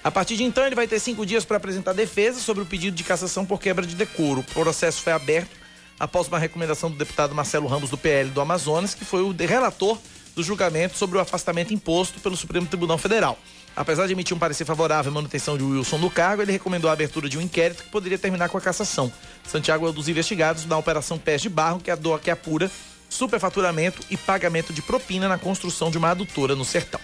A 0.09 0.11
partir 0.11 0.35
de 0.37 0.43
então, 0.43 0.65
ele 0.65 0.73
vai 0.73 0.87
ter 0.87 0.99
cinco 0.99 1.23
dias 1.23 1.45
para 1.45 1.57
apresentar 1.57 1.93
defesa 1.93 2.39
sobre 2.39 2.63
o 2.63 2.65
pedido 2.65 2.97
de 2.97 3.03
cassação 3.03 3.45
por 3.45 3.59
quebra 3.59 3.85
de 3.85 3.93
decoro. 3.93 4.39
O 4.39 4.43
processo 4.43 5.03
foi 5.03 5.13
aberto 5.13 5.51
após 5.99 6.27
uma 6.27 6.39
recomendação 6.39 6.89
do 6.89 6.97
deputado 6.97 7.35
Marcelo 7.35 7.67
Ramos 7.67 7.91
do 7.91 7.97
PL 7.97 8.31
do 8.31 8.41
Amazonas, 8.41 8.95
que 8.95 9.05
foi 9.05 9.21
o 9.21 9.31
relator 9.37 9.99
do 10.35 10.41
julgamento 10.41 10.97
sobre 10.97 11.19
o 11.19 11.21
afastamento 11.21 11.75
imposto 11.75 12.19
pelo 12.21 12.35
Supremo 12.35 12.65
Tribunal 12.65 12.97
Federal. 12.97 13.37
Apesar 13.75 14.07
de 14.07 14.13
emitir 14.13 14.35
um 14.35 14.39
parecer 14.39 14.65
favorável 14.65 15.11
à 15.11 15.13
manutenção 15.13 15.55
de 15.55 15.63
Wilson 15.63 15.99
no 15.99 16.09
cargo, 16.09 16.41
ele 16.41 16.53
recomendou 16.53 16.89
a 16.89 16.93
abertura 16.93 17.29
de 17.29 17.37
um 17.37 17.41
inquérito 17.41 17.83
que 17.83 17.89
poderia 17.91 18.17
terminar 18.17 18.49
com 18.49 18.57
a 18.57 18.61
cassação. 18.61 19.13
Santiago 19.45 19.85
é 19.85 19.89
um 19.91 19.93
dos 19.93 20.09
investigados 20.09 20.65
na 20.65 20.75
Operação 20.75 21.19
Pés 21.19 21.39
de 21.39 21.49
Barro, 21.49 21.79
que, 21.79 21.91
ado- 21.91 22.17
que 22.17 22.31
apura 22.31 22.71
superfaturamento 23.07 24.01
e 24.09 24.17
pagamento 24.17 24.73
de 24.73 24.81
propina 24.81 25.27
na 25.27 25.37
construção 25.37 25.91
de 25.91 25.99
uma 25.99 26.09
adutora 26.09 26.55
no 26.55 26.65
sertão. 26.65 26.99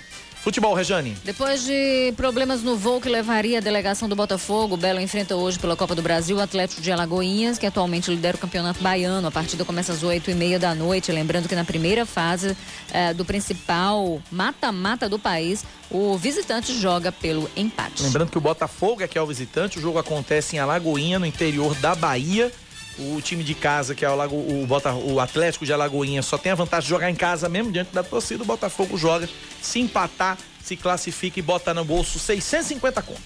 Futebol, 0.45 0.75
Rejane. 0.75 1.17
Depois 1.23 1.65
de 1.65 2.13
problemas 2.15 2.61
no 2.61 2.77
voo 2.77 3.01
que 3.01 3.09
levaria 3.09 3.57
a 3.57 3.61
delegação 3.61 4.07
do 4.07 4.15
Botafogo, 4.15 4.75
o 4.75 4.77
Belo 4.77 5.01
enfrenta 5.01 5.35
hoje 5.35 5.57
pela 5.57 5.75
Copa 5.75 5.95
do 5.95 6.03
Brasil 6.03 6.37
o 6.37 6.39
Atlético 6.39 6.83
de 6.83 6.91
Alagoinhas, 6.91 7.57
que 7.57 7.65
atualmente 7.65 8.11
lidera 8.11 8.37
o 8.37 8.39
Campeonato 8.39 8.79
Baiano. 8.79 9.27
A 9.27 9.31
partida 9.31 9.65
começa 9.65 9.91
às 9.91 10.03
oito 10.03 10.29
e 10.29 10.35
meia 10.35 10.59
da 10.59 10.75
noite. 10.75 11.11
Lembrando 11.11 11.49
que 11.49 11.55
na 11.55 11.65
primeira 11.65 12.05
fase 12.05 12.55
eh, 12.93 13.11
do 13.15 13.25
principal 13.25 14.21
mata-mata 14.31 15.09
do 15.09 15.17
país, 15.17 15.65
o 15.89 16.15
visitante 16.15 16.79
joga 16.79 17.11
pelo 17.11 17.49
empate. 17.57 18.03
Lembrando 18.03 18.29
que 18.29 18.37
o 18.37 18.41
Botafogo 18.41 19.01
é 19.01 19.07
que 19.07 19.17
é 19.17 19.21
o 19.23 19.25
visitante, 19.25 19.79
o 19.79 19.81
jogo 19.81 19.97
acontece 19.97 20.55
em 20.55 20.59
Alagoinha, 20.59 21.17
no 21.17 21.25
interior 21.25 21.73
da 21.73 21.95
Bahia. 21.95 22.51
O 22.97 23.21
time 23.21 23.43
de 23.43 23.53
casa, 23.53 23.93
que 23.93 24.05
é 24.05 24.09
o, 24.09 24.15
Lago, 24.15 24.35
o, 24.35 24.65
Bota, 24.65 24.93
o 24.93 25.19
Atlético 25.19 25.65
de 25.65 25.73
Alagoinha, 25.73 26.21
só 26.21 26.37
tem 26.37 26.51
a 26.51 26.55
vantagem 26.55 26.83
de 26.85 26.89
jogar 26.89 27.09
em 27.09 27.15
casa 27.15 27.49
mesmo, 27.49 27.71
diante 27.71 27.93
da 27.93 28.03
torcida. 28.03 28.43
O 28.43 28.45
Botafogo 28.45 28.97
joga, 28.97 29.27
se 29.61 29.79
empatar, 29.79 30.37
se 30.63 30.77
classifica 30.77 31.37
e 31.39 31.41
bota 31.41 31.73
no 31.73 31.83
bolso 31.83 32.17
650 32.17 33.01
conto. 33.01 33.21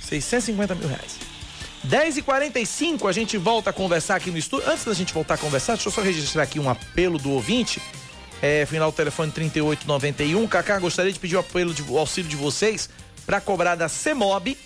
650 0.00 0.74
mil 0.74 0.88
reais. 0.88 1.18
10h45, 1.86 3.08
a 3.08 3.12
gente 3.12 3.36
volta 3.36 3.70
a 3.70 3.72
conversar 3.72 4.16
aqui 4.16 4.30
no 4.30 4.38
estúdio. 4.38 4.70
Antes 4.70 4.84
da 4.84 4.94
gente 4.94 5.12
voltar 5.12 5.34
a 5.34 5.38
conversar, 5.38 5.74
deixa 5.74 5.88
eu 5.88 5.92
só 5.92 6.00
registrar 6.00 6.42
aqui 6.42 6.58
um 6.58 6.68
apelo 6.68 7.18
do 7.18 7.30
ouvinte. 7.30 7.80
É, 8.40 8.64
final 8.66 8.90
do 8.90 8.96
telefone 8.96 9.30
3891. 9.30 10.46
Cacá, 10.48 10.78
gostaria 10.78 11.12
de 11.12 11.18
pedir 11.18 11.36
o 11.36 11.40
apelo 11.40 11.74
de, 11.74 11.82
o 11.82 11.98
auxílio 11.98 12.28
de 12.28 12.36
vocês 12.36 12.88
para 13.26 13.40
cobrar 13.40 13.74
da 13.74 13.88
CEMOB 13.88 14.56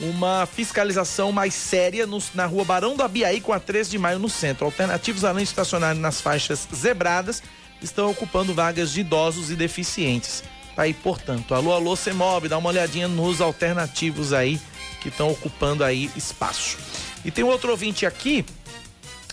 uma 0.00 0.46
fiscalização 0.46 1.32
mais 1.32 1.54
séria 1.54 2.06
nos- 2.06 2.30
na 2.34 2.46
rua 2.46 2.64
Barão 2.64 2.96
do 2.96 3.02
Abiaí 3.02 3.40
com 3.40 3.52
a 3.52 3.58
13 3.60 3.90
de 3.90 3.98
maio 3.98 4.18
no 4.18 4.28
centro. 4.28 4.64
Alternativos, 4.66 5.24
além 5.24 5.44
de 5.44 5.50
estacionarem 5.50 6.00
nas 6.00 6.20
faixas 6.20 6.66
zebradas, 6.74 7.42
estão 7.80 8.10
ocupando 8.10 8.54
vagas 8.54 8.92
de 8.92 9.00
idosos 9.00 9.50
e 9.50 9.56
deficientes. 9.56 10.42
Tá 10.74 10.82
aí, 10.82 10.92
portanto, 10.92 11.54
alô, 11.54 11.72
alô, 11.72 11.96
CEMOB, 11.96 12.48
dá 12.48 12.58
uma 12.58 12.68
olhadinha 12.68 13.08
nos 13.08 13.40
alternativos 13.40 14.32
aí 14.34 14.60
que 15.00 15.08
estão 15.08 15.30
ocupando 15.30 15.82
aí 15.82 16.10
espaço. 16.14 16.76
E 17.24 17.30
tem 17.30 17.44
outro 17.44 17.70
ouvinte 17.70 18.04
aqui, 18.04 18.44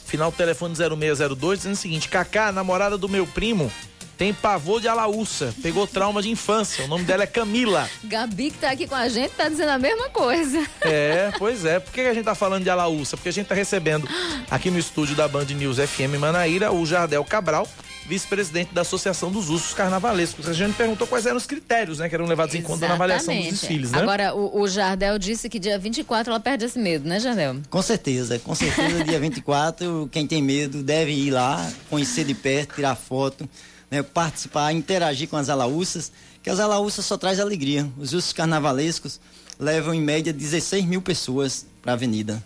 final 0.05 0.31
do 0.31 0.37
telefone 0.37 0.73
0602, 0.75 1.59
dizendo 1.59 1.73
o 1.73 1.77
seguinte: 1.77 2.07
Cacá, 2.07 2.51
namorada 2.51 2.97
do 2.97 3.09
meu 3.09 3.27
primo, 3.27 3.69
tem 4.17 4.33
pavor 4.33 4.79
de 4.79 4.87
alaúça, 4.87 5.53
pegou 5.61 5.87
trauma 5.87 6.21
de 6.21 6.29
infância. 6.29 6.85
O 6.85 6.87
nome 6.87 7.03
dela 7.03 7.23
é 7.23 7.27
Camila. 7.27 7.89
Gabi, 8.03 8.51
que 8.51 8.57
tá 8.57 8.71
aqui 8.71 8.87
com 8.87 8.95
a 8.95 9.07
gente, 9.07 9.31
tá 9.31 9.49
dizendo 9.49 9.69
a 9.69 9.79
mesma 9.79 10.09
coisa. 10.09 10.65
É, 10.81 11.31
pois 11.37 11.65
é. 11.65 11.79
Por 11.79 11.91
que 11.91 12.01
a 12.01 12.13
gente 12.13 12.25
tá 12.25 12.35
falando 12.35 12.63
de 12.63 12.69
alaúça? 12.69 13.17
Porque 13.17 13.29
a 13.29 13.33
gente 13.33 13.47
tá 13.47 13.55
recebendo 13.55 14.07
aqui 14.49 14.69
no 14.69 14.77
estúdio 14.77 15.15
da 15.15 15.27
Band 15.27 15.45
News 15.45 15.77
FM 15.77 16.19
Manaíra 16.19 16.71
o 16.71 16.85
Jardel 16.85 17.23
Cabral, 17.23 17.67
vice-presidente 18.05 18.73
da 18.73 18.81
Associação 18.81 19.31
dos 19.31 19.49
Ursos 19.49 19.73
Carnavalescos. 19.73 20.47
A 20.47 20.53
gente 20.53 20.75
perguntou 20.75 21.07
quais 21.07 21.25
eram 21.25 21.37
os 21.37 21.45
critérios, 21.45 21.99
né, 21.99 22.09
que 22.09 22.15
eram 22.15 22.25
levados 22.25 22.53
em 22.55 22.61
conta 22.61 22.87
na 22.87 22.93
avaliação 22.95 23.35
dos 23.35 23.45
desfiles, 23.45 23.91
né? 23.91 23.99
Agora, 23.99 24.35
o, 24.35 24.61
o 24.61 24.67
Jardel 24.67 25.17
disse 25.17 25.49
que 25.49 25.59
dia 25.59 25.79
24 25.79 26.31
ela 26.31 26.39
perde 26.39 26.65
esse 26.65 26.77
medo, 26.77 27.07
né, 27.07 27.19
Jardel? 27.19 27.57
Com 27.69 27.81
certeza, 27.81 28.37
com 28.39 28.53
certeza, 28.53 29.03
dia 29.03 29.19
24, 29.19 30.09
quem 30.11 30.27
tem 30.27 30.41
medo 30.41 30.83
deve 30.83 31.11
ir 31.11 31.31
lá, 31.31 31.65
conhecer 31.89 32.25
de 32.25 32.33
perto, 32.33 32.75
tirar 32.75 32.95
foto, 32.95 33.47
né, 33.93 34.01
participar, 34.01 34.71
interagir 34.71 35.29
com 35.29 35.37
as 35.37 35.49
alaúças, 35.49 36.11
que 36.41 36.49
as 36.49 36.59
alaúças 36.59 37.05
só 37.05 37.15
traz 37.15 37.39
alegria. 37.39 37.87
Os 37.95 38.11
ursos 38.11 38.33
carnavalescos 38.33 39.19
levam 39.59 39.93
em 39.93 40.01
média 40.01 40.33
16 40.33 40.83
mil 40.85 40.99
pessoas 40.99 41.67
para 41.79 41.91
a 41.91 41.93
avenida. 41.93 42.43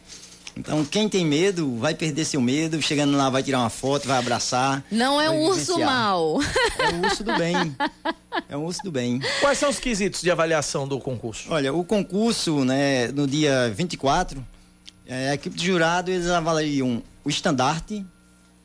Então, 0.58 0.84
quem 0.84 1.08
tem 1.08 1.24
medo 1.24 1.78
vai 1.78 1.94
perder 1.94 2.26
seu 2.26 2.42
medo, 2.42 2.82
chegando 2.82 3.16
lá 3.16 3.30
vai 3.30 3.44
tirar 3.44 3.60
uma 3.60 3.70
foto, 3.70 4.08
vai 4.08 4.18
abraçar. 4.18 4.84
Não 4.92 5.22
é 5.22 5.30
um 5.30 5.44
urso 5.44 5.80
mal. 5.80 6.40
É 6.80 6.94
um 6.96 7.02
urso 7.06 7.24
do 7.24 7.38
bem. 7.38 7.76
É 8.50 8.58
um 8.58 8.66
urso 8.66 8.84
do 8.84 8.92
bem. 8.92 9.22
Quais 9.40 9.58
são 9.58 9.70
os 9.70 9.80
quesitos 9.80 10.22
de 10.22 10.30
avaliação 10.30 10.86
do 10.86 11.00
concurso? 11.00 11.46
Olha, 11.50 11.74
o 11.74 11.84
concurso, 11.84 12.66
né, 12.66 13.08
no 13.08 13.26
dia 13.26 13.72
24, 13.74 14.46
é, 15.06 15.30
a 15.30 15.36
equipe 15.36 15.56
de 15.56 15.66
jurado, 15.66 16.12
eles 16.12 16.28
avaliam 16.28 17.02
o 17.24 17.30
estandarte, 17.30 18.06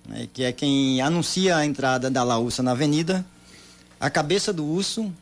né, 0.09 0.29
que 0.33 0.45
é 0.45 0.53
quem 0.53 1.01
anuncia 1.01 1.57
a 1.57 1.65
entrada 1.65 2.11
da 2.11 2.23
laúça 2.23 2.62
na 2.62 2.73
avenida, 2.73 3.24
a 4.01 4.11
cabeça 4.11 4.53
do 4.53 4.65
urso, 4.65 5.12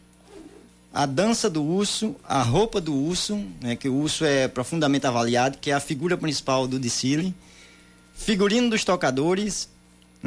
a 0.92 1.06
dança 1.06 1.48
do 1.48 1.62
urso, 1.62 2.16
a 2.24 2.42
roupa 2.42 2.80
do 2.80 2.94
urso, 2.94 3.36
né, 3.60 3.76
que 3.76 3.88
o 3.88 3.94
urso 3.94 4.24
é 4.24 4.48
profundamente 4.48 5.06
avaliado, 5.06 5.58
que 5.58 5.70
é 5.70 5.74
a 5.74 5.80
figura 5.80 6.16
principal 6.16 6.66
do 6.66 6.78
desfile, 6.78 7.34
figurino 8.14 8.70
dos 8.70 8.84
tocadores, 8.84 9.68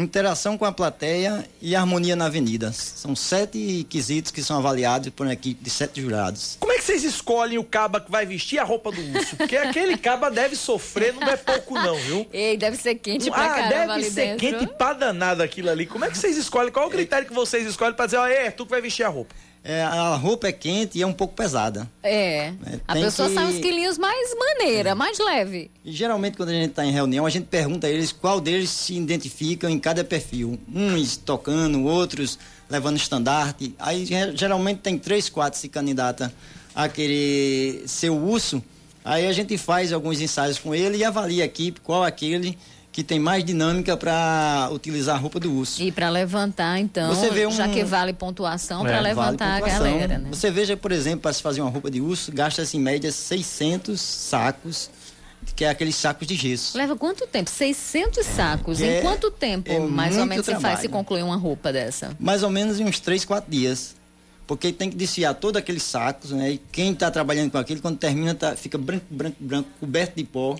interação 0.02 0.58
com 0.58 0.66
a 0.66 0.72
plateia 0.72 1.46
e 1.62 1.76
harmonia 1.76 2.16
na 2.16 2.26
avenida. 2.26 2.72
São 2.72 3.16
sete 3.16 3.86
quesitos 3.90 4.32
que 4.32 4.42
são 4.42 4.58
avaliados 4.58 5.10
por 5.10 5.28
uma 5.28 5.34
equipe 5.34 5.64
de 5.64 5.70
sete 5.70 6.02
jurados. 6.02 6.58
Como 6.60 6.72
é 6.72 6.78
que 6.78 6.84
vocês 6.84 7.04
escolhem 7.04 7.58
o 7.58 7.64
caba 7.64 8.00
que 8.02 8.10
vai 8.10 8.26
vestir 8.26 8.58
a 8.58 8.64
roupa 8.64 8.92
do 8.92 9.02
urso? 9.16 9.36
Porque 9.36 9.56
aquele 9.56 9.98
caba 9.98 10.32
deve 10.32 10.56
sofrer, 10.56 11.14
não 11.14 11.28
é 11.28 11.38
pouco 11.38 11.76
não, 11.76 11.96
viu? 11.96 12.26
Ei, 12.34 12.58
deve 12.58 12.78
ser 12.78 12.96
quente 12.96 13.30
pra 13.30 13.46
ah, 13.46 13.50
caramba 13.50 13.70
deve 13.70 13.92
ali 13.92 14.04
ser 14.06 14.38
dentro. 14.38 14.40
quente 14.40 14.68
pra 14.68 14.94
danado 14.94 15.44
aquilo 15.44 15.70
ali. 15.70 15.86
Como 15.86 16.04
é 16.06 16.10
que 16.10 16.18
vocês 16.18 16.38
escolhem? 16.38 16.72
Qual 16.72 16.86
é 16.86 16.88
o 16.88 16.92
critério 16.92 17.28
que 17.28 17.34
vocês 17.34 17.68
escolhem 17.68 17.94
pra 17.94 18.06
dizer, 18.06 18.18
ó, 18.18 18.26
é 18.26 18.50
tu 18.50 18.66
que 18.66 18.72
vai 18.72 18.82
vestir 18.82 19.04
a 19.04 19.10
roupa? 19.10 19.36
É, 19.66 19.82
a 19.82 20.16
roupa 20.16 20.48
é 20.48 20.52
quente 20.52 20.98
e 20.98 21.02
é 21.02 21.08
um 21.08 21.14
pouco 21.14 21.34
pesada. 21.36 21.90
É. 22.04 22.52
a 22.86 22.94
tem 22.94 23.04
pessoa 23.04 23.30
que- 23.30 23.36
sai 23.36 23.46
uns 23.46 23.60
quilinhos 23.60 23.98
mais 23.98 24.36
maneira, 24.38 24.94
mais 24.94 25.18
leve. 25.20 25.72
E 25.86 25.92
geralmente 25.94 26.36
quando 26.36 26.50
a 26.50 26.54
gente 26.54 26.72
está 26.72 26.86
em 26.86 26.92
reunião, 26.92 27.26
a 27.26 27.30
gente 27.30 27.46
pergunta 27.46 27.88
a 27.88 27.90
eles 27.90 28.12
qual 28.12 28.42
deles 28.42 28.70
se 28.70 28.94
identificam 28.96 29.70
em 29.70 29.80
cada 29.80 30.04
perfil. 30.04 30.60
Uns 30.74 31.16
tocando, 31.16 31.82
outros 31.86 32.38
levando 32.70 32.98
estandarte. 32.98 33.74
Aí 33.80 34.06
ge- 34.06 34.36
geralmente 34.36 34.80
tem 34.80 34.98
três, 34.98 35.30
quatro 35.30 35.58
se 35.58 35.70
candidata 35.70 36.34
a 36.76 36.90
querer 36.90 37.84
ser 37.88 38.10
o 38.10 38.16
urso. 38.18 38.62
Aí 39.06 39.28
a 39.28 39.32
gente 39.32 39.58
faz 39.58 39.94
alguns 39.94 40.20
ensaios 40.20 40.60
com 40.60 40.76
ele 40.76 40.98
e 40.98 41.04
avalia 41.06 41.44
a 41.44 41.46
equipe 41.46 41.80
qual 41.82 42.04
aquele 42.04 42.58
que 42.94 43.04
tem 43.04 43.20
mais 43.20 43.44
dinâmica 43.44 43.98
para 43.98 44.70
utilizar 44.72 45.16
a 45.16 45.20
roupa 45.20 45.40
do 45.40 45.52
urso. 45.52 45.82
E 45.82 45.92
pra 45.92 46.10
levantar, 46.12 46.80
então, 46.80 47.14
Você 47.14 47.30
vê 47.32 47.48
um- 47.48 47.52
já 47.52 47.68
que 47.68 47.84
vale 47.84 48.14
pontuação, 48.14 48.88
É, 48.88 48.92
vale 48.92 49.02
levantar 49.10 49.58
a 49.58 49.60
pontuação. 49.60 49.84
galera, 49.84 50.18
né? 50.20 50.30
Você 50.32 50.52
veja, 50.52 50.78
por 50.78 50.92
exemplo, 50.92 51.22
para 51.22 51.34
se 51.34 51.42
fazer 51.42 51.62
uma 51.62 51.72
roupa 51.72 51.90
de 51.90 52.00
urso, 52.00 52.32
gasta-se 52.32 52.78
em 52.78 52.80
média 52.80 53.12
600 53.12 54.00
sacos, 54.00 54.92
que 55.56 55.66
é 55.66 55.70
aqueles 55.70 55.96
sacos 55.96 56.28
de 56.28 56.36
gesso. 56.36 56.78
Leva 56.78 56.96
quanto 56.96 57.26
tempo? 57.26 57.50
600 57.50 58.26
sacos. 58.28 58.80
É- 58.80 59.00
em 59.00 59.02
quanto 59.02 59.32
tempo, 59.32 59.72
é 59.72 59.80
mais 59.80 60.16
ou 60.16 60.26
menos, 60.28 60.46
se 60.46 60.56
faz 60.60 60.80
se 60.80 60.88
concluir 60.88 61.24
uma 61.24 61.36
roupa 61.36 61.74
dessa? 61.74 62.16
mais 62.20 62.44
ou 62.44 62.50
menos 62.52 62.80
em 62.80 62.86
uns 62.86 63.00
3, 63.00 63.26
4 63.26 63.50
dias. 63.52 63.96
Porque 64.46 64.72
tem 64.72 64.90
que 64.90 64.96
desfiar 64.96 65.34
todos 65.34 65.58
aqueles 65.58 65.82
sacos, 65.84 66.30
né? 66.32 66.52
E 66.52 66.58
quem 66.72 66.92
está 66.92 67.10
trabalhando 67.10 67.50
com 67.50 67.58
aquilo, 67.58 67.82
quando 67.82 67.98
termina, 67.98 68.36
tá, 68.36 68.56
fica 68.56 68.78
branco, 68.78 69.06
branco, 69.10 69.38
branco, 69.40 69.70
coberto 69.80 70.16
de 70.18 70.24
pó. 70.26 70.56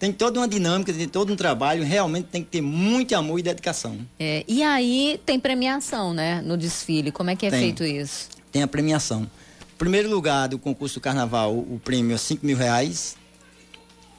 Tem 0.00 0.14
toda 0.14 0.40
uma 0.40 0.48
dinâmica, 0.48 0.94
tem 0.94 1.06
todo 1.06 1.30
um 1.30 1.36
trabalho, 1.36 1.84
realmente 1.84 2.28
tem 2.32 2.42
que 2.42 2.48
ter 2.48 2.62
muito 2.62 3.14
amor 3.14 3.38
e 3.38 3.42
dedicação. 3.42 3.98
É, 4.18 4.42
e 4.48 4.62
aí 4.62 5.20
tem 5.26 5.38
premiação, 5.38 6.14
né, 6.14 6.40
no 6.40 6.56
desfile. 6.56 7.12
Como 7.12 7.28
é 7.28 7.36
que 7.36 7.44
é 7.44 7.50
Tem. 7.50 7.60
feito 7.60 7.84
isso? 7.84 8.30
Tem 8.50 8.62
a 8.62 8.66
premiação. 8.66 9.30
Primeiro 9.76 10.08
lugar 10.08 10.48
do 10.48 10.58
concurso 10.58 10.94
do 10.94 11.02
carnaval, 11.02 11.54
o 11.54 11.78
prêmio 11.84 12.14
é 12.14 12.16
5 12.16 12.46
mil 12.46 12.56
reais. 12.56 13.14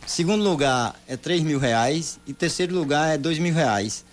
Segundo 0.05 0.43
lugar 0.43 0.95
é 1.07 1.17
3 1.17 1.41
mil 1.41 1.57
reais. 1.57 2.19
E 2.27 2.33
terceiro 2.33 2.75
lugar 2.75 3.15
é 3.15 3.17
2 3.17 3.39
mil 3.39 3.53
reais. 3.53 4.05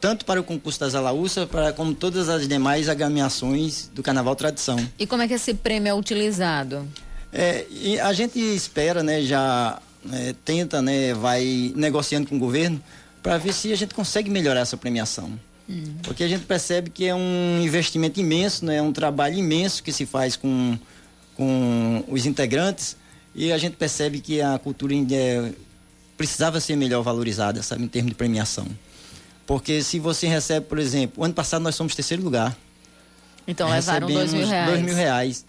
Tanto 0.00 0.24
para 0.24 0.40
o 0.40 0.44
concurso 0.44 0.80
das 0.80 0.94
Alaúças, 0.94 1.46
para 1.46 1.74
como 1.74 1.94
todas 1.94 2.30
as 2.30 2.48
demais 2.48 2.88
agremiações 2.88 3.90
do 3.92 4.02
Carnaval 4.02 4.34
Tradição. 4.34 4.78
E 4.98 5.06
como 5.06 5.20
é 5.20 5.28
que 5.28 5.34
esse 5.34 5.52
prêmio 5.52 5.90
é 5.90 5.94
utilizado? 5.94 6.88
É, 7.30 7.66
a 8.02 8.14
gente 8.14 8.38
espera, 8.38 9.02
né, 9.02 9.20
já 9.20 9.78
né, 10.06 10.34
tenta, 10.44 10.80
né, 10.80 11.14
vai 11.14 11.72
negociando 11.74 12.28
com 12.28 12.36
o 12.36 12.38
governo 12.38 12.82
para 13.22 13.38
ver 13.38 13.52
se 13.52 13.72
a 13.72 13.76
gente 13.76 13.94
consegue 13.94 14.30
melhorar 14.30 14.60
essa 14.60 14.76
premiação. 14.76 15.32
Porque 16.04 16.22
a 16.22 16.28
gente 16.28 16.44
percebe 16.44 16.90
que 16.90 17.06
é 17.06 17.14
um 17.14 17.60
investimento 17.60 18.20
imenso, 18.20 18.64
né, 18.64 18.76
é 18.76 18.82
um 18.82 18.92
trabalho 18.92 19.36
imenso 19.36 19.82
que 19.82 19.92
se 19.92 20.06
faz 20.06 20.36
com, 20.36 20.78
com 21.36 22.04
os 22.08 22.24
integrantes 22.24 22.96
e 23.34 23.52
a 23.52 23.58
gente 23.58 23.76
percebe 23.76 24.20
que 24.20 24.40
a 24.40 24.58
cultura 24.58 24.94
é, 24.94 25.52
precisava 26.16 26.60
ser 26.60 26.76
melhor 26.76 27.02
valorizada, 27.02 27.62
sabe, 27.62 27.84
em 27.84 27.88
termos 27.88 28.10
de 28.10 28.14
premiação. 28.14 28.66
Porque 29.46 29.82
se 29.82 29.98
você 29.98 30.26
recebe, 30.26 30.66
por 30.66 30.78
exemplo, 30.78 31.22
o 31.22 31.24
ano 31.24 31.34
passado 31.34 31.62
nós 31.62 31.74
somos 31.74 31.94
terceiro 31.94 32.22
lugar. 32.22 32.56
Então 33.46 33.68
levaram 33.68 34.08
dois 34.08 34.32
mil 34.32 34.46
reais. 34.46 34.70
dois 34.70 34.82
mil 34.82 34.94
reais. 34.94 35.44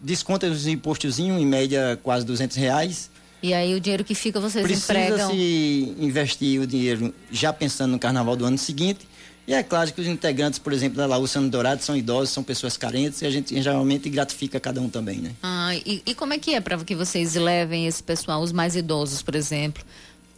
Desconta 0.00 0.46
os 0.46 0.66
impostozinhos, 0.66 1.40
em 1.40 1.46
média 1.46 1.98
quase 2.02 2.24
200 2.24 2.56
reais. 2.56 3.10
E 3.42 3.52
aí 3.52 3.74
o 3.74 3.80
dinheiro 3.80 4.02
que 4.02 4.14
fica 4.14 4.40
vocês 4.40 4.64
empregam. 4.64 5.28
Precisa-se 5.28 5.94
investir 5.98 6.60
o 6.60 6.66
dinheiro 6.66 7.14
já 7.30 7.52
pensando 7.52 7.92
no 7.92 7.98
carnaval 7.98 8.36
do 8.36 8.44
ano 8.44 8.58
seguinte. 8.58 9.06
E 9.46 9.54
é 9.54 9.62
claro 9.62 9.92
que 9.92 10.00
os 10.00 10.08
integrantes, 10.08 10.58
por 10.58 10.72
exemplo, 10.72 10.96
da 10.96 11.06
Laúciano 11.06 11.48
Dourado 11.48 11.80
são 11.80 11.96
idosos, 11.96 12.30
são 12.30 12.42
pessoas 12.42 12.76
carentes 12.76 13.22
e 13.22 13.26
a 13.26 13.30
gente 13.30 13.60
geralmente 13.62 14.10
gratifica 14.10 14.58
cada 14.58 14.80
um 14.80 14.88
também, 14.88 15.18
né? 15.18 15.32
Ah, 15.40 15.72
e, 15.74 16.02
e 16.04 16.14
como 16.14 16.32
é 16.32 16.38
que 16.38 16.52
é 16.52 16.60
para 16.60 16.76
que 16.78 16.96
vocês 16.96 17.36
levem 17.36 17.86
esse 17.86 18.02
pessoal, 18.02 18.42
os 18.42 18.50
mais 18.50 18.74
idosos, 18.74 19.22
por 19.22 19.36
exemplo, 19.36 19.84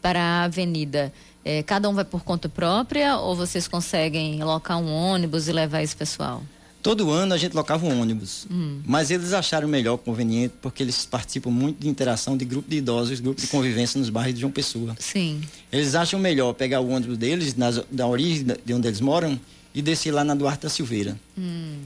para 0.02 0.20
a 0.20 0.44
avenida? 0.44 1.10
É, 1.42 1.62
cada 1.62 1.88
um 1.88 1.94
vai 1.94 2.04
por 2.04 2.22
conta 2.22 2.50
própria 2.50 3.16
ou 3.16 3.34
vocês 3.34 3.66
conseguem 3.66 4.42
locar 4.44 4.76
um 4.76 4.92
ônibus 4.92 5.48
e 5.48 5.52
levar 5.52 5.82
esse 5.82 5.96
pessoal? 5.96 6.42
Todo 6.88 7.10
ano 7.10 7.34
a 7.34 7.36
gente 7.36 7.52
locava 7.54 7.84
um 7.84 8.00
ônibus, 8.00 8.46
Hum. 8.50 8.80
mas 8.86 9.10
eles 9.10 9.34
acharam 9.34 9.68
melhor 9.68 9.98
conveniente 9.98 10.54
porque 10.62 10.82
eles 10.82 11.04
participam 11.04 11.50
muito 11.50 11.78
de 11.80 11.86
interação 11.86 12.34
de 12.34 12.46
grupo 12.46 12.66
de 12.70 12.78
idosos, 12.78 13.20
grupo 13.20 13.38
de 13.38 13.46
convivência 13.46 13.98
nos 14.00 14.08
bairros 14.08 14.32
de 14.34 14.40
João 14.40 14.50
Pessoa. 14.50 14.96
Sim. 14.98 15.42
Eles 15.70 15.94
acham 15.94 16.18
melhor 16.18 16.54
pegar 16.54 16.80
o 16.80 16.88
ônibus 16.88 17.18
deles, 17.18 17.54
nas, 17.54 17.78
da 17.90 18.06
origem 18.06 18.46
de 18.64 18.72
onde 18.72 18.88
eles 18.88 19.02
moram, 19.02 19.38
e 19.74 19.82
descer 19.82 20.12
lá 20.12 20.24
na 20.24 20.34
Duarte 20.34 20.62
da 20.62 20.70
Silveira. 20.70 21.20
Hum. 21.36 21.76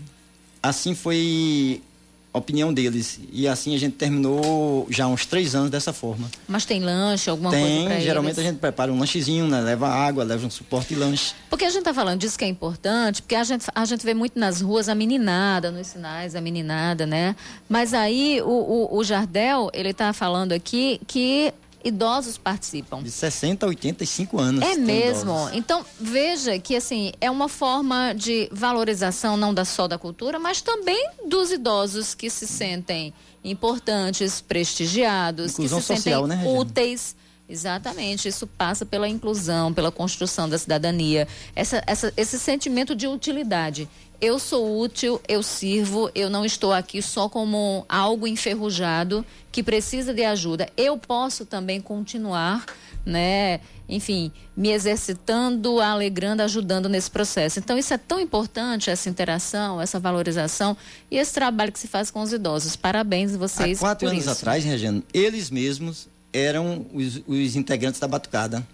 Assim 0.63 0.95
foi 0.95 1.83
opinião 2.33 2.73
deles. 2.73 3.21
E 3.31 3.47
assim 3.47 3.75
a 3.75 3.79
gente 3.79 3.95
terminou 3.95 4.87
já 4.91 5.05
há 5.05 5.09
uns 5.09 5.27
três 5.27 5.55
anos 5.55 5.71
dessa 5.71 5.93
forma. 5.93 6.31
Mas 6.49 6.65
tem 6.65 6.81
lanche, 6.81 7.29
alguma 7.29 7.51
coisa 7.51 7.65
Tem, 7.65 8.01
geralmente 8.01 8.35
eles? 8.37 8.47
a 8.47 8.51
gente 8.51 8.59
prepara 8.59 8.93
um 8.93 8.99
lanchezinho, 8.99 9.47
né? 9.47 9.61
leva 9.61 9.89
água, 9.89 10.25
leva 10.25 10.47
um 10.47 10.51
suporte 10.51 10.95
de 10.95 10.97
lanche. 10.97 11.35
Porque 11.51 11.65
a 11.65 11.71
gente 11.71 11.83
tá 11.83 11.93
falando 11.93 12.21
disso 12.21 12.39
que 12.39 12.45
é 12.45 12.49
importante, 12.49 13.21
porque 13.23 13.35
a 13.35 13.45
gente, 13.45 13.67
a 13.75 13.85
gente 13.85 14.05
vê 14.05 14.15
muito 14.15 14.39
nas 14.39 14.61
ruas 14.61 14.89
a 14.89 14.95
meninada, 14.95 15.71
nos 15.71 15.89
sinais, 15.89 16.35
a 16.35 16.41
meninada, 16.41 17.07
né? 17.07 17.37
Mas 17.69 17.93
aí 17.93 18.41
o, 18.43 18.49
o, 18.49 18.97
o 18.97 19.05
Jardel, 19.05 19.71
ele 19.75 19.93
tá 19.93 20.13
falando 20.13 20.53
aqui 20.53 21.01
que 21.07 21.53
idosos 21.85 22.39
participam. 22.39 23.03
De 23.03 23.11
60 23.11 23.67
a 23.67 23.69
85 23.69 24.39
anos. 24.39 24.65
É 24.65 24.77
mesmo. 24.77 25.33
idosos. 25.33 25.57
Então, 25.57 25.85
veja 26.01 26.59
que 26.59 26.77
assim, 26.77 27.13
é 27.21 27.31
uma 27.31 27.49
forma 27.49 28.13
de 28.15 28.49
valorização 28.53 29.37
não 29.37 29.53
da 29.53 29.65
só 29.65 29.89
da 29.89 29.99
cultura, 29.99 30.39
mas 30.39 30.61
também 30.61 31.09
dos 31.29 31.51
idosos 31.51 32.15
que 32.15 32.31
se 32.31 32.47
sentem 32.47 33.13
importantes, 33.45 34.41
prestigiados, 34.41 35.53
Inclusão 35.53 35.79
que 35.79 35.85
se 35.85 35.97
social, 35.97 36.27
sentem 36.27 36.45
né, 36.45 36.59
úteis. 36.59 37.17
Exatamente, 37.53 38.29
isso 38.29 38.47
passa 38.47 38.87
pela 38.87 39.07
inclusão, 39.07 39.75
pela 39.75 39.93
construção 39.93 40.49
da 40.49 40.57
cidadania, 40.57 41.29
essa, 41.55 41.83
essa, 41.87 42.11
esse 42.17 42.39
sentimento 42.39 42.95
de 42.95 43.07
utilidade. 43.07 43.87
Eu 44.19 44.39
sou 44.39 44.81
útil, 44.81 45.21
eu 45.29 45.43
sirvo, 45.43 46.11
eu 46.15 46.31
não 46.31 46.47
estou 46.47 46.73
aqui 46.73 47.03
só 47.03 47.29
como 47.29 47.85
algo 47.91 48.27
enferrujado 48.27 49.23
que 49.51 49.63
precisa 49.63 50.15
de 50.15 50.25
ajuda. 50.25 50.67
Eu 50.79 50.97
posso 50.97 51.45
também 51.45 51.79
continuar, 51.79 52.65
né? 53.05 53.61
Enfim, 53.87 54.33
me 54.57 54.71
exercitando, 54.71 55.79
alegrando, 55.79 56.41
ajudando 56.41 56.89
nesse 56.89 57.11
processo. 57.11 57.59
Então, 57.59 57.77
isso 57.77 57.93
é 57.93 57.99
tão 57.99 58.19
importante, 58.19 58.89
essa 58.89 59.11
interação, 59.11 59.79
essa 59.79 60.01
valorização 60.01 60.75
e 61.11 61.19
esse 61.19 61.35
trabalho 61.35 61.71
que 61.71 61.79
se 61.79 61.89
faz 61.89 62.11
com 62.11 62.23
os 62.23 62.33
idosos. 62.33 62.77
Parabéns 62.77 63.37
vocês 63.37 63.77
Há 63.79 63.81
quatro 63.81 64.09
anos 64.09 64.23
isso. 64.23 64.31
atrás, 64.31 64.65
Regiano, 64.65 65.03
eles 65.13 65.51
mesmos 65.51 66.09
eram 66.33 66.87
os, 66.93 67.21
os 67.27 67.57
integrantes 67.57 68.01
da 68.01 68.09
Batucada. 68.09 68.67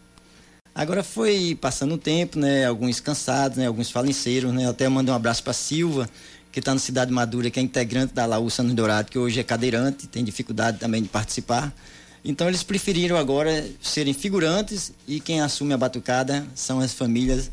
Agora 0.74 1.02
foi 1.02 1.59
passando 1.60 1.94
o 1.94 1.98
tempo, 1.98 2.39
né? 2.39 2.64
Alguns 2.64 3.01
cansados, 3.01 3.59
né? 3.59 3.66
Alguns 3.66 3.90
faleceram, 3.90 4.52
né? 4.52 4.64
Eu 4.66 4.70
até 4.70 4.89
mando 4.89 5.10
um 5.10 5.14
abraço 5.14 5.43
para 5.43 5.52
Silva, 5.52 6.09
que 6.52 6.60
está 6.60 6.72
no 6.72 6.78
Cidade 6.78 7.10
Madura, 7.12 7.51
que 7.51 7.59
é 7.59 7.62
integrante 7.62 8.14
da 8.14 8.24
Laúça 8.26 8.62
no 8.62 8.72
Dourado, 8.74 9.10
que 9.10 9.18
hoje 9.18 9.40
é 9.40 9.43
cadeirante, 9.43 10.06
tem 10.06 10.22
dificuldade 10.22 10.78
também 10.78 11.02
de 11.02 11.09
participar. 11.09 11.74
Então 12.24 12.47
eles 12.48 12.62
preferiram 12.62 13.16
agora 13.16 13.66
serem 13.82 14.12
figurantes 14.14 14.93
e 15.06 15.18
quem 15.20 15.40
assume 15.40 15.72
a 15.72 15.76
batucada 15.76 16.47
são 16.55 16.78
as 16.80 16.93
famílias 16.93 17.51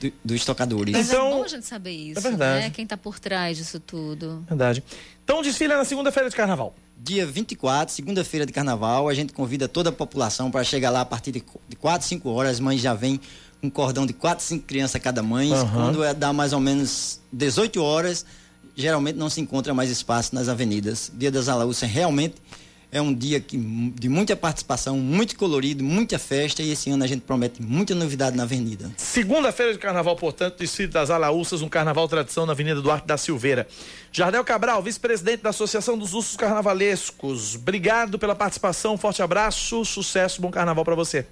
do, 0.00 0.12
dos 0.24 0.44
tocadores. 0.44 0.92
Mas 0.94 1.08
Então- 1.08 1.28
é 1.28 1.30
bom 1.30 1.44
a 1.44 1.48
gente 1.48 1.66
saber 1.66 1.92
isso, 1.92 2.18
É 2.18 2.22
verdade. 2.22 2.64
né? 2.64 2.70
Quem 2.70 2.86
tá 2.86 2.96
por 2.96 3.18
trás 3.18 3.56
disso 3.56 3.78
tudo. 3.80 4.44
Verdade. 4.48 4.82
Então 5.24 5.40
desfile 5.42 5.72
é 5.72 5.76
na 5.76 5.84
segunda-feira 5.84 6.28
de 6.28 6.34
carnaval. 6.36 6.74
Dia 6.96 7.26
24, 7.26 7.92
segunda-feira 7.92 8.46
de 8.46 8.52
carnaval, 8.52 9.08
a 9.08 9.14
gente 9.14 9.32
convida 9.32 9.66
toda 9.66 9.88
a 9.90 9.92
população 9.92 10.50
para 10.50 10.62
chegar 10.62 10.90
lá 10.90 11.00
a 11.00 11.04
partir 11.04 11.32
de 11.32 11.40
qu- 11.40 11.60
de 11.68 11.74
4, 11.74 12.06
5 12.06 12.28
horas. 12.30 12.52
As 12.52 12.60
mães 12.60 12.80
já 12.80 12.94
vêm 12.94 13.20
com 13.60 13.66
um 13.66 13.70
cordão 13.70 14.06
de 14.06 14.12
4, 14.12 14.44
5 14.44 14.64
crianças 14.66 15.00
cada 15.02 15.20
mãe. 15.22 15.52
Aham. 15.52 15.72
Quando 15.72 16.04
é, 16.04 16.14
dá 16.14 16.32
mais 16.32 16.52
ou 16.52 16.60
menos 16.60 17.20
18 17.32 17.82
horas, 17.82 18.24
geralmente 18.76 19.16
não 19.16 19.28
se 19.28 19.40
encontra 19.40 19.74
mais 19.74 19.90
espaço 19.90 20.32
nas 20.34 20.48
avenidas. 20.48 21.10
Dia 21.14 21.30
das 21.30 21.48
Alaúças 21.48 21.90
realmente 21.90 22.36
é 22.92 23.00
um 23.00 23.12
dia 23.12 23.40
que, 23.40 23.56
de 23.56 24.06
muita 24.06 24.36
participação, 24.36 24.98
muito 24.98 25.34
colorido, 25.34 25.82
muita 25.82 26.18
festa. 26.18 26.62
E 26.62 26.70
esse 26.70 26.90
ano 26.90 27.02
a 27.02 27.06
gente 27.06 27.22
promete 27.22 27.62
muita 27.62 27.94
novidade 27.94 28.36
na 28.36 28.42
avenida. 28.42 28.92
Segunda-feira 28.98 29.72
de 29.72 29.78
carnaval, 29.78 30.14
portanto, 30.14 30.58
desfile 30.58 30.88
das 30.88 31.08
Alaúças, 31.08 31.62
um 31.62 31.70
carnaval 31.70 32.06
tradição 32.06 32.44
na 32.44 32.52
Avenida 32.52 32.82
Duarte 32.82 33.06
da 33.06 33.16
Silveira. 33.16 33.66
Jardel 34.12 34.44
Cabral, 34.44 34.82
vice-presidente 34.82 35.42
da 35.42 35.48
Associação 35.48 35.96
dos 35.96 36.12
Ursos 36.12 36.36
Carnavalescos. 36.36 37.54
Obrigado 37.54 38.18
pela 38.18 38.34
participação, 38.34 38.98
forte 38.98 39.22
abraço, 39.22 39.82
sucesso, 39.86 40.42
bom 40.42 40.50
carnaval 40.50 40.84
para 40.84 40.94
você. 40.94 41.24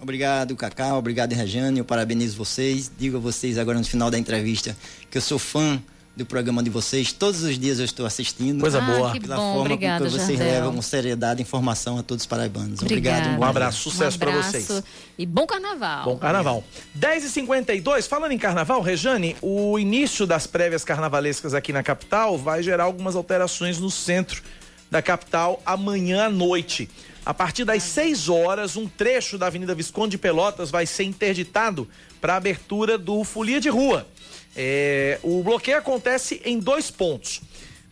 Obrigado, 0.00 0.56
Cacau. 0.56 0.98
Obrigado, 0.98 1.32
Rejane. 1.32 1.78
Eu 1.78 1.84
parabenizo 1.84 2.36
vocês. 2.36 2.90
Digo 2.98 3.16
a 3.16 3.20
vocês 3.20 3.56
agora 3.56 3.78
no 3.78 3.84
final 3.84 4.10
da 4.10 4.18
entrevista 4.18 4.76
que 5.08 5.16
eu 5.16 5.22
sou 5.22 5.38
fã 5.38 5.80
do 6.16 6.24
programa 6.24 6.62
de 6.62 6.70
vocês. 6.70 7.12
Todos 7.12 7.42
os 7.42 7.58
dias 7.58 7.78
eu 7.78 7.84
estou 7.84 8.06
assistindo. 8.06 8.60
Coisa 8.60 8.78
Ah, 8.78 8.80
boa. 8.80 9.12
que 9.12 9.20
Pela 9.20 9.36
bom. 9.36 9.42
forma 9.52 9.60
Obrigada, 9.74 10.04
com 10.04 10.10
que 10.10 10.16
vocês 10.18 10.38
Jardel. 10.38 10.54
levam 10.54 10.74
com 10.74 10.80
seriedade 10.82 11.40
e 11.40 11.42
informação 11.42 11.98
a 11.98 12.02
todos 12.02 12.22
os 12.22 12.26
paraibanos. 12.26 12.80
Obrigada. 12.80 13.18
Obrigado. 13.18 13.40
Um 13.40 13.44
abraço, 13.44 13.90
sucesso 13.90 14.18
um 14.18 14.22
abraço 14.28 14.50
vocês. 14.50 14.82
E 15.18 15.26
bom 15.26 15.46
carnaval. 15.46 16.04
Bom 16.06 16.16
carnaval. 16.16 16.64
10h52, 16.98 18.08
falando 18.08 18.32
em 18.32 18.38
carnaval, 18.38 18.80
Rejane, 18.80 19.36
o 19.42 19.78
início 19.78 20.26
das 20.26 20.46
prévias 20.46 20.84
carnavalescas 20.84 21.52
aqui 21.54 21.72
na 21.72 21.82
capital 21.82 22.38
vai 22.38 22.62
gerar 22.62 22.84
algumas 22.84 23.14
alterações 23.14 23.78
no 23.78 23.90
centro 23.90 24.42
da 24.90 25.02
capital 25.02 25.60
amanhã 25.66 26.26
à 26.26 26.30
noite. 26.30 26.88
A 27.26 27.34
partir 27.34 27.64
das 27.64 27.82
6 27.82 28.28
horas, 28.28 28.76
um 28.76 28.86
trecho 28.86 29.36
da 29.36 29.48
Avenida 29.48 29.74
Visconde 29.74 30.12
de 30.12 30.18
Pelotas 30.18 30.70
vai 30.70 30.86
ser 30.86 31.02
interditado 31.02 31.88
para 32.20 32.34
a 32.34 32.36
abertura 32.36 32.96
do 32.96 33.24
Folia 33.24 33.60
de 33.60 33.68
Rua. 33.68 34.06
É, 34.54 35.18
o 35.24 35.42
bloqueio 35.42 35.76
acontece 35.76 36.40
em 36.44 36.60
dois 36.60 36.88
pontos. 36.88 37.40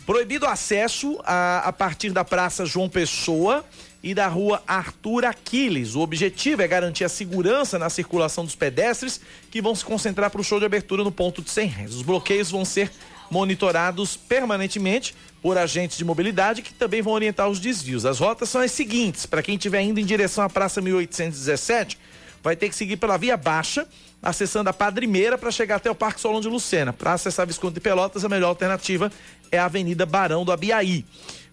Proibido 0.07 0.47
acesso 0.47 1.19
a, 1.25 1.69
a 1.69 1.73
partir 1.73 2.13
da 2.13 2.25
Praça 2.25 2.65
João 2.65 2.89
Pessoa 2.89 3.65
e 4.05 4.15
da 4.15 4.29
Rua 4.29 4.63
Arthur 4.69 5.25
Aquiles. 5.25 5.97
O 5.97 6.01
objetivo 6.01 6.63
é 6.63 6.69
garantir 6.69 7.03
a 7.03 7.09
segurança 7.09 7.77
na 7.77 7.91
circulação 7.91 8.45
dos 8.45 8.55
pedestres 8.55 9.21
que 9.51 9.61
vão 9.61 9.75
se 9.75 9.85
concentrar 9.85 10.31
para 10.31 10.41
o 10.41 10.45
show 10.45 10.61
de 10.61 10.67
abertura 10.67 11.03
no 11.03 11.11
ponto 11.11 11.43
de 11.43 11.51
100 11.51 11.67
réis. 11.67 11.95
Os 11.97 12.03
bloqueios 12.03 12.53
vão 12.53 12.65
ser 12.65 12.89
monitorados 13.35 14.17
permanentemente 14.17 15.13
por 15.43 15.59
agentes 15.59 15.99
de 15.99 16.05
mobilidade 16.05 16.63
que 16.63 16.73
também 16.73 17.03
vão 17.03 17.13
orientar 17.13 17.49
os 17.49 17.59
desvios. 17.59 18.07
As 18.07 18.21
rotas 18.21 18.49
são 18.49 18.61
as 18.61 18.71
seguintes: 18.71 19.27
para 19.27 19.43
quem 19.43 19.57
estiver 19.57 19.83
indo 19.83 19.99
em 19.99 20.05
direção 20.05 20.45
à 20.45 20.49
Praça 20.49 20.81
1817, 20.81 21.99
vai 22.45 22.55
ter 22.55 22.69
que 22.69 22.77
seguir 22.77 22.97
pela 22.97 23.19
Via 23.19 23.37
Baixa, 23.37 23.89
acessando 24.23 24.71
a 24.71 24.73
Padre 24.73 25.09
Meira 25.09 25.37
para 25.37 25.51
chegar 25.51 25.77
até 25.77 25.91
o 25.91 25.97
Parque 25.97 26.21
Solon 26.21 26.41
de 26.41 26.47
Lucena. 26.47 26.93
Para 26.93 27.15
acessar 27.15 27.45
Visconde 27.45 27.75
de 27.75 27.81
Pelotas, 27.81 28.25
a 28.25 28.29
melhor 28.29 28.51
alternativa 28.51 29.11
é 29.51 29.59
a 29.59 29.65
Avenida 29.65 30.07
Barão 30.07 30.45
do 30.45 30.53
Abiaí. 30.53 31.05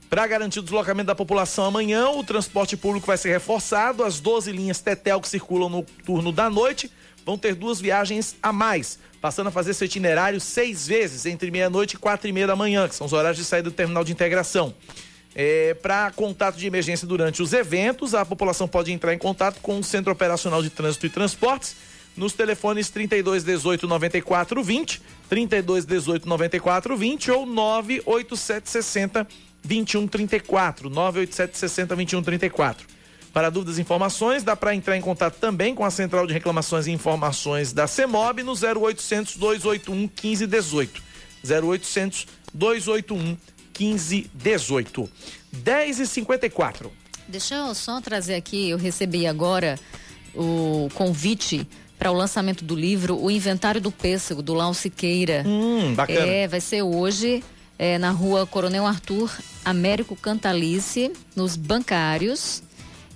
Para 0.08 0.28
garantir 0.28 0.60
o 0.60 0.64
deslocamento 0.64 1.08
da 1.08 1.16
população 1.16 1.66
amanhã, 1.66 2.10
o 2.10 2.24
transporte 2.24 2.78
público 2.78 3.08
vai 3.08 3.18
ser 3.18 3.32
reforçado. 3.32 4.03
As 4.03 4.20
12 4.20 4.52
linhas 4.52 4.82
Tetel 4.82 5.20
que 5.20 5.28
circulam 5.28 5.70
no 5.70 5.84
turno 6.06 6.32
da 6.32 6.48
noite 6.48 6.91
vão 7.26 7.38
ter 7.38 7.56
duas 7.56 7.80
viagens 7.80 8.35
a 8.41 8.52
mais, 8.52 8.99
passando 9.19 9.48
a 9.48 9.52
fazer 9.52 9.73
seu 9.73 9.85
itinerário 9.85 10.39
seis 10.39 10.88
vezes, 10.88 11.26
entre 11.26 11.52
meia-noite 11.52 11.95
e 11.95 11.98
quatro 11.98 12.27
e 12.27 12.31
meia 12.31 12.48
da 12.48 12.56
manhã, 12.56 12.88
que 12.88 12.95
são 12.95 13.06
os 13.07 13.14
horários 13.14 13.38
de 13.38 13.45
saída 13.45 13.69
do 13.69 13.73
terminal 13.73 14.03
de 14.03 14.11
integração. 14.11 14.73
É, 15.34 15.73
Para 15.76 16.11
contato 16.11 16.57
de 16.57 16.68
emergência 16.68 17.07
durante 17.07 17.41
os 17.41 17.53
eventos, 17.53 18.14
a 18.14 18.26
população 18.26 18.68
pode 18.68 18.91
entrar 18.91 19.14
em 19.14 19.18
contato 19.18 19.60
com 19.61 19.80
o 19.80 19.84
Centro 19.84 20.11
Operacional 20.11 20.61
de 20.61 20.69
Trânsito 20.69 21.06
e 21.06 21.10
Transportes 21.10 21.76
nos 22.15 22.34
telefones 22.34 22.89
32 22.89 23.43
18 23.43 23.88
94 23.88 24.64
20, 24.64 25.02
32 25.30 25.85
18 25.85 26.27
94 26.27 26.98
20 26.98 27.31
ou 27.31 27.45
987 27.45 28.69
60 28.69 29.27
21 29.64 30.07
34, 30.07 30.89
987 30.89 31.57
60 31.57 31.95
21 31.95 32.23
34. 32.23 33.01
Para 33.34 33.49
dúvidas 33.49 33.78
e 33.78 33.82
informações, 33.82 34.44
dá 34.44 34.56
para 34.56 34.76
entrar 34.76 34.98
em 34.98 35.02
contato 35.02 35.38
também 35.40 35.74
com 35.74 35.86
a 35.86 35.91
Central 35.91 36.28
de 36.28 36.34
Reclamações 36.34 36.88
e 36.88 36.91
Informações 36.91 37.72
da 37.72 37.88
CEMOB 37.88 38.44
no 38.44 38.53
0800 38.53 39.38
281 39.38 39.95
1518. 39.95 41.02
0800 41.44 42.28
281 42.53 43.38
1518. 43.80 45.10
10 45.52 45.99
e 45.99 46.08
54. 46.08 46.91
Deixa 47.28 47.56
eu 47.56 47.74
só 47.74 48.02
trazer 48.02 48.36
aqui, 48.36 48.70
eu 48.70 48.78
recebi 48.78 49.26
agora 49.26 49.80
o 50.36 50.90
convite 50.94 51.68
para 51.98 52.12
o 52.12 52.14
lançamento 52.16 52.66
do 52.66 52.76
livro 52.76 53.18
O 53.22 53.30
Inventário 53.30 53.80
do 53.80 53.91
Pêssego, 53.91 54.41
do 54.41 54.53
Lau 54.53 54.74
Siqueira. 54.74 55.44
Hum, 55.45 55.94
bacana. 55.94 56.20
É, 56.20 56.48
vai 56.48 56.60
ser 56.60 56.82
hoje 56.82 57.44
é, 57.78 57.98
na 57.98 58.12
rua 58.12 58.45
Coronel 58.45 58.86
Arthur 58.86 59.32
Américo 59.64 60.16
Cantalice, 60.16 61.14
nos 61.36 61.56
bancários. 61.56 62.64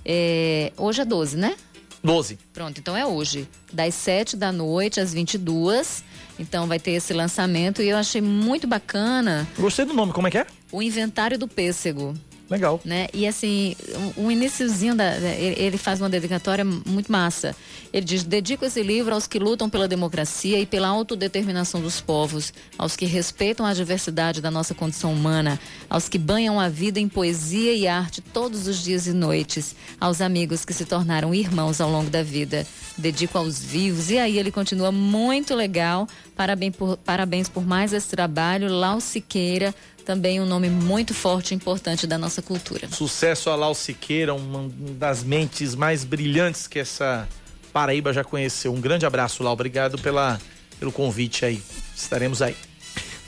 É, 0.08 0.72
hoje 0.76 1.02
é 1.02 1.04
12, 1.04 1.36
né? 1.36 1.56
12. 2.04 2.38
Pronto, 2.54 2.78
então 2.78 2.96
é 2.96 3.04
hoje, 3.04 3.48
das 3.72 3.92
7 3.94 4.36
da 4.36 4.52
noite 4.52 5.00
às 5.00 5.12
22. 5.12 6.04
Então 6.38 6.68
vai 6.68 6.78
ter 6.78 6.92
esse 6.92 7.12
lançamento 7.12 7.82
e 7.82 7.88
eu 7.88 7.96
achei 7.96 8.20
muito 8.20 8.66
bacana 8.66 9.48
Gostei 9.58 9.84
do 9.84 9.94
nome, 9.94 10.12
como 10.12 10.28
é 10.28 10.30
que 10.30 10.38
é? 10.38 10.46
o 10.70 10.80
inventário 10.82 11.36
do 11.38 11.48
pêssego. 11.48 12.14
Legal. 12.48 12.80
Né? 12.84 13.08
E 13.12 13.26
assim, 13.26 13.74
um, 14.16 14.26
um 14.26 14.30
iniciozinho 14.30 14.94
da, 14.94 15.16
ele, 15.16 15.60
ele 15.60 15.78
faz 15.78 16.00
uma 16.00 16.08
dedicatória 16.08 16.64
muito 16.64 17.10
massa. 17.10 17.56
Ele 17.92 18.06
diz: 18.06 18.22
dedico 18.22 18.64
esse 18.64 18.82
livro 18.82 19.14
aos 19.14 19.26
que 19.26 19.38
lutam 19.38 19.68
pela 19.68 19.88
democracia 19.88 20.60
e 20.60 20.64
pela 20.64 20.86
autodeterminação 20.86 21.80
dos 21.80 22.00
povos, 22.00 22.52
aos 22.78 22.94
que 22.94 23.04
respeitam 23.04 23.66
a 23.66 23.74
diversidade 23.74 24.40
da 24.40 24.50
nossa 24.50 24.74
condição 24.74 25.12
humana, 25.12 25.58
aos 25.90 26.08
que 26.08 26.18
banham 26.18 26.60
a 26.60 26.68
vida 26.68 27.00
em 27.00 27.08
poesia 27.08 27.74
e 27.74 27.88
arte 27.88 28.20
todos 28.20 28.68
os 28.68 28.82
dias 28.82 29.08
e 29.08 29.12
noites, 29.12 29.74
aos 30.00 30.20
amigos 30.20 30.64
que 30.64 30.72
se 30.72 30.84
tornaram 30.84 31.34
irmãos 31.34 31.80
ao 31.80 31.90
longo 31.90 32.10
da 32.10 32.22
vida. 32.22 32.64
Dedico 32.96 33.36
aos 33.36 33.58
vivos. 33.58 34.08
E 34.08 34.18
aí 34.18 34.38
ele 34.38 34.52
continua 34.52 34.92
muito 34.92 35.54
legal. 35.54 36.08
Parabéns 36.36 36.76
por, 36.76 36.96
parabéns 36.98 37.48
por 37.48 37.66
mais 37.66 37.92
esse 37.92 38.08
trabalho. 38.08 38.72
Lau 38.72 39.00
Siqueira 39.00 39.74
também 40.06 40.40
um 40.40 40.46
nome 40.46 40.70
muito 40.70 41.12
forte 41.12 41.50
e 41.50 41.54
importante 41.56 42.06
da 42.06 42.16
nossa 42.16 42.40
cultura. 42.40 42.88
Sucesso 42.92 43.50
a 43.50 43.56
Lau 43.56 43.74
Siqueira, 43.74 44.32
uma 44.32 44.70
das 44.92 45.24
mentes 45.24 45.74
mais 45.74 46.04
brilhantes 46.04 46.68
que 46.68 46.78
essa 46.78 47.28
Paraíba 47.72 48.12
já 48.12 48.22
conheceu. 48.22 48.72
Um 48.72 48.80
grande 48.80 49.04
abraço, 49.04 49.42
Lau. 49.42 49.52
Obrigado 49.52 49.98
pela, 49.98 50.40
pelo 50.78 50.92
convite 50.92 51.44
aí. 51.44 51.60
Estaremos 51.94 52.40
aí. 52.40 52.54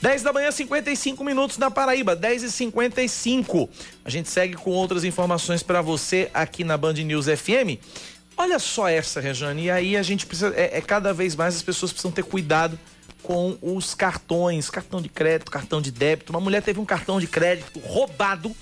10 0.01 0.23
da 0.23 0.31
manhã, 0.31 0.49
55 0.49 1.21
minutos 1.21 1.57
na 1.57 1.69
Paraíba, 1.69 2.15
10 2.15 2.43
e 2.43 2.51
55 2.51 3.69
A 4.05 4.09
gente 4.09 4.29
segue 4.29 4.55
com 4.55 4.71
outras 4.71 5.03
informações 5.03 5.61
para 5.61 5.81
você 5.81 6.31
aqui 6.33 6.63
na 6.63 6.77
Band 6.77 6.93
News 6.93 7.25
FM. 7.25 7.75
Olha 8.37 8.57
só 8.57 8.87
essa, 8.87 9.19
Rejane, 9.19 9.63
e 9.63 9.69
aí 9.69 9.97
a 9.97 10.01
gente 10.01 10.25
precisa. 10.25 10.53
É, 10.55 10.77
é 10.77 10.81
cada 10.81 11.13
vez 11.13 11.35
mais 11.35 11.57
as 11.57 11.61
pessoas 11.61 11.91
precisam 11.91 12.09
ter 12.09 12.23
cuidado 12.23 12.79
com 13.23 13.57
os 13.61 13.93
cartões, 13.93 14.69
cartão 14.69 15.01
de 15.01 15.09
crédito, 15.09 15.51
cartão 15.51 15.81
de 15.81 15.91
débito. 15.91 16.31
Uma 16.31 16.39
mulher 16.39 16.61
teve 16.61 16.79
um 16.79 16.85
cartão 16.85 17.19
de 17.19 17.27
crédito 17.27 17.79
roubado 17.79 18.55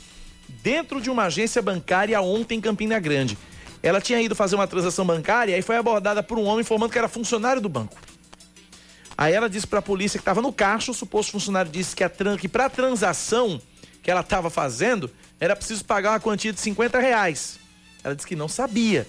dentro 0.61 1.01
de 1.01 1.09
uma 1.09 1.23
agência 1.23 1.61
bancária 1.61 2.19
ontem 2.21 2.57
em 2.57 2.61
Campina 2.61 2.99
Grande. 2.99 3.37
Ela 3.81 4.01
tinha 4.01 4.21
ido 4.21 4.35
fazer 4.35 4.55
uma 4.55 4.67
transação 4.67 5.05
bancária 5.05 5.57
e 5.57 5.61
foi 5.61 5.77
abordada 5.77 6.23
por 6.23 6.37
um 6.37 6.45
homem 6.45 6.61
informando 6.61 6.91
que 6.91 6.97
era 6.97 7.07
funcionário 7.07 7.61
do 7.61 7.69
banco. 7.69 7.95
Aí 9.17 9.33
ela 9.33 9.49
disse 9.49 9.65
para 9.65 9.79
a 9.79 9.81
polícia 9.81 10.17
que 10.19 10.21
estava 10.21 10.41
no 10.41 10.53
caixa, 10.53 10.91
o 10.91 10.93
suposto 10.93 11.31
funcionário 11.31 11.71
disse 11.71 11.95
que, 11.95 12.07
tran 12.07 12.37
que 12.37 12.47
para 12.47 12.65
a 12.65 12.69
transação 12.69 13.59
que 14.03 14.11
ela 14.11 14.21
estava 14.21 14.49
fazendo 14.49 15.09
era 15.39 15.55
preciso 15.55 15.83
pagar 15.85 16.11
uma 16.11 16.19
quantia 16.19 16.53
de 16.53 16.59
50 16.59 16.99
reais. 16.99 17.59
Ela 18.03 18.15
disse 18.15 18.27
que 18.27 18.35
não 18.35 18.47
sabia. 18.47 19.07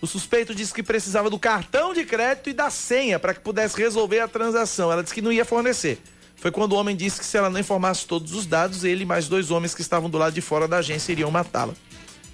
O 0.00 0.06
suspeito 0.06 0.54
disse 0.54 0.74
que 0.74 0.82
precisava 0.82 1.30
do 1.30 1.38
cartão 1.38 1.94
de 1.94 2.04
crédito 2.04 2.50
e 2.50 2.52
da 2.52 2.70
senha 2.70 3.18
para 3.18 3.32
que 3.32 3.40
pudesse 3.40 3.76
resolver 3.76 4.20
a 4.20 4.28
transação. 4.28 4.92
Ela 4.92 5.02
disse 5.02 5.14
que 5.14 5.22
não 5.22 5.32
ia 5.32 5.44
fornecer. 5.44 5.98
Foi 6.36 6.50
quando 6.50 6.72
o 6.72 6.76
homem 6.76 6.94
disse 6.94 7.18
que 7.18 7.24
se 7.24 7.36
ela 7.36 7.48
não 7.48 7.58
informasse 7.58 8.06
todos 8.06 8.32
os 8.34 8.44
dados, 8.44 8.84
ele 8.84 9.02
e 9.02 9.06
mais 9.06 9.26
dois 9.26 9.50
homens 9.50 9.74
que 9.74 9.80
estavam 9.80 10.10
do 10.10 10.18
lado 10.18 10.34
de 10.34 10.42
fora 10.42 10.68
da 10.68 10.78
agência 10.78 11.12
iriam 11.12 11.30
matá-la. 11.30 11.74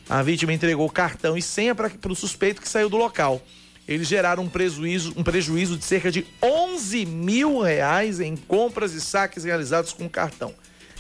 A 0.09 0.23
vítima 0.23 0.53
entregou 0.53 0.91
cartão 0.91 1.37
e 1.37 1.43
senha 1.43 1.75
para 1.75 1.91
o 2.09 2.15
suspeito 2.15 2.61
que 2.61 2.69
saiu 2.69 2.89
do 2.89 2.97
local. 2.97 3.41
eles 3.87 4.09
geraram 4.09 4.45
um 4.45 4.49
prejuízo, 4.49 5.13
um 5.17 5.23
prejuízo 5.23 5.77
de 5.77 5.85
cerca 5.85 6.11
de 6.11 6.27
11 6.43 7.07
mil 7.07 7.61
reais 7.61 8.21
em 8.21 8.37
compras 8.37 8.93
e 8.93 9.01
saques 9.01 9.45
realizados 9.45 9.93
com 9.93 10.09
cartão. 10.09 10.55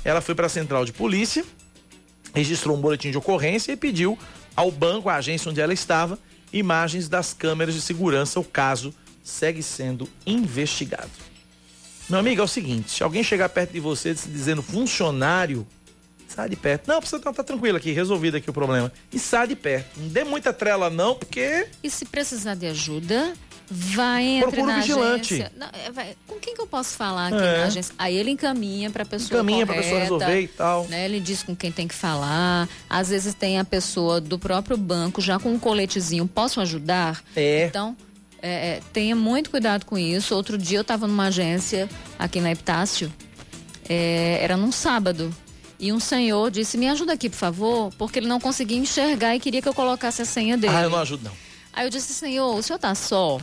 Ela 0.04 0.20
foi 0.20 0.34
para 0.34 0.46
a 0.46 0.48
central 0.48 0.84
de 0.84 0.92
polícia, 0.92 1.44
registrou 2.34 2.76
um 2.76 2.80
boletim 2.80 3.10
de 3.10 3.18
ocorrência 3.18 3.72
e 3.72 3.76
pediu 3.76 4.18
ao 4.54 4.70
banco, 4.70 5.08
à 5.08 5.16
agência 5.16 5.50
onde 5.50 5.60
ela 5.60 5.72
estava, 5.72 6.18
imagens 6.52 7.08
das 7.08 7.32
câmeras 7.32 7.74
de 7.74 7.80
segurança. 7.80 8.38
O 8.38 8.44
caso 8.44 8.94
segue 9.22 9.62
sendo 9.62 10.08
investigado. 10.26 11.10
Meu 12.08 12.18
amigo, 12.18 12.40
é 12.40 12.44
o 12.44 12.48
seguinte: 12.48 12.90
se 12.90 13.02
alguém 13.02 13.22
chegar 13.22 13.48
perto 13.48 13.72
de 13.72 13.80
você 13.80 14.14
dizendo 14.14 14.62
funcionário, 14.62 15.66
sai 16.28 16.48
de 16.48 16.56
perto. 16.56 16.88
Não, 16.88 16.98
precisa 16.98 17.18
estar 17.18 17.32
tá 17.32 17.42
tranquilo 17.42 17.76
aqui, 17.76 17.92
resolvido 17.92 18.36
aqui 18.36 18.50
o 18.50 18.52
problema. 18.52 18.92
E 19.12 19.18
sai 19.18 19.48
de 19.48 19.56
perto. 19.56 20.00
Não 20.00 20.08
dê 20.08 20.24
muita 20.24 20.52
trela, 20.52 20.90
não, 20.90 21.14
porque. 21.14 21.68
E 21.82 21.90
se 21.90 22.04
precisar 22.04 22.54
de 22.54 22.66
ajuda, 22.66 23.34
vai 23.70 24.24
entrar 24.24 24.64
na 24.66 24.76
vigilante. 24.80 25.34
agência. 25.34 25.52
Não, 25.56 25.66
é, 25.72 25.90
vai- 25.90 26.16
com 26.26 26.36
quem 26.38 26.54
que 26.54 26.60
eu 26.60 26.66
posso 26.66 26.96
falar 26.96 27.28
aqui 27.28 27.36
na 27.36 27.64
agência? 27.64 27.94
Aí 27.98 28.16
ele 28.16 28.30
encaminha 28.30 28.90
para 28.90 29.02
a 29.02 29.06
pessoa 29.06 29.38
Encaminha 29.40 29.64
pra 29.66 29.74
correta, 29.76 29.96
pessoa 29.96 30.18
resolver 30.18 30.40
e 30.40 30.48
tal. 30.48 30.86
Né? 30.88 31.04
Ele 31.06 31.20
diz 31.20 31.42
com 31.42 31.54
quem 31.56 31.72
tem 31.72 31.88
que 31.88 31.94
falar. 31.94 32.68
Às 32.88 33.08
vezes 33.08 33.34
tem 33.34 33.58
a 33.58 33.64
pessoa 33.64 34.20
do 34.20 34.38
próprio 34.38 34.76
banco 34.76 35.20
já 35.20 35.38
com 35.38 35.52
um 35.52 35.58
coletezinho. 35.58 36.26
Posso 36.26 36.60
ajudar? 36.60 37.22
É. 37.34 37.66
Então, 37.66 37.96
é, 38.42 38.50
é, 38.50 38.80
tenha 38.92 39.14
muito 39.16 39.50
cuidado 39.50 39.86
com 39.86 39.96
isso. 39.96 40.34
Outro 40.34 40.58
dia 40.58 40.78
eu 40.78 40.82
estava 40.82 41.06
numa 41.06 41.26
agência 41.26 41.88
aqui 42.18 42.40
na 42.40 42.50
Epitácio. 42.52 43.12
É, 43.88 44.38
era 44.42 44.56
num 44.56 44.72
sábado. 44.72 45.34
E 45.78 45.92
um 45.92 45.98
senhor 45.98 46.50
disse: 46.50 46.78
Me 46.78 46.88
ajuda 46.88 47.12
aqui, 47.14 47.28
por 47.28 47.36
favor, 47.36 47.92
porque 47.98 48.18
ele 48.18 48.28
não 48.28 48.38
conseguia 48.38 48.78
enxergar 48.78 49.34
e 49.34 49.40
queria 49.40 49.60
que 49.60 49.68
eu 49.68 49.74
colocasse 49.74 50.22
a 50.22 50.24
senha 50.24 50.56
dele. 50.56 50.74
Ah, 50.76 50.82
eu 50.82 50.90
não 50.90 50.98
ajudo, 50.98 51.24
não. 51.24 51.32
Aí 51.72 51.86
eu 51.86 51.90
disse, 51.90 52.12
senhor, 52.12 52.54
o 52.54 52.62
senhor 52.62 52.78
tá 52.78 52.94
só? 52.94 53.40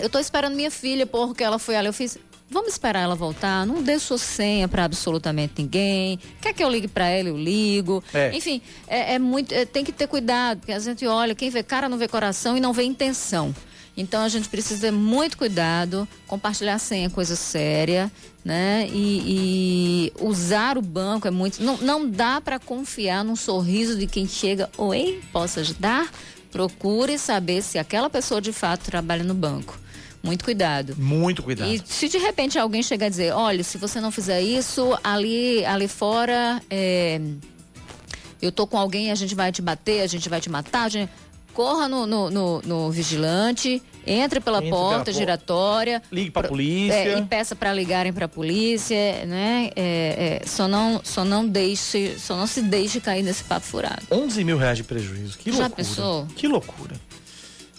Eu 0.00 0.08
tô 0.08 0.18
esperando 0.18 0.54
minha 0.54 0.70
filha 0.70 1.06
porque 1.06 1.44
ela 1.44 1.58
foi 1.58 1.76
ali. 1.76 1.86
Eu 1.86 1.92
fiz, 1.92 2.18
vamos 2.50 2.72
esperar 2.72 3.00
ela 3.00 3.14
voltar. 3.14 3.66
Não 3.66 3.82
dê 3.82 3.98
sua 3.98 4.18
senha 4.18 4.66
para 4.66 4.84
absolutamente 4.84 5.54
ninguém. 5.58 6.18
Quer 6.40 6.52
que 6.52 6.62
eu 6.62 6.68
ligue 6.68 6.88
para 6.88 7.06
ela, 7.06 7.28
eu 7.28 7.36
ligo. 7.36 8.02
É. 8.12 8.34
Enfim, 8.34 8.60
é, 8.88 9.14
é 9.14 9.18
muito, 9.18 9.52
é, 9.52 9.64
tem 9.64 9.84
que 9.84 9.92
ter 9.92 10.08
cuidado, 10.08 10.58
porque 10.58 10.72
a 10.72 10.78
gente 10.78 11.06
olha, 11.06 11.34
quem 11.34 11.50
vê 11.50 11.62
cara 11.62 11.88
não 11.88 11.98
vê 11.98 12.08
coração 12.08 12.56
e 12.56 12.60
não 12.60 12.72
vê 12.72 12.82
intenção. 12.82 13.54
Então 13.96 14.22
a 14.22 14.28
gente 14.28 14.48
precisa 14.48 14.82
ter 14.82 14.90
muito 14.90 15.36
cuidado, 15.36 16.08
compartilhar 16.26 16.74
a 16.74 16.78
senha 16.78 17.06
é 17.06 17.10
coisa 17.10 17.36
séria, 17.36 18.10
né? 18.44 18.88
E, 18.90 20.12
e 20.16 20.24
usar 20.24 20.78
o 20.78 20.82
banco 20.82 21.28
é 21.28 21.30
muito. 21.30 21.62
Não, 21.62 21.76
não 21.78 22.08
dá 22.08 22.40
para 22.40 22.58
confiar 22.58 23.24
num 23.24 23.36
sorriso 23.36 23.98
de 23.98 24.06
quem 24.06 24.26
chega, 24.26 24.70
oi, 24.78 25.20
posso 25.32 25.60
ajudar? 25.60 26.10
Procure 26.50 27.18
saber 27.18 27.62
se 27.62 27.78
aquela 27.78 28.08
pessoa 28.08 28.40
de 28.40 28.52
fato 28.52 28.84
trabalha 28.84 29.22
no 29.22 29.34
banco. 29.34 29.78
Muito 30.22 30.44
cuidado. 30.44 30.94
Muito 30.98 31.42
cuidado. 31.42 31.70
E 31.72 31.82
se 31.84 32.08
de 32.08 32.18
repente 32.18 32.58
alguém 32.58 32.82
chegar 32.82 33.06
a 33.06 33.08
dizer, 33.08 33.32
olha, 33.32 33.62
se 33.64 33.78
você 33.78 34.00
não 34.00 34.10
fizer 34.10 34.40
isso, 34.42 34.98
ali, 35.02 35.64
ali 35.64 35.88
fora, 35.88 36.60
é, 36.70 37.20
eu 38.40 38.52
tô 38.52 38.66
com 38.66 38.76
alguém, 38.78 39.10
a 39.10 39.14
gente 39.14 39.34
vai 39.34 39.50
te 39.52 39.62
bater, 39.62 40.02
a 40.02 40.06
gente 40.06 40.28
vai 40.28 40.40
te 40.40 40.50
matar, 40.50 40.84
a 40.84 40.88
gente... 40.88 41.10
corra 41.54 41.88
no, 41.88 42.06
no, 42.06 42.30
no- 42.30 42.62
no 42.62 42.90
vigilante, 42.90 43.82
entre 44.06 44.40
pela 44.40 44.58
Entre 44.58 44.70
pela 44.70 44.80
porta 44.82 45.04
por- 45.10 45.12
giratória. 45.18 46.02
Ligue 46.10 46.30
pra 46.30 46.42
pro- 46.42 46.50
polícia. 46.50 46.94
é, 46.94 47.18
e 47.18 47.22
peça 47.22 47.54
para 47.56 47.72
ligarem 47.72 48.12
para 48.12 48.24
a 48.26 48.28
polícia, 48.28 49.24
né? 49.26 49.70
É, 49.76 50.40
é, 50.42 50.46
só 50.46 50.66
não, 50.68 51.00
só 51.04 51.24
não 51.24 51.46
deixe, 51.46 52.18
só 52.18 52.36
não 52.36 52.46
se 52.46 52.62
deixe 52.62 53.00
cair 53.00 53.22
nesse 53.22 53.44
papo 53.44 53.66
furado. 53.66 54.02
11 54.10 54.42
mil 54.44 54.56
reais 54.56 54.76
de 54.78 54.84
prejuízo. 54.84 55.36
Que 55.38 55.50
Já 55.50 55.58
loucura. 55.66 55.76
pensou? 55.76 56.26
Que 56.36 56.46
loucura. 56.48 56.94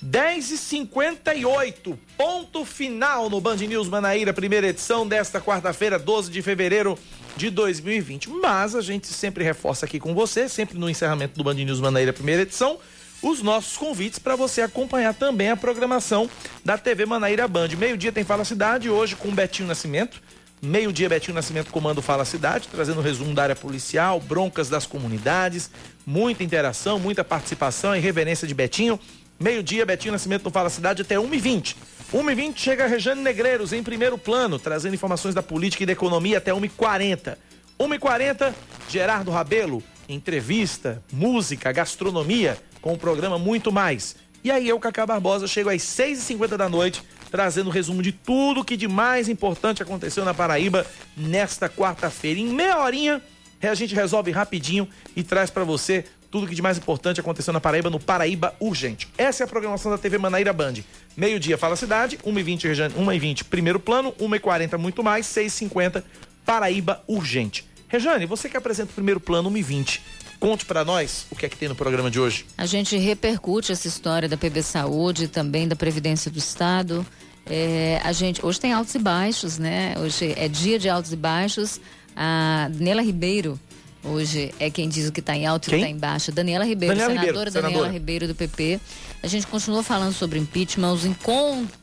10 0.02 0.52
e 0.52 0.58
58 0.58 2.00
ponto 2.18 2.66
final 2.66 3.30
no 3.30 3.40
Band 3.40 3.58
News 3.58 3.88
Manaíra, 3.88 4.34
primeira 4.34 4.68
edição 4.68 5.08
desta 5.08 5.40
quarta-feira, 5.40 6.00
12 6.00 6.32
de 6.32 6.42
fevereiro 6.42 6.98
de 7.38 7.52
2020. 7.52 8.28
Mas 8.32 8.76
a 8.76 8.82
gente 8.82 9.06
sempre 9.08 9.44
reforça 9.44 9.86
aqui 9.86 10.00
com 10.00 10.16
você, 10.16 10.50
sempre 10.50 10.80
no 10.80 10.90
encerramento 10.90 11.38
do 11.38 11.44
Band 11.44 11.54
News 11.54 11.80
Manaíra, 11.80 12.12
primeira 12.12 12.42
edição, 12.42 12.80
os 13.22 13.44
nossos 13.44 13.78
convites 13.78 14.18
para 14.18 14.36
você 14.36 14.64
acompanhar 14.64 15.14
também 15.14 15.52
a 15.52 15.56
programação 15.56 16.28
da 16.66 16.80
TV 16.80 17.06
Manaíra 17.06 17.48
Band. 17.48 17.70
Meio-dia 17.78 18.12
tem 18.12 18.24
Fala 18.24 18.44
Cidade, 18.44 18.90
hoje 18.90 19.16
com 19.16 19.30
Betinho 19.30 19.68
Nascimento. 19.68 20.20
Meio-dia, 20.64 21.10
Betinho 21.10 21.36
Nascimento 21.36 21.72
comando 21.72 22.02
Fala 22.02 22.26
Cidade, 22.26 22.68
trazendo 22.68 23.00
um 23.00 23.04
resumo 23.04 23.34
da 23.34 23.44
área 23.44 23.56
policial, 23.56 24.20
broncas 24.20 24.70
das 24.70 24.86
comunidades, 24.86 25.72
muita 26.06 26.44
interação, 26.44 27.00
muita 27.00 27.24
participação 27.24 27.96
e 27.96 28.00
reverência 28.00 28.48
de 28.48 28.54
Betinho. 28.54 29.00
Meio-dia, 29.42 29.88
Betinho 29.88 30.12
Nascimento 30.12 30.44
no 30.44 30.52
Fala 30.52 30.70
Cidade 30.70 31.02
até 31.02 31.16
1h20. 31.16 31.76
1h20 32.14 32.54
chega 32.56 32.86
Rejane 32.86 33.24
Negreiros 33.24 33.74
em 33.74 33.82
primeiro 33.82 34.16
plano, 34.16 34.60
trazendo 34.60 34.94
informações 34.94 35.34
da 35.34 35.42
política 35.42 35.82
e 35.82 35.86
da 35.88 35.94
economia 35.94 36.38
até 36.38 36.52
1h40. 36.52 37.38
1h40, 37.80 38.54
Gerardo 38.88 39.32
Rabelo, 39.32 39.82
entrevista, 40.08 41.04
música, 41.12 41.72
gastronomia, 41.72 42.56
com 42.84 42.94
o 42.94 42.98
programa 43.00 43.40
Muito 43.40 43.72
Mais. 43.72 44.16
E 44.44 44.52
aí 44.52 44.70
eu, 44.70 44.80
Cacá 44.80 45.08
Barbosa, 45.08 45.48
chego 45.48 45.72
às 45.72 45.82
6h50 45.82 46.56
da 46.56 46.70
noite, 46.70 47.02
trazendo 47.32 47.72
um 47.72 47.74
resumo 47.74 48.04
de 48.04 48.12
tudo 48.12 48.64
que 48.64 48.78
de 48.78 48.88
mais 48.88 49.28
importante 49.28 49.82
aconteceu 49.82 50.24
na 50.24 50.36
Paraíba 50.36 50.86
nesta 51.18 51.68
quarta-feira. 51.68 52.40
Em 52.40 52.46
meia 52.46 52.80
horinha, 52.80 53.20
a 53.60 53.74
gente 53.74 53.96
resolve 53.96 54.30
rapidinho 54.30 54.88
e 55.16 55.24
traz 55.24 55.50
pra 55.50 55.64
você 55.64 56.06
tudo 56.32 56.48
que 56.48 56.56
de 56.56 56.62
mais 56.62 56.78
importante 56.78 57.20
aconteceu 57.20 57.52
na 57.54 57.60
Paraíba 57.60 57.90
no 57.90 58.00
Paraíba 58.00 58.56
Urgente. 58.60 59.10
Essa 59.18 59.44
é 59.44 59.46
a 59.46 59.48
programação 59.48 59.92
da 59.92 59.98
TV 59.98 60.18
Manaíra 60.18 60.54
Band. 60.54 60.76
Meio-dia 61.16 61.58
Fala 61.58 61.76
Cidade, 61.76 62.18
1h20, 62.26 62.64
Rejane, 62.64 62.94
1h20 62.96 63.44
primeiro 63.44 63.80
plano, 63.80 64.14
1h40 64.14 64.78
muito 64.78 65.04
mais, 65.04 65.28
6h50 65.28 66.02
Paraíba 66.46 67.04
Urgente. 67.06 67.66
Rejane, 67.90 68.26
você 68.26 68.48
que 68.48 68.56
apresenta 68.56 68.92
o 68.92 68.94
primeiro 68.94 69.20
plano 69.20 69.52
1h20, 69.52 70.00
conte 70.40 70.66
pra 70.66 70.86
nós 70.86 71.28
o 71.30 71.36
que 71.36 71.46
é 71.46 71.50
que 71.50 71.58
tem 71.58 71.68
no 71.68 71.76
programa 71.76 72.10
de 72.10 72.18
hoje. 72.18 72.46
A 72.58 72.66
gente 72.66 72.96
repercute 72.96 73.74
essa 73.74 73.88
história 73.88 74.30
da 74.30 74.38
PB 74.38 74.64
Saúde, 74.64 75.28
também 75.28 75.68
da 75.68 75.76
Previdência 75.76 76.32
do 76.32 76.40
Estado. 76.40 77.06
É, 77.46 78.00
a 78.04 78.14
gente 78.14 78.44
hoje 78.46 78.58
tem 78.58 78.72
altos 78.72 78.96
e 78.96 79.00
baixos, 79.00 79.58
né? 79.58 79.96
Hoje 80.00 80.34
é 80.38 80.48
dia 80.48 80.80
de 80.80 80.88
altos 80.88 81.12
e 81.12 81.18
baixos. 81.18 81.82
A 82.16 82.70
Daniela 82.72 83.02
Ribeiro 83.02 83.60
hoje 84.04 84.54
é 84.60 84.70
quem 84.70 84.90
diz 84.90 85.08
o 85.08 85.12
que 85.12 85.20
está 85.20 85.36
em 85.36 85.46
alto 85.46 85.66
e 85.66 85.68
o 85.68 85.70
que 85.72 85.76
está 85.78 85.90
em 85.90 85.98
baixo. 85.98 86.32
Daniela 86.32 86.66
Ribeiro, 86.66 86.96
Daniela 86.96 87.14
senadora 87.14 87.50
Ribeiro, 87.50 87.52
Daniela 87.52 87.72
senadora. 87.72 87.92
Ribeiro 87.92 88.28
do 88.28 88.36
PP. 88.36 88.80
A 89.24 89.28
gente 89.28 89.48
continua 89.48 89.84
falando 89.84 90.14
sobre 90.14 90.40
impeachment, 90.40 90.98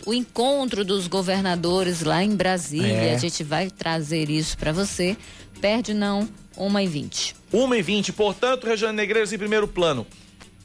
o 0.05 0.15
encontro 0.15 0.85
dos 0.85 1.07
governadores 1.07 2.03
lá 2.03 2.23
em 2.23 2.35
Brasília. 2.35 2.93
É. 2.93 3.15
A 3.15 3.19
gente 3.19 3.45
vai 3.45 3.71
trazer 3.71 4.29
isso 4.29 4.59
para 4.59 4.73
você. 4.73 5.17
Perde 5.61 5.95
não, 5.95 6.29
1 6.57 6.81
e 6.81 6.87
20 6.87 7.37
1h20, 7.53 8.13
portanto, 8.13 8.67
Rejane 8.67 8.97
Negreiros 8.97 9.33
em 9.33 9.39
primeiro 9.39 9.67
plano. 9.67 10.07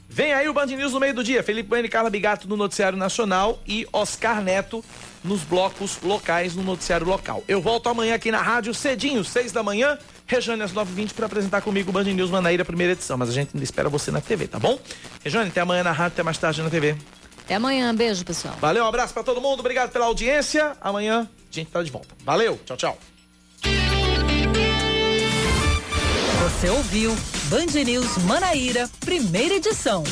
Vem 0.09 0.33
aí 0.33 0.47
o 0.47 0.53
Band 0.53 0.67
News 0.67 0.93
no 0.93 0.99
meio 0.99 1.13
do 1.13 1.23
dia. 1.23 1.41
Felipe 1.41 1.69
Bueno 1.69 1.87
e 1.87 1.89
Carla 1.89 2.09
Bigato 2.09 2.47
no 2.47 2.55
Noticiário 2.55 2.97
Nacional 2.97 3.59
e 3.65 3.87
Oscar 3.91 4.43
Neto 4.43 4.85
nos 5.23 5.41
blocos 5.41 5.97
locais 6.03 6.55
no 6.55 6.61
Noticiário 6.61 7.07
Local. 7.07 7.43
Eu 7.47 7.61
volto 7.61 7.89
amanhã 7.89 8.13
aqui 8.13 8.29
na 8.29 8.41
rádio 8.41 8.73
cedinho, 8.75 9.23
6 9.23 9.51
da 9.51 9.63
manhã, 9.63 9.97
Rejane 10.25 10.63
às 10.63 10.73
9h20 10.73 11.13
para 11.13 11.25
apresentar 11.25 11.61
comigo 11.61 11.89
o 11.89 11.93
Band 11.93 12.03
News 12.05 12.29
Manaíra, 12.29 12.63
primeira 12.63 12.93
edição. 12.93 13.17
Mas 13.17 13.29
a 13.29 13.33
gente 13.33 13.51
ainda 13.53 13.63
espera 13.63 13.89
você 13.89 14.11
na 14.11 14.21
TV, 14.21 14.47
tá 14.47 14.59
bom? 14.59 14.79
Rejane, 15.23 15.49
até 15.49 15.61
amanhã 15.61 15.83
na 15.83 15.91
rádio, 15.91 16.13
até 16.13 16.23
mais 16.23 16.37
tarde 16.37 16.61
na 16.61 16.69
TV. 16.69 16.95
Até 17.43 17.55
amanhã, 17.55 17.93
beijo, 17.93 18.23
pessoal. 18.23 18.55
Valeu, 18.59 18.85
um 18.85 18.87
abraço 18.87 19.13
para 19.13 19.23
todo 19.23 19.41
mundo, 19.41 19.59
obrigado 19.59 19.91
pela 19.91 20.05
audiência. 20.05 20.77
Amanhã 20.79 21.27
a 21.29 21.55
gente 21.55 21.69
tá 21.69 21.83
de 21.83 21.91
volta. 21.91 22.15
Valeu, 22.23 22.59
tchau, 22.65 22.77
tchau. 22.77 22.97
Você 26.43 26.69
ouviu 26.69 27.13
Band 27.49 27.83
News 27.85 28.17
Manaíra, 28.19 28.89
primeira 29.01 29.55
edição. 29.55 30.03